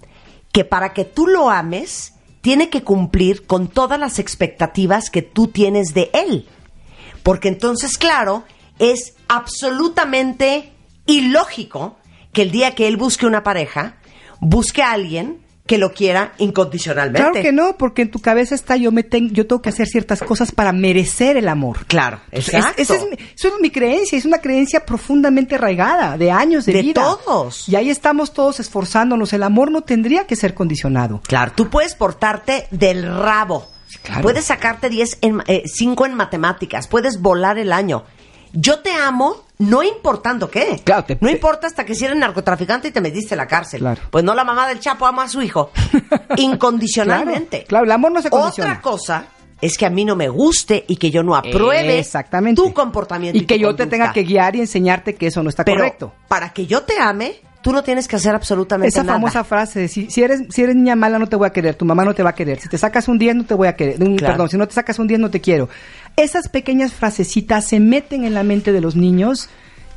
que 0.51 0.65
para 0.65 0.93
que 0.93 1.05
tú 1.05 1.27
lo 1.27 1.49
ames, 1.49 2.12
tiene 2.43 2.69
que 2.69 2.83
cumplir 2.83 3.45
con 3.47 3.69
todas 3.69 3.97
las 3.97 4.19
expectativas 4.19 5.09
que 5.09 5.21
tú 5.21 5.47
tienes 5.47 5.93
de 5.93 6.11
él. 6.13 6.45
Porque 7.23 7.47
entonces, 7.47 7.97
claro, 7.97 8.43
es 8.79 9.15
absolutamente 9.29 10.73
ilógico 11.05 11.97
que 12.33 12.41
el 12.41 12.51
día 12.51 12.75
que 12.75 12.89
él 12.89 12.97
busque 12.97 13.25
una 13.25 13.43
pareja, 13.43 13.95
busque 14.41 14.83
a 14.83 14.91
alguien 14.91 15.42
que 15.65 15.77
lo 15.77 15.93
quiera 15.93 16.33
incondicionalmente. 16.39 17.19
Claro 17.19 17.41
que 17.41 17.51
no, 17.53 17.77
porque 17.77 18.01
en 18.01 18.11
tu 18.11 18.19
cabeza 18.19 18.53
está 18.53 18.75
yo 18.75 18.91
me 18.91 19.03
tengo, 19.03 19.33
yo 19.33 19.47
tengo 19.47 19.61
que 19.61 19.69
hacer 19.69 19.87
ciertas 19.87 20.19
cosas 20.21 20.51
para 20.51 20.73
merecer 20.73 21.37
el 21.37 21.47
amor. 21.47 21.85
Claro, 21.87 22.19
exacto. 22.31 22.81
esa 22.81 22.95
es 22.95 23.03
mi- 23.09 23.15
eso 23.33 23.47
es 23.47 23.53
mi 23.61 23.69
creencia, 23.69 24.17
es 24.17 24.25
una 24.25 24.39
creencia 24.39 24.85
profundamente 24.85 25.55
arraigada, 25.55 26.17
de 26.17 26.31
años 26.31 26.65
de, 26.65 26.73
De 26.73 26.81
vida. 26.81 27.01
todos. 27.01 27.69
Y 27.69 27.77
ahí 27.77 27.89
estamos 27.89 28.33
todos 28.33 28.59
esforzándonos. 28.59 29.31
El 29.31 29.43
amor 29.43 29.71
no 29.71 29.81
tendría 29.81 30.27
que 30.27 30.35
ser 30.35 30.53
condicionado. 30.53 31.21
Claro, 31.27 31.53
tú 31.55 31.69
puedes 31.69 31.95
portarte 31.95 32.67
del 32.71 33.03
rabo. 33.03 33.69
Claro. 34.01 34.21
Puedes 34.23 34.45
sacarte 34.45 34.89
10 34.89 35.19
en, 35.21 35.41
5 35.65 36.05
en 36.07 36.15
matemáticas, 36.15 36.87
puedes 36.87 37.21
volar 37.21 37.57
el 37.57 37.71
año. 37.71 38.03
Yo 38.55 38.79
te 38.79 38.91
amo, 38.93 39.35
no 39.57 39.81
importando 39.83 40.49
qué. 40.49 40.79
Claro, 40.83 41.03
te- 41.05 41.17
no 41.19 41.29
importa 41.29 41.65
hasta 41.67 41.83
que 41.85 41.95
si 41.95 42.05
eres 42.05 42.17
narcotraficante 42.17 42.87
y 42.89 42.91
te 42.91 43.01
metiste 43.01 43.33
en 43.33 43.39
la 43.39 43.47
cárcel. 43.47 43.79
Claro. 43.81 44.01
Pues 44.11 44.23
no 44.23 44.35
la 44.35 44.43
mamá 44.43 44.67
del 44.67 44.79
Chapo 44.79 45.05
ama 45.07 45.23
a 45.23 45.27
su 45.27 45.41
hijo. 45.41 45.71
Incondicionalmente. 46.37 47.57
Claro, 47.63 47.67
claro, 47.67 47.85
el 47.85 47.91
amor 47.91 48.11
no 48.11 48.21
se 48.21 48.29
condiciona. 48.29 48.71
Otra 48.71 48.81
cosa 48.81 49.25
es 49.61 49.77
que 49.77 49.85
a 49.85 49.89
mí 49.89 50.05
no 50.05 50.15
me 50.15 50.29
guste 50.29 50.83
y 50.87 50.97
que 50.97 51.09
yo 51.09 51.23
no 51.23 51.35
apruebe 51.35 51.97
Exactamente. 51.99 52.61
tu 52.61 52.73
comportamiento. 52.73 53.37
Y 53.37 53.45
que 53.45 53.57
yo 53.59 53.75
te 53.75 53.85
tenga 53.87 54.11
que 54.13 54.23
guiar 54.23 54.55
y 54.55 54.59
enseñarte 54.61 55.15
que 55.15 55.27
eso 55.27 55.41
no 55.41 55.49
está 55.49 55.63
Pero 55.63 55.77
correcto. 55.77 56.13
para 56.27 56.49
que 56.53 56.65
yo 56.67 56.83
te 56.83 56.99
ame, 56.99 57.35
tú 57.61 57.71
no 57.71 57.81
tienes 57.81 58.07
que 58.09 58.17
hacer 58.17 58.35
absolutamente 58.35 58.89
Esa 58.89 59.03
nada. 59.03 59.13
famosa 59.19 59.43
frase 59.45 59.79
de 59.79 59.87
si, 59.87 60.09
si 60.11 60.21
eres 60.21 60.41
si 60.49 60.63
eres 60.63 60.75
niña 60.75 60.97
mala 60.97 61.17
no 61.17 61.27
te 61.27 61.37
voy 61.37 61.47
a 61.47 61.51
querer, 61.51 61.75
tu 61.75 61.85
mamá 61.85 62.03
no 62.03 62.13
te 62.13 62.21
va 62.21 62.31
a 62.31 62.35
querer, 62.35 62.59
si 62.59 62.67
te 62.67 62.77
sacas 62.77 63.07
un 63.07 63.17
10 63.17 63.35
no 63.37 63.45
te 63.45 63.53
voy 63.53 63.69
a 63.69 63.75
querer, 63.77 64.03
un- 64.03 64.17
Claro. 64.17 64.33
perdón, 64.33 64.49
si 64.49 64.57
no 64.57 64.67
te 64.67 64.73
sacas 64.73 64.99
un 64.99 65.07
10 65.07 65.19
no 65.21 65.29
te 65.31 65.39
quiero. 65.39 65.69
Esas 66.15 66.47
pequeñas 66.47 66.93
frasecitas 66.93 67.65
se 67.67 67.79
meten 67.79 68.23
en 68.23 68.33
la 68.33 68.43
mente 68.43 68.71
de 68.71 68.81
los 68.81 68.95
niños 68.95 69.49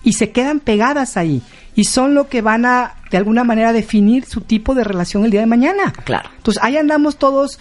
y 0.03 0.14
se 0.14 0.31
quedan 0.31 0.61
pegadas 0.61 1.17
ahí 1.17 1.43
y 1.75 1.85
son 1.85 2.14
lo 2.14 2.29
que 2.29 2.41
van 2.41 2.64
a 2.64 2.95
de 3.11 3.19
alguna 3.19 3.45
manera 3.45 3.73
definir 3.73 4.25
su 4.25 4.41
tipo 4.41 4.75
de 4.75 4.83
relación 4.83 5.25
el 5.25 5.31
día 5.31 5.41
de 5.41 5.47
mañana. 5.47 5.93
Claro. 6.05 6.31
Entonces 6.37 6.62
ahí 6.62 6.77
andamos 6.77 7.19
todos 7.19 7.61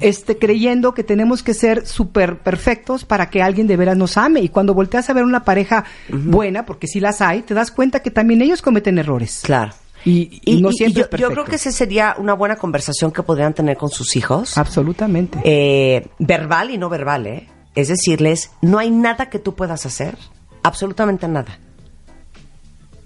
este 0.00 0.38
creyendo 0.38 0.94
que 0.94 1.02
tenemos 1.02 1.42
que 1.42 1.54
ser 1.54 1.86
súper 1.86 2.38
perfectos 2.38 3.04
para 3.04 3.28
que 3.28 3.42
alguien 3.42 3.66
de 3.66 3.76
veras 3.76 3.96
nos 3.96 4.16
ame 4.16 4.40
y 4.40 4.48
cuando 4.48 4.74
volteas 4.74 5.10
a 5.10 5.12
ver 5.12 5.24
una 5.24 5.44
pareja 5.44 5.84
buena, 6.08 6.64
porque 6.64 6.86
si 6.86 7.00
las 7.00 7.20
hay, 7.20 7.42
te 7.42 7.52
das 7.52 7.70
cuenta 7.70 8.00
que 8.00 8.10
también 8.10 8.40
ellos 8.42 8.62
cometen 8.62 8.98
errores. 8.98 9.40
Claro. 9.42 9.72
Y, 10.04 10.40
y 10.44 10.62
no 10.62 10.70
siempre 10.70 10.94
yo, 10.94 11.02
es 11.02 11.08
perfecto. 11.08 11.30
yo 11.30 11.34
creo 11.34 11.44
que 11.44 11.56
esa 11.56 11.72
sería 11.72 12.14
una 12.18 12.34
buena 12.34 12.56
conversación 12.56 13.10
que 13.10 13.22
podrían 13.22 13.52
tener 13.52 13.76
con 13.76 13.90
sus 13.90 14.14
hijos. 14.14 14.56
Absolutamente. 14.56 15.40
Eh, 15.42 16.06
verbal 16.20 16.70
y 16.70 16.78
no 16.78 16.88
verbal, 16.88 17.26
¿eh? 17.26 17.48
Es 17.78 17.86
decirles, 17.86 18.50
no 18.60 18.78
hay 18.80 18.90
nada 18.90 19.30
que 19.30 19.38
tú 19.38 19.54
puedas 19.54 19.86
hacer, 19.86 20.18
absolutamente 20.64 21.28
nada, 21.28 21.60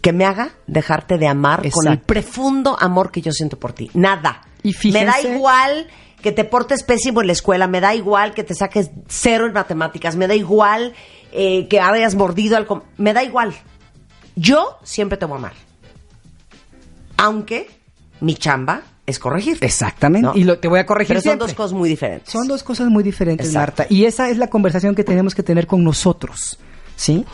que 0.01 0.14
me 0.14 0.25
haga 0.25 0.53
dejarte 0.66 1.18
de 1.18 1.27
amar 1.29 1.61
con 1.70 1.87
el 1.93 1.99
profundo 2.01 2.79
amor 2.81 3.11
que 3.11 3.20
yo 3.20 3.33
siento 3.33 3.59
por 3.59 3.75
ti. 3.75 3.91
Nada. 3.93 4.41
Y 4.62 4.73
me 4.91 5.05
da 5.05 5.20
igual 5.35 5.89
que 6.23 6.33
te 6.33 6.45
portes 6.45 6.85
pésimo 6.85 7.20
en 7.20 7.27
la 7.27 7.35
escuela, 7.35 7.66
me 7.68 7.81
da 7.83 7.95
igual 7.95 8.33
que 8.33 8.45
te 8.45 8.55
saques 8.55 8.91
cero 9.09 9.45
en 9.47 9.53
matemáticas, 9.53 10.16
me 10.16 10.27
da 10.27 10.35
igual 10.35 10.95
eh, 11.33 11.68
que 11.68 11.79
hayas 11.79 12.14
mordido 12.14 12.57
al... 12.57 12.64
com- 12.66 12.83
Me 12.97 13.12
da 13.12 13.23
igual. 13.25 13.53
Yo 14.37 14.79
siempre 14.85 15.18
te 15.18 15.27
voy 15.27 15.35
a 15.35 15.39
amar. 15.39 15.53
Aunque 17.18 17.68
mi 18.20 18.35
chamba 18.37 18.83
es 19.07 19.18
corregir. 19.18 19.59
Exactamente. 19.61 20.26
¿no? 20.28 20.34
Y 20.36 20.44
lo, 20.44 20.59
te 20.59 20.68
voy 20.68 20.78
a 20.80 20.86
corregir 20.86 21.09
Pero 21.09 21.20
son 21.20 21.30
siempre. 21.30 21.46
dos 21.48 21.55
cosas 21.55 21.72
muy 21.72 21.88
diferentes. 21.88 22.32
Son 22.32 22.46
dos 22.46 22.62
cosas 22.62 22.88
muy 22.88 23.03
diferentes, 23.03 23.48
Exacto. 23.48 23.82
Marta. 23.82 23.94
Y 23.94 24.05
esa 24.05 24.28
es 24.30 24.38
la 24.38 24.48
conversación 24.48 24.94
que 24.94 25.05
tenemos 25.05 25.34
que 25.34 25.42
tener 25.42 25.66
con 25.66 25.82
nosotros, 25.82 26.59
¿sí? 26.96 27.24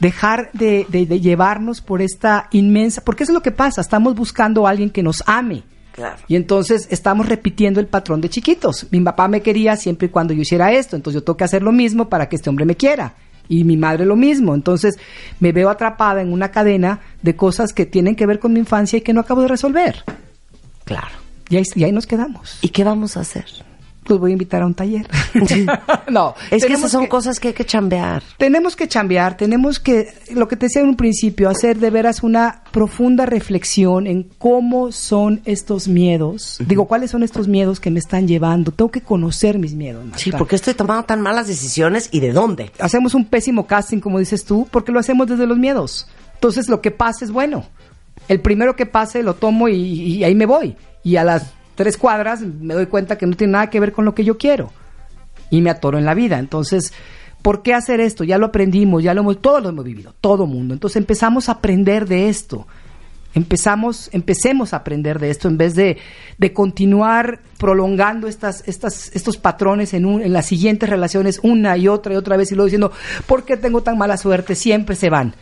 Dejar 0.00 0.50
de, 0.52 0.86
de- 0.88 1.06
de 1.06 1.20
llevarnos 1.20 1.80
por 1.80 2.02
esta 2.02 2.48
inmensa... 2.50 3.00
Porque 3.04 3.22
eso 3.22 3.32
es 3.32 3.34
lo 3.34 3.42
que 3.42 3.52
pasa. 3.52 3.80
Estamos 3.80 4.14
buscando 4.14 4.66
a 4.66 4.70
alguien 4.70 4.90
que 4.90 5.02
nos 5.02 5.22
ame. 5.26 5.62
Claro. 5.92 6.16
Y 6.26 6.34
entonces 6.34 6.88
estamos 6.90 7.28
repitiendo 7.28 7.78
el 7.78 7.86
patrón 7.86 8.20
de 8.20 8.28
chiquitos. 8.28 8.88
Mi 8.90 9.00
papá 9.00 9.28
me 9.28 9.40
quería 9.40 9.76
siempre 9.76 10.08
y 10.08 10.10
cuando 10.10 10.34
yo 10.34 10.42
hiciera 10.42 10.72
esto, 10.72 10.96
entonces 10.96 11.20
yo 11.20 11.24
tengo 11.24 11.36
que 11.36 11.44
hacer 11.44 11.62
lo 11.62 11.70
mismo 11.70 12.08
para 12.08 12.28
que 12.28 12.34
este 12.36 12.50
hombre 12.50 12.64
me 12.64 12.76
quiera. 12.76 13.14
Y 13.48 13.62
mi 13.62 13.76
madre 13.76 14.04
lo 14.04 14.16
mismo. 14.16 14.54
Entonces 14.56 14.96
me 15.38 15.52
veo 15.52 15.70
atrapada 15.70 16.20
en 16.20 16.32
una 16.32 16.50
cadena 16.50 16.98
de 17.22 17.36
cosas 17.36 17.72
que 17.72 17.86
tienen 17.86 18.16
que 18.16 18.26
ver 18.26 18.40
con 18.40 18.52
mi 18.52 18.58
infancia 18.58 18.96
y 18.98 19.02
que 19.02 19.12
no 19.12 19.20
acabo 19.20 19.42
de 19.42 19.48
resolver. 19.48 20.02
Claro. 20.84 21.24
Y 21.48 21.56
ahí, 21.56 21.64
y 21.74 21.84
ahí 21.84 21.92
nos 21.92 22.06
quedamos. 22.06 22.58
¿Y 22.62 22.70
qué 22.70 22.84
vamos 22.84 23.16
a 23.16 23.20
hacer? 23.20 23.46
Los 24.06 24.20
voy 24.20 24.30
a 24.30 24.34
invitar 24.34 24.62
a 24.62 24.66
un 24.66 24.74
taller. 24.74 25.08
no, 26.10 26.34
Es 26.50 26.66
que 26.66 26.74
esas 26.74 26.90
son 26.90 27.06
cosas 27.06 27.40
que 27.40 27.48
hay 27.48 27.54
que 27.54 27.64
chambear. 27.64 28.22
Tenemos 28.36 28.76
que 28.76 28.86
chambear, 28.86 29.36
tenemos 29.36 29.80
que, 29.80 30.12
lo 30.34 30.46
que 30.46 30.56
te 30.56 30.66
decía 30.66 30.82
en 30.82 30.88
un 30.88 30.96
principio, 30.96 31.48
hacer 31.48 31.78
de 31.78 31.88
veras 31.88 32.22
una 32.22 32.62
profunda 32.70 33.24
reflexión 33.24 34.06
en 34.06 34.24
cómo 34.38 34.92
son 34.92 35.40
estos 35.46 35.88
miedos. 35.88 36.58
Digo, 36.66 36.86
¿cuáles 36.86 37.10
son 37.12 37.22
estos 37.22 37.48
miedos 37.48 37.80
que 37.80 37.90
me 37.90 37.98
están 37.98 38.28
llevando? 38.28 38.72
Tengo 38.72 38.90
que 38.90 39.00
conocer 39.00 39.58
mis 39.58 39.74
miedos. 39.74 40.04
Sí, 40.16 40.32
¿por 40.32 40.46
qué 40.46 40.56
estoy 40.56 40.74
tomando 40.74 41.04
tan 41.04 41.22
malas 41.22 41.46
decisiones 41.46 42.10
y 42.12 42.20
de 42.20 42.32
dónde? 42.32 42.72
Hacemos 42.80 43.14
un 43.14 43.24
pésimo 43.24 43.66
casting, 43.66 44.00
como 44.00 44.18
dices 44.18 44.44
tú, 44.44 44.68
porque 44.70 44.92
lo 44.92 45.00
hacemos 45.00 45.28
desde 45.28 45.46
los 45.46 45.56
miedos. 45.56 46.08
Entonces, 46.34 46.68
lo 46.68 46.82
que 46.82 46.90
pasa 46.90 47.24
es 47.24 47.30
bueno. 47.30 47.64
El 48.28 48.40
primero 48.40 48.76
que 48.76 48.86
pase 48.86 49.22
lo 49.22 49.34
tomo 49.34 49.68
y, 49.68 50.24
ahí 50.24 50.34
me 50.34 50.46
voy. 50.46 50.76
Y 51.02 51.16
a 51.16 51.24
las 51.24 51.52
tres 51.74 51.96
cuadras 51.96 52.40
me 52.40 52.74
doy 52.74 52.86
cuenta 52.86 53.18
que 53.18 53.26
no 53.26 53.36
tiene 53.36 53.52
nada 53.52 53.70
que 53.70 53.80
ver 53.80 53.92
con 53.92 54.04
lo 54.04 54.14
que 54.14 54.24
yo 54.24 54.38
quiero. 54.38 54.72
Y 55.50 55.60
me 55.60 55.70
atoro 55.70 55.98
en 55.98 56.04
la 56.04 56.14
vida. 56.14 56.38
Entonces, 56.38 56.92
¿por 57.42 57.62
qué 57.62 57.74
hacer 57.74 58.00
esto? 58.00 58.24
Ya 58.24 58.38
lo 58.38 58.46
aprendimos, 58.46 59.02
ya 59.02 59.14
lo 59.14 59.20
hemos, 59.20 59.42
todos 59.42 59.62
lo 59.62 59.68
hemos 59.68 59.84
vivido, 59.84 60.14
todo 60.20 60.46
mundo. 60.46 60.74
Entonces 60.74 60.96
empezamos 60.96 61.48
a 61.48 61.52
aprender 61.52 62.06
de 62.06 62.28
esto. 62.28 62.66
Empezamos, 63.34 64.10
empecemos 64.12 64.72
a 64.72 64.76
aprender 64.78 65.18
de 65.18 65.30
esto 65.30 65.48
en 65.48 65.58
vez 65.58 65.74
de, 65.74 65.98
de 66.38 66.52
continuar 66.52 67.40
prolongando 67.58 68.28
estas, 68.28 68.62
estas, 68.68 69.10
estos 69.14 69.38
patrones 69.38 69.92
en, 69.92 70.06
un, 70.06 70.22
en 70.22 70.32
las 70.32 70.46
siguientes 70.46 70.88
relaciones 70.88 71.40
una 71.42 71.76
y 71.76 71.88
otra 71.88 72.14
y 72.14 72.16
otra 72.16 72.36
vez 72.36 72.52
y 72.52 72.54
luego 72.54 72.66
diciendo, 72.66 72.92
¿por 73.26 73.44
qué 73.44 73.56
tengo 73.56 73.82
tan 73.82 73.98
mala 73.98 74.16
suerte? 74.16 74.54
Siempre 74.54 74.94
se 74.94 75.10
van. 75.10 75.34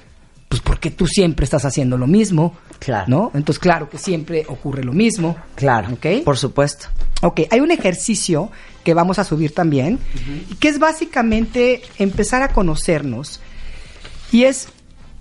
Pues 0.53 0.61
porque 0.61 0.91
tú 0.91 1.07
siempre 1.07 1.45
estás 1.45 1.65
haciendo 1.65 1.97
lo 1.97 2.07
mismo. 2.07 2.55
Claro. 2.79 3.07
¿No? 3.09 3.31
Entonces, 3.33 3.59
claro 3.59 3.89
que 3.89 3.97
siempre 3.97 4.45
ocurre 4.49 4.85
lo 4.85 4.93
mismo. 4.93 5.35
Claro. 5.55 5.89
¿Ok? 5.95 6.25
Por 6.27 6.37
supuesto. 6.37 6.89
Ok, 7.23 7.41
hay 7.51 7.61
un 7.61 7.71
ejercicio 7.71 8.51
que 8.85 8.93
vamos 8.93 9.19
a 9.19 9.25
subir 9.25 9.55
también, 9.55 9.99
y 10.51 10.57
que 10.57 10.69
es 10.69 10.79
básicamente 10.79 11.81
empezar 11.99 12.43
a 12.43 12.49
conocernos 12.49 13.41
y 14.31 14.45
es 14.45 14.69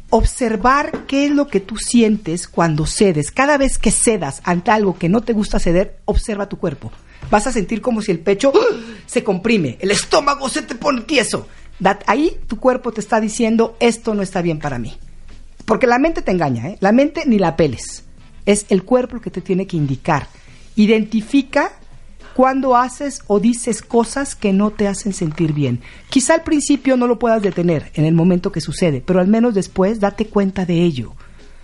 observar 0.09 1.05
qué 1.07 1.27
es 1.27 1.31
lo 1.31 1.47
que 1.47 1.61
tú 1.61 1.77
sientes 1.77 2.49
cuando 2.49 2.85
cedes. 2.85 3.31
Cada 3.31 3.57
vez 3.57 3.77
que 3.77 3.91
cedas 3.91 4.41
ante 4.43 4.71
algo 4.71 4.97
que 4.97 5.07
no 5.07 5.21
te 5.21 5.31
gusta 5.31 5.59
ceder, 5.59 5.99
observa 6.03 6.49
tu 6.49 6.57
cuerpo. 6.57 6.91
Vas 7.29 7.47
a 7.47 7.53
sentir 7.53 7.79
como 7.79 8.01
si 8.01 8.11
el 8.11 8.19
pecho 8.19 8.51
¡ah! 8.53 8.75
se 9.05 9.23
comprime, 9.23 9.77
el 9.79 9.91
estómago 9.91 10.49
se 10.49 10.63
te 10.63 10.75
pone 10.75 11.03
tieso. 11.03 11.47
Ahí 12.05 12.37
tu 12.47 12.57
cuerpo 12.57 12.91
te 12.91 12.99
está 12.99 13.21
diciendo, 13.21 13.77
esto 13.79 14.13
no 14.13 14.23
está 14.23 14.41
bien 14.41 14.59
para 14.59 14.77
mí. 14.77 14.97
Porque 15.65 15.87
la 15.87 15.99
mente 15.99 16.21
te 16.21 16.31
engaña, 16.31 16.69
¿eh? 16.69 16.77
La 16.79 16.91
mente 16.91 17.23
ni 17.25 17.39
la 17.39 17.55
peles. 17.55 18.03
Es 18.45 18.65
el 18.69 18.83
cuerpo 18.83 19.15
el 19.17 19.21
que 19.21 19.29
te 19.31 19.41
tiene 19.41 19.67
que 19.67 19.77
indicar. 19.77 20.27
Identifica 20.75 21.71
cuando 22.33 22.75
haces 22.75 23.21
o 23.27 23.39
dices 23.39 23.81
cosas 23.81 24.35
que 24.35 24.53
no 24.53 24.71
te 24.71 24.87
hacen 24.87 25.13
sentir 25.13 25.53
bien. 25.53 25.81
Quizá 26.09 26.33
al 26.35 26.43
principio 26.43 26.97
no 26.97 27.05
lo 27.07 27.19
puedas 27.19 27.41
detener 27.41 27.91
en 27.93 28.05
el 28.05 28.13
momento 28.13 28.51
que 28.51 28.61
sucede, 28.61 29.03
pero 29.05 29.19
al 29.19 29.27
menos 29.27 29.53
después 29.53 29.99
date 29.99 30.25
cuenta 30.27 30.65
de 30.65 30.81
ello. 30.81 31.13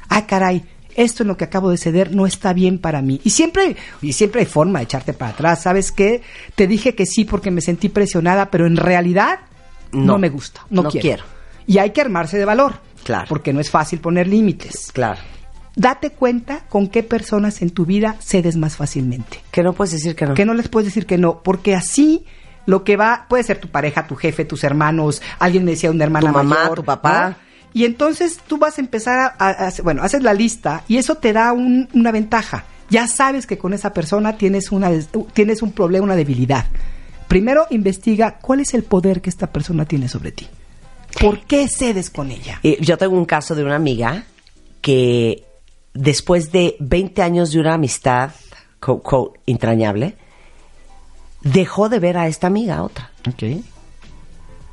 Ah, 0.10 0.28
caray, 0.28 0.64
esto 0.95 1.24
en 1.24 1.30
lo 1.30 1.38
que 1.38 1.45
acabo 1.45 1.69
de 1.69 1.78
ceder 1.78 2.14
no 2.14 2.26
está 2.26 2.53
bien 2.53 2.80
para 2.80 3.02
mí. 3.02 3.22
Y 3.24 3.30
siempre, 3.30 3.76
y 4.02 4.14
siempre 4.14 4.41
hay 4.41 4.45
forma 4.48 4.80
de 4.80 4.84
echarte 4.86 5.14
para 5.14 5.32
atrás. 5.32 5.64
¿Sabes 5.64 5.91
qué? 5.91 6.22
Te 6.56 6.68
dije 6.68 6.95
que 6.95 7.06
sí 7.06 7.24
porque 7.24 7.49
me 7.49 7.61
sentí 7.61 7.88
presionada, 7.90 8.52
pero 8.52 8.68
en 8.68 8.78
realidad 8.78 9.40
no, 9.91 10.03
No, 10.03 10.18
me 10.19 10.30
gusta, 10.30 10.61
no, 10.69 10.84
no 10.84 10.90
quiero. 10.90 11.02
quiero. 11.02 11.24
Y 11.65 11.78
hay 11.78 11.91
que 11.91 12.02
armarse 12.02 12.38
de 12.38 12.45
valor. 12.45 12.76
Claro. 13.07 13.25
Porque 13.29 13.53
no 13.53 13.59
es 13.61 13.71
fácil 13.71 13.99
poner 13.99 14.27
límites. 14.27 14.91
Claro. 14.93 15.19
Date 15.75 16.09
cuenta 16.09 16.61
con 16.69 16.88
qué 16.88 17.03
personas 17.03 17.61
en 17.61 17.69
tu 17.69 17.85
vida 17.85 18.15
cedes 18.19 18.57
más 18.57 18.75
fácilmente. 18.75 19.41
Que 19.51 19.63
no 19.63 19.73
puedes 19.73 19.93
decir 19.93 20.15
que 20.15 20.25
no. 20.25 20.34
Que 20.34 20.45
no 20.45 20.53
les 20.53 20.67
puedes 20.67 20.88
decir 20.88 21.05
que 21.05 21.17
no, 21.17 21.41
porque 21.41 21.73
así 21.75 22.25
lo 22.65 22.84
que 22.84 22.97
va, 22.97 23.25
puede 23.29 23.43
ser 23.43 23.59
tu 23.59 23.69
pareja, 23.69 24.07
tu 24.07 24.15
jefe, 24.15 24.43
tus 24.43 24.63
hermanos, 24.63 25.21
alguien 25.39 25.63
me 25.63 25.71
decía 25.71 25.89
una 25.89 26.03
hermana 26.03 26.27
Tu 26.27 26.34
mamá, 26.34 26.55
mayor, 26.63 26.75
tu 26.75 26.84
papá. 26.84 27.29
¿no? 27.29 27.35
Y 27.73 27.85
entonces 27.85 28.39
tú 28.47 28.57
vas 28.57 28.77
a 28.77 28.81
empezar 28.81 29.19
a, 29.19 29.35
a- 29.38 29.67
a- 29.67 29.73
bueno, 29.84 30.01
haces 30.03 30.21
la 30.23 30.34
lista 30.34 30.84
y 30.88 30.97
eso 30.97 31.15
te 31.15 31.31
da 31.31 31.53
un- 31.53 31.88
una 31.93 32.11
ventaja. 32.11 32.65
Ya 32.89 33.07
sabes 33.07 33.45
que 33.47 33.57
con 33.57 33.73
esa 33.73 33.93
persona 33.93 34.35
tienes 34.38 34.71
una 34.71 34.89
tienes 35.34 35.61
un 35.61 35.71
problema, 35.73 36.05
una 36.05 36.15
debilidad. 36.15 36.65
Primero 37.27 37.67
investiga 37.69 38.39
cuál 38.41 38.61
es 38.61 38.73
el 38.73 38.84
poder 38.84 39.21
que 39.21 39.29
esta 39.29 39.47
persona 39.47 39.85
tiene 39.85 40.07
sobre 40.09 40.31
ti. 40.31 40.47
¿Por 41.19 41.41
qué 41.41 41.68
cedes 41.68 42.10
con 42.10 42.31
ella? 42.31 42.60
Y 42.64 42.84
yo 42.84 42.98
tengo 42.98 43.15
un 43.15 43.26
caso 43.26 43.56
de 43.56 43.64
una 43.64 43.76
amiga 43.76 44.26
que 44.81 45.44
después 45.94 46.52
de 46.52 46.76
20 46.80 47.22
años 47.22 47.52
de 47.52 47.60
una 47.60 47.73
amistad, 47.73 48.31
quote, 48.80 49.03
quote, 49.03 49.39
entrañable, 49.48 50.15
dejó 51.41 51.89
de 51.89 51.99
ver 51.99 52.18
a 52.18 52.27
esta 52.27 52.48
amiga, 52.48 52.77
a 52.77 52.84
otra. 52.84 53.11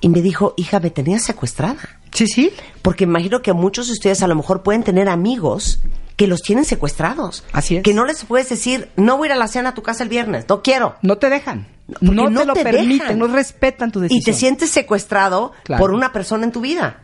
Y 0.01 0.09
me 0.09 0.23
dijo, 0.23 0.55
hija, 0.57 0.81
me 0.81 0.91
tenías 0.91 1.23
secuestrada. 1.23 2.01
Sí, 2.13 2.27
sí. 2.27 2.53
Porque 2.83 3.05
imagino 3.05 3.43
que 3.43 3.53
muchos 3.53 3.87
de 3.87 3.95
ustedes 3.95 4.23
a 4.23 4.29
lo 4.29 4.35
mejor 4.35 4.63
pueden 4.63 4.85
tener 4.85 5.09
amigos 5.09 5.81
que 6.17 6.27
los 6.27 6.43
tienen 6.43 6.65
secuestrados. 6.65 7.45
Así 7.53 7.77
es. 7.77 7.83
Que 7.83 7.95
no 7.95 8.05
les 8.05 8.25
puedes 8.25 8.49
decir, 8.49 8.91
no 8.97 9.17
voy 9.17 9.27
a 9.27 9.31
ir 9.31 9.33
a 9.33 9.37
la 9.37 9.49
cena 9.49 9.71
a 9.71 9.75
tu 9.75 9.83
casa 9.83 10.05
el 10.05 10.09
viernes, 10.09 10.45
no 10.49 10.63
quiero. 10.63 10.97
No 11.03 11.19
te 11.19 11.29
dejan. 11.29 11.67
Porque 11.87 12.07
No, 12.15 12.31
no 12.31 12.41
te 12.41 12.47
lo 12.47 12.53
te 12.55 12.63
permiten, 12.63 12.99
dejan. 12.99 13.19
no 13.19 13.27
respetan 13.27 13.93
tu 13.93 14.01
decisión. 14.01 14.21
Y 14.21 14.25
te 14.25 14.33
sientes 14.33 14.71
secuestrado 14.71 15.53
Claro. 15.65 15.81
por 15.81 15.93
una 15.93 16.13
persona 16.13 16.45
en 16.45 16.53
tu 16.53 16.61
vida. 16.63 17.04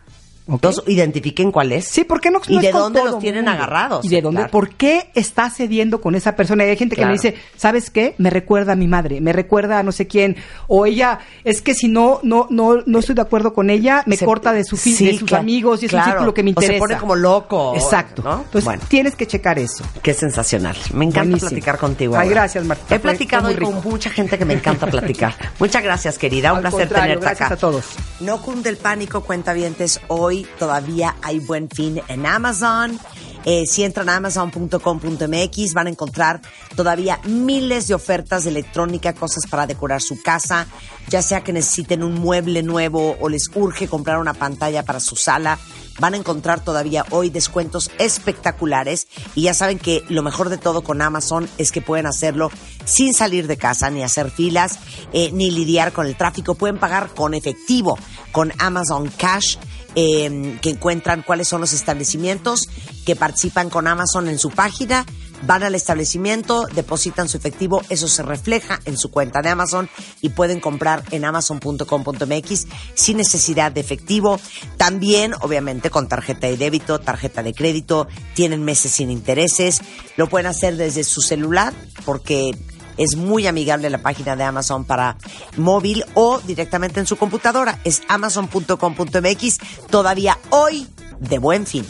Entonces, 0.51 0.83
identifiquen 0.87 1.53
cuál 1.53 1.73
es. 1.73 1.87
Sí, 1.87 2.05
¿por 2.05 2.21
qué 2.21 2.31
no? 2.31 2.41
¿Y 2.49 2.57
no 2.57 2.61
de 2.63 2.73
dónde 2.73 3.05
los 3.05 3.19
tienen 3.19 3.45
mundo? 3.45 3.51
agarrados? 3.53 4.05
¿Y 4.05 4.09
de 4.09 4.23
dónde? 4.23 4.39
Claro. 4.41 4.51
¿Por 4.51 4.71
qué 4.75 5.11
estás 5.15 5.57
cediendo 5.57 6.01
con 6.01 6.15
esa 6.15 6.37
persona? 6.37 6.65
Y 6.65 6.71
hay 6.71 6.77
gente 6.77 6.97
que 6.97 7.05
me 7.07 7.13
dice, 7.13 7.35
¿sabes 7.57 7.91
qué? 7.91 8.15
Me 8.19 8.31
recuerda 8.31 8.73
a 8.73 8.77
mi 8.77 8.87
madre, 8.89 9.21
me 9.21 9.33
recuerda 9.33 9.79
a 9.79 9.83
no 9.83 9.93
sé 9.93 10.07
quién. 10.07 10.37
O 10.67 10.87
ella, 10.87 11.19
es 11.45 11.63
que 11.63 11.75
si 11.75 11.89
no, 11.89 12.21
no, 12.23 12.47
no, 12.51 12.79
no 12.87 12.99
estoy 12.99 13.15
de 13.15 13.23
acuerdo 13.23 13.53
con 13.53 13.71
ella, 13.71 14.03
me 14.07 14.17
Se- 14.17 14.25
corta 14.25 14.53
de, 14.53 14.65
su 14.65 14.77
Sí, 14.77 15.05
de 15.05 15.19
sus 15.19 15.29
claro, 15.29 15.43
amigos 15.43 15.83
y 15.83 15.87
es 15.87 15.93
un 15.93 16.03
círculo 16.05 16.35
que 16.35 16.43
me 16.43 16.51
O 16.51 16.61
se 16.61 16.67
interesa. 16.67 16.79
pone 16.79 16.97
como 16.99 17.15
loco, 17.17 17.75
Exacto. 17.75 18.23
¿no? 18.23 18.37
Entonces 18.39 18.65
Bueno. 18.65 18.83
tienes 18.89 19.15
que 19.17 19.27
checar 19.27 19.59
eso. 19.59 19.85
Qué 20.03 20.15
sensacional. 20.15 20.77
Me 20.95 21.05
encanta 21.05 21.21
Buenísimo. 21.23 21.51
platicar 21.51 21.79
contigo. 21.79 22.15
Ay, 22.17 22.29
ahora. 22.29 22.41
gracias, 22.43 22.65
Marta. 22.65 22.85
He 22.85 22.89
Fue- 22.89 22.99
platicado 22.99 23.45
fue 23.51 23.55
hoy 23.57 23.61
con 23.73 23.91
mucha 23.91 24.11
gente 24.11 24.39
que 24.39 24.45
me 24.45 24.55
encanta 24.55 24.87
platicar. 24.87 25.35
Muchas 25.59 25.83
gracias, 25.83 26.19
querida. 26.19 26.53
Un 26.53 26.57
Al 26.59 26.63
placer 26.73 26.89
tenerte 26.89 27.27
acá. 27.29 27.53
a 27.53 27.57
todos. 27.57 27.85
No 28.21 28.41
cunde 28.43 28.71
el 28.71 28.77
pánico, 28.77 29.23
cuentavientes. 29.23 30.01
Hoy 30.09 30.40
todavía 30.59 31.17
hay 31.23 31.39
buen 31.41 31.69
fin 31.69 32.01
en 32.09 32.27
Amazon. 32.27 32.99
Eh, 33.45 33.65
si 33.67 33.85
entran 33.85 34.09
a 34.11 34.17
amazon.com.mx 34.17 35.73
van 35.73 35.87
a 35.87 35.91
encontrar 35.91 36.43
todavía 36.77 37.21
miles 37.25 37.89
de 37.89 37.95
ofertas 37.95 38.45
de 38.45 38.51
electrónica, 38.51 39.15
cosas 39.15 39.47
para 39.49 39.67
decorar 39.67 40.03
su 40.03 40.21
casa, 40.21 40.67
ya 41.09 41.23
sea 41.23 41.43
que 41.43 41.53
necesiten 41.53 42.03
un 42.03 42.15
mueble 42.15 42.63
nuevo 42.63 43.17
o 43.19 43.29
les 43.31 43.51
urge 43.55 43.89
comprar 43.89 44.19
una 44.19 44.35
pantalla 44.35 44.85
para 44.85 45.01
su 45.01 45.17
sala. 45.17 45.59
Van 45.99 46.15
a 46.15 46.17
encontrar 46.19 46.63
todavía 46.63 47.05
hoy 47.11 47.31
descuentos 47.31 47.91
espectaculares 47.99 49.07
y 49.35 49.43
ya 49.43 49.55
saben 49.55 49.79
que 49.79 50.05
lo 50.09 50.23
mejor 50.23 50.49
de 50.49 50.59
todo 50.59 50.83
con 50.83 51.03
Amazon 51.03 51.49
es 51.59 51.73
que 51.73 51.83
pueden 51.83 52.07
hacerlo 52.07 52.51
sin 52.85 53.15
salir 53.15 53.47
de 53.47 53.57
casa, 53.57 53.91
ni 53.91 54.03
hacer 54.03 54.31
filas, 54.31 54.79
eh, 55.13 55.31
ni 55.33 55.51
lidiar 55.51 55.93
con 55.93 56.07
el 56.07 56.17
tráfico. 56.17 56.55
Pueden 56.55 56.79
pagar 56.79 57.11
con 57.15 57.35
efectivo, 57.35 57.99
con 58.33 58.53
Amazon 58.59 59.09
Cash 59.17 59.57
eh, 59.95 60.59
que 60.63 60.71
encuentran 60.71 61.23
cuáles 61.23 61.49
son 61.49 61.61
los 61.61 61.73
establecimientos 61.73 62.69
que 63.05 63.17
participan 63.17 63.71
con 63.71 63.87
Amazon 63.87 64.29
en 64.29 64.39
su 64.39 64.51
página. 64.51 65.05
Van 65.47 65.63
al 65.63 65.75
establecimiento, 65.75 66.67
depositan 66.75 67.27
su 67.27 67.39
efectivo, 67.39 67.81
eso 67.89 68.09
se 68.09 68.23
refleja 68.23 68.79
en 68.85 68.99
su 68.99 69.11
cuenta 69.11 69.41
de 69.41 69.49
Amazon 69.49 69.89
y 70.21 70.29
pueden 70.29 70.61
comprar 70.61 71.03
en 71.13 71.25
amazon.com.mx 71.25 72.67
sin 72.95 73.17
necesidad 73.17 73.73
de 73.73 73.81
efectivo. 73.81 74.39
También, 74.77 75.33
obviamente, 75.41 75.89
con 75.89 76.09
tarjeta 76.09 76.47
de 76.47 76.59
débito, 76.59 76.99
tarjeta 77.01 77.43
de 77.43 77.55
crédito, 77.55 78.07
tienen 78.35 78.63
meses 78.65 78.93
sin 78.93 79.11
intereses. 79.11 79.81
Lo 80.17 80.29
pueden 80.29 80.47
hacer 80.47 80.77
desde 80.77 81.05
su 81.05 81.23
celular 81.23 81.73
porque 82.05 82.55
es 83.01 83.17
muy 83.17 83.47
amigable 83.47 83.89
la 83.89 83.99
página 83.99 84.37
de 84.37 84.45
Amazon 84.45 84.85
para 84.85 85.17
móvil 85.57 86.05
o 86.13 86.39
directamente 86.41 87.01
en 87.01 87.07
su 87.07 87.17
computadora. 87.17 87.81
Es 87.83 88.03
amazon.com.mx. 88.09 89.59
Todavía 89.89 90.39
hoy 90.51 90.87
de 91.19 91.39
buen 91.39 91.67
fin. 91.67 91.87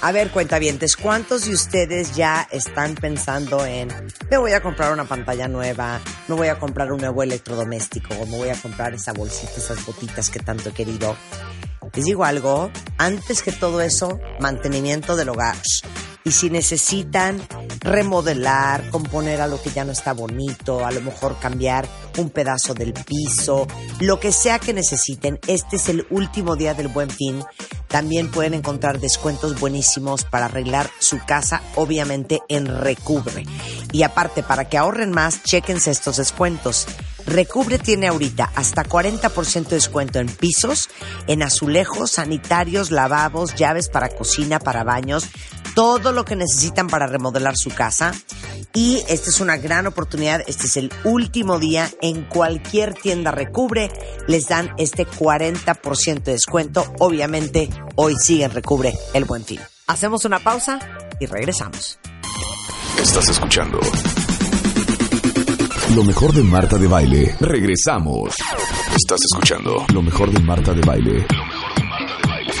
A 0.00 0.10
ver, 0.10 0.30
cuentavientes, 0.30 0.96
¿cuántos 0.96 1.44
de 1.44 1.54
ustedes 1.54 2.16
ya 2.16 2.48
están 2.50 2.96
pensando 2.96 3.64
en 3.64 3.88
me 4.28 4.36
voy 4.36 4.50
a 4.50 4.60
comprar 4.60 4.92
una 4.92 5.04
pantalla 5.04 5.46
nueva, 5.46 6.00
me 6.26 6.34
voy 6.34 6.48
a 6.48 6.58
comprar 6.58 6.90
un 6.90 7.00
nuevo 7.00 7.22
electrodoméstico, 7.22 8.12
me 8.26 8.36
voy 8.36 8.48
a 8.48 8.60
comprar 8.60 8.94
esa 8.94 9.12
bolsita, 9.12 9.52
esas 9.58 9.86
botitas 9.86 10.28
que 10.28 10.40
tanto 10.40 10.70
he 10.70 10.72
querido? 10.72 11.16
Les 11.94 12.04
digo 12.04 12.24
algo, 12.24 12.70
antes 12.98 13.42
que 13.42 13.52
todo 13.52 13.80
eso, 13.80 14.18
mantenimiento 14.40 15.16
del 15.16 15.28
hogar. 15.28 15.56
Y 16.24 16.30
si 16.30 16.50
necesitan 16.50 17.42
remodelar, 17.80 18.88
componer 18.90 19.40
a 19.40 19.48
lo 19.48 19.60
que 19.60 19.70
ya 19.70 19.84
no 19.84 19.90
está 19.90 20.12
bonito, 20.12 20.86
a 20.86 20.92
lo 20.92 21.00
mejor 21.00 21.36
cambiar 21.40 21.88
un 22.16 22.30
pedazo 22.30 22.74
del 22.74 22.92
piso, 22.92 23.66
lo 23.98 24.20
que 24.20 24.30
sea 24.30 24.60
que 24.60 24.72
necesiten, 24.72 25.40
este 25.48 25.76
es 25.76 25.88
el 25.88 26.06
último 26.10 26.54
día 26.54 26.74
del 26.74 26.88
buen 26.88 27.10
fin. 27.10 27.42
También 27.88 28.30
pueden 28.30 28.54
encontrar 28.54 29.00
descuentos 29.00 29.58
buenísimos 29.58 30.24
para 30.24 30.46
arreglar 30.46 30.88
su 31.00 31.18
casa, 31.26 31.60
obviamente 31.74 32.40
en 32.48 32.66
Recubre. 32.66 33.44
Y 33.90 34.04
aparte, 34.04 34.42
para 34.42 34.68
que 34.68 34.78
ahorren 34.78 35.10
más, 35.10 35.42
chéquense 35.42 35.90
estos 35.90 36.16
descuentos. 36.16 36.86
Recubre 37.26 37.78
tiene 37.78 38.08
ahorita 38.08 38.52
hasta 38.54 38.84
40% 38.84 39.68
de 39.68 39.76
descuento 39.76 40.18
en 40.18 40.28
pisos, 40.28 40.90
en 41.26 41.42
azulejos, 41.42 42.12
sanitarios, 42.12 42.90
lavabos, 42.90 43.54
llaves 43.54 43.88
para 43.88 44.08
cocina, 44.08 44.58
para 44.58 44.84
baños, 44.84 45.26
todo 45.74 46.12
lo 46.12 46.24
que 46.24 46.36
necesitan 46.36 46.88
para 46.88 47.06
remodelar 47.06 47.56
su 47.56 47.70
casa. 47.70 48.12
Y 48.74 49.02
esta 49.08 49.30
es 49.30 49.40
una 49.40 49.58
gran 49.58 49.86
oportunidad, 49.86 50.42
este 50.46 50.66
es 50.66 50.76
el 50.76 50.90
último 51.04 51.58
día 51.58 51.90
en 52.00 52.24
cualquier 52.24 52.94
tienda 52.94 53.30
Recubre, 53.30 53.90
les 54.28 54.48
dan 54.48 54.70
este 54.78 55.06
40% 55.06 56.22
de 56.22 56.32
descuento. 56.32 56.92
Obviamente, 56.98 57.68
hoy 57.96 58.14
siguen 58.18 58.50
Recubre 58.50 58.94
el 59.12 59.24
buen 59.24 59.44
fin. 59.44 59.60
Hacemos 59.86 60.24
una 60.24 60.38
pausa 60.38 60.78
y 61.20 61.26
regresamos. 61.26 61.98
Estás 62.98 63.28
escuchando 63.28 63.78
lo 65.94 66.04
mejor 66.04 66.32
de 66.32 66.42
Marta 66.42 66.78
de 66.78 66.86
Baile. 66.86 67.34
Regresamos. 67.40 68.34
Estás 68.96 69.20
escuchando 69.30 69.84
lo 69.92 70.00
mejor 70.00 70.30
de 70.30 70.40
Marta 70.40 70.72
de 70.72 70.80
Baile. 70.80 71.26
Lo 71.30 71.44
mejor 71.44 71.74
de 71.74 71.84
Marta 71.84 72.16
de 72.16 72.28
Baile. 72.28 72.52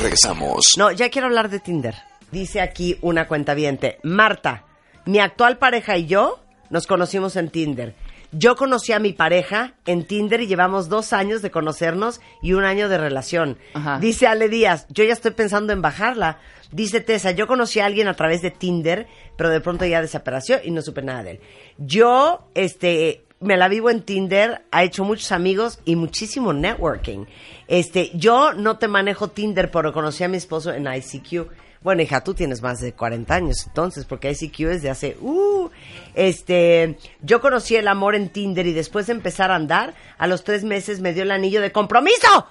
Regresamos. 0.00 0.64
No, 0.78 0.90
ya 0.90 1.10
quiero 1.10 1.26
hablar 1.26 1.50
de 1.50 1.60
Tinder. 1.60 1.94
Dice 2.30 2.62
aquí 2.62 2.96
una 3.02 3.28
cuenta 3.28 3.54
Marta, 4.02 4.64
mi 5.04 5.18
actual 5.18 5.58
pareja 5.58 5.98
y 5.98 6.06
yo 6.06 6.40
nos 6.70 6.86
conocimos 6.86 7.36
en 7.36 7.50
Tinder. 7.50 7.94
Yo 8.36 8.56
conocí 8.56 8.92
a 8.92 8.98
mi 8.98 9.12
pareja 9.12 9.74
en 9.86 10.04
Tinder 10.04 10.40
y 10.40 10.46
llevamos 10.46 10.88
dos 10.88 11.12
años 11.12 11.40
de 11.40 11.50
conocernos 11.50 12.20
y 12.42 12.52
un 12.54 12.64
año 12.64 12.88
de 12.88 12.98
relación. 12.98 13.58
Ajá. 13.74 13.98
Dice 14.00 14.26
Ale 14.26 14.48
Díaz, 14.48 14.86
yo 14.88 15.04
ya 15.04 15.12
estoy 15.12 15.30
pensando 15.30 15.72
en 15.72 15.82
bajarla. 15.82 16.38
Dice 16.72 17.00
Tessa, 17.00 17.30
yo 17.30 17.46
conocí 17.46 17.78
a 17.78 17.86
alguien 17.86 18.08
a 18.08 18.14
través 18.14 18.42
de 18.42 18.50
Tinder, 18.50 19.06
pero 19.36 19.50
de 19.50 19.60
pronto 19.60 19.84
ya 19.86 20.02
desapareció 20.02 20.58
y 20.64 20.72
no 20.72 20.82
supe 20.82 21.02
nada 21.02 21.22
de 21.22 21.30
él. 21.32 21.40
Yo, 21.78 22.48
este, 22.54 23.24
me 23.38 23.56
la 23.56 23.68
vivo 23.68 23.90
en 23.90 24.02
Tinder, 24.02 24.62
ha 24.72 24.82
hecho 24.82 25.04
muchos 25.04 25.30
amigos 25.30 25.78
y 25.84 25.94
muchísimo 25.94 26.52
networking. 26.52 27.26
Este, 27.68 28.10
yo 28.14 28.52
no 28.52 28.78
te 28.78 28.88
manejo 28.88 29.28
Tinder, 29.28 29.70
pero 29.70 29.92
conocí 29.92 30.24
a 30.24 30.28
mi 30.28 30.38
esposo 30.38 30.72
en 30.72 30.86
ICQ. 30.92 31.48
Bueno, 31.84 32.00
hija, 32.00 32.24
tú 32.24 32.32
tienes 32.32 32.62
más 32.62 32.80
de 32.80 32.94
40 32.94 33.34
años 33.34 33.66
entonces, 33.66 34.06
porque 34.06 34.30
ICQ 34.30 34.60
es 34.70 34.80
de 34.80 34.88
hace, 34.88 35.18
uh, 35.20 35.68
este, 36.14 36.96
yo 37.20 37.42
conocí 37.42 37.76
el 37.76 37.88
amor 37.88 38.14
en 38.14 38.30
Tinder 38.30 38.66
y 38.66 38.72
después 38.72 39.06
de 39.06 39.12
empezar 39.12 39.50
a 39.50 39.56
andar, 39.56 39.92
a 40.16 40.26
los 40.26 40.44
tres 40.44 40.64
meses 40.64 41.00
me 41.00 41.12
dio 41.12 41.24
el 41.24 41.30
anillo 41.30 41.60
de 41.60 41.72
compromiso. 41.72 42.46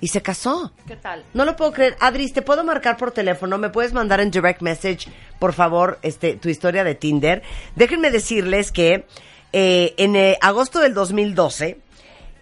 Y 0.00 0.08
se 0.08 0.22
casó. 0.22 0.72
¿Qué 0.86 0.94
tal? 0.94 1.24
No 1.34 1.44
lo 1.44 1.56
puedo 1.56 1.72
creer. 1.72 1.96
Adris, 1.98 2.32
¿te 2.32 2.42
puedo 2.42 2.62
marcar 2.62 2.96
por 2.96 3.10
teléfono? 3.10 3.58
¿Me 3.58 3.70
puedes 3.70 3.92
mandar 3.92 4.20
en 4.20 4.30
direct 4.30 4.62
message, 4.62 5.08
por 5.40 5.52
favor, 5.52 5.98
este, 6.02 6.36
tu 6.36 6.48
historia 6.48 6.84
de 6.84 6.94
Tinder? 6.94 7.42
Déjenme 7.74 8.12
decirles 8.12 8.70
que 8.70 9.06
eh, 9.52 9.94
en 9.96 10.14
eh, 10.14 10.38
agosto 10.40 10.78
del 10.78 10.94
2012, 10.94 11.80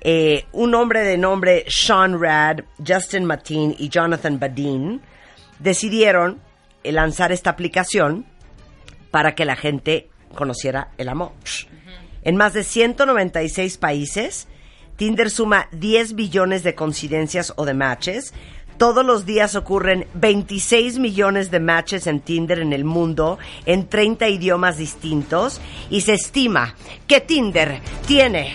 eh, 0.02 0.44
un 0.52 0.74
hombre 0.74 1.00
de 1.00 1.16
nombre 1.16 1.64
Sean 1.68 2.20
Rad, 2.20 2.58
Justin 2.86 3.24
Mateen 3.24 3.74
y 3.78 3.88
Jonathan 3.88 4.38
Badin 4.38 5.00
decidieron 5.58 6.40
eh, 6.82 6.92
lanzar 6.92 7.32
esta 7.32 7.50
aplicación 7.50 8.26
para 9.10 9.34
que 9.34 9.44
la 9.44 9.56
gente 9.56 10.08
conociera 10.34 10.88
el 10.98 11.08
amor. 11.08 11.32
En 12.22 12.36
más 12.36 12.54
de 12.54 12.64
196 12.64 13.78
países 13.78 14.48
Tinder 14.96 15.28
suma 15.30 15.68
10 15.72 16.14
billones 16.14 16.62
de 16.62 16.74
coincidencias 16.74 17.52
o 17.56 17.64
de 17.64 17.74
matches. 17.74 18.32
Todos 18.76 19.04
los 19.04 19.26
días 19.26 19.54
ocurren 19.56 20.06
26 20.14 20.98
millones 20.98 21.50
de 21.50 21.60
matches 21.60 22.06
en 22.06 22.20
Tinder 22.20 22.58
en 22.58 22.72
el 22.72 22.84
mundo 22.84 23.38
en 23.66 23.88
30 23.88 24.28
idiomas 24.28 24.78
distintos 24.78 25.60
y 25.90 26.00
se 26.02 26.14
estima 26.14 26.74
que 27.06 27.20
Tinder 27.20 27.80
tiene 28.06 28.54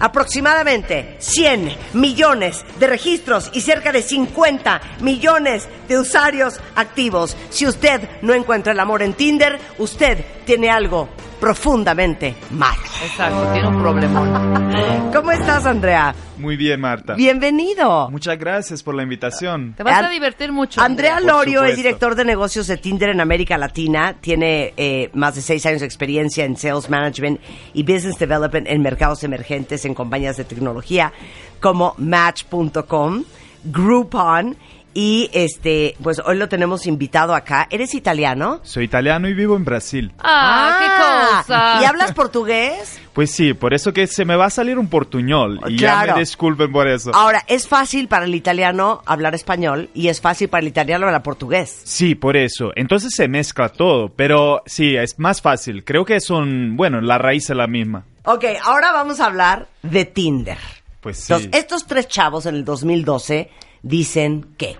aproximadamente 0.00 1.16
100 1.18 1.76
millones 1.94 2.64
de 2.78 2.86
registros 2.86 3.50
y 3.52 3.60
cerca 3.60 3.92
de 3.92 4.02
50 4.02 4.80
millones 5.00 5.68
de 5.88 5.98
usuarios 5.98 6.60
activos. 6.74 7.36
Si 7.50 7.66
usted 7.66 8.08
no 8.22 8.34
encuentra 8.34 8.72
el 8.72 8.80
amor 8.80 9.02
en 9.02 9.14
Tinder, 9.14 9.58
usted 9.78 10.24
tiene 10.48 10.70
algo 10.70 11.06
profundamente 11.38 12.34
malo. 12.52 12.80
Exacto, 13.04 13.52
tiene 13.52 13.68
un 13.68 13.82
problemón. 13.82 15.10
¿Cómo 15.12 15.30
estás, 15.30 15.66
Andrea? 15.66 16.14
Muy 16.38 16.56
bien, 16.56 16.80
Marta. 16.80 17.12
Bienvenido. 17.16 18.08
Muchas 18.10 18.38
gracias 18.38 18.82
por 18.82 18.94
la 18.94 19.02
invitación. 19.02 19.74
Te 19.76 19.82
vas 19.82 20.02
a 20.02 20.08
divertir 20.08 20.50
mucho. 20.50 20.80
Andrea 20.80 21.20
Lorio 21.20 21.64
es 21.64 21.76
director 21.76 22.14
de 22.14 22.24
negocios 22.24 22.66
de 22.66 22.78
Tinder 22.78 23.10
en 23.10 23.20
América 23.20 23.58
Latina. 23.58 24.16
Tiene 24.18 24.72
eh, 24.78 25.10
más 25.12 25.34
de 25.34 25.42
seis 25.42 25.66
años 25.66 25.80
de 25.80 25.86
experiencia 25.86 26.46
en 26.46 26.56
sales 26.56 26.88
management 26.88 27.40
y 27.74 27.82
business 27.82 28.18
development 28.18 28.68
en 28.68 28.80
mercados 28.80 29.22
emergentes 29.24 29.84
en 29.84 29.92
compañías 29.92 30.38
de 30.38 30.44
tecnología 30.44 31.12
como 31.60 31.94
Match.com, 31.98 33.22
Groupon 33.64 34.56
y 34.94 35.30
este, 35.32 35.94
pues 36.02 36.20
hoy 36.24 36.36
lo 36.36 36.48
tenemos 36.48 36.86
invitado 36.86 37.34
acá. 37.34 37.66
¿Eres 37.70 37.94
italiano? 37.94 38.60
Soy 38.64 38.84
italiano 38.84 39.28
y 39.28 39.34
vivo 39.34 39.54
en 39.56 39.64
Brasil. 39.64 40.12
Ah, 40.18 40.78
qué 40.80 41.46
cosa. 41.46 41.78
¿Y 41.82 41.84
hablas 41.84 42.12
portugués? 42.12 42.98
Pues 43.12 43.30
sí, 43.32 43.52
por 43.54 43.74
eso 43.74 43.92
que 43.92 44.06
se 44.06 44.24
me 44.24 44.36
va 44.36 44.46
a 44.46 44.50
salir 44.50 44.78
un 44.78 44.88
portuñol. 44.88 45.60
Y 45.68 45.76
ya 45.78 45.94
Claro. 46.02 46.14
me 46.14 46.20
disculpen 46.20 46.70
por 46.72 46.88
eso. 46.88 47.10
Ahora, 47.14 47.42
es 47.48 47.66
fácil 47.68 48.08
para 48.08 48.24
el 48.26 48.34
italiano 48.34 49.02
hablar 49.06 49.34
español 49.34 49.90
y 49.94 50.08
es 50.08 50.20
fácil 50.20 50.48
para 50.48 50.62
el 50.62 50.68
italiano 50.68 51.06
hablar 51.06 51.22
portugués. 51.22 51.80
Sí, 51.84 52.14
por 52.14 52.36
eso. 52.36 52.70
Entonces 52.76 53.12
se 53.14 53.28
mezcla 53.28 53.68
todo. 53.70 54.08
Pero 54.10 54.62
sí, 54.66 54.96
es 54.96 55.18
más 55.18 55.42
fácil. 55.42 55.84
Creo 55.84 56.04
que 56.04 56.20
son, 56.20 56.76
bueno, 56.76 57.00
la 57.00 57.18
raíz 57.18 57.50
es 57.50 57.56
la 57.56 57.66
misma. 57.66 58.04
Ok, 58.24 58.44
ahora 58.62 58.92
vamos 58.92 59.20
a 59.20 59.26
hablar 59.26 59.68
de 59.82 60.04
Tinder. 60.04 60.58
Pues 61.00 61.18
sí. 61.18 61.32
Entonces, 61.32 61.50
estos 61.60 61.86
tres 61.86 62.08
chavos 62.08 62.46
en 62.46 62.54
el 62.56 62.64
2012 62.64 63.50
dicen 63.82 64.46
que. 64.56 64.76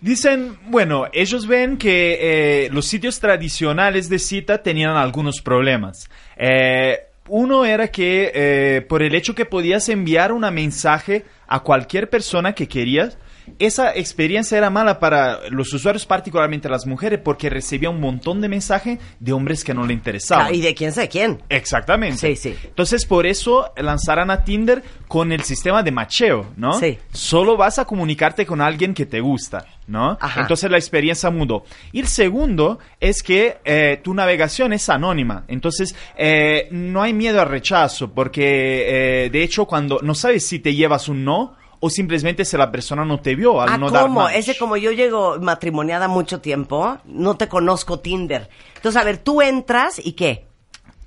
Dicen, 0.00 0.58
bueno, 0.68 1.06
ellos 1.12 1.46
ven 1.46 1.78
que 1.78 2.18
eh, 2.20 2.68
los 2.70 2.86
sitios 2.86 3.18
tradicionales 3.18 4.08
de 4.08 4.18
cita 4.18 4.62
tenían 4.62 4.96
algunos 4.96 5.40
problemas. 5.40 6.10
Eh, 6.36 6.98
uno 7.28 7.64
era 7.64 7.88
que 7.88 8.30
eh, 8.34 8.82
por 8.82 9.02
el 9.02 9.14
hecho 9.14 9.34
que 9.34 9.46
podías 9.46 9.88
enviar 9.88 10.32
una 10.32 10.50
mensaje 10.50 11.24
a 11.48 11.60
cualquier 11.60 12.08
persona 12.10 12.54
que 12.54 12.68
querías, 12.68 13.18
esa 13.58 13.94
experiencia 13.94 14.58
era 14.58 14.70
mala 14.70 14.98
para 14.98 15.48
los 15.50 15.72
usuarios, 15.72 16.06
particularmente 16.06 16.68
las 16.68 16.86
mujeres, 16.86 17.20
porque 17.22 17.50
recibía 17.50 17.90
un 17.90 18.00
montón 18.00 18.40
de 18.40 18.48
mensajes 18.48 18.98
de 19.20 19.32
hombres 19.32 19.64
que 19.64 19.74
no 19.74 19.86
le 19.86 19.92
interesaban. 19.92 20.46
Ah, 20.46 20.52
y 20.52 20.60
de 20.60 20.74
quién 20.74 20.92
sabe 20.92 21.08
quién. 21.08 21.42
Exactamente. 21.48 22.18
Sí, 22.18 22.36
sí. 22.36 22.56
Entonces, 22.64 23.04
por 23.06 23.26
eso 23.26 23.72
lanzaron 23.76 24.30
a 24.30 24.44
Tinder 24.44 24.82
con 25.08 25.32
el 25.32 25.42
sistema 25.42 25.82
de 25.82 25.90
macheo, 25.90 26.52
¿no? 26.56 26.78
Sí. 26.78 26.98
Solo 27.12 27.56
vas 27.56 27.78
a 27.78 27.84
comunicarte 27.84 28.44
con 28.44 28.60
alguien 28.60 28.94
que 28.94 29.06
te 29.06 29.20
gusta, 29.20 29.64
¿no? 29.86 30.18
Ajá. 30.20 30.40
Entonces 30.40 30.70
la 30.70 30.78
experiencia 30.78 31.30
mudó. 31.30 31.64
Y 31.92 32.00
el 32.00 32.08
segundo 32.08 32.78
es 33.00 33.22
que 33.22 33.58
eh, 33.64 34.00
tu 34.02 34.14
navegación 34.14 34.72
es 34.72 34.88
anónima. 34.88 35.44
Entonces, 35.48 35.94
eh, 36.16 36.68
no 36.70 37.02
hay 37.02 37.12
miedo 37.12 37.40
al 37.40 37.48
rechazo, 37.48 38.12
porque 38.12 39.24
eh, 39.24 39.30
de 39.30 39.42
hecho, 39.42 39.66
cuando 39.66 40.00
no 40.02 40.14
sabes 40.14 40.46
si 40.46 40.58
te 40.58 40.74
llevas 40.74 41.08
un 41.08 41.24
no 41.24 41.54
o 41.86 41.90
simplemente 41.90 42.44
si 42.44 42.56
la 42.56 42.70
persona 42.70 43.04
no 43.04 43.20
te 43.20 43.34
vio 43.34 43.60
al 43.60 43.68
Ah, 43.70 43.78
no 43.78 43.90
dar 43.90 44.02
¿cómo? 44.04 44.20
match. 44.22 44.34
Ese 44.36 44.58
como 44.58 44.76
yo 44.76 44.90
llego 44.92 45.38
matrimoniada 45.40 46.08
mucho 46.08 46.40
tiempo, 46.40 46.98
no 47.04 47.36
te 47.36 47.48
conozco 47.48 48.00
Tinder. 48.00 48.48
Entonces, 48.76 49.00
a 49.00 49.04
ver, 49.04 49.18
tú 49.18 49.40
entras 49.42 50.00
y 50.04 50.12
qué? 50.12 50.46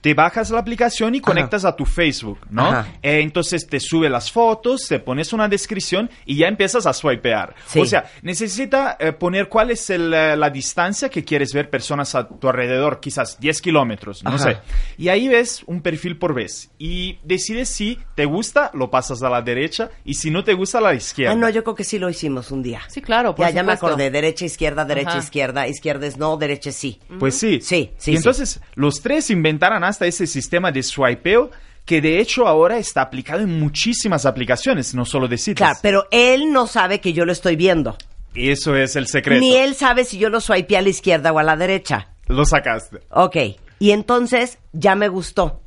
Te 0.02 0.14
bajas 0.14 0.50
la 0.50 0.60
aplicación 0.60 1.16
y 1.16 1.22
conectas 1.22 1.66
a 1.66 1.76
tu 1.76 1.86
Facebook, 1.86 2.40
¿no? 2.50 2.68
Ajá. 2.68 2.88
Eh, 3.02 3.20
entonces 3.22 3.68
te 3.68 3.80
sube 3.80 4.10
las 4.10 4.32
fotos, 4.32 4.88
te 4.88 5.00
pones 5.00 5.34
una 5.34 5.48
descripción 5.48 6.10
y 6.26 6.38
ya 6.38 6.48
empiezas 6.48 6.86
a 6.86 6.94
swipear. 6.94 7.56
Sí. 7.68 7.80
O 7.82 7.86
sea, 7.86 8.06
necesita 8.22 8.96
eh, 9.00 9.12
poner 9.12 9.50
cuál 9.50 9.72
es 9.72 9.90
el, 9.90 10.14
eh, 10.14 10.38
la 10.38 10.50
distancia 10.50 11.10
que 11.10 11.24
quieres 11.24 11.54
ver 11.54 11.70
personas 11.70 12.16
a 12.16 12.28
tu 12.28 12.48
alrededor, 12.48 13.00
quizás 13.00 13.40
10 13.40 13.62
kilómetros, 13.62 14.24
no 14.24 14.32
Ajá. 14.32 14.40
sé. 14.40 14.58
Y 14.98 15.10
ahí 15.10 15.28
ves 15.28 15.64
un 15.66 15.82
perfil 15.82 16.18
por 16.18 16.34
vez 16.34 16.72
y 16.78 17.20
decides 17.24 17.70
si 17.70 18.00
te 18.16 18.26
gusta, 18.26 18.72
lo 18.74 18.90
pasas 18.90 19.22
a 19.24 19.30
la 19.30 19.42
derecha 19.42 19.90
y 20.06 20.14
si 20.14 20.32
no 20.32 20.44
te 20.44 20.54
gusta, 20.54 20.78
a 20.78 20.82
la 20.82 20.94
izquierda. 20.94 21.34
Ah, 21.34 21.36
no, 21.36 21.50
yo 21.50 21.64
creo 21.64 21.76
que 21.76 21.84
sí 21.84 22.00
lo 22.00 22.10
hicimos 22.10 22.52
un 22.52 22.62
día. 22.64 22.82
Sí, 22.88 23.02
claro, 23.02 23.36
por 23.36 23.46
Ya, 23.48 23.52
ya 23.52 23.64
me 23.64 23.74
acordé. 23.74 24.12
Derecha, 24.12 24.46
izquierda, 24.46 24.86
derecha, 24.86 25.10
Ajá. 25.12 25.20
izquierda. 25.20 25.68
Izquierda 25.68 26.08
es 26.08 26.18
no, 26.18 26.38
derecha 26.38 26.70
es 26.70 26.76
sí. 26.76 27.00
Pues 27.20 27.36
sí. 27.38 27.60
Sí, 27.62 27.92
sí, 27.98 28.12
Y 28.12 28.16
entonces 28.16 28.62
los 28.76 29.02
tres 29.02 29.30
inventaron 29.30 29.84
hasta 29.90 30.06
ese 30.06 30.26
sistema 30.28 30.72
de 30.72 30.82
swipeo 30.84 31.52
que 31.86 32.02
de 32.02 32.20
hecho 32.20 32.48
ahora 32.48 32.78
está 32.78 33.02
aplicado 33.02 33.42
en 33.42 33.60
muchísimas 33.60 34.26
aplicaciones, 34.26 34.94
no 34.94 35.06
solo 35.06 35.28
de 35.28 35.38
citas. 35.38 35.58
Claro, 35.58 35.80
pero 35.82 36.08
él 36.12 36.52
no 36.52 36.68
sabe 36.68 37.02
que 37.02 37.14
yo 37.14 37.26
lo 37.26 37.32
estoy 37.32 37.56
viendo. 37.56 37.98
Eso 38.36 38.76
es 38.76 38.96
el 38.96 39.08
secreto. 39.08 39.40
Ni 39.42 39.56
él 39.56 39.74
sabe 39.76 40.06
si 40.06 40.20
yo 40.20 40.30
lo 40.30 40.40
swipeé 40.40 40.78
a 40.78 40.82
la 40.84 40.90
izquierda 40.90 41.32
o 41.32 41.40
a 41.40 41.44
la 41.44 41.56
derecha. 41.58 42.10
Lo 42.28 42.46
sacaste. 42.46 43.00
Ok. 43.10 43.38
Y 43.80 43.90
entonces 43.92 44.60
ya 44.72 44.94
me 44.96 45.08
gustó. 45.08 45.62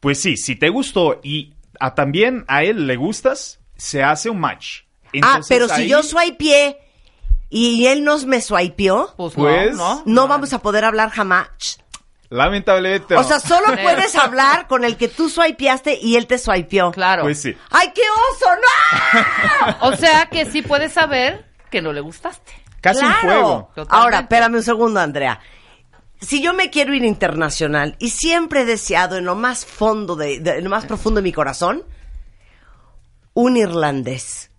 Pues 0.00 0.20
sí, 0.20 0.36
si 0.36 0.56
te 0.56 0.68
gustó 0.68 1.20
y 1.22 1.54
a, 1.80 1.94
también 1.94 2.44
a 2.48 2.62
él 2.64 2.86
le 2.86 2.96
gustas, 2.96 3.58
se 3.76 4.02
hace 4.02 4.28
un 4.28 4.38
match. 4.40 4.80
ah, 5.06 5.08
Entonces, 5.14 5.46
pero 5.48 5.68
si 5.68 5.82
ahí- 5.82 5.88
yo 5.88 6.02
swipeé 6.02 6.76
y 7.48 7.86
él 7.86 8.04
nos 8.04 8.26
me 8.26 8.42
swipeó, 8.42 9.14
Pues, 9.16 9.32
Pues- 9.34 9.74
no, 9.76 9.96
no. 9.96 10.02
no 10.04 10.28
vamos 10.28 10.52
a 10.52 10.58
poder 10.60 10.84
hablar 10.84 11.08
jamás. 11.10 11.48
Lamentablemente. 12.28 13.14
O 13.14 13.22
no. 13.22 13.28
sea, 13.28 13.38
solo 13.40 13.66
puedes 13.82 14.14
hablar 14.16 14.66
con 14.66 14.84
el 14.84 14.96
que 14.96 15.08
tú 15.08 15.28
swipeaste 15.28 15.98
y 16.00 16.16
él 16.16 16.26
te 16.26 16.38
swipeó. 16.38 16.90
Claro. 16.92 17.22
Pues 17.22 17.40
sí. 17.40 17.56
¡Ay, 17.70 17.92
qué 17.94 18.02
oso! 18.32 18.46
¡No! 19.80 19.88
O 19.88 19.96
sea 19.96 20.26
que 20.26 20.44
sí 20.46 20.62
puedes 20.62 20.92
saber 20.92 21.46
que 21.70 21.80
no 21.82 21.92
le 21.92 22.00
gustaste. 22.00 22.52
Casi 22.80 23.04
un 23.04 23.12
¡Claro! 23.12 23.22
juego. 23.22 23.58
Totalmente. 23.74 23.96
Ahora, 23.96 24.18
espérame 24.20 24.54
un 24.56 24.62
segundo, 24.62 25.00
Andrea. 25.00 25.40
Si 26.20 26.42
yo 26.42 26.54
me 26.54 26.70
quiero 26.70 26.94
ir 26.94 27.04
internacional 27.04 27.94
y 27.98 28.10
siempre 28.10 28.62
he 28.62 28.64
deseado 28.64 29.16
en 29.18 29.24
lo 29.26 29.34
más 29.34 29.66
fondo 29.66 30.16
de, 30.16 30.40
de- 30.40 30.58
en 30.58 30.64
lo 30.64 30.70
más 30.70 30.86
profundo 30.86 31.18
de 31.18 31.22
mi 31.24 31.32
corazón 31.32 31.84
un 33.34 33.56
irlandés. 33.56 34.50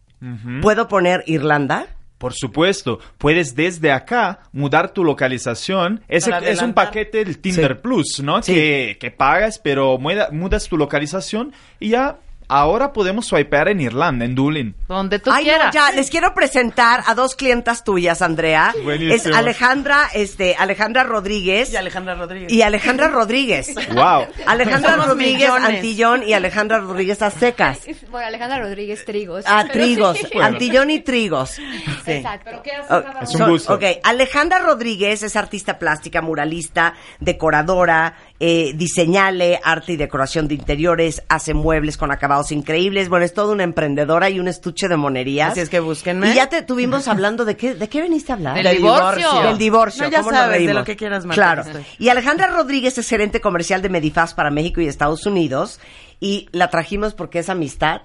¿Puedo 0.61 0.87
poner 0.87 1.23
Irlanda? 1.27 1.87
Por 2.17 2.33
supuesto, 2.33 2.99
puedes 3.17 3.55
desde 3.55 3.91
acá 3.91 4.39
mudar 4.51 4.91
tu 4.91 5.03
localización. 5.03 6.01
Ese 6.07 6.31
Para 6.31 6.49
es 6.49 6.61
un 6.61 6.73
paquete 6.73 7.23
del 7.23 7.37
Tinder 7.39 7.73
Sí. 7.75 7.79
Plus, 7.81 8.21
¿no? 8.23 8.41
Sí. 8.41 8.53
Que, 8.53 8.97
que 8.99 9.11
pagas, 9.11 9.59
pero 9.59 9.97
muda- 9.99 10.29
mudas 10.31 10.67
tu 10.67 10.77
localización 10.77 11.53
y 11.79 11.89
ya 11.89 12.17
ahora 12.47 12.93
podemos 12.93 13.25
swipear 13.27 13.67
en 13.69 13.81
Irlanda, 13.81 14.25
en 14.25 14.35
Dublín. 14.35 14.75
Donde 14.87 15.19
tú 15.19 15.31
Ay, 15.31 15.45
no, 15.45 15.51
quieras. 15.51 15.73
ya, 15.73 15.91
les 15.91 16.09
quiero 16.09 16.33
presentar 16.33 17.03
a 17.05 17.13
dos 17.15 17.35
clientas 17.35 17.83
tuyas, 17.83 18.21
Andrea. 18.21 18.73
Buenísimo. 18.83 19.13
Es 19.15 19.25
Alejandra, 19.37 20.09
este, 20.13 20.55
Alejandra 20.57 21.03
Rodríguez. 21.03 21.71
Y 21.73 21.75
Alejandra 21.75 22.15
Rodríguez. 22.15 22.51
Y 22.51 22.61
Alejandra 22.61 23.07
Rodríguez. 23.09 23.73
¡Wow! 23.93 24.27
Alejandra 24.45 24.91
Somos 24.91 25.07
Rodríguez 25.07 25.35
millones. 25.49 25.69
Antillón 25.75 26.23
y 26.23 26.33
Alejandra 26.33 26.79
Rodríguez 26.79 27.21
Aztecas. 27.21 27.79
Bueno, 28.09 28.27
Alejandra 28.27 28.59
Rodríguez 28.59 29.03
Trigos. 29.05 29.43
Ah, 29.47 29.65
Pero 29.71 29.83
Trigos. 29.85 30.17
sí. 30.17 30.37
Antillón 30.39 30.89
y 30.91 30.99
Trigos. 31.01 31.57
Sí. 32.07 32.13
Exacto. 32.13 32.51
Oh, 32.89 33.03
Es 33.21 33.31
un 33.31 33.37
so- 33.37 33.47
gusto. 33.49 33.73
Ok, 33.73 33.83
Alejandra 34.03 34.59
Rodríguez 34.59 35.23
es 35.23 35.35
artista 35.35 35.77
plástica, 35.77 36.21
muralista, 36.21 36.93
decoradora, 37.19 38.15
eh, 38.39 38.71
diseñale 38.75 39.59
arte 39.63 39.93
y 39.93 39.97
decoración 39.97 40.47
de 40.47 40.55
interiores, 40.55 41.21
hace 41.27 41.53
muebles 41.53 41.97
con 41.97 42.09
acabados 42.37 42.51
increíbles. 42.51 43.09
Bueno, 43.09 43.25
es 43.25 43.33
toda 43.33 43.53
una 43.53 43.63
emprendedora 43.63 44.29
y 44.29 44.39
un 44.39 44.47
estuche 44.47 44.87
de 44.87 44.97
monerías. 44.97 45.51
Así 45.51 45.61
es 45.61 45.69
que 45.69 45.79
búsquenme. 45.79 46.31
Y 46.31 46.33
ya 46.35 46.47
te 46.49 46.61
tuvimos 46.61 47.07
hablando 47.07 47.45
de 47.45 47.57
qué, 47.57 47.73
¿de 47.75 47.89
qué 47.89 48.01
veniste 48.01 48.31
a 48.31 48.35
hablar? 48.35 48.61
Del 48.61 48.77
divorcio. 48.77 49.41
Del 49.43 49.57
divorcio. 49.57 50.03
No, 50.03 50.09
ya 50.09 50.19
¿cómo 50.19 50.31
nos 50.31 50.39
sabes, 50.39 50.51
de 50.53 50.57
reímos? 50.57 50.75
lo 50.75 50.83
que 50.85 50.95
quieras, 50.95 51.25
Marta, 51.25 51.35
Claro. 51.41 51.61
estoy. 51.63 51.83
Y 51.99 52.09
Alejandra 52.09 52.47
Rodríguez 52.47 52.97
es 52.97 53.07
gerente 53.09 53.41
comercial 53.41 53.81
de 53.81 53.89
Medifaz 53.89 54.33
para 54.33 54.51
México 54.51 54.81
y 54.81 54.87
Estados 54.87 55.25
Unidos. 55.25 55.79
Y 56.19 56.47
la 56.51 56.69
trajimos 56.69 57.13
porque 57.13 57.39
es 57.39 57.49
amistad 57.49 58.01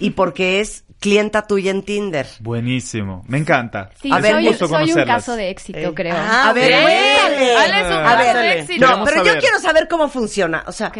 y 0.00 0.10
porque 0.10 0.60
es 0.60 0.84
clienta 0.98 1.46
tuya 1.46 1.70
en 1.70 1.82
Tinder. 1.82 2.26
Buenísimo, 2.40 3.22
me 3.28 3.38
encanta. 3.38 3.90
Sí, 4.02 4.10
A 4.12 4.18
ver, 4.18 4.32
soy, 4.32 4.46
gusto 4.48 4.66
soy 4.68 4.92
un 4.92 5.04
caso 5.04 5.36
de 5.36 5.50
éxito, 5.50 5.78
Eh. 5.78 5.92
creo. 5.94 6.16
a 6.16 6.52
ver, 6.52 6.72
ok. 6.74 6.82
cuéntale. 6.82 7.56
Ale 7.56 7.80
es 7.80 7.86
un 7.86 7.92
A 7.92 8.02
caso 8.02 8.18
ver, 8.18 8.36
de 8.36 8.60
éxito. 8.62 8.86
No, 8.96 9.04
pero 9.04 9.24
yo 9.24 9.38
quiero 9.38 9.60
saber 9.60 9.86
cómo 9.88 10.08
funciona. 10.08 10.64
O 10.66 10.72
sea, 10.72 10.88
Ok. 10.88 10.98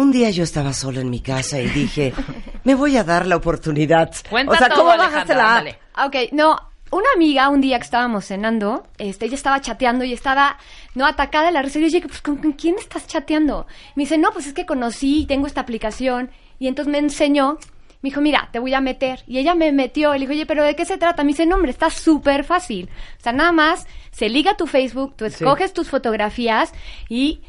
Un 0.00 0.10
día 0.10 0.30
yo 0.30 0.44
estaba 0.44 0.72
sola 0.72 1.00
en 1.00 1.10
mi 1.10 1.20
casa 1.20 1.60
y 1.60 1.68
dije, 1.68 2.12
me 2.64 2.74
voy 2.74 2.96
a 2.96 3.04
dar 3.04 3.26
la 3.26 3.36
oportunidad. 3.36 4.10
Cuenta 4.28 4.52
o 4.52 4.56
sea, 4.56 4.68
todo, 4.68 4.80
¿cómo 4.80 4.90
Alejandra, 4.90 5.34
bajaste 5.34 5.34
la 5.34 5.56
app? 5.58 6.08
Ok, 6.08 6.32
no, 6.32 6.56
una 6.90 7.06
amiga 7.14 7.48
un 7.48 7.60
día 7.60 7.78
que 7.78 7.84
estábamos 7.84 8.24
cenando, 8.24 8.86
este, 8.98 9.26
ella 9.26 9.36
estaba 9.36 9.60
chateando 9.60 10.04
y 10.04 10.12
estaba, 10.12 10.58
no, 10.94 11.06
atacada 11.06 11.46
de 11.46 11.52
la 11.52 11.62
risa. 11.62 11.78
Y 11.78 11.82
yo 11.82 11.86
dije, 11.86 12.08
pues, 12.08 12.20
¿con, 12.20 12.38
con 12.38 12.52
quién 12.52 12.76
estás 12.78 13.06
chateando? 13.06 13.66
Me 13.94 14.02
dice, 14.02 14.18
no, 14.18 14.30
pues 14.32 14.46
es 14.46 14.54
que 14.54 14.66
conocí 14.66 15.20
y 15.20 15.26
tengo 15.26 15.46
esta 15.46 15.60
aplicación. 15.60 16.30
Y 16.58 16.66
entonces 16.66 16.90
me 16.90 16.98
enseñó 16.98 17.58
Me 18.02 18.08
dijo, 18.10 18.20
mira, 18.20 18.48
te 18.52 18.58
voy 18.58 18.74
a 18.74 18.80
meter. 18.80 19.22
Y 19.26 19.38
ella 19.38 19.54
me 19.54 19.70
metió. 19.72 20.12
Le 20.14 20.20
dijo, 20.20 20.32
oye, 20.32 20.46
¿pero 20.46 20.64
de 20.64 20.74
qué 20.74 20.84
se 20.84 20.98
trata? 20.98 21.22
Me 21.22 21.28
dice, 21.28 21.46
no, 21.46 21.56
hombre, 21.56 21.70
está 21.70 21.90
súper 21.90 22.44
fácil. 22.44 22.90
O 23.18 23.22
sea, 23.22 23.32
nada 23.32 23.52
más 23.52 23.86
se 24.10 24.28
liga 24.28 24.56
tu 24.56 24.66
Facebook, 24.66 25.14
tú 25.16 25.26
escoges 25.26 25.72
tus 25.72 25.88
fotografías 25.88 26.72
y 27.08 27.42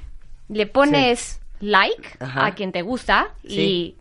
le 0.49 0.67
pones 0.67 1.40
like 1.61 2.09
Ajá. 2.19 2.47
a 2.47 2.51
quien 2.55 2.71
te 2.71 2.81
gusta 2.81 3.29
Sí. 3.47 3.59
y 3.59 3.95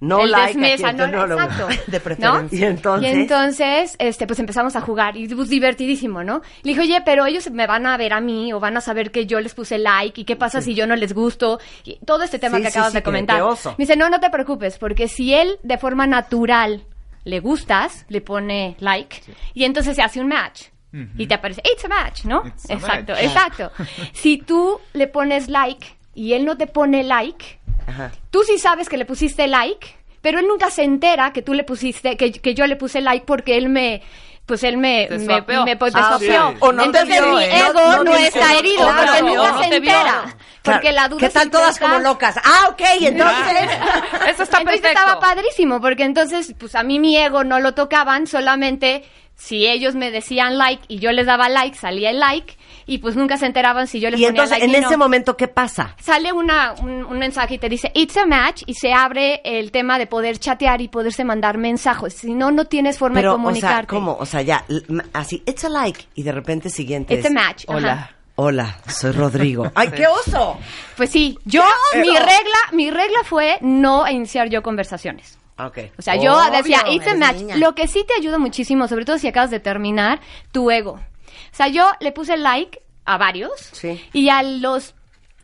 No 0.00 0.20
el 0.24 0.30
like 0.32 0.44
a 0.44 0.46
desmesa, 0.48 0.84
quien 0.94 0.96
te- 0.96 1.16
no, 1.16 1.26
no, 1.26 1.34
exacto. 1.40 1.66
De 1.86 1.98
¿no? 1.98 2.04
preferencia. 2.04 2.58
Y 2.58 2.64
entonces- 2.64 3.08
Y 3.08 3.12
entonces, 3.20 3.96
este, 3.98 4.26
pues 4.26 4.38
empezamos 4.38 4.76
a 4.76 4.80
jugar 4.82 5.16
y 5.16 5.26
pues 5.28 5.48
divertidísimo, 5.48 6.22
¿no? 6.24 6.42
Le 6.62 6.70
dije, 6.72 6.80
oye, 6.82 7.02
pero 7.04 7.24
ellos 7.26 7.50
me 7.50 7.66
van 7.66 7.86
a 7.86 7.96
ver 7.96 8.12
a 8.12 8.20
mí 8.20 8.52
o 8.52 8.60
van 8.60 8.76
a 8.76 8.80
saber 8.82 9.10
que 9.10 9.24
yo 9.26 9.40
les 9.40 9.54
puse 9.54 9.78
like 9.78 10.20
y 10.20 10.24
qué 10.24 10.36
pasa 10.36 10.60
si 10.60 10.74
yo 10.74 10.86
no 10.86 10.94
les 10.96 11.14
gusto 11.14 11.58
y 11.84 11.98
todo 12.04 12.22
este 12.24 12.38
tema 12.38 12.56
Sí, 12.58 12.62
que 12.62 12.68
acabas 12.68 12.92
sí, 12.92 12.98
de 12.98 13.02
comentar. 13.02 13.40
Me 13.42 13.74
dice, 13.78 13.96
no, 13.96 14.10
no 14.10 14.20
te 14.20 14.28
preocupes, 14.30 14.76
porque 14.78 15.08
si 15.08 15.32
él 15.32 15.58
de 15.62 15.78
forma 15.78 16.06
natural 16.06 16.84
le 17.24 17.40
gustas, 17.40 18.04
le 18.10 18.20
pone 18.20 18.76
like 18.80 19.22
y 19.54 19.64
entonces 19.64 19.96
se 19.96 20.02
hace 20.02 20.20
un 20.20 20.28
match. 20.28 20.64
Y 21.18 21.26
te 21.26 21.34
aparece, 21.34 21.60
it's 21.64 21.84
a 21.84 21.88
match, 21.88 22.24
¿no? 22.24 22.46
It's 22.46 22.70
a 22.70 22.74
exacto, 22.74 23.14
match. 23.14 23.24
exacto. 23.24 23.72
si 24.12 24.38
tú 24.38 24.78
le 24.92 25.08
pones 25.08 25.48
like 25.48 25.84
y 26.14 26.32
él 26.34 26.44
no 26.44 26.56
te 26.56 26.66
pone 26.66 27.02
like, 27.04 27.58
Ajá. 27.86 28.12
tú 28.30 28.42
sí 28.44 28.58
sabes 28.58 28.88
que 28.88 28.96
le 28.96 29.04
pusiste 29.04 29.46
like, 29.46 29.86
pero 30.20 30.38
él 30.38 30.46
nunca 30.48 30.70
se 30.70 30.82
entera 30.84 31.32
que 31.32 31.42
tú 31.42 31.54
le 31.54 31.64
pusiste, 31.64 32.16
que, 32.16 32.32
que 32.32 32.54
yo 32.54 32.66
le 32.66 32.76
puse 32.76 33.00
like 33.00 33.26
porque 33.26 33.56
él 33.56 33.68
me, 33.68 34.00
pues 34.46 34.62
él 34.64 34.76
me, 34.78 35.06
me, 35.10 35.24
swapeó. 35.24 35.64
me, 35.64 35.76
pues, 35.76 35.92
Ah, 35.96 36.16
sí. 36.18 36.28
O 36.60 36.72
no 36.72 36.82
te 36.82 36.86
Entonces 37.00 37.20
vio, 37.20 37.32
mi 37.36 37.42
¿eh? 37.44 37.58
ego 37.68 37.80
No- 37.80 37.96
no, 37.98 38.04
no 38.04 38.14
está 38.16 38.54
herido, 38.58 38.84
Claro, 38.84 39.02
porque 39.12 39.22
nunca 39.22 39.52
no 39.52 39.62
se 39.62 39.68
te 39.70 39.80
vio. 39.80 39.90
entera. 39.90 40.36
Porque 40.62 40.92
la 40.92 41.08
duda 41.08 41.20
¿Qué 41.20 41.28
tal 41.28 41.42
siempre 41.42 41.58
todas 41.60 41.78
como 41.78 41.98
locas? 41.98 42.36
Ah, 42.42 42.68
ok, 42.70 42.80
entonces... 43.00 43.46
Eso 44.28 44.42
está 44.44 44.58
entonces 44.58 44.80
perfecto. 44.80 44.88
estaba 44.88 45.20
padrísimo, 45.20 45.80
porque 45.80 46.04
entonces, 46.04 46.54
pues 46.58 46.74
a 46.74 46.82
mí 46.82 46.98
mi 46.98 47.18
ego 47.18 47.44
no 47.44 47.60
lo 47.60 47.74
tocaban, 47.74 48.26
solamente 48.26 49.04
si 49.36 49.66
ellos 49.66 49.94
me 49.94 50.10
decían 50.10 50.56
like 50.58 50.82
y 50.88 50.98
yo 50.98 51.12
les 51.12 51.26
daba 51.26 51.48
like, 51.48 51.76
salía 51.76 52.10
el 52.10 52.20
like, 52.20 52.56
y 52.86 52.98
pues 52.98 53.16
nunca 53.16 53.36
se 53.36 53.46
enteraban 53.46 53.86
si 53.86 53.98
yo 54.00 54.10
les 54.10 54.20
y 54.20 54.24
ponía 54.24 54.30
entonces, 54.42 54.50
like 54.58 54.64
en 54.64 54.70
y 54.82 54.84
ese 54.84 54.92
no. 54.92 54.98
momento, 54.98 55.36
¿qué 55.36 55.48
pasa? 55.48 55.96
Sale 56.00 56.32
una, 56.32 56.74
un, 56.80 57.04
un 57.04 57.18
mensaje 57.18 57.54
y 57.54 57.58
te 57.58 57.68
dice, 57.68 57.90
it's 57.94 58.16
a 58.16 58.26
match, 58.26 58.62
y 58.66 58.74
se 58.74 58.92
abre 58.92 59.40
el 59.44 59.70
tema 59.72 59.98
de 59.98 60.06
poder 60.06 60.38
chatear 60.38 60.80
y 60.80 60.88
poderse 60.88 61.24
mandar 61.24 61.58
mensajes. 61.58 62.14
Si 62.14 62.32
no, 62.34 62.50
no 62.50 62.66
tienes 62.66 62.98
forma 62.98 63.16
Pero, 63.16 63.30
de 63.30 63.34
o 63.34 63.36
sea, 63.38 63.42
comunicarte. 63.44 63.86
¿cómo? 63.88 64.16
O 64.18 64.26
sea, 64.26 64.42
ya, 64.42 64.64
así, 65.12 65.42
it's 65.46 65.64
a 65.64 65.68
like, 65.68 66.00
y 66.14 66.22
de 66.22 66.32
repente 66.32 66.70
siguiente 66.70 67.14
It's 67.14 67.26
a 67.26 67.30
match. 67.30 67.64
ajá. 67.68 67.76
Hola. 67.76 68.10
Hola, 68.36 68.78
soy 68.88 69.12
Rodrigo. 69.12 69.70
¡Ay, 69.76 69.90
qué 69.90 70.08
oso! 70.08 70.58
Pues 70.96 71.10
sí, 71.10 71.38
yo, 71.44 71.62
mi 71.94 72.08
regla, 72.10 72.58
mi 72.72 72.90
regla 72.90 73.18
fue 73.24 73.58
no 73.60 74.08
iniciar 74.10 74.48
yo 74.50 74.60
conversaciones. 74.60 75.38
Ok. 75.58 75.78
O 75.98 76.02
sea, 76.02 76.16
yo 76.16 76.36
Obvio, 76.36 76.50
decía, 76.50 76.84
it's 76.90 77.06
a 77.06 77.14
match. 77.14 77.36
niña. 77.36 77.56
Lo 77.56 77.74
que 77.74 77.86
sí 77.86 78.04
te 78.06 78.14
ayuda 78.18 78.38
muchísimo, 78.38 78.88
sobre 78.88 79.04
todo 79.04 79.18
si 79.18 79.28
acabas 79.28 79.50
de 79.50 79.60
terminar, 79.60 80.20
tu 80.52 80.70
ego. 80.70 80.92
O 80.92 81.56
sea, 81.56 81.68
yo 81.68 81.86
le 82.00 82.10
puse 82.12 82.36
like 82.36 82.80
a 83.04 83.18
varios. 83.18 83.52
Sí. 83.72 84.02
Y 84.12 84.28
a 84.30 84.42
los 84.42 84.94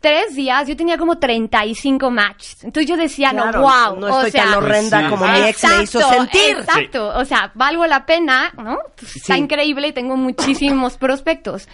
tres 0.01 0.35
días 0.35 0.67
yo 0.67 0.75
tenía 0.75 0.97
como 0.97 1.19
35 1.19 2.09
matches. 2.11 2.63
Entonces 2.63 2.89
yo 2.89 2.97
decía, 2.97 3.29
Claro, 3.31 3.59
no, 3.59 3.61
wow. 3.61 3.99
no 3.99 4.07
o 4.07 4.17
estoy 4.17 4.31
sea, 4.31 4.45
tan 4.45 4.53
horrenda 4.55 4.99
sí. 5.01 5.05
como 5.09 5.27
mi 5.27 5.39
ex 5.47 5.63
me 5.63 5.83
hizo 5.83 5.99
sentir. 6.09 6.57
Exacto, 6.57 7.07
o 7.15 7.23
sea, 7.23 7.51
valgo 7.53 7.85
la 7.85 8.05
pena, 8.05 8.51
¿no? 8.57 8.79
Pues, 8.97 9.15
Está 9.17 9.35
Sí. 9.35 9.39
increíble 9.39 9.87
y 9.89 9.93
tengo 9.93 10.17
muchísimos 10.17 10.97
prospectos. 10.97 11.69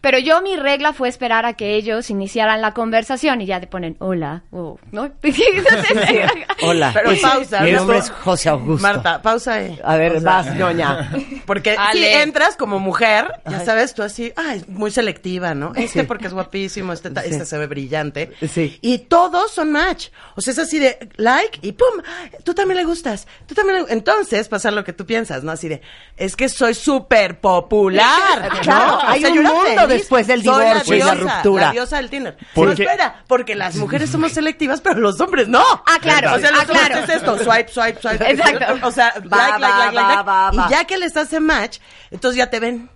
Pero 0.00 0.18
yo 0.18 0.40
mi 0.40 0.56
regla 0.56 0.92
fue 0.92 1.08
esperar 1.08 1.44
a 1.44 1.52
que 1.54 1.74
ellos 1.76 2.08
iniciaran 2.10 2.60
la 2.62 2.72
conversación 2.72 3.40
y 3.42 3.46
ya 3.46 3.60
te 3.60 3.66
ponen 3.66 3.96
hola, 3.98 4.44
o, 4.50 4.78
¿no? 4.92 5.04
Entonces, 5.22 6.30
Hola. 6.62 6.90
Pero 6.94 7.06
Pues, 7.10 7.20
pausa, 7.20 7.60
Mi 7.60 7.72
¿no? 7.72 7.78
nombre 7.78 7.98
es 7.98 8.10
José 8.10 8.48
Augusto. 8.48 8.82
Marta, 8.82 9.20
pausa 9.22 9.54
ahí. 9.54 9.78
A 9.84 9.96
ver, 9.96 10.20
vas, 10.20 10.54
ñoña. 10.56 11.10
Porque 11.46 11.76
si 11.92 12.04
entras 12.04 12.56
como 12.56 12.78
mujer, 12.78 13.32
ya 13.48 13.64
sabes, 13.64 13.94
tú 13.94 14.02
así, 14.02 14.32
ay, 14.36 14.64
muy 14.68 14.90
selectiva, 14.90 15.54
¿no? 15.54 15.72
Este 15.74 16.00
Sí. 16.00 16.06
porque 16.06 16.26
es 16.28 16.32
guapísimo, 16.32 16.92
este, 16.92 17.10
ta- 17.10 17.22
Sí. 17.22 17.28
este 17.30 17.44
se 17.44 17.58
ve 17.58 17.66
brillante. 17.66 18.30
Sí. 18.48 18.78
Y 18.82 18.98
todos 18.98 19.50
son 19.52 19.72
match. 19.72 20.08
O 20.36 20.40
sea, 20.40 20.52
es 20.52 20.58
así 20.58 20.78
de 20.78 21.08
like 21.16 21.58
y 21.62 21.72
pum, 21.72 22.02
tú 22.44 22.54
también 22.54 22.76
le 22.78 22.84
gustas, 22.84 23.26
tú 23.46 23.54
también 23.54 23.84
le... 23.84 23.92
Entonces 23.92 24.48
pasa 24.48 24.70
lo 24.70 24.84
que 24.84 24.92
tú 24.92 25.04
piensas, 25.06 25.42
¿no? 25.44 25.52
Así 25.52 25.68
de, 25.68 25.82
es 26.16 26.36
que 26.36 26.48
soy 26.48 26.74
súper 26.74 27.40
popular. 27.40 28.48
¿no? 28.54 28.60
Claro, 28.60 28.96
O 28.98 29.00
hay 29.06 29.20
sea, 29.22 29.30
un 29.32 29.42
mundo 29.42 29.86
después 29.98 30.26
del 30.26 30.42
Soy 30.42 30.64
divorcio 30.64 30.94
y 30.94 30.98
la 30.98 31.14
diosa, 31.14 31.34
ruptura. 31.34 31.66
La 31.66 31.72
diosa 31.72 31.96
del 31.96 32.10
Tinder. 32.10 32.36
Porque- 32.54 32.84
No, 32.84 32.90
espera, 32.90 33.24
porque 33.26 33.54
las 33.54 33.76
mujeres 33.76 34.10
somos 34.10 34.32
selectivas, 34.32 34.80
pero 34.80 35.00
los 35.00 35.20
hombres 35.20 35.48
no. 35.48 35.62
Ah, 35.86 35.98
claro, 36.00 36.34
O 36.34 36.38
sea, 36.38 36.50
los 36.50 36.60
ah, 36.62 36.66
claro. 36.66 36.96
es 36.98 37.08
esto, 37.08 37.38
swipe, 37.38 37.68
swipe, 37.68 38.00
swipe. 38.00 38.30
Exacto. 38.30 38.86
O 38.86 38.90
sea, 38.90 39.12
Va, 39.32 39.58
like, 39.58 39.60
like, 39.60 39.62
va, 39.62 39.92
like, 39.92 39.96
like, 39.96 40.22
va. 40.58 40.66
Y 40.66 40.70
ya 40.70 40.84
que 40.84 40.96
les 40.98 41.16
hace 41.16 41.40
match, 41.40 41.78
entonces 42.10 42.36
ya 42.38 42.48
te 42.50 42.60
ven. 42.60 42.90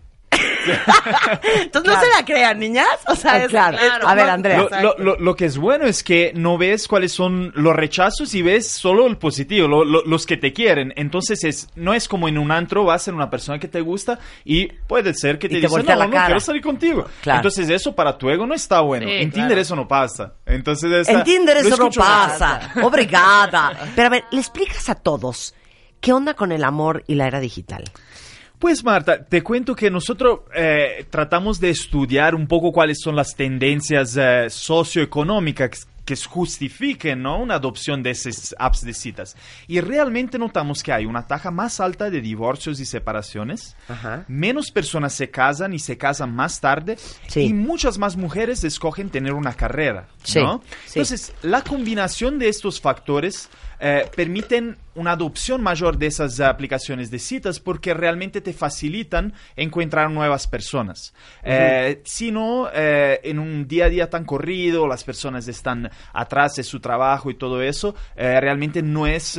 Entonces 1.63 1.93
no 1.95 2.01
se 2.01 2.09
la 2.09 2.25
crean, 2.25 2.59
niñas. 2.59 2.87
O 3.07 3.15
sea, 3.17 3.33
Ah, 3.35 3.39
es, 3.45 3.49
claro. 3.49 3.77
es- 3.79 3.93
A 4.05 4.15
ver, 4.15 4.31
Andrea. 4.31 4.59
Lo, 4.59 4.69
lo- 4.81 4.99
lo- 4.99 5.17
lo 5.19 5.37
que 5.37 5.45
es 5.47 5.59
bueno 5.59 5.87
es 5.87 6.03
que 6.03 6.33
no 6.35 6.57
ves 6.59 6.89
cuáles 6.89 7.13
son 7.13 7.53
los 7.55 7.75
rechazos 7.75 8.35
y 8.35 8.43
ves 8.43 8.69
solo 8.71 9.07
el 9.07 9.17
positivo, 9.17 9.69
lo- 9.69 9.85
lo- 9.85 10.05
los 10.05 10.27
que 10.27 10.37
te 10.37 10.53
quieren. 10.53 10.93
Entonces 10.97 11.45
es, 11.45 11.69
no 11.75 11.95
es 11.95 12.09
como 12.09 12.29
en 12.29 12.39
un 12.39 12.51
antro, 12.51 12.85
vas 12.85 13.09
en 13.09 13.15
una 13.15 13.31
persona 13.31 13.59
que 13.59 13.69
te 13.69 13.81
gusta 13.81 14.19
y 14.45 14.67
puede 14.67 15.15
ser 15.15 15.39
que 15.39 15.49
te, 15.49 15.61
te 15.61 15.69
no, 15.69 15.79
la 15.79 16.07
no 16.07 16.11
cara". 16.13 16.27
quiero 16.27 16.41
salir 16.41 16.63
contigo. 16.63 17.07
Claro. 17.23 17.39
Entonces 17.39 17.69
eso 17.69 17.95
para 17.95 18.17
tu 18.17 18.31
ego 18.31 18.47
no 18.47 18.55
está 18.55 18.81
bueno. 18.81 19.07
Sí, 19.07 19.13
en 19.15 19.31
Tinder 19.31 19.49
claro. 19.49 19.61
eso 19.63 19.77
no 19.77 19.89
pasa. 19.89 20.35
Entonces 20.47 21.09
En 21.09 21.23
Tinder 21.25 21.57
eso 21.59 21.77
no 21.77 21.91
pasa. 21.91 22.73
Obrigada. 22.83 23.73
Pero 23.95 24.07
a 24.07 24.11
ver, 24.11 24.25
¿le 24.31 24.41
explicas 24.41 24.89
a 24.89 24.95
todos 24.95 25.55
qué 26.01 26.13
onda 26.13 26.35
con 26.35 26.53
el 26.53 26.65
amor 26.65 27.03
y 27.07 27.15
la 27.15 27.27
era 27.27 27.41
digital? 27.41 27.85
Pues 28.65 28.83
Marta, 28.83 29.23
te 29.23 29.43
cuento 29.43 29.77
que 29.77 29.91
nosotros 29.91 30.41
eh, 30.57 31.05
tratamos 31.11 31.61
de 31.61 31.69
estudiar 31.69 32.35
un 32.35 32.47
poco 32.47 32.73
cuáles 32.73 32.99
son 32.99 33.15
las 33.15 33.37
tendencias 33.37 34.17
eh, 34.17 34.47
socioeconómicas 34.49 35.87
que 36.07 36.17
justifiquen 36.17 37.23
¿no? 37.23 37.43
una 37.43 37.57
adopción 37.57 38.03
de 38.03 38.13
esas 38.13 38.55
apps 38.59 38.83
de 38.83 38.95
citas. 38.95 39.37
Y 39.67 39.81
realmente 39.81 40.39
notamos 40.39 40.83
que 40.83 40.95
hay 40.95 41.05
una 41.05 41.27
tasa 41.27 41.51
más 41.51 41.79
alta 41.79 42.09
de 42.09 42.23
divorcios 42.23 42.81
y 42.81 42.87
separaciones, 42.87 43.77
Ajá. 43.87 44.25
menos 44.29 44.71
personas 44.71 45.13
se 45.13 45.29
casan 45.29 45.75
y 45.75 45.79
se 45.79 45.99
casan 45.99 46.35
más 46.35 46.59
tarde, 46.59 46.97
Sí. 47.27 47.41
y 47.43 47.53
muchas 47.53 47.99
más 47.99 48.17
mujeres 48.17 48.65
escogen 48.65 49.11
tener 49.11 49.35
una 49.35 49.53
carrera. 49.53 50.09
Sí, 50.23 50.41
¿no? 50.41 50.63
sí. 50.87 51.01
Entonces, 51.01 51.35
la 51.43 51.61
combinación 51.61 52.39
de 52.39 52.49
estos 52.49 52.81
factores 52.81 53.51
eh, 53.81 54.09
permiten 54.15 54.77
una 54.97 55.13
adopción 55.13 55.61
mayor 55.63 55.99
de 55.99 56.07
esas 56.07 56.39
aplicaciones 56.41 57.11
de 57.11 57.19
citas 57.19 57.59
porque 57.59 57.95
realmente 57.95 58.41
te 58.41 58.53
facilitan 58.53 59.33
encontrar 59.57 60.09
nuevas 60.11 60.47
personas. 60.47 61.13
Eh, 61.43 62.01
si 62.05 62.31
no, 62.31 62.69
eh, 62.73 63.21
en 63.25 63.41
un 63.41 63.67
día 63.67 63.87
a 63.87 63.89
día 63.89 64.09
tan 64.09 64.25
corrido, 64.25 64.87
las 64.87 65.03
personas 65.03 65.49
están 65.49 65.91
atrás 66.13 66.55
de 66.55 66.63
su 66.63 66.79
trabajo 66.79 67.29
y 67.31 67.35
todo 67.35 67.61
eso, 67.63 67.95
realmente 68.17 68.83
no 68.83 69.07
es 69.09 69.39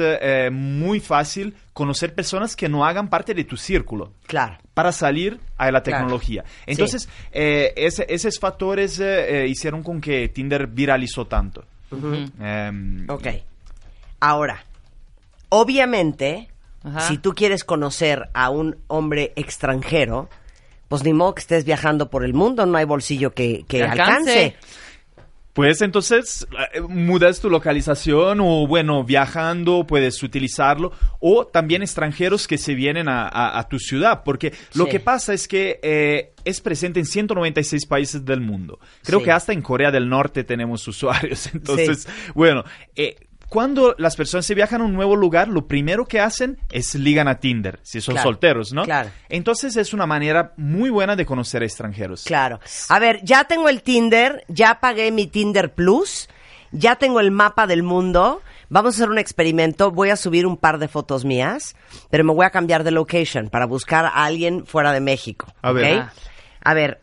muy 0.51 0.99
fácil 0.99 1.55
conocer 1.71 2.13
personas 2.13 2.55
que 2.55 2.67
no 2.69 2.85
hagan 2.85 3.09
parte 3.09 3.33
de 3.33 3.43
tu 3.45 3.55
círculo 3.57 4.11
Claro. 4.27 4.57
para 4.73 4.91
salir 4.91 5.39
a 5.57 5.71
la 5.71 5.81
Claro. 5.81 5.83
tecnología. 5.83 6.43
Entonces, 6.65 7.07
ese- 7.31 8.05
esos 8.09 8.39
factores 8.39 9.01
hicieron 9.47 9.83
con 9.83 10.01
que 10.01 10.27
Tinder 10.29 10.67
viralizó 10.67 11.25
tanto. 11.27 11.63
Em, 12.41 13.05
Ok. 13.09 13.27
Ahora, 14.27 14.65
obviamente, 15.49 16.49
Ajá. 16.83 17.01
si 17.01 17.17
tú 17.17 17.33
quieres 17.35 17.63
conocer 17.63 18.29
a 18.33 18.49
un 18.49 18.77
hombre 18.87 19.33
extranjero, 19.35 20.29
pues 20.87 21.03
ni 21.03 21.13
modo 21.13 21.35
que 21.35 21.41
estés 21.41 21.65
viajando 21.65 22.09
por 22.09 22.23
el 22.23 22.33
mundo, 22.33 22.65
no 22.65 22.77
hay 22.77 22.85
bolsillo 22.85 23.33
que, 23.33 23.65
que 23.67 23.83
alcance. 23.83 24.03
alcance. 24.11 24.55
Pues 25.53 25.81
entonces 25.81 26.45
eh, 26.73 26.81
mudas 26.81 27.39
tu 27.39 27.49
localización 27.49 28.41
o 28.41 28.67
bueno, 28.67 29.05
viajando 29.05 29.87
puedes 29.87 30.21
utilizarlo 30.21 30.91
o 31.21 31.45
también 31.47 31.81
extranjeros 31.81 32.45
que 32.45 32.57
se 32.57 32.75
vienen 32.75 33.07
a, 33.07 33.23
a- 33.29 33.57
a 33.57 33.69
tu 33.69 33.79
ciudad 33.79 34.23
porque 34.25 34.51
lo 34.73 34.83
Sí. 34.83 34.91
que 34.91 34.99
pasa 34.99 35.33
es 35.33 35.47
que 35.47 35.79
eh, 35.81 36.33
es 36.43 36.59
presente 36.59 36.99
en 36.99 37.05
196 37.05 37.85
países 37.85 38.25
del 38.25 38.41
mundo. 38.41 38.79
Creo 39.05 39.19
Sí. 39.19 39.25
que 39.25 39.31
hasta 39.31 39.53
en 39.53 39.61
Corea 39.61 39.91
del 39.91 40.09
Norte 40.09 40.43
tenemos 40.43 40.85
usuarios. 40.89 41.47
Entonces, 41.53 42.05
bueno, 42.33 42.65
eh, 42.97 43.15
cuando 43.49 43.95
las 43.97 44.15
personas 44.15 44.45
se 44.45 44.55
viajan 44.55 44.81
a 44.81 44.83
un 44.85 44.93
nuevo 44.93 45.15
lugar, 45.15 45.47
lo 45.47 45.67
primero 45.67 46.05
que 46.05 46.19
hacen 46.19 46.57
es 46.71 46.95
ligan 46.95 47.27
a 47.27 47.39
Tinder, 47.39 47.79
si 47.83 48.01
son 48.01 48.13
Claro, 48.15 48.29
solteros, 48.29 48.73
¿no? 48.73 48.83
claro. 48.83 49.09
Entonces 49.29 49.75
es 49.77 49.93
una 49.93 50.05
manera 50.05 50.53
muy 50.57 50.89
buena 50.89 51.15
de 51.15 51.25
conocer 51.25 51.61
a 51.61 51.65
extranjeros. 51.65 52.23
Claro. 52.23 52.59
A 52.89 52.99
ver, 52.99 53.21
ya 53.23 53.43
tengo 53.45 53.69
el 53.69 53.81
Tinder, 53.81 54.43
ya 54.47 54.79
pagué 54.79 55.11
mi 55.11 55.27
Tinder 55.27 55.73
Plus, 55.73 56.27
ya 56.71 56.95
tengo 56.97 57.19
el 57.19 57.31
mapa 57.31 57.67
del 57.67 57.83
mundo. 57.83 58.41
Vamos 58.67 58.95
a 58.95 58.97
hacer 58.97 59.09
un 59.09 59.19
experimento. 59.19 59.91
Voy 59.91 60.09
a 60.09 60.15
subir 60.15 60.45
un 60.47 60.57
par 60.57 60.79
de 60.79 60.87
fotos 60.87 61.23
mías, 61.23 61.75
pero 62.09 62.23
me 62.23 62.33
voy 62.33 62.45
a 62.45 62.49
cambiar 62.49 62.83
de 62.83 62.91
location 62.91 63.49
para 63.49 63.65
buscar 63.67 64.05
a 64.05 64.09
alguien 64.25 64.65
fuera 64.65 64.91
de 64.91 64.99
México. 64.99 65.47
A 65.61 65.71
ver. 65.71 65.99
¿ok? 65.99 66.05
A 66.63 66.73
ver, 66.73 66.99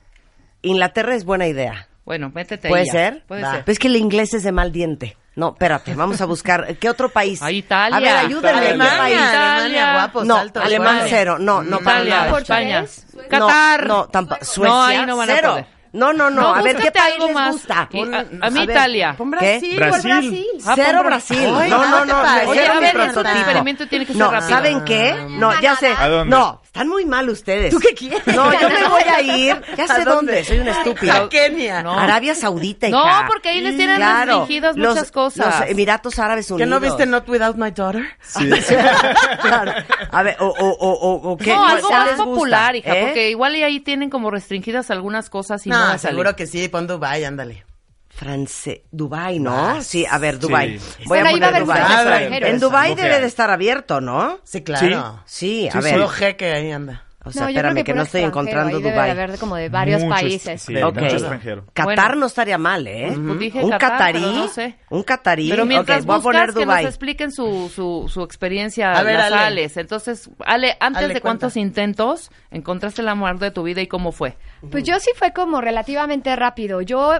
Inglaterra 0.62 1.14
es 1.14 1.24
buena 1.24 1.46
idea. 1.46 1.88
Bueno, 2.04 2.30
métete 2.34 2.68
¿Puede 2.68 2.86
ser? 2.86 3.22
Puede 3.28 3.42
Va. 3.42 3.52
ser. 3.52 3.64
Pero 3.64 3.72
es 3.72 3.78
que 3.78 3.86
el 3.88 3.96
inglés 3.96 4.34
es 4.34 4.42
de 4.42 4.50
mal 4.52 4.72
diente. 4.72 5.16
No, 5.34 5.48
espérate, 5.50 5.94
vamos 5.94 6.20
a 6.20 6.26
buscar. 6.26 6.76
¿Qué 6.76 6.90
otro 6.90 7.08
país? 7.08 7.40
A 7.42 7.50
Italia. 7.50 7.96
A 7.96 8.00
ver, 8.00 8.26
ayúdenme. 8.26 8.60
¿qué 8.60 8.66
Alemania, 8.68 8.98
país? 8.98 9.18
Alemania, 9.18 9.92
guapos, 9.94 10.24
No, 10.26 10.36
altos, 10.36 10.62
alemán 10.62 10.94
guapos. 10.96 11.10
cero. 11.10 11.36
No, 11.40 11.62
no, 11.62 11.78
para 11.80 12.04
Italia, 12.04 12.24
nada. 12.26 12.38
España. 12.38 12.84
No, 13.14 13.28
Qatar. 13.28 13.86
No, 13.86 14.06
tampoco. 14.08 14.44
Suecia, 14.44 14.74
No, 14.74 14.82
ahí 14.84 15.06
no 15.06 15.16
van 15.16 15.30
a 15.30 15.34
cero. 15.34 15.48
poder. 15.50 15.66
No, 15.94 16.12
no, 16.14 16.30
no. 16.30 16.40
No, 16.40 16.54
a 16.54 16.62
ver, 16.62 16.76
¿qué 16.76 16.90
país 16.90 17.14
algo 17.14 17.26
les 17.26 17.34
más. 17.34 17.52
gusta? 17.52 17.78
A- 17.80 18.46
a 18.46 18.50
mí 18.50 18.66
ver, 18.66 18.70
Italia. 18.70 19.14
Pon 19.16 19.30
¿Qué? 19.30 19.36
Brasil, 19.36 19.76
Brasil. 19.76 20.02
pon 20.02 20.10
Brasil. 20.10 20.46
Ah, 20.66 20.72
Cero 20.74 20.98
pon 20.98 21.06
Brasil. 21.06 21.54
Ay, 21.54 21.70
no, 21.70 21.78
no, 21.78 21.90
no, 21.90 22.00
¿qué 22.04 22.12
no. 22.12 22.22
no, 22.22 22.50
Oye, 22.50 22.60
cero 22.60 22.72
a 22.72 22.74
mi 22.76 22.80
ver, 22.86 22.96
el 22.96 23.02
prototipo. 23.12 23.36
experimento 23.38 23.88
tiene 23.88 24.06
que 24.06 24.12
ser 24.12 24.20
No, 24.22 24.30
rápido. 24.30 24.48
¿saben 24.48 24.84
qué? 24.84 25.26
No, 25.30 25.60
ya 25.60 25.76
sé. 25.76 25.94
¿A 25.98 26.08
dónde? 26.08 26.34
No, 26.34 26.61
están 26.74 26.88
muy 26.88 27.04
mal 27.04 27.28
ustedes. 27.28 27.70
¿Tú 27.70 27.78
qué 27.80 27.92
quieres? 27.94 28.26
No, 28.28 28.50
yo 28.58 28.68
me 28.70 28.88
voy 28.88 29.02
a 29.02 29.20
ir. 29.20 29.60
Ya 29.76 29.84
¿A 29.84 29.88
sé 29.88 30.04
dónde? 30.04 30.32
dónde. 30.32 30.44
Soy 30.44 30.58
una 30.60 30.70
estúpida. 30.70 31.16
A 31.16 31.28
Kenia. 31.28 31.82
No. 31.82 31.92
Arabia 31.98 32.34
Saudita, 32.34 32.88
No, 32.88 33.04
hija. 33.04 33.26
porque 33.30 33.50
ahí 33.50 33.60
les 33.60 33.76
tienen 33.76 33.96
Claro. 33.96 34.38
restringidas 34.38 34.76
Los- 34.78 34.94
muchas 34.94 35.10
cosas. 35.12 35.60
Los 35.60 35.68
Emiratos 35.70 36.18
Árabes 36.18 36.46
¿Que 36.46 36.54
Unidos. 36.54 36.70
no 36.70 36.80
viste 36.80 37.04
Not 37.04 37.28
Without 37.28 37.56
My 37.56 37.70
Daughter? 37.72 38.04
Sí. 38.22 38.48
claro. 39.42 39.72
A 40.10 40.22
ver, 40.22 40.36
o, 40.40 40.46
o, 40.46 40.68
o, 40.70 40.90
o, 40.92 41.30
o 41.32 41.36
qué. 41.36 41.50
No, 41.54 41.66
algo 41.66 41.88
¿Cuál 41.88 42.00
más 42.00 42.08
gusta? 42.16 42.24
popular, 42.24 42.76
hija, 42.76 42.96
¿Eh? 42.98 43.02
porque 43.04 43.30
igual 43.30 43.54
y 43.56 43.62
ahí 43.64 43.80
tienen 43.80 44.08
como 44.08 44.30
restringidas 44.30 44.90
algunas 44.90 45.28
cosas 45.28 45.66
y 45.66 45.70
no, 45.70 45.92
No, 45.92 45.98
seguro 45.98 46.34
que 46.36 46.46
sí, 46.46 46.68
pon 46.68 46.86
Dubai, 46.86 47.24
ándale. 47.24 47.64
France, 48.14 48.84
Dubai, 48.92 49.38
¿no? 49.38 49.80
Sí, 49.82 50.04
a 50.08 50.18
ver, 50.18 50.38
Dubai. 50.38 50.78
Sí. 50.78 51.04
Voy 51.06 51.18
a 51.18 51.22
Bueno, 51.22 51.28
ahí 51.30 51.40
va 51.40 51.46
a 51.46 51.50
poner 51.50 51.54
haber 51.54 51.62
Dubai. 51.62 51.80
muchos 51.82 51.96
Ah, 51.96 52.02
extranjeros. 52.02 52.50
En 52.50 52.60
Dubai 52.60 52.94
que 52.94 53.02
debe 53.02 53.20
de 53.20 53.26
estar 53.26 53.50
abierto, 53.50 54.00
¿no? 54.00 54.38
Sí, 54.44 54.62
claro. 54.62 55.20
Sí, 55.24 55.68
a 55.68 55.72
Sí, 55.72 55.78
ver. 55.80 55.94
Puro 55.94 56.08
jeque 56.08 56.52
ahí 56.52 56.70
anda. 56.70 57.04
O 57.24 57.30
sea, 57.30 57.42
No, 57.44 57.50
yo 57.50 57.54
creo 57.60 57.68
espérame, 57.70 57.84
que, 57.84 57.92
puro 57.92 57.96
no 57.98 58.02
estoy 58.02 58.22
encontrando 58.22 58.76
ahí 58.76 58.82
debe 58.82 58.94
Dubai. 58.96 59.14
de 59.14 59.22
haber 59.22 59.38
como 59.38 59.54
de 59.56 59.68
varios 59.68 60.02
Muchos, 60.02 60.20
países. 60.20 60.62
sí, 60.62 60.76
Ok. 60.82 60.94
mucho 60.96 61.14
extranjero. 61.14 61.64
Qatar 61.72 61.94
Bueno. 61.94 62.14
no 62.16 62.26
estaría 62.26 62.58
mal, 62.58 62.86
¿eh? 62.88 63.14
Pues 63.16 63.38
dije 63.38 63.62
un 63.64 63.70
catarí. 63.70 64.20
no 64.20 64.48
sé. 64.48 64.76
Un 64.90 65.02
catarí. 65.04 65.48
Pero 65.48 65.64
mientras 65.64 66.00
Ok, 66.00 66.06
voy 66.06 66.14
a 66.14 66.18
buscas 66.18 66.32
poner 66.40 66.54
que 66.54 66.60
Dubai. 66.64 66.82
nos 66.84 66.90
expliquen 66.90 67.30
su, 67.32 67.70
su, 67.74 68.08
su 68.12 68.22
experiencia 68.24 68.92
A 68.92 69.02
ver, 69.04 69.16
las 69.18 69.26
Ale. 69.32 69.36
Ales. 69.38 69.76
Entonces, 69.76 70.30
Ale, 70.44 70.76
antes 70.80 71.04
Ale, 71.04 71.14
de 71.14 71.20
cuántos 71.20 71.52
cuenta. 71.54 71.60
intentos 71.68 72.30
encontraste 72.50 73.02
el 73.02 73.08
amor 73.08 73.38
de 73.38 73.52
tu 73.52 73.62
vida 73.62 73.80
y 73.80 73.86
cómo 73.86 74.10
fue. 74.10 74.36
Pues 74.70 74.82
yo 74.82 74.98
sí 74.98 75.10
fue 75.16 75.32
como 75.32 75.60
relativamente 75.60 76.34
rápido. 76.34 76.80
Yo 76.82 77.14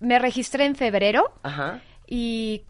me 0.00 0.18
registré 0.18 0.64
en 0.66 0.74
febrero 0.76 1.32
Ajá. 1.42 1.80
y 2.06 2.62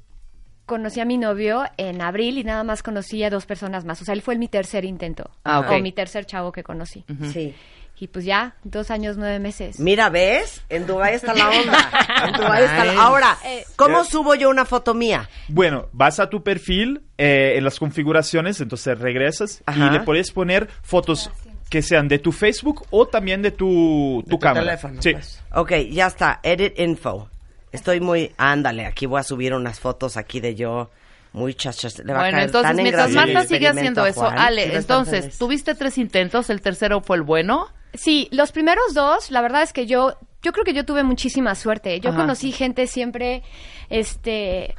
conocí 0.67 1.01
a 1.01 1.05
mi 1.05 1.17
novio 1.19 1.65
en 1.79 2.03
abril 2.03 2.39
y 2.39 2.45
nada 2.45 2.63
más 2.65 2.83
conocí 2.83 3.23
a 3.25 3.31
dos 3.31 3.47
personas 3.47 3.85
más. 3.85 4.01
O 4.03 4.05
sea, 4.05 4.15
él 4.15 4.23
fue 4.23 4.37
mi 4.37 4.49
tercer 4.49 4.85
intento. 4.85 5.31
Ah, 5.45 5.61
ok. 5.61 5.71
O 5.71 5.79
mi 5.81 5.93
tercer 5.93 6.27
chavo 6.27 6.53
que 6.53 6.63
conocí. 6.63 7.05
Sí. 7.33 7.55
Y 8.01 8.07
pues 8.07 8.25
ya, 8.25 8.55
dos 8.63 8.93
años, 8.93 9.17
nueve 9.17 9.41
meses. 9.41 9.81
Mira, 9.81 10.09
¿ves? 10.09 10.63
En 10.69 10.87
Dubai 10.87 11.15
está 11.15 11.35
la 11.35 11.49
onda. 11.51 11.91
En 12.29 12.33
Dubai 12.33 12.63
está 12.65 12.85
la... 12.85 13.01
Ahora, 13.03 13.37
Eh, 13.45 13.65
¿cómo 13.75 14.05
subo 14.05 14.35
yo 14.37 14.51
una 14.51 14.65
foto 14.65 14.95
mía? 14.95 15.29
Bueno, 15.49 15.89
vas 15.93 16.21
a 16.21 16.29
tu 16.31 16.45
perfil 16.45 17.03
eh, 17.17 17.55
en 17.57 17.65
las 17.65 17.79
configuraciones, 17.81 18.61
entonces 18.61 18.97
regresas 19.01 19.63
Ajá. 19.67 19.87
y 19.87 19.91
le 19.91 20.01
puedes 20.01 20.31
poner 20.31 20.69
fotos 20.83 21.31
que 21.71 21.83
sean 21.83 22.09
de 22.09 22.19
tu 22.19 22.33
Facebook 22.33 22.87
o 22.91 23.07
también 23.07 23.43
de 23.43 23.51
tu, 23.51 24.23
tu 24.25 24.31
tu 24.31 24.39
cámara. 24.39 24.65
teléfono, 24.67 25.03
sí. 25.03 25.13
pues. 25.13 25.43
Ok, 25.55 25.73
ya 25.91 26.07
está. 26.07 26.41
Edit 26.43 26.79
info. 26.79 27.29
Estoy 27.73 28.01
muy... 28.01 28.33
Ándale, 28.39 28.87
aquí 28.87 29.07
voy 29.07 29.21
a 29.21 29.23
subir 29.23 29.53
unas 29.53 29.79
fotos 29.79 30.17
aquí 30.17 30.41
de 30.41 30.55
yo 30.55 30.91
muy 31.35 31.53
chachas. 31.55 31.99
Le 31.99 32.13
va 32.13 32.21
a 32.21 32.23
Bueno, 32.23 32.37
caer 32.39 32.47
entonces, 32.47 32.69
tan 32.71 32.79
en 32.79 32.83
mientras 32.85 33.11
Marta 33.11 33.45
sigue 33.45 33.69
haciendo 33.69 34.07
eso, 34.07 34.21
Juan. 34.23 34.39
Ale, 34.39 34.75
entonces, 34.77 35.37
tuviste 35.39 35.75
tres 35.75 35.99
intentos, 35.99 36.49
el 36.51 36.63
tercero 36.63 37.03
fue 37.03 37.17
el 37.19 37.23
bueno. 37.23 37.69
Sí, 37.95 38.29
los 38.33 38.53
primeros 38.53 38.95
dos, 38.95 39.31
la 39.31 39.41
verdad 39.43 39.63
es 39.63 39.73
que 39.75 39.87
yo, 39.87 40.17
yo 40.43 40.53
creo 40.53 40.65
que 40.65 40.73
yo 40.73 40.85
tuve 40.87 41.03
muchísima 41.05 41.55
suerte. 41.55 42.01
Yo 42.01 42.11
Ajá. 42.11 42.21
conocí 42.21 42.53
gente 42.53 42.87
siempre, 42.87 43.43
este, 43.91 44.75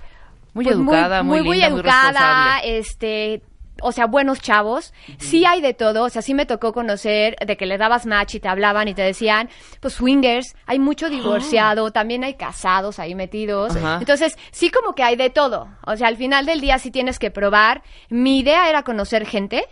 Muy 0.53 0.65
pues, 0.65 0.75
educada, 0.75 1.21
muy, 1.23 1.41
muy, 1.43 1.57
linda, 1.57 1.69
muy 1.69 1.77
educada, 1.79 2.55
responsable. 2.61 2.77
este, 2.79 3.41
o 3.81 3.91
sea, 3.91 4.05
buenos 4.05 4.41
chavos. 4.41 4.93
Sí 5.17 5.45
hay 5.45 5.61
de 5.61 5.73
todo, 5.73 6.03
o 6.03 6.09
sea, 6.09 6.21
sí 6.21 6.33
me 6.33 6.45
tocó 6.45 6.73
conocer 6.73 7.35
de 7.45 7.57
que 7.57 7.65
le 7.65 7.77
dabas 7.77 8.05
match 8.05 8.35
y 8.35 8.39
te 8.39 8.47
hablaban 8.47 8.87
y 8.87 8.93
te 8.93 9.01
decían, 9.01 9.49
pues 9.79 9.95
swingers, 9.95 10.55
hay 10.65 10.79
mucho 10.79 11.09
divorciado, 11.09 11.91
también 11.91 12.23
hay 12.23 12.35
casados 12.35 12.99
ahí 12.99 13.15
metidos. 13.15 13.75
Ajá. 13.75 13.97
Entonces, 13.99 14.37
sí 14.51 14.69
como 14.69 14.95
que 14.95 15.03
hay 15.03 15.15
de 15.15 15.29
todo. 15.29 15.67
O 15.85 15.95
sea, 15.95 16.07
al 16.07 16.17
final 16.17 16.45
del 16.45 16.61
día 16.61 16.79
sí 16.79 16.91
tienes 16.91 17.19
que 17.19 17.31
probar. 17.31 17.83
Mi 18.09 18.39
idea 18.39 18.69
era 18.69 18.83
conocer 18.83 19.25
gente 19.25 19.65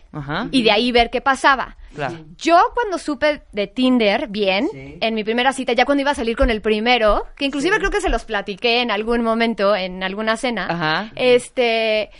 y 0.51 0.63
de 0.63 0.71
ahí 0.71 0.91
ver 0.91 1.09
qué 1.09 1.21
pasaba. 1.21 1.77
Claro. 1.95 2.15
Yo 2.37 2.59
cuando 2.75 2.99
supe 2.99 3.41
de 3.51 3.67
Tinder 3.67 4.27
bien, 4.27 4.69
en 4.73 5.15
mi 5.15 5.23
primera 5.23 5.51
cita, 5.51 5.73
ya 5.73 5.85
cuando 5.85 6.01
iba 6.01 6.11
a 6.11 6.15
salir 6.15 6.37
con 6.37 6.49
el 6.49 6.61
primero, 6.61 7.25
que 7.35 7.45
inclusive 7.45 7.77
creo 7.77 7.89
que 7.89 8.01
se 8.01 8.09
los 8.09 8.23
platiqué 8.23 8.81
en 8.81 8.91
algún 8.91 9.23
momento, 9.23 9.75
en 9.75 10.03
alguna 10.03 10.37
cena, 10.37 11.11
este, 11.15 12.11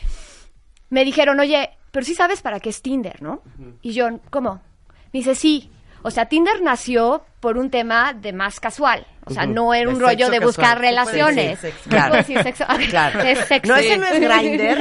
me 0.89 1.05
dijeron, 1.05 1.39
oye, 1.39 1.69
pero 1.91 2.05
sí 2.05 2.15
sabes 2.15 2.41
para 2.41 2.59
qué 2.59 2.69
es 2.69 2.81
Tinder, 2.81 3.22
¿no? 3.22 3.41
Y 3.81 3.93
yo, 3.93 4.07
¿cómo? 4.30 4.61
Me 5.14 5.19
dice, 5.19 5.35
sí. 5.35 5.69
O 6.08 6.12
sea, 6.12 6.26
Tinder 6.28 6.62
nació 6.62 7.24
por 7.40 7.58
un 7.58 7.70
tema 7.70 8.14
de 8.14 8.34
más 8.34 8.60
casual. 8.60 9.06
O 9.26 9.34
sea, 9.34 9.46
no 9.46 9.74
era 9.74 9.90
un 9.90 10.00
De 10.00 10.06
rollo 10.06 10.30
de 10.30 10.40
buscar 10.40 10.78
casual. 10.78 10.82
Relaciones. 10.82 11.62
decir 11.62 12.38
sexo. 12.42 12.66
Sexo. 12.66 12.90
Claro. 12.90 13.20
Es 13.24 13.40
sexo. 13.40 13.74
No, 13.74 13.78
ese 13.78 13.98
no 13.98 14.08
es 14.08 14.20
Grindr. 14.22 14.78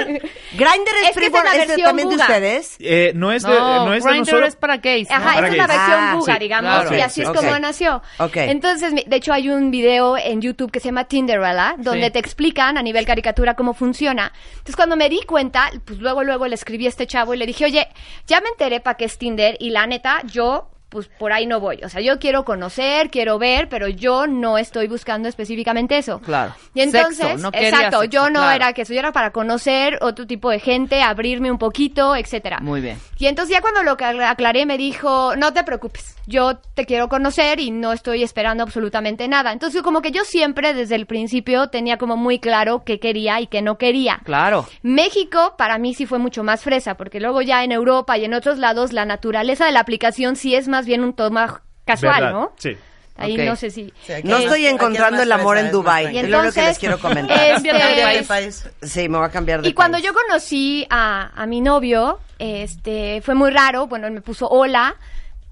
Grindr 0.52 0.92
es, 1.04 1.10
free 1.14 1.26
es 1.26 1.30
for- 1.32 1.44
es 1.52 1.68
de- 1.68 1.82
también 1.82 2.08
de 2.10 2.14
ustedes. 2.14 2.76
Eh, 2.78 3.10
no 3.16 3.32
es 3.32 3.42
de, 3.42 3.48
No, 3.50 3.86
no 3.86 3.92
es 3.94 4.04
de 4.04 4.10
Grindr 4.10 4.26
nosotros. 4.30 4.48
es 4.50 4.56
para 4.56 4.76
gays. 4.76 5.10
¿no? 5.10 5.16
Ajá, 5.16 5.34
Para 5.34 5.48
es 5.48 5.54
gays. 5.56 5.66
versión 5.66 5.98
Ah, 6.00 6.14
buga, 6.14 6.32
sí, 6.34 6.38
digamos, 6.38 6.80
claro. 6.82 6.96
y 6.96 7.00
así 7.00 7.22
es 7.22 7.28
como 7.28 7.58
nació. 7.58 8.02
Ok. 8.20 8.36
Entonces, 8.36 8.94
de 9.04 9.16
hecho, 9.16 9.32
hay 9.32 9.48
un 9.48 9.72
video 9.72 10.16
en 10.16 10.40
YouTube 10.40 10.70
que 10.70 10.78
se 10.78 10.86
llama 10.86 11.04
Tinderella, 11.04 11.74
donde 11.78 12.06
Sí. 12.06 12.12
te 12.12 12.18
explican 12.20 12.78
a 12.78 12.82
nivel 12.82 13.04
caricatura 13.04 13.54
cómo 13.54 13.74
funciona. 13.74 14.32
Entonces, 14.52 14.76
cuando 14.76 14.96
me 14.96 15.08
di 15.08 15.22
cuenta, 15.26 15.70
pues 15.84 15.98
luego, 15.98 16.22
luego 16.22 16.46
le 16.46 16.54
escribí 16.54 16.86
a 16.86 16.90
este 16.90 17.08
chavo 17.08 17.34
y 17.34 17.36
le 17.36 17.46
dije, 17.46 17.64
oye, 17.64 17.88
ya 18.28 18.40
me 18.40 18.48
enteré 18.50 18.78
para 18.80 18.96
qué 18.96 19.06
es 19.06 19.18
Tinder, 19.18 19.56
y 19.58 19.70
la 19.70 19.88
neta, 19.88 20.22
yo 20.24 20.70
pues 20.96 21.08
por 21.08 21.30
ahí 21.30 21.46
no 21.46 21.60
voy. 21.60 21.78
O 21.84 21.90
sea, 21.90 22.00
yo 22.00 22.18
quiero 22.18 22.46
conocer, 22.46 23.10
quiero 23.10 23.38
ver, 23.38 23.68
pero 23.68 23.86
yo 23.86 24.26
no 24.26 24.56
estoy 24.56 24.88
buscando 24.88 25.28
específicamente 25.28 25.98
eso. 25.98 26.20
Claro. 26.20 26.54
Y 26.72 26.80
entonces, 26.80 27.18
Sexo, 27.18 27.42
no 27.42 27.52
quería 27.52 27.68
exacto, 27.68 28.00
sexo, 28.00 28.10
yo 28.10 28.30
no 28.30 28.40
claro. 28.40 28.56
era 28.56 28.72
que 28.72 28.80
eso, 28.80 28.94
yo 28.94 29.00
era 29.00 29.12
para 29.12 29.30
conocer 29.30 29.98
otro 30.00 30.26
tipo 30.26 30.48
de 30.48 30.58
gente, 30.58 31.02
abrirme 31.02 31.50
un 31.50 31.58
poquito, 31.58 32.16
etcétera. 32.16 32.60
Muy 32.62 32.80
bien. 32.80 32.96
Y 33.18 33.26
entonces 33.26 33.54
ya 33.54 33.60
cuando 33.60 33.82
lo 33.82 33.98
aclaré 34.24 34.64
me 34.64 34.78
dijo, 34.78 35.36
no 35.36 35.52
te 35.52 35.64
preocupes, 35.64 36.16
yo 36.26 36.56
te 36.74 36.86
quiero 36.86 37.10
conocer 37.10 37.60
y 37.60 37.70
no 37.70 37.92
estoy 37.92 38.22
esperando 38.22 38.62
absolutamente 38.62 39.28
nada. 39.28 39.52
Entonces 39.52 39.82
como 39.82 40.00
que 40.00 40.12
yo 40.12 40.24
siempre 40.24 40.72
desde 40.72 40.94
el 40.94 41.04
principio 41.04 41.68
tenía 41.68 41.98
como 41.98 42.16
muy 42.16 42.38
claro 42.38 42.84
qué 42.84 42.98
quería 43.00 43.38
y 43.42 43.48
qué 43.48 43.60
no 43.60 43.76
quería. 43.76 44.20
Claro. 44.24 44.66
México 44.80 45.56
para 45.58 45.76
mí 45.76 45.92
sí 45.92 46.06
fue 46.06 46.18
mucho 46.18 46.42
más 46.42 46.62
fresa, 46.62 46.96
porque 46.96 47.20
luego 47.20 47.42
ya 47.42 47.64
en 47.64 47.72
Europa 47.72 48.16
y 48.16 48.24
en 48.24 48.32
otros 48.32 48.56
lados 48.56 48.94
la 48.94 49.04
naturaleza 49.04 49.66
de 49.66 49.72
la 49.72 49.80
aplicación 49.80 50.36
sí 50.36 50.54
es 50.54 50.68
más 50.68 50.85
bien 50.86 51.02
un 51.04 51.12
toma 51.14 51.60
casual, 51.84 52.14
¿Verdad? 52.22 52.32
¿no? 52.32 52.52
Sí. 52.58 52.76
Ahí 53.18 53.36
no 53.38 53.56
sé 53.56 53.70
si... 53.70 53.92
Sí, 54.04 54.12
aquí 54.12 54.28
No 54.28 54.36
es- 54.36 54.44
estoy 54.44 54.66
encontrando 54.66 55.22
el 55.22 55.32
amor 55.32 55.56
fresa, 55.56 55.66
en 55.68 55.72
tranquilo. 55.72 56.20
Es 56.26 56.30
lo 56.30 56.38
único 56.40 56.54
que 56.54 56.60
les 56.60 56.66
entonces, 56.66 56.78
quiero 56.78 56.98
comentar. 56.98 57.38
este, 57.50 57.68
Cámbiate 57.70 58.16
de 58.18 58.22
país. 58.24 58.68
Sí, 58.82 59.08
me 59.08 59.16
voy 59.18 59.26
a 59.26 59.30
cambiar 59.30 59.62
de 59.62 59.68
Y 59.68 59.72
cuando 59.72 59.96
país. 59.96 60.04
yo 60.06 60.12
conocí 60.12 60.86
a, 60.90 61.30
a 61.34 61.46
mi 61.46 61.62
novio, 61.62 62.18
este, 62.38 63.22
fue 63.22 63.34
muy 63.34 63.50
raro. 63.50 63.86
Bueno, 63.86 64.06
él 64.06 64.12
me 64.12 64.20
puso 64.20 64.48
hola, 64.48 64.96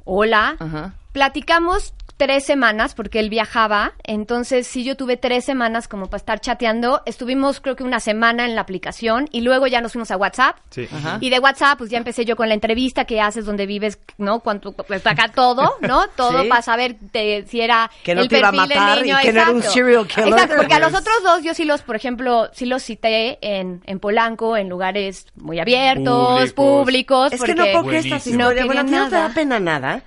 hola. 0.04 0.56
Ajá. 0.58 0.92
Platicamos 1.12 1.94
tres 2.16 2.44
semanas 2.44 2.94
porque 2.94 3.18
él 3.20 3.28
viajaba. 3.30 3.92
Entonces, 4.04 4.66
sí, 4.66 4.84
yo 4.84 4.96
tuve 4.96 5.16
tres 5.16 5.44
semanas 5.44 5.88
como 5.88 6.06
para 6.06 6.18
estar 6.18 6.40
chateando. 6.40 7.02
Estuvimos, 7.06 7.60
creo 7.60 7.76
que 7.76 7.82
una 7.82 8.00
semana 8.00 8.44
en 8.44 8.54
la 8.54 8.60
aplicación 8.60 9.28
y 9.32 9.40
luego 9.40 9.66
ya 9.66 9.80
nos 9.80 9.92
fuimos 9.92 10.10
a 10.10 10.16
WhatsApp. 10.16 10.56
Sí. 10.70 10.88
Ajá. 10.92 11.18
Y 11.20 11.30
de 11.30 11.38
WhatsApp, 11.40 11.78
pues 11.78 11.90
ya 11.90 11.98
empecé 11.98 12.24
yo 12.24 12.36
con 12.36 12.48
la 12.48 12.54
entrevista 12.54 13.04
que 13.04 13.20
haces, 13.20 13.44
donde 13.46 13.66
vives, 13.66 13.98
¿no? 14.18 14.40
Cuánto, 14.40 14.72
pues, 14.72 15.06
acá 15.06 15.28
todo, 15.34 15.74
¿no? 15.80 16.06
Todo 16.16 16.42
Sí. 16.42 16.48
para 16.48 16.62
saber 16.62 16.96
de- 17.12 17.44
si 17.48 17.60
era 17.60 17.90
Que 18.02 18.14
no 18.14 18.22
el 18.22 18.28
te 18.28 18.38
iba 18.38 18.48
a 18.48 18.52
perfil 18.52 18.68
del 18.68 18.98
y 18.98 19.02
niño, 19.02 19.16
que 19.22 19.32
no 19.32 19.40
era 19.40 19.50
un 19.50 19.56
exacto. 19.58 19.74
serial 19.74 20.06
killer. 20.06 20.28
Exacto, 20.28 20.54
porque 20.56 20.74
a 20.74 20.78
los 20.78 20.90
Pues- 20.90 21.00
otros 21.02 21.22
dos 21.24 21.42
yo 21.42 21.54
sí 21.54 21.64
los, 21.64 21.82
por 21.82 21.96
ejemplo, 21.96 22.48
sí 22.52 22.66
los 22.66 22.82
cité 22.82 23.38
en, 23.40 23.82
en 23.86 23.98
Polanco, 24.00 24.56
en 24.56 24.68
lugares 24.68 25.26
muy 25.36 25.58
abiertos, 25.58 26.52
Públicos. 26.52 27.32
Es 27.32 27.42
que 27.42 27.54
no 27.54 27.62
porque 27.64 27.72
puedo 27.72 27.84
creer 27.86 28.04
esta 28.04 28.08
Buenísimo. 28.16 28.40
historia. 28.42 28.60
No 28.62 28.66
Bueno, 28.66 28.80
¿a 28.80 28.84
ti 28.84 28.90
querían 28.90 29.04
no 29.04 29.10
te 29.10 29.16
da 29.16 29.28
pena 29.34 29.60
nada? 29.60 30.02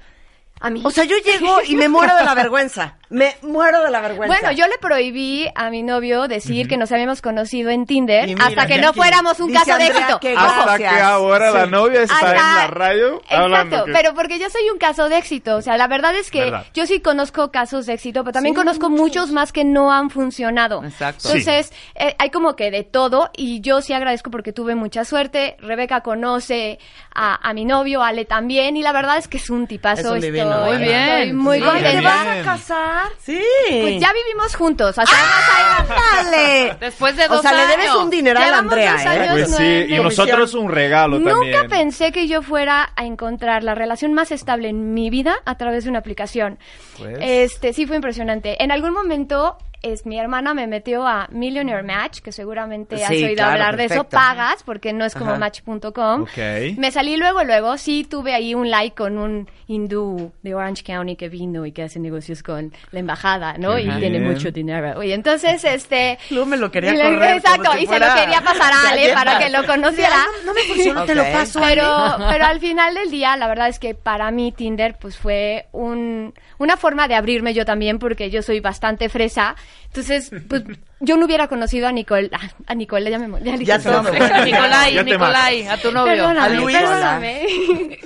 A 0.60 0.70
mí. 0.70 0.82
O 0.84 0.92
sea, 0.92 1.04
yo 1.04 1.16
llego 1.18 1.58
y 1.68 1.76
me 1.76 1.88
muero 1.88 2.16
de 2.16 2.24
la 2.24 2.34
vergüenza. 2.34 2.96
Me 3.10 3.36
muero 3.42 3.82
de 3.84 3.90
la 3.92 4.02
vergüenza. 4.02 4.36
Bueno, 4.42 4.52
yo 4.52 4.68
le 4.68 4.78
prohibí 4.80 5.48
a 5.56 5.70
mi 5.70 5.82
novio 5.82 6.28
decir 6.28 6.68
que 6.68 6.76
nos 6.76 6.92
habíamos 6.92 7.22
conocido 7.22 7.70
en 7.70 7.86
Tinder 7.86 8.26
mira, 8.28 8.48
hasta 8.48 8.68
que 8.68 8.80
no 8.80 8.90
aquí 8.90 8.98
fuéramos 9.00 9.40
un 9.40 9.54
caso 9.54 9.78
de 9.78 9.88
éxito. 9.88 10.20
que. 10.20 10.36
Hasta 10.36 10.78
que 10.78 10.88
ahora 10.88 11.52
la 11.52 11.66
novia 11.68 12.02
está 12.02 12.16
Hasta- 12.16 12.32
en 12.32 12.56
la 12.56 12.68
radio. 12.68 13.22
Exacto, 13.30 13.86
que- 13.86 13.92
pero 13.94 14.14
porque 14.14 14.40
yo 14.40 14.50
soy 14.50 14.70
un 14.72 14.78
caso 14.78 15.08
de 15.08 15.18
éxito. 15.20 15.56
O 15.56 15.62
sea, 15.62 15.78
la 15.78 15.88
verdad 15.88 16.16
es 16.18 16.30
que 16.32 16.42
Verdad. 16.46 16.66
yo 16.74 16.86
sí 16.86 17.00
conozco 17.00 17.50
casos 17.52 17.86
de 17.86 17.94
éxito, 17.94 18.24
pero 18.24 18.34
también 18.34 18.56
conozco 18.56 18.90
muchos 18.90 19.32
más 19.32 19.54
que 19.54 19.64
no 19.64 19.92
han 19.94 20.10
funcionado. 20.10 20.84
Exacto. 20.84 21.30
Entonces, 21.30 21.72
eh, 21.96 22.14
hay 22.20 22.30
como 22.30 22.56
que 22.58 22.72
de 22.72 22.84
todo 22.84 23.30
y 23.38 23.62
yo 23.62 23.82
sí 23.82 23.94
agradezco 23.94 24.32
porque 24.32 24.52
tuve 24.52 24.76
mucha 24.76 25.06
suerte. 25.06 25.56
Rebeca 25.60 26.02
conoce 26.02 26.78
a, 27.16 27.36
a 27.48 27.54
mi 27.54 27.64
novio, 27.64 28.04
Ale 28.04 28.26
también, 28.26 28.76
y 28.76 28.82
la 28.82 28.92
verdad 28.92 29.18
es 29.18 29.28
que 29.30 29.38
es 29.38 29.50
un 29.50 29.66
tipazo. 29.68 30.02
Es 30.02 30.06
un 30.08 30.22
Muy 30.66 30.78
bien. 30.78 30.96
estoy 31.10 31.34
muy 31.34 31.58
Sí. 31.60 31.66
Ay, 31.72 31.82
te 31.98 32.02
van 32.02 32.28
a 32.28 32.44
casar. 32.44 33.08
Sí. 33.20 33.40
Pues 33.70 34.00
ya 34.02 34.12
vivimos 34.14 34.56
juntos. 34.56 34.98
O 34.98 35.06
sea, 35.06 35.16
además 35.18 35.90
ahí- 35.90 36.20
¡Ándale! 36.20 36.78
Después 36.80 37.16
de 37.18 37.26
O 37.26 37.30
dos 37.30 37.42
sea, 37.42 37.54
le 37.54 37.68
debes 37.68 37.90
años. 37.90 37.96
un 38.04 38.10
dineral 38.10 38.54
a 38.54 38.58
Andrea, 38.60 38.92
dos 38.94 39.02
¿eh? 39.02 39.08
años. 39.08 39.28
Pues 39.32 39.50
no 39.52 39.58
sí, 39.58 39.86
y 39.90 40.00
nosotros 40.00 40.54
un 40.54 40.72
regalo 40.72 41.20
Nunca 41.20 41.32
también. 41.34 41.68
pensé 41.70 42.12
que 42.12 42.28
yo 42.28 42.42
fuera 42.42 42.92
a 42.96 43.06
encontrar 43.06 43.64
la 43.64 43.76
relación 43.76 44.14
más 44.14 44.32
estable 44.32 44.70
en 44.70 44.94
mi 44.94 45.10
vida 45.10 45.36
a 45.46 45.56
través 45.58 45.84
de 45.84 45.90
una 45.90 46.00
aplicación. 46.00 46.60
Pues. 46.98 47.18
Este, 47.22 47.74
sí 47.74 47.86
fue 47.86 47.96
impresionante. 47.98 48.62
En 48.64 48.72
algún 48.72 48.92
momento 48.94 49.58
es 49.82 50.06
mi 50.06 50.20
hermana 50.20 50.54
me 50.54 50.68
metió 50.68 51.06
a 51.06 51.28
Millionaire 51.32 51.84
Match, 51.84 52.20
que 52.20 52.32
seguramente 52.32 52.96
has 53.04 53.10
Sí, 53.10 53.24
oído 53.24 53.36
claro, 53.36 53.52
hablar 53.54 53.78
de 53.78 53.86
eso, 53.86 54.04
pagas 54.06 54.64
porque 54.64 54.94
no 54.94 55.06
es 55.06 55.14
como 55.14 55.38
match.com. 55.38 56.26
Me 56.78 56.92
salí 56.92 57.18
luego 57.18 57.44
luego, 57.44 57.78
sí 57.78 58.04
tuve 58.04 58.34
ahí 58.34 58.54
un 58.56 58.70
like 58.70 58.96
con 58.96 59.18
un 59.18 59.50
hindú 59.68 60.32
de 60.42 60.56
Orange 60.56 60.84
County 60.84 61.16
que 61.16 61.30
vino 61.30 61.66
y 61.66 61.72
que 61.72 61.84
hace 61.84 62.00
negocios 62.00 62.44
con 62.44 62.74
la 62.92 63.00
embajada, 63.00 63.58
¿no? 63.58 63.76
Qué 63.76 63.84
y 63.84 63.92
tiene 64.00 64.20
mucho 64.20 64.52
dinero. 64.52 65.02
Y 65.04 65.12
entonces 65.12 65.64
este 65.64 66.18
Luego 66.30 66.46
me 66.46 66.58
lo 66.58 66.72
quería 66.72 66.92
correr. 66.92 67.38
Exacto, 67.38 67.72
si 67.74 67.84
y 67.84 67.88
se 67.88 68.00
lo 68.00 68.14
quería 68.16 68.42
pasar 68.42 68.74
a 68.74 68.90
Ale 68.92 69.14
para 69.14 69.40
que 69.40 69.50
lo 69.50 69.66
conociera. 69.66 70.16
No, 70.40 70.48
no 70.48 70.54
me 70.54 70.62
funciona, 70.62 71.06
te 71.06 71.16
lo 71.16 71.24
paso. 71.24 71.60
Pero, 71.62 72.16
pero 72.32 72.46
al 72.46 72.60
final 72.60 72.96
del 72.96 73.12
día, 73.12 73.36
la 73.38 73.48
verdad 73.48 73.68
es 73.68 73.80
que 73.80 73.94
para 73.94 74.32
mí 74.32 74.52
Tinder 74.52 74.96
pues 75.00 75.18
fue 75.18 75.68
un, 75.72 76.34
una 76.58 76.78
forma 76.78 77.08
de 77.08 77.16
abrirme 77.16 77.54
yo 77.54 77.66
también 77.66 78.00
porque 78.00 78.30
yo 78.30 78.42
soy 78.42 78.60
bastante 78.60 79.10
fresa. 79.10 79.56
Entonces, 79.88 80.32
pues 80.48 80.64
yo 81.00 81.16
no 81.18 81.26
hubiera 81.26 81.48
conocido 81.48 81.88
a 81.88 81.92
Nicole, 81.92 82.30
ah, 82.34 82.50
a 82.68 82.76
Nicole, 82.76 83.10
ya 83.10 83.18
me 83.20 83.44
ya 83.44 83.56
Ya 83.58 83.80
sé. 83.80 83.90
nombre. 83.92 84.20
Nicolai, 84.46 84.94
Ya 84.94 85.04
te 85.04 85.12
Nicolai, 85.12 85.68
a 85.68 85.78
tu 85.78 85.92
novio. 85.92 86.14
Perdóname, 86.14 86.40
A 86.58 86.60
Luis. 86.60 86.78
perdóname. 86.78 87.48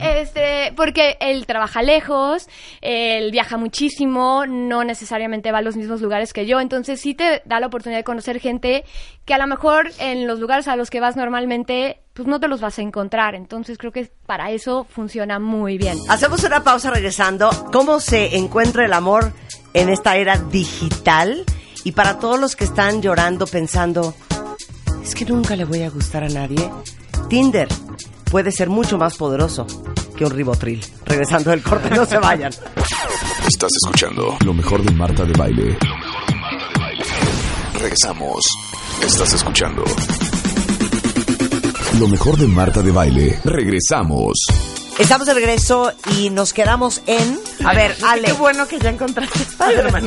este, 0.00 0.72
porque 0.76 1.16
él 1.20 1.46
trabaja 1.46 1.82
lejos, 1.82 2.48
él 2.80 3.30
viaja 3.30 3.56
muchísimo, 3.56 4.46
no 4.46 4.84
necesariamente 4.84 5.52
va 5.52 5.58
a 5.58 5.62
los 5.62 5.76
mismos 5.76 6.00
lugares 6.00 6.32
que 6.32 6.46
yo, 6.46 6.60
entonces 6.60 7.00
sí 7.00 7.14
te 7.14 7.42
da 7.44 7.60
la 7.60 7.66
oportunidad 7.66 7.98
de 8.00 8.04
conocer 8.04 8.40
gente 8.40 8.84
que 9.24 9.34
a 9.34 9.38
lo 9.38 9.46
mejor 9.46 9.90
en 9.98 10.26
los 10.26 10.38
lugares 10.40 10.68
a 10.68 10.76
los 10.76 10.90
que 10.90 11.00
vas 11.00 11.16
normalmente, 11.16 12.00
pues 12.14 12.26
no 12.26 12.40
te 12.40 12.48
los 12.48 12.60
vas 12.60 12.78
a 12.78 12.82
encontrar. 12.82 13.34
Entonces 13.34 13.78
creo 13.78 13.92
que 13.92 14.10
para 14.26 14.50
eso 14.50 14.84
funciona 14.84 15.38
muy 15.38 15.76
bien. 15.78 15.98
Hacemos 16.08 16.42
una 16.44 16.64
pausa 16.64 16.90
regresando. 16.90 17.50
¿Cómo 17.72 18.00
se 18.00 18.36
encuentra 18.36 18.84
el 18.86 18.92
amor 18.92 19.32
en 19.74 19.88
esta 19.88 20.16
era 20.16 20.38
digital? 20.38 21.44
Y 21.84 21.92
para 21.92 22.18
todos 22.18 22.38
los 22.38 22.56
que 22.56 22.64
están 22.64 23.02
llorando 23.02 23.46
pensando, 23.46 24.14
es 25.02 25.14
que 25.14 25.24
nunca 25.24 25.56
le 25.56 25.64
voy 25.64 25.82
a 25.82 25.90
gustar 25.90 26.24
a 26.24 26.28
nadie, 26.28 26.70
Tinder 27.28 27.68
puede 28.30 28.52
ser 28.52 28.68
mucho 28.68 28.98
más 28.98 29.16
poderoso 29.16 29.66
que 30.16 30.24
un 30.24 30.30
ribotril. 30.30 30.84
Regresando 31.06 31.50
del 31.50 31.62
corte, 31.62 31.90
no 31.90 32.04
se 32.04 32.18
vayan. 32.18 32.52
Estás 33.48 33.70
escuchando 33.82 34.36
lo 34.44 34.52
mejor 34.52 34.82
de 34.82 34.92
Marta 34.92 35.24
de 35.24 35.32
Baile. 35.32 35.78
Lo 35.80 35.96
mejor 35.96 36.26
de 36.26 36.36
Marta 36.36 36.68
de 36.68 36.80
Baile. 36.80 37.04
Regresamos. 37.74 38.44
Estás 39.02 39.32
escuchando 39.32 39.84
lo 41.98 42.06
mejor 42.06 42.36
de 42.36 42.46
Marta 42.46 42.82
de 42.82 42.92
Baile. 42.92 43.40
Regresamos. 43.44 44.77
Estamos 44.98 45.28
de 45.28 45.34
regreso 45.34 45.92
y 46.16 46.30
nos 46.30 46.52
quedamos 46.52 47.02
en... 47.06 47.38
A 47.64 47.72
ver, 47.72 47.94
Ale. 48.04 48.26
Qué 48.26 48.32
bueno 48.32 48.66
que 48.66 48.80
ya 48.80 48.90
encontraste 48.90 49.38
Spider-Man. 49.38 50.06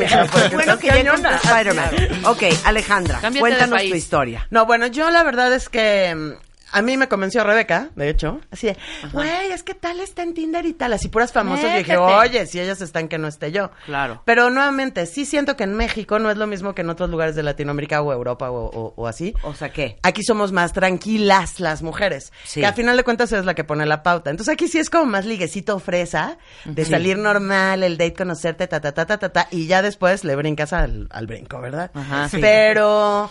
Qué 0.49 0.55
bueno 0.55 0.77
que 0.77 0.88
ya 0.88 0.99
encontré 0.99 1.35
Spider-Man. 1.35 2.26
Ok, 2.26 2.43
Alejandra, 2.65 3.19
Cámbiate 3.22 3.39
cuéntanos 3.39 3.81
tu 3.84 3.95
historia. 3.95 4.47
No, 4.49 4.65
bueno, 4.65 4.88
yo 4.88 5.09
la 5.09 5.23
verdad 5.23 5.53
es 5.53 5.69
que 5.69 6.13
mm, 6.13 6.34
a 6.72 6.81
mí 6.81 6.98
me 6.98 7.07
convenció 7.07 7.43
Rebeca, 7.43 7.89
de 7.95 8.10
hecho, 8.10 8.39
así 8.52 8.68
de, 8.68 8.77
güey, 9.14 9.52
es 9.52 9.64
que 9.64 9.73
tal 9.73 9.99
está 9.99 10.23
en 10.23 10.34
Tinder 10.34 10.65
y 10.65 10.73
tal, 10.73 10.93
así 10.93 11.07
puras 11.10 11.31
famosas. 11.31 11.73
Y 11.76 11.77
dije, 11.80 11.98
oye, 11.98 12.45
si 12.45 12.60
ellas 12.60 12.81
están 12.81 13.07
que 13.07 13.18
no 13.18 13.27
esté 13.27 13.52
yo. 13.52 13.72
Claro. 13.85 14.22
Pero 14.26 14.49
nuevamente, 14.49 15.06
sí 15.06 15.26
siento 15.26 15.56
que 15.57 15.64
en 15.64 15.76
México 15.76 16.19
no 16.19 16.30
es 16.31 16.38
lo 16.38 16.48
mismo 16.48 16.73
que 16.76 16.81
en 16.81 16.89
otros 16.89 17.10
lugares 17.10 17.35
de 17.35 17.43
Latinoamérica 17.43 18.02
o 18.02 18.11
Europa 18.14 18.49
o, 18.52 18.65
o- 18.65 18.93
o 18.95 19.07
así. 19.07 19.34
O 19.43 19.53
sea, 19.53 19.72
¿qué? 19.72 19.98
Aquí 20.03 20.23
somos 20.23 20.52
más 20.52 20.73
tranquilas 20.73 21.60
las 21.60 21.81
mujeres, 21.81 22.31
Sí. 22.43 22.60
que 22.61 22.65
a 22.65 22.73
final 22.73 22.98
de 22.98 23.03
cuentas 23.03 23.31
es 23.31 23.45
la 23.45 23.53
que 23.53 23.64
pone 23.64 23.85
la 23.85 24.03
pauta. 24.03 24.30
Entonces 24.30 24.53
aquí 24.53 24.68
sí 24.68 24.80
es 24.80 24.89
como 24.89 25.06
más 25.06 25.26
liguecito 25.26 25.80
fresa, 25.80 26.38
de 26.65 26.85
salir 26.85 27.18
normal, 27.18 27.84
el 27.84 27.98
date, 27.98 28.14
conocerte, 28.14 28.68
ta, 28.68 28.80
ta, 28.81 28.91
ta, 28.93 29.06
ta, 29.06 29.18
ta, 29.18 29.30
ta, 29.30 29.48
y 29.52 29.68
ya 29.68 29.81
después 29.81 30.23
le 30.23 30.35
brincas 30.35 30.73
al, 30.73 31.07
al 31.11 31.27
brinco, 31.27 31.60
¿verdad? 31.60 31.91
Ajá. 31.93 32.30
Sí. 32.30 32.38
Pero... 32.41 33.30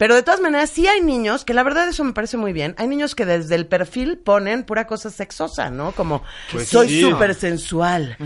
Pero 0.00 0.14
de 0.14 0.22
todas 0.22 0.40
maneras, 0.40 0.70
sí 0.70 0.86
hay 0.86 1.02
niños, 1.02 1.44
que 1.44 1.52
la 1.52 1.62
verdad 1.62 1.86
eso 1.86 2.02
me 2.04 2.14
parece 2.14 2.38
muy 2.38 2.54
bien, 2.54 2.74
hay 2.78 2.88
niños 2.88 3.14
que 3.14 3.26
desde 3.26 3.54
el 3.54 3.66
perfil 3.66 4.16
ponen 4.16 4.64
pura 4.64 4.86
cosa 4.86 5.10
sexosa, 5.10 5.68
¿no? 5.68 5.92
Como, 5.92 6.22
Pues 6.50 6.68
soy 6.70 6.88
sí. 6.88 7.02
súper 7.02 7.34
sensual, 7.34 8.16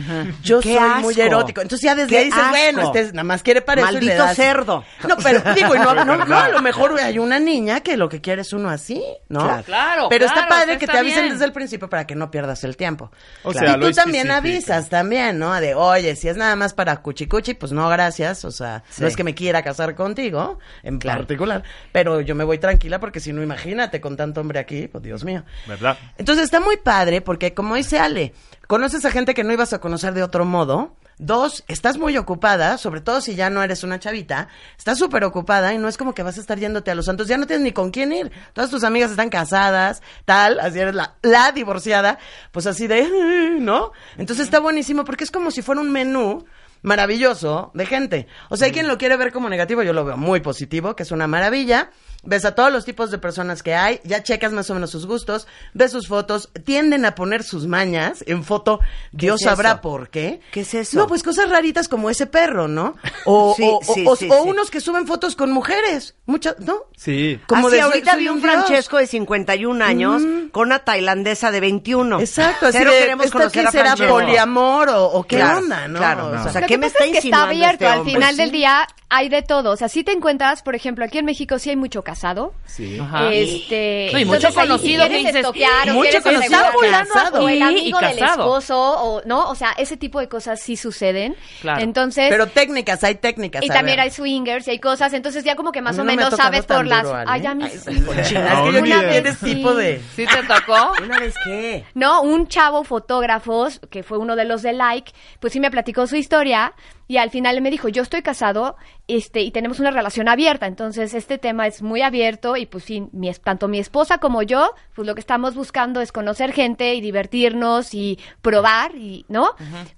yo 0.44 0.60
Qué 0.60 0.78
soy 0.78 1.02
muy 1.02 1.20
erótico. 1.20 1.60
Entonces 1.62 1.84
ya 1.84 1.96
desde 1.96 2.10
Qué 2.10 2.18
ahí 2.18 2.24
dices, 2.26 2.38
asco. 2.40 2.50
bueno, 2.52 2.82
este 2.94 3.12
nada 3.12 3.24
más 3.24 3.42
quiere 3.42 3.60
para 3.60 3.80
eso 3.82 3.90
y 3.90 3.94
le 3.94 4.00
Maldito 4.06 4.22
das- 4.22 4.36
cerdo. 4.36 4.84
No, 5.08 5.16
pero 5.16 5.42
digo, 5.56 5.74
y 5.74 5.78
no, 5.80 5.94
no, 6.04 6.12
a 6.36 6.48
lo 6.48 6.62
mejor 6.62 6.96
hay 7.00 7.18
una 7.18 7.40
niña 7.40 7.80
que 7.80 7.96
lo 7.96 8.08
que 8.08 8.20
quiere 8.20 8.42
es 8.42 8.52
uno 8.52 8.70
así, 8.70 9.02
¿no? 9.28 9.40
Claro. 9.40 9.64
Claro, 9.64 10.06
Pero 10.08 10.26
está 10.26 10.46
claro, 10.46 10.48
padre 10.50 10.72
está 10.74 10.78
que 10.86 10.92
te 10.92 10.98
avisen 10.98 11.22
bien. 11.22 11.32
desde 11.32 11.44
el 11.44 11.52
principio 11.52 11.88
para 11.88 12.06
que 12.06 12.14
no 12.14 12.30
pierdas 12.30 12.62
el 12.62 12.76
tiempo. 12.76 13.10
O 13.42 13.50
y 13.50 13.54
sea, 13.54 13.76
lo 13.76 13.88
tú 13.88 13.92
también 13.94 14.30
avisas 14.30 14.88
también, 14.88 15.40
¿no? 15.40 15.52
De, 15.60 15.74
oye, 15.74 16.14
si 16.14 16.28
es 16.28 16.36
nada 16.36 16.54
más 16.54 16.72
para 16.72 17.02
cuchicuchi, 17.02 17.54
pues 17.54 17.72
no, 17.72 17.88
gracias. 17.88 18.44
O 18.44 18.52
sea, 18.52 18.84
Sí. 18.90 19.02
no 19.02 19.08
es 19.08 19.16
que 19.16 19.24
me 19.24 19.34
quiera 19.34 19.64
casar 19.64 19.96
contigo, 19.96 20.60
en 20.84 21.00
particular, 21.00 21.63
pero 21.92 22.20
yo 22.20 22.34
me 22.34 22.44
voy 22.44 22.58
tranquila 22.58 23.00
porque 23.00 23.20
si 23.20 23.32
no, 23.32 23.42
imagínate 23.42 24.00
con 24.00 24.16
tanto 24.16 24.40
hombre 24.40 24.58
aquí, 24.58 24.88
pues 24.88 25.02
Dios 25.02 25.24
mío. 25.24 25.44
¿Verdad? 25.66 25.98
Entonces 26.18 26.44
está 26.44 26.60
muy 26.60 26.76
padre 26.76 27.20
porque, 27.20 27.54
como 27.54 27.74
dice 27.74 27.98
Ale, 27.98 28.34
conoces 28.66 29.04
a 29.04 29.10
gente 29.10 29.34
que 29.34 29.44
no 29.44 29.52
ibas 29.52 29.72
a 29.72 29.80
conocer 29.80 30.14
de 30.14 30.22
otro 30.22 30.44
modo. 30.44 30.96
Dos, 31.16 31.62
estás 31.68 31.96
muy 31.96 32.16
ocupada, 32.16 32.76
sobre 32.76 33.00
todo 33.00 33.20
si 33.20 33.36
ya 33.36 33.48
no 33.48 33.62
eres 33.62 33.84
una 33.84 34.00
chavita, 34.00 34.48
estás 34.76 34.98
súper 34.98 35.22
ocupada 35.22 35.72
y 35.72 35.78
no 35.78 35.86
es 35.86 35.96
como 35.96 36.12
que 36.12 36.24
vas 36.24 36.38
a 36.38 36.40
estar 36.40 36.58
yéndote 36.58 36.90
a 36.90 36.96
los 36.96 37.06
santos, 37.06 37.28
ya 37.28 37.38
no 37.38 37.46
tienes 37.46 37.62
ni 37.62 37.70
con 37.70 37.92
quién 37.92 38.12
ir. 38.12 38.32
Todas 38.52 38.68
tus 38.68 38.82
amigas 38.82 39.12
están 39.12 39.30
casadas, 39.30 40.02
tal, 40.24 40.58
así 40.58 40.80
eres 40.80 40.96
la, 40.96 41.14
la 41.22 41.52
divorciada, 41.52 42.18
pues 42.50 42.66
así 42.66 42.88
de, 42.88 43.08
¿no? 43.60 43.92
Entonces 44.18 44.46
está 44.46 44.58
buenísimo 44.58 45.04
porque 45.04 45.22
es 45.22 45.30
como 45.30 45.52
si 45.52 45.62
fuera 45.62 45.80
un 45.80 45.92
menú 45.92 46.44
maravilloso 46.84 47.70
de 47.74 47.86
gente. 47.86 48.26
O 48.50 48.56
sea, 48.56 48.66
hay 48.66 48.72
quien 48.72 48.86
lo 48.88 48.98
quiere 48.98 49.16
ver 49.16 49.32
como 49.32 49.48
negativo, 49.48 49.82
yo 49.82 49.92
lo 49.92 50.04
veo 50.04 50.16
muy 50.16 50.40
positivo, 50.40 50.94
que 50.94 51.02
es 51.02 51.10
una 51.10 51.26
maravilla. 51.26 51.90
Ves 52.26 52.46
a 52.46 52.54
todos 52.54 52.72
los 52.72 52.86
tipos 52.86 53.10
de 53.10 53.18
personas 53.18 53.62
que 53.62 53.74
hay, 53.74 54.00
ya 54.04 54.22
checas 54.22 54.50
más 54.52 54.70
o 54.70 54.74
menos 54.74 54.90
sus 54.90 55.04
gustos, 55.06 55.46
ves 55.74 55.92
sus 55.92 56.08
fotos, 56.08 56.48
tienden 56.64 57.04
a 57.04 57.14
poner 57.14 57.42
sus 57.42 57.66
mañas 57.66 58.24
en 58.26 58.44
foto, 58.44 58.80
Dios 59.12 59.42
es 59.42 59.44
sabrá 59.46 59.82
por 59.82 60.08
qué. 60.08 60.40
¿Qué 60.50 60.60
es 60.60 60.72
eso? 60.72 60.96
No, 60.96 61.06
pues 61.06 61.22
cosas 61.22 61.50
raritas 61.50 61.86
como 61.86 62.08
ese 62.08 62.26
perro, 62.26 62.66
¿no? 62.66 62.94
O, 63.26 63.54
Sí, 63.56 63.62
o- 63.64 63.76
o- 63.78 63.82
sí, 63.94 64.04
o- 64.06 64.16
sí, 64.16 64.28
o 64.30 64.42
sí. 64.42 64.48
unos 64.48 64.70
que 64.70 64.80
suben 64.80 65.06
fotos 65.06 65.36
con 65.36 65.50
mujeres, 65.52 66.14
muchas, 66.26 66.58
¿no? 66.60 66.84
Sí. 66.96 67.38
Como 67.46 67.68
Así 67.68 67.76
de, 67.76 67.82
ahorita 67.82 68.12
soy 68.12 68.20
vi 68.22 68.28
un 68.28 68.40
dios. 68.40 68.52
Francesco 68.52 68.96
de 68.98 69.06
51 69.06 69.82
años 69.84 70.22
con 70.52 70.68
una 70.68 70.78
tailandesa 70.78 71.50
de 71.50 71.60
21. 71.60 72.20
Exacto, 72.20 72.66
así 72.68 72.78
Cero 72.78 72.90
de, 72.92 72.98
queremos 73.00 73.26
¿esta 73.26 73.38
conocer 73.38 73.62
qué 73.62 73.68
a 73.68 73.70
será 73.70 73.84
Francesco. 73.96 74.12
poliamor 74.14 74.88
o, 74.90 75.04
o 75.12 75.24
qué 75.24 75.36
Claro, 75.36 75.58
onda, 75.58 75.88
no? 75.88 75.98
claro. 75.98 76.42
Sea, 76.42 76.52
sea, 76.52 76.60
Lo 76.62 76.66
¿qué 76.74 76.80
que 76.80 76.80
me 76.80 76.86
está 76.86 77.04
es 77.04 77.12
que 77.12 77.18
está 77.18 77.42
abierto. 77.44 77.84
este 77.84 77.86
Al 77.86 78.04
final 78.04 78.34
Sí. 78.34 78.40
del 78.42 78.50
día 78.52 78.86
hay 79.08 79.28
de 79.28 79.42
todo. 79.42 79.70
O 79.70 79.76
sea, 79.76 79.88
si 79.88 80.02
te 80.02 80.10
encuentras, 80.12 80.62
por 80.62 80.74
ejemplo, 80.74 81.04
aquí 81.04 81.18
en 81.18 81.24
México 81.24 81.58
sí 81.58 81.70
hay 81.70 81.76
mucho 81.76 82.02
casado. 82.02 82.52
Sí. 82.66 82.98
Ajá. 82.98 83.32
Este, 83.32 84.10
No, 84.12 84.18
y 84.18 84.24
mucho 84.24 84.48
entonces 84.48 84.60
conocido 84.62 85.08
que 85.08 85.16
dices, 85.18 85.36
estoquear 85.36 85.90
o 85.90 85.94
mucho 85.94 86.22
conocido 86.22 86.58
casado. 86.90 87.40
o 87.44 87.48
el 87.48 87.58
Y- 87.58 87.62
amigo 87.62 87.98
y 88.00 88.04
del 88.06 88.18
esposo 88.24 88.76
o 88.78 89.22
no, 89.24 89.48
o 89.50 89.54
sea, 89.54 89.72
ese 89.78 89.96
tipo 89.96 90.18
de 90.20 90.28
cosas 90.28 90.60
sí 90.60 90.76
suceden. 90.76 91.36
Claro. 91.60 91.80
Entonces, 91.82 92.26
Pero 92.28 92.46
técnicas, 92.48 93.04
hay 93.04 93.14
técnicas. 93.16 93.62
y 93.62 93.68
también 93.68 94.00
hay 94.00 94.10
swingers 94.10 94.66
y 94.66 94.72
hay 94.72 94.78
cosas, 94.80 95.12
entonces 95.12 95.44
ya 95.44 95.54
como 95.54 95.70
que 95.70 95.80
más 95.82 95.94
o 95.96 95.98
no 95.98 96.04
me 96.06 96.12
ha 96.14 96.16
menos 96.16 96.30
tocado 96.30 96.48
sabes 96.48 96.66
por 96.66 96.84
las 96.86 97.04
duro, 97.04 97.14
Ale. 97.16 97.30
Ay, 97.30 97.46
a 97.46 97.54
mí 97.54 97.68
sí. 97.70 98.02
que 98.32 98.80
una 98.80 99.02
vez 99.02 99.36
sí. 99.38 99.54
tipo 99.54 99.74
de... 99.74 100.00
¿Sí 100.16 100.26
te 100.26 100.42
tocó? 100.42 100.92
¿Una 101.02 101.20
vez 101.20 101.34
qué? 101.44 101.84
No, 101.94 102.22
un 102.22 102.48
chavo 102.48 102.82
fotógrafos, 102.84 103.80
que 103.90 104.02
fue 104.02 104.18
uno 104.18 104.34
de 104.36 104.44
los 104.44 104.62
de 104.62 104.72
Like, 104.72 105.12
pues 105.40 105.52
sí 105.52 105.60
me 105.60 105.70
platicó 105.70 106.06
su 106.06 106.16
historia 106.16 106.63
¡Gracias! 106.64 107.03
Y 107.08 107.16
al 107.18 107.30
final 107.30 107.60
me 107.60 107.70
dijo, 107.70 107.88
yo 107.88 108.02
estoy 108.02 108.22
casado 108.22 108.76
este, 109.08 109.42
y 109.42 109.50
tenemos 109.50 109.80
una 109.80 109.90
relación 109.90 110.28
abierta, 110.28 110.66
entonces 110.66 111.12
este 111.14 111.36
tema 111.38 111.66
es 111.66 111.82
muy 111.82 112.00
abierto 112.02 112.56
y 112.56 112.66
pues 112.66 112.84
sí, 112.84 113.04
mi, 113.12 113.28
es- 113.28 113.40
tanto 113.40 113.68
mi 113.68 113.78
esposa 113.78 114.18
como 114.18 114.42
yo, 114.42 114.72
pues 114.94 115.06
lo 115.06 115.14
que 115.14 115.20
estamos 115.20 115.54
buscando 115.54 116.00
es 116.00 116.12
conocer 116.12 116.52
gente 116.52 116.94
y 116.94 117.00
divertirnos 117.00 117.92
y 117.94 118.18
probar, 118.42 118.94
y 118.96 119.24
¿no? 119.28 119.50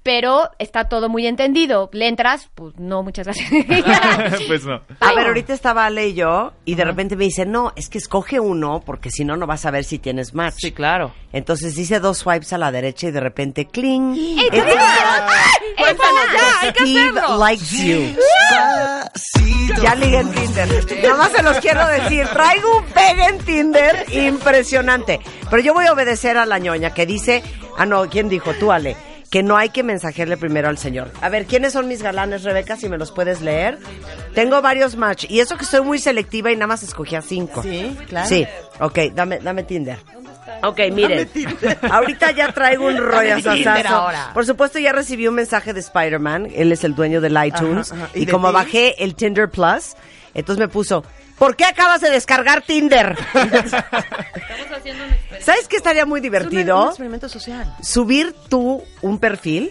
Pero 0.03 0.51
está 0.59 0.89
todo 0.89 1.09
muy 1.09 1.27
entendido. 1.27 1.89
¿Le 1.93 2.09
entras? 2.09 2.51
Pues 2.55 2.74
no, 2.78 3.03
muchas 3.03 3.27
gracias. 3.27 3.49
pues 4.49 4.65
no. 4.65 4.81
A 5.01 5.12
ver, 5.12 5.27
ahorita 5.28 5.53
estaba 5.53 5.87
Ale 5.87 6.09
y 6.09 6.15
yo 6.15 6.53
y 6.65 6.74
de 6.74 6.85
repente 6.85 7.15
me 7.16 7.24
dice, 7.24 7.47
no, 7.47 7.73
es 7.77 7.89
que 7.89 7.99
escoge 7.99 8.41
uno 8.41 8.83
porque 8.85 9.11
si 9.11 9.24
no, 9.24 9.37
no 9.37 9.47
vas 9.47 9.65
a 9.66 9.70
ver 9.70 9.85
si 9.85 9.99
tienes 9.99 10.35
match. 10.35 10.55
Sí, 10.59 10.73
claro. 10.73 11.12
Entonces 11.33 11.77
dice 11.77 12.01
dos 12.01 12.19
swipes 12.19 12.53
a 12.53 12.59
la 12.59 12.73
derecha 12.73 13.09
y 13.09 13.11
de 13.12 13.20
repente, 13.20 13.66
cling. 13.66 14.15
Que 14.51 14.62
Steve 16.70 16.95
hacerlo. 16.98 17.39
likes 17.39 17.85
you. 17.85 18.16
Ya 19.82 19.94
ligué 19.94 20.18
en 20.18 20.31
Tinder. 20.32 21.02
Nada 21.02 21.16
más 21.16 21.32
se 21.32 21.43
los 21.43 21.59
quiero 21.59 21.86
decir. 21.86 22.27
Traigo 22.28 22.78
un 22.78 22.85
pegue 22.85 23.24
en 23.24 23.39
Tinder 23.39 24.06
impresionante. 24.12 25.20
Pero 25.51 25.62
yo 25.62 25.74
voy 25.74 25.86
a 25.86 25.93
obedecer 25.93 26.39
a 26.39 26.47
la 26.47 26.59
ñoña 26.59 26.94
que 26.94 27.06
dice, 27.06 27.43
ah 27.77 27.86
no, 27.86 28.09
¿quién 28.09 28.28
dijo? 28.28 28.55
Tú, 28.55 28.73
Ale. 28.73 28.94
Que 28.94 29.16
que 29.36 29.43
no 29.43 29.56
hay 29.56 29.68
que 29.70 29.82
mensajearle 29.82 30.36
primero 30.36 30.68
al 30.68 30.78
señor. 30.78 31.10
A 31.20 31.28
ver, 31.28 31.47
¿quiénes 31.47 31.73
son 31.73 31.89
mis 31.89 32.02
galanes, 32.02 32.43
Rebeca? 32.43 32.77
Si 32.77 32.89
me 32.89 32.97
los 32.97 33.12
puedes 33.12 33.43
leer. 33.43 33.78
Tengo 34.35 34.62
varios 34.62 34.97
match. 34.97 35.27
Y 35.28 35.40
eso 35.40 35.56
que 35.59 35.64
soy 35.64 35.82
muy 35.82 35.98
selectiva 35.98 36.51
y 36.52 36.55
nada 36.55 36.68
más 36.68 36.82
escogí 36.82 37.16
a 37.16 37.23
cinco. 37.23 37.62
Sí, 37.62 37.97
claro. 38.06 38.28
Sí, 38.28 38.47
ok, 38.81 38.98
dame, 39.14 39.40
dame 39.40 39.64
Tinder. 39.64 39.98
Ok, 40.62 40.81
miren. 40.93 41.28
Ahorita 41.90 42.31
ya 42.32 42.52
traigo 42.52 42.86
un 42.86 42.97
rollo. 42.97 43.36
Por 44.35 44.47
supuesto, 44.47 44.78
ya 44.78 44.93
recibí 44.93 45.27
un 45.28 45.35
mensaje 45.35 45.73
de 45.73 45.81
Spider-Man. 45.81 46.48
Él 46.55 46.73
es 46.73 46.85
el 46.85 46.94
dueño 46.94 47.20
del 47.20 47.36
iTunes. 47.44 47.93
Ajá, 47.93 48.05
ajá. 48.05 48.10
¿Y 48.14 48.23
Y, 48.23 48.27
de 48.27 48.32
como 48.32 48.48
ti? 48.48 48.55
bajé 48.55 49.05
el 49.05 49.14
Tinder 49.14 49.51
Plus, 49.51 49.94
entonces 50.35 50.59
me 50.60 50.68
puso, 50.68 51.05
¿por 51.39 51.56
qué 51.56 51.64
acabas 51.64 52.01
de 52.01 52.10
descargar 52.10 52.62
Tinder? 52.62 53.16
¿Sabes 55.40 55.68
qué 55.68 55.77
estaría 55.77 56.06
muy 56.06 56.18
Es 56.18 56.20
un- 56.20 56.23
divertido? 56.23 56.82
un 56.82 56.89
experimento 56.89 57.28
social. 57.28 57.74
subir 57.82 58.35
tú 58.48 58.82
un 59.02 59.18
perfil, 59.18 59.70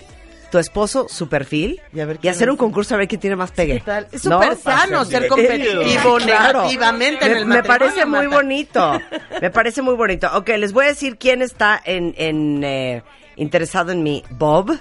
tu 0.56 0.60
esposo 0.60 1.08
su 1.10 1.28
perfil, 1.28 1.82
y, 1.92 2.00
a 2.00 2.06
ver 2.06 2.18
quién 2.18 2.34
hacer 2.34 2.50
un 2.50 2.56
concurso 2.56 2.96
a 2.96 2.98
ver 2.98 3.10
quién 3.10 3.20
tiene 3.20 3.36
más 3.36 3.52
pegue. 3.52 3.74
¿Qué 3.74 3.80
tal? 3.82 4.08
Es 4.10 4.24
¿No? 4.24 4.42
súper 4.42 4.56
sano 4.58 5.04
ser 5.04 5.28
competitivo 5.28 6.16
Claro. 6.16 6.60
negativamente 6.62 7.26
en 7.26 7.32
me, 7.34 7.38
el 7.40 7.46
me 7.46 7.62
parece 7.64 8.06
muy 8.06 8.28
bonito. 8.28 9.02
Me 9.42 9.50
parece 9.52 9.82
muy 9.82 9.96
bonito. 9.96 10.30
Ok, 10.34 10.48
les 10.58 10.72
voy 10.72 10.86
a 10.86 10.88
decir 10.88 11.18
quién 11.18 11.42
está 11.42 11.82
en, 11.84 12.16
en, 12.18 12.64
eh, 12.64 13.04
interesado 13.36 13.92
en 13.92 14.02
mí. 14.02 14.24
Bob, 14.30 14.80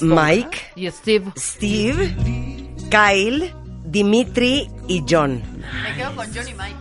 Mike, 0.00 0.58
Y 0.76 0.90
Steve. 0.90 1.30
Steve, 1.36 2.14
Kyle, 2.90 3.54
Dimitri 3.84 4.70
y 4.88 5.04
John. 5.06 5.42
Me 5.82 5.94
quedo 5.94 6.16
con 6.16 6.26
Johnny 6.34 6.54
Mike. 6.54 6.74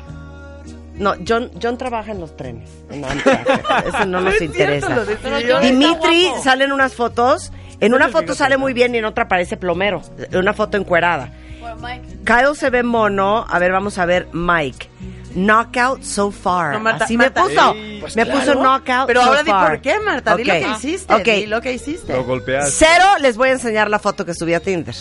No, 0.96 1.16
John, 1.28 1.52
John 1.62 1.78
trabaja 1.78 2.12
en 2.12 2.20
los 2.22 2.38
trenes. 2.38 2.70
No, 2.92 3.08
eso 3.10 4.06
no 4.06 4.22
nos 4.22 4.40
interesa. 4.42 5.04
John 5.26 5.62
Dimitri 5.64 6.22
está 6.22 6.30
guapo. 6.30 6.44
sale 6.44 6.64
en 6.66 6.72
unas 6.72 6.94
fotos. 6.94 7.52
En 7.80 7.94
una 7.94 8.10
foto 8.10 8.36
sale 8.36 8.58
muy 8.58 8.74
bien 8.74 8.96
y 8.96 9.00
en 9.00 9.06
otra 9.06 9.28
parece 9.28 9.58
plomero. 9.58 10.02
En 10.32 10.38
una 10.38 10.54
foto 10.54 10.78
encuerada. 10.78 11.32
Kyle 12.26 12.56
se 12.56 12.70
ve 12.70 12.84
mono. 12.84 13.46
A 13.50 13.60
ver, 13.60 13.72
vamos 13.72 13.98
a 13.98 14.06
ver. 14.06 14.28
Mike. 14.32 14.90
Knockout 15.36 16.04
so 16.04 16.30
far. 16.32 16.74
No, 16.74 16.80
Marta, 16.80 17.06
Así 17.06 17.18
Marta. 17.18 17.44
me 17.44 17.50
puso. 17.50 17.74
Ey, 17.74 18.00
pues 18.00 18.16
me 18.16 18.24
claro. 18.24 18.40
puso 18.40 18.54
knockout 18.56 19.08
Pero 19.08 19.22
so 19.22 19.28
ahora 19.28 19.44
di 19.44 19.52
por 19.52 19.82
qué, 19.82 20.00
Marta. 20.00 20.36
Di 20.36 20.44
lo 20.44 20.54
que 20.54 20.68
hiciste. 20.70 21.14
Ok. 21.14 21.26
Di 21.26 21.46
lo 21.48 21.62
que 21.62 21.74
hiciste. 21.74 22.14
Lo 22.14 22.24
golpeaste. 22.24 22.86
Cero 22.86 23.06
les 23.20 23.36
voy 23.36 23.50
a 23.50 23.54
enseñar 23.54 23.90
la 23.90 23.98
foto 24.00 24.26
que 24.26 24.34
subí 24.36 24.54
a 24.54 24.60
Tinder. 24.60 24.94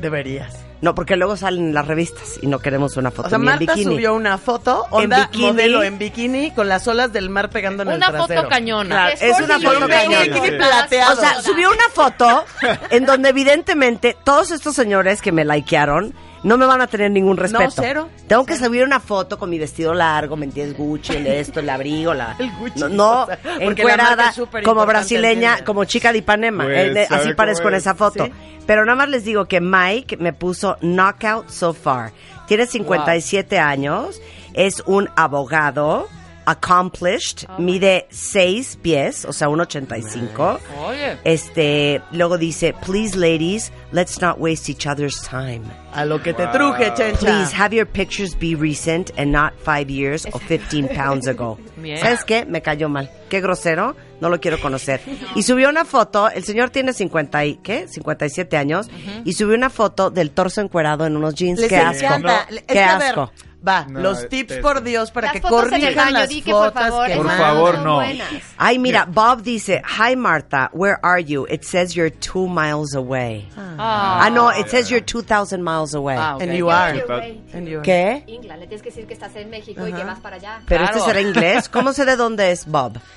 Deberías. 0.00 0.54
No, 0.82 0.94
porque 0.94 1.16
luego 1.16 1.36
salen 1.36 1.66
en 1.68 1.74
las 1.74 1.86
revistas 1.86 2.38
y 2.40 2.46
no 2.46 2.58
queremos 2.58 2.96
una 2.96 3.10
foto 3.10 3.26
O 3.26 3.30
sea, 3.30 3.38
ni 3.38 3.42
en 3.44 3.50
Marta 3.50 3.74
bikini. 3.74 3.84
subió 3.94 4.14
una 4.14 4.38
foto, 4.38 4.86
onda 4.90 5.26
bikini. 5.26 5.46
modelo 5.48 5.82
en 5.82 5.98
bikini, 5.98 6.50
con 6.52 6.68
las 6.68 6.88
olas 6.88 7.12
del 7.12 7.28
mar 7.28 7.50
pegando 7.50 7.82
en 7.82 7.88
Una 7.88 8.06
el 8.06 8.12
trasero. 8.12 8.40
foto 8.42 8.48
cañona. 8.48 8.94
Claro, 9.12 9.16
Es 9.20 9.40
una 9.40 9.60
foto 9.60 9.88
cañona. 9.88 10.24
Bikini 10.24 10.50
plateado. 10.56 11.12
O 11.12 11.16
sea, 11.16 11.42
subió 11.42 11.68
una 11.70 11.88
foto 11.92 12.44
en 12.90 13.04
donde 13.04 13.28
evidentemente 13.28 14.16
todos 14.24 14.50
estos 14.52 14.74
señores 14.74 15.20
que 15.20 15.32
me 15.32 15.44
likearon 15.44 16.14
no 16.42 16.56
me 16.56 16.66
van 16.66 16.80
a 16.80 16.86
tener 16.86 17.10
ningún 17.10 17.36
respeto. 17.36 17.70
cero. 17.74 18.08
Tengo 18.26 18.46
que 18.46 18.56
subir 18.56 18.84
una 18.84 19.00
foto 19.00 19.38
con 19.38 19.50
mi 19.50 19.58
vestido 19.58 19.92
largo, 19.94 20.36
¿me 20.36 20.46
entiendes? 20.46 20.76
Gucci, 20.76 21.16
el 21.16 21.26
esto, 21.26 21.60
el 21.60 21.68
abrigo, 21.70 22.14
la... 22.14 22.34
El 22.38 22.50
Gucci, 22.58 22.80
No, 22.80 22.88
no 22.88 23.22
o 23.22 23.26
sea, 23.26 23.38
encuerada, 23.60 24.32
como 24.64 24.86
brasileña, 24.86 25.58
en 25.58 25.64
como 25.64 25.84
chica 25.84 26.12
de 26.12 26.18
Ipanema. 26.18 26.64
Pues, 26.64 26.78
Eh, 26.78 26.90
de- 26.94 27.06
¿sabe 27.06 27.22
así 27.22 27.34
parezco 27.34 27.68
en 27.68 27.74
es? 27.74 27.80
esa 27.82 27.94
foto. 27.94 28.24
Sí. 28.26 28.32
Pero 28.66 28.84
nada 28.84 28.96
más 28.96 29.08
les 29.08 29.24
digo 29.24 29.46
que 29.46 29.60
Mike 29.60 30.16
me 30.18 30.32
puso 30.32 30.76
knockout 30.80 31.48
so 31.48 31.72
far. 31.74 32.12
Tiene 32.46 32.66
57 32.66 33.58
años, 33.58 34.20
es 34.54 34.82
un 34.86 35.08
abogado, 35.16 36.08
accomplished, 36.50 37.44
mide 37.58 38.06
6 38.10 38.78
pies, 38.82 39.24
o 39.24 39.32
sea, 39.32 39.48
1.85. 39.48 40.58
Oye. 40.86 41.18
Este, 41.24 42.00
luego 42.12 42.38
dice, 42.38 42.74
please 42.84 43.16
ladies, 43.16 43.70
let's 43.92 44.20
not 44.20 44.38
waste 44.38 44.68
each 44.70 44.86
other's 44.86 45.20
time. 45.22 45.62
A 45.92 46.04
lo 46.04 46.22
que 46.22 46.32
te 46.32 46.46
truje, 46.48 46.92
chencha. 46.94 47.18
Please 47.18 47.52
have 47.52 47.74
your 47.74 47.86
pictures 47.86 48.34
be 48.38 48.54
recent 48.54 49.10
and 49.16 49.32
not 49.32 49.52
five 49.64 49.90
years 49.90 50.26
or 50.32 50.40
15 50.40 50.88
pounds 50.94 51.26
ago. 51.26 51.58
Bien. 51.76 51.98
¿Sabes 51.98 52.24
qué? 52.24 52.44
Me 52.46 52.62
cayó 52.62 52.88
mal. 52.88 53.10
Qué 53.28 53.40
grosero. 53.40 53.96
No 54.20 54.28
lo 54.28 54.38
quiero 54.38 54.60
conocer. 54.60 55.00
Y 55.34 55.42
subió 55.42 55.70
una 55.70 55.84
foto. 55.86 56.28
El 56.30 56.44
señor 56.44 56.68
tiene 56.70 56.92
50 56.92 57.44
y, 57.46 57.54
¿qué? 57.56 57.88
57 57.88 58.56
años. 58.58 58.88
Y 59.24 59.32
subió 59.32 59.56
una 59.56 59.70
foto 59.70 60.10
del 60.10 60.30
torso 60.30 60.60
encuerado 60.60 61.06
en 61.06 61.16
unos 61.16 61.34
jeans. 61.34 61.58
Les 61.58 61.70
qué 61.70 61.76
asco. 61.78 62.04
encanta. 62.04 62.46
Es 62.50 62.56
Qué 62.62 62.74
que, 62.74 62.80
a 62.82 62.98
ver, 62.98 63.08
asco. 63.08 63.32
Va, 63.66 63.84
No, 63.84 64.00
los 64.00 64.26
tips 64.30 64.52
es- 64.52 64.58
por 64.62 64.82
Dios 64.82 65.10
para 65.10 65.26
Las 65.26 65.32
que 65.34 65.40
fotos 65.42 65.64
corrijan 65.68 66.12
las 66.14 66.28
di 66.30 66.40
que 66.40 66.50
por 66.50 66.72
fotos 66.72 66.82
favor, 66.88 67.06
que 67.08 67.16
Por 67.16 67.26
favor, 67.28 67.74
son 67.74 67.84
no. 67.84 67.94
buenas. 67.96 68.28
Ay, 68.56 68.78
mira, 68.78 69.04
Bob 69.04 69.42
dice, 69.42 69.82
Hi 69.98 70.16
Martha, 70.16 70.70
where 70.72 70.96
are 71.02 71.22
you? 71.22 71.46
It 71.46 71.62
says 71.64 71.94
you're 71.94 72.10
two 72.10 72.46
miles 72.48 72.94
away. 72.94 73.46
Ah. 73.58 74.22
Ah, 74.24 74.30
no, 74.30 74.50
it 74.50 74.68
says 74.68 74.88
you're 74.88 75.04
2,000 75.04 75.62
miles 75.62 75.94
away. 75.94 76.16
Ah, 76.18 76.36
ok. 76.36 76.42
And 76.42 76.54
you 76.54 76.70
are. 76.70 76.96
You're 76.96 77.06
right. 77.06 77.54
And 77.54 77.68
you 77.68 77.80
are. 77.80 77.82
¿Qué? 77.82 78.24
England, 78.28 78.60
le 78.60 78.66
tienes 78.66 78.82
que 78.82 78.88
decir 78.90 79.06
que 79.06 79.12
estás 79.14 79.36
en 79.36 79.50
México 79.50 79.86
y 79.86 79.92
que 79.92 80.04
vas 80.04 80.20
para 80.20 80.36
allá. 80.36 80.60
Pero 80.66 80.84
Claro. 80.84 80.96
este 80.98 81.08
será 81.10 81.20
inglés. 81.20 81.68
¿Cómo 81.68 81.92
sé 81.92 82.06
de 82.06 82.16
dónde 82.16 82.52
es 82.52 82.64
Bob? 82.66 82.98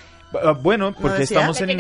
Bueno, 0.64 0.94
porque 1.00 1.20
decía? 1.20 1.38
estamos 1.38 1.62
en 1.62 1.68
tienes 1.68 1.78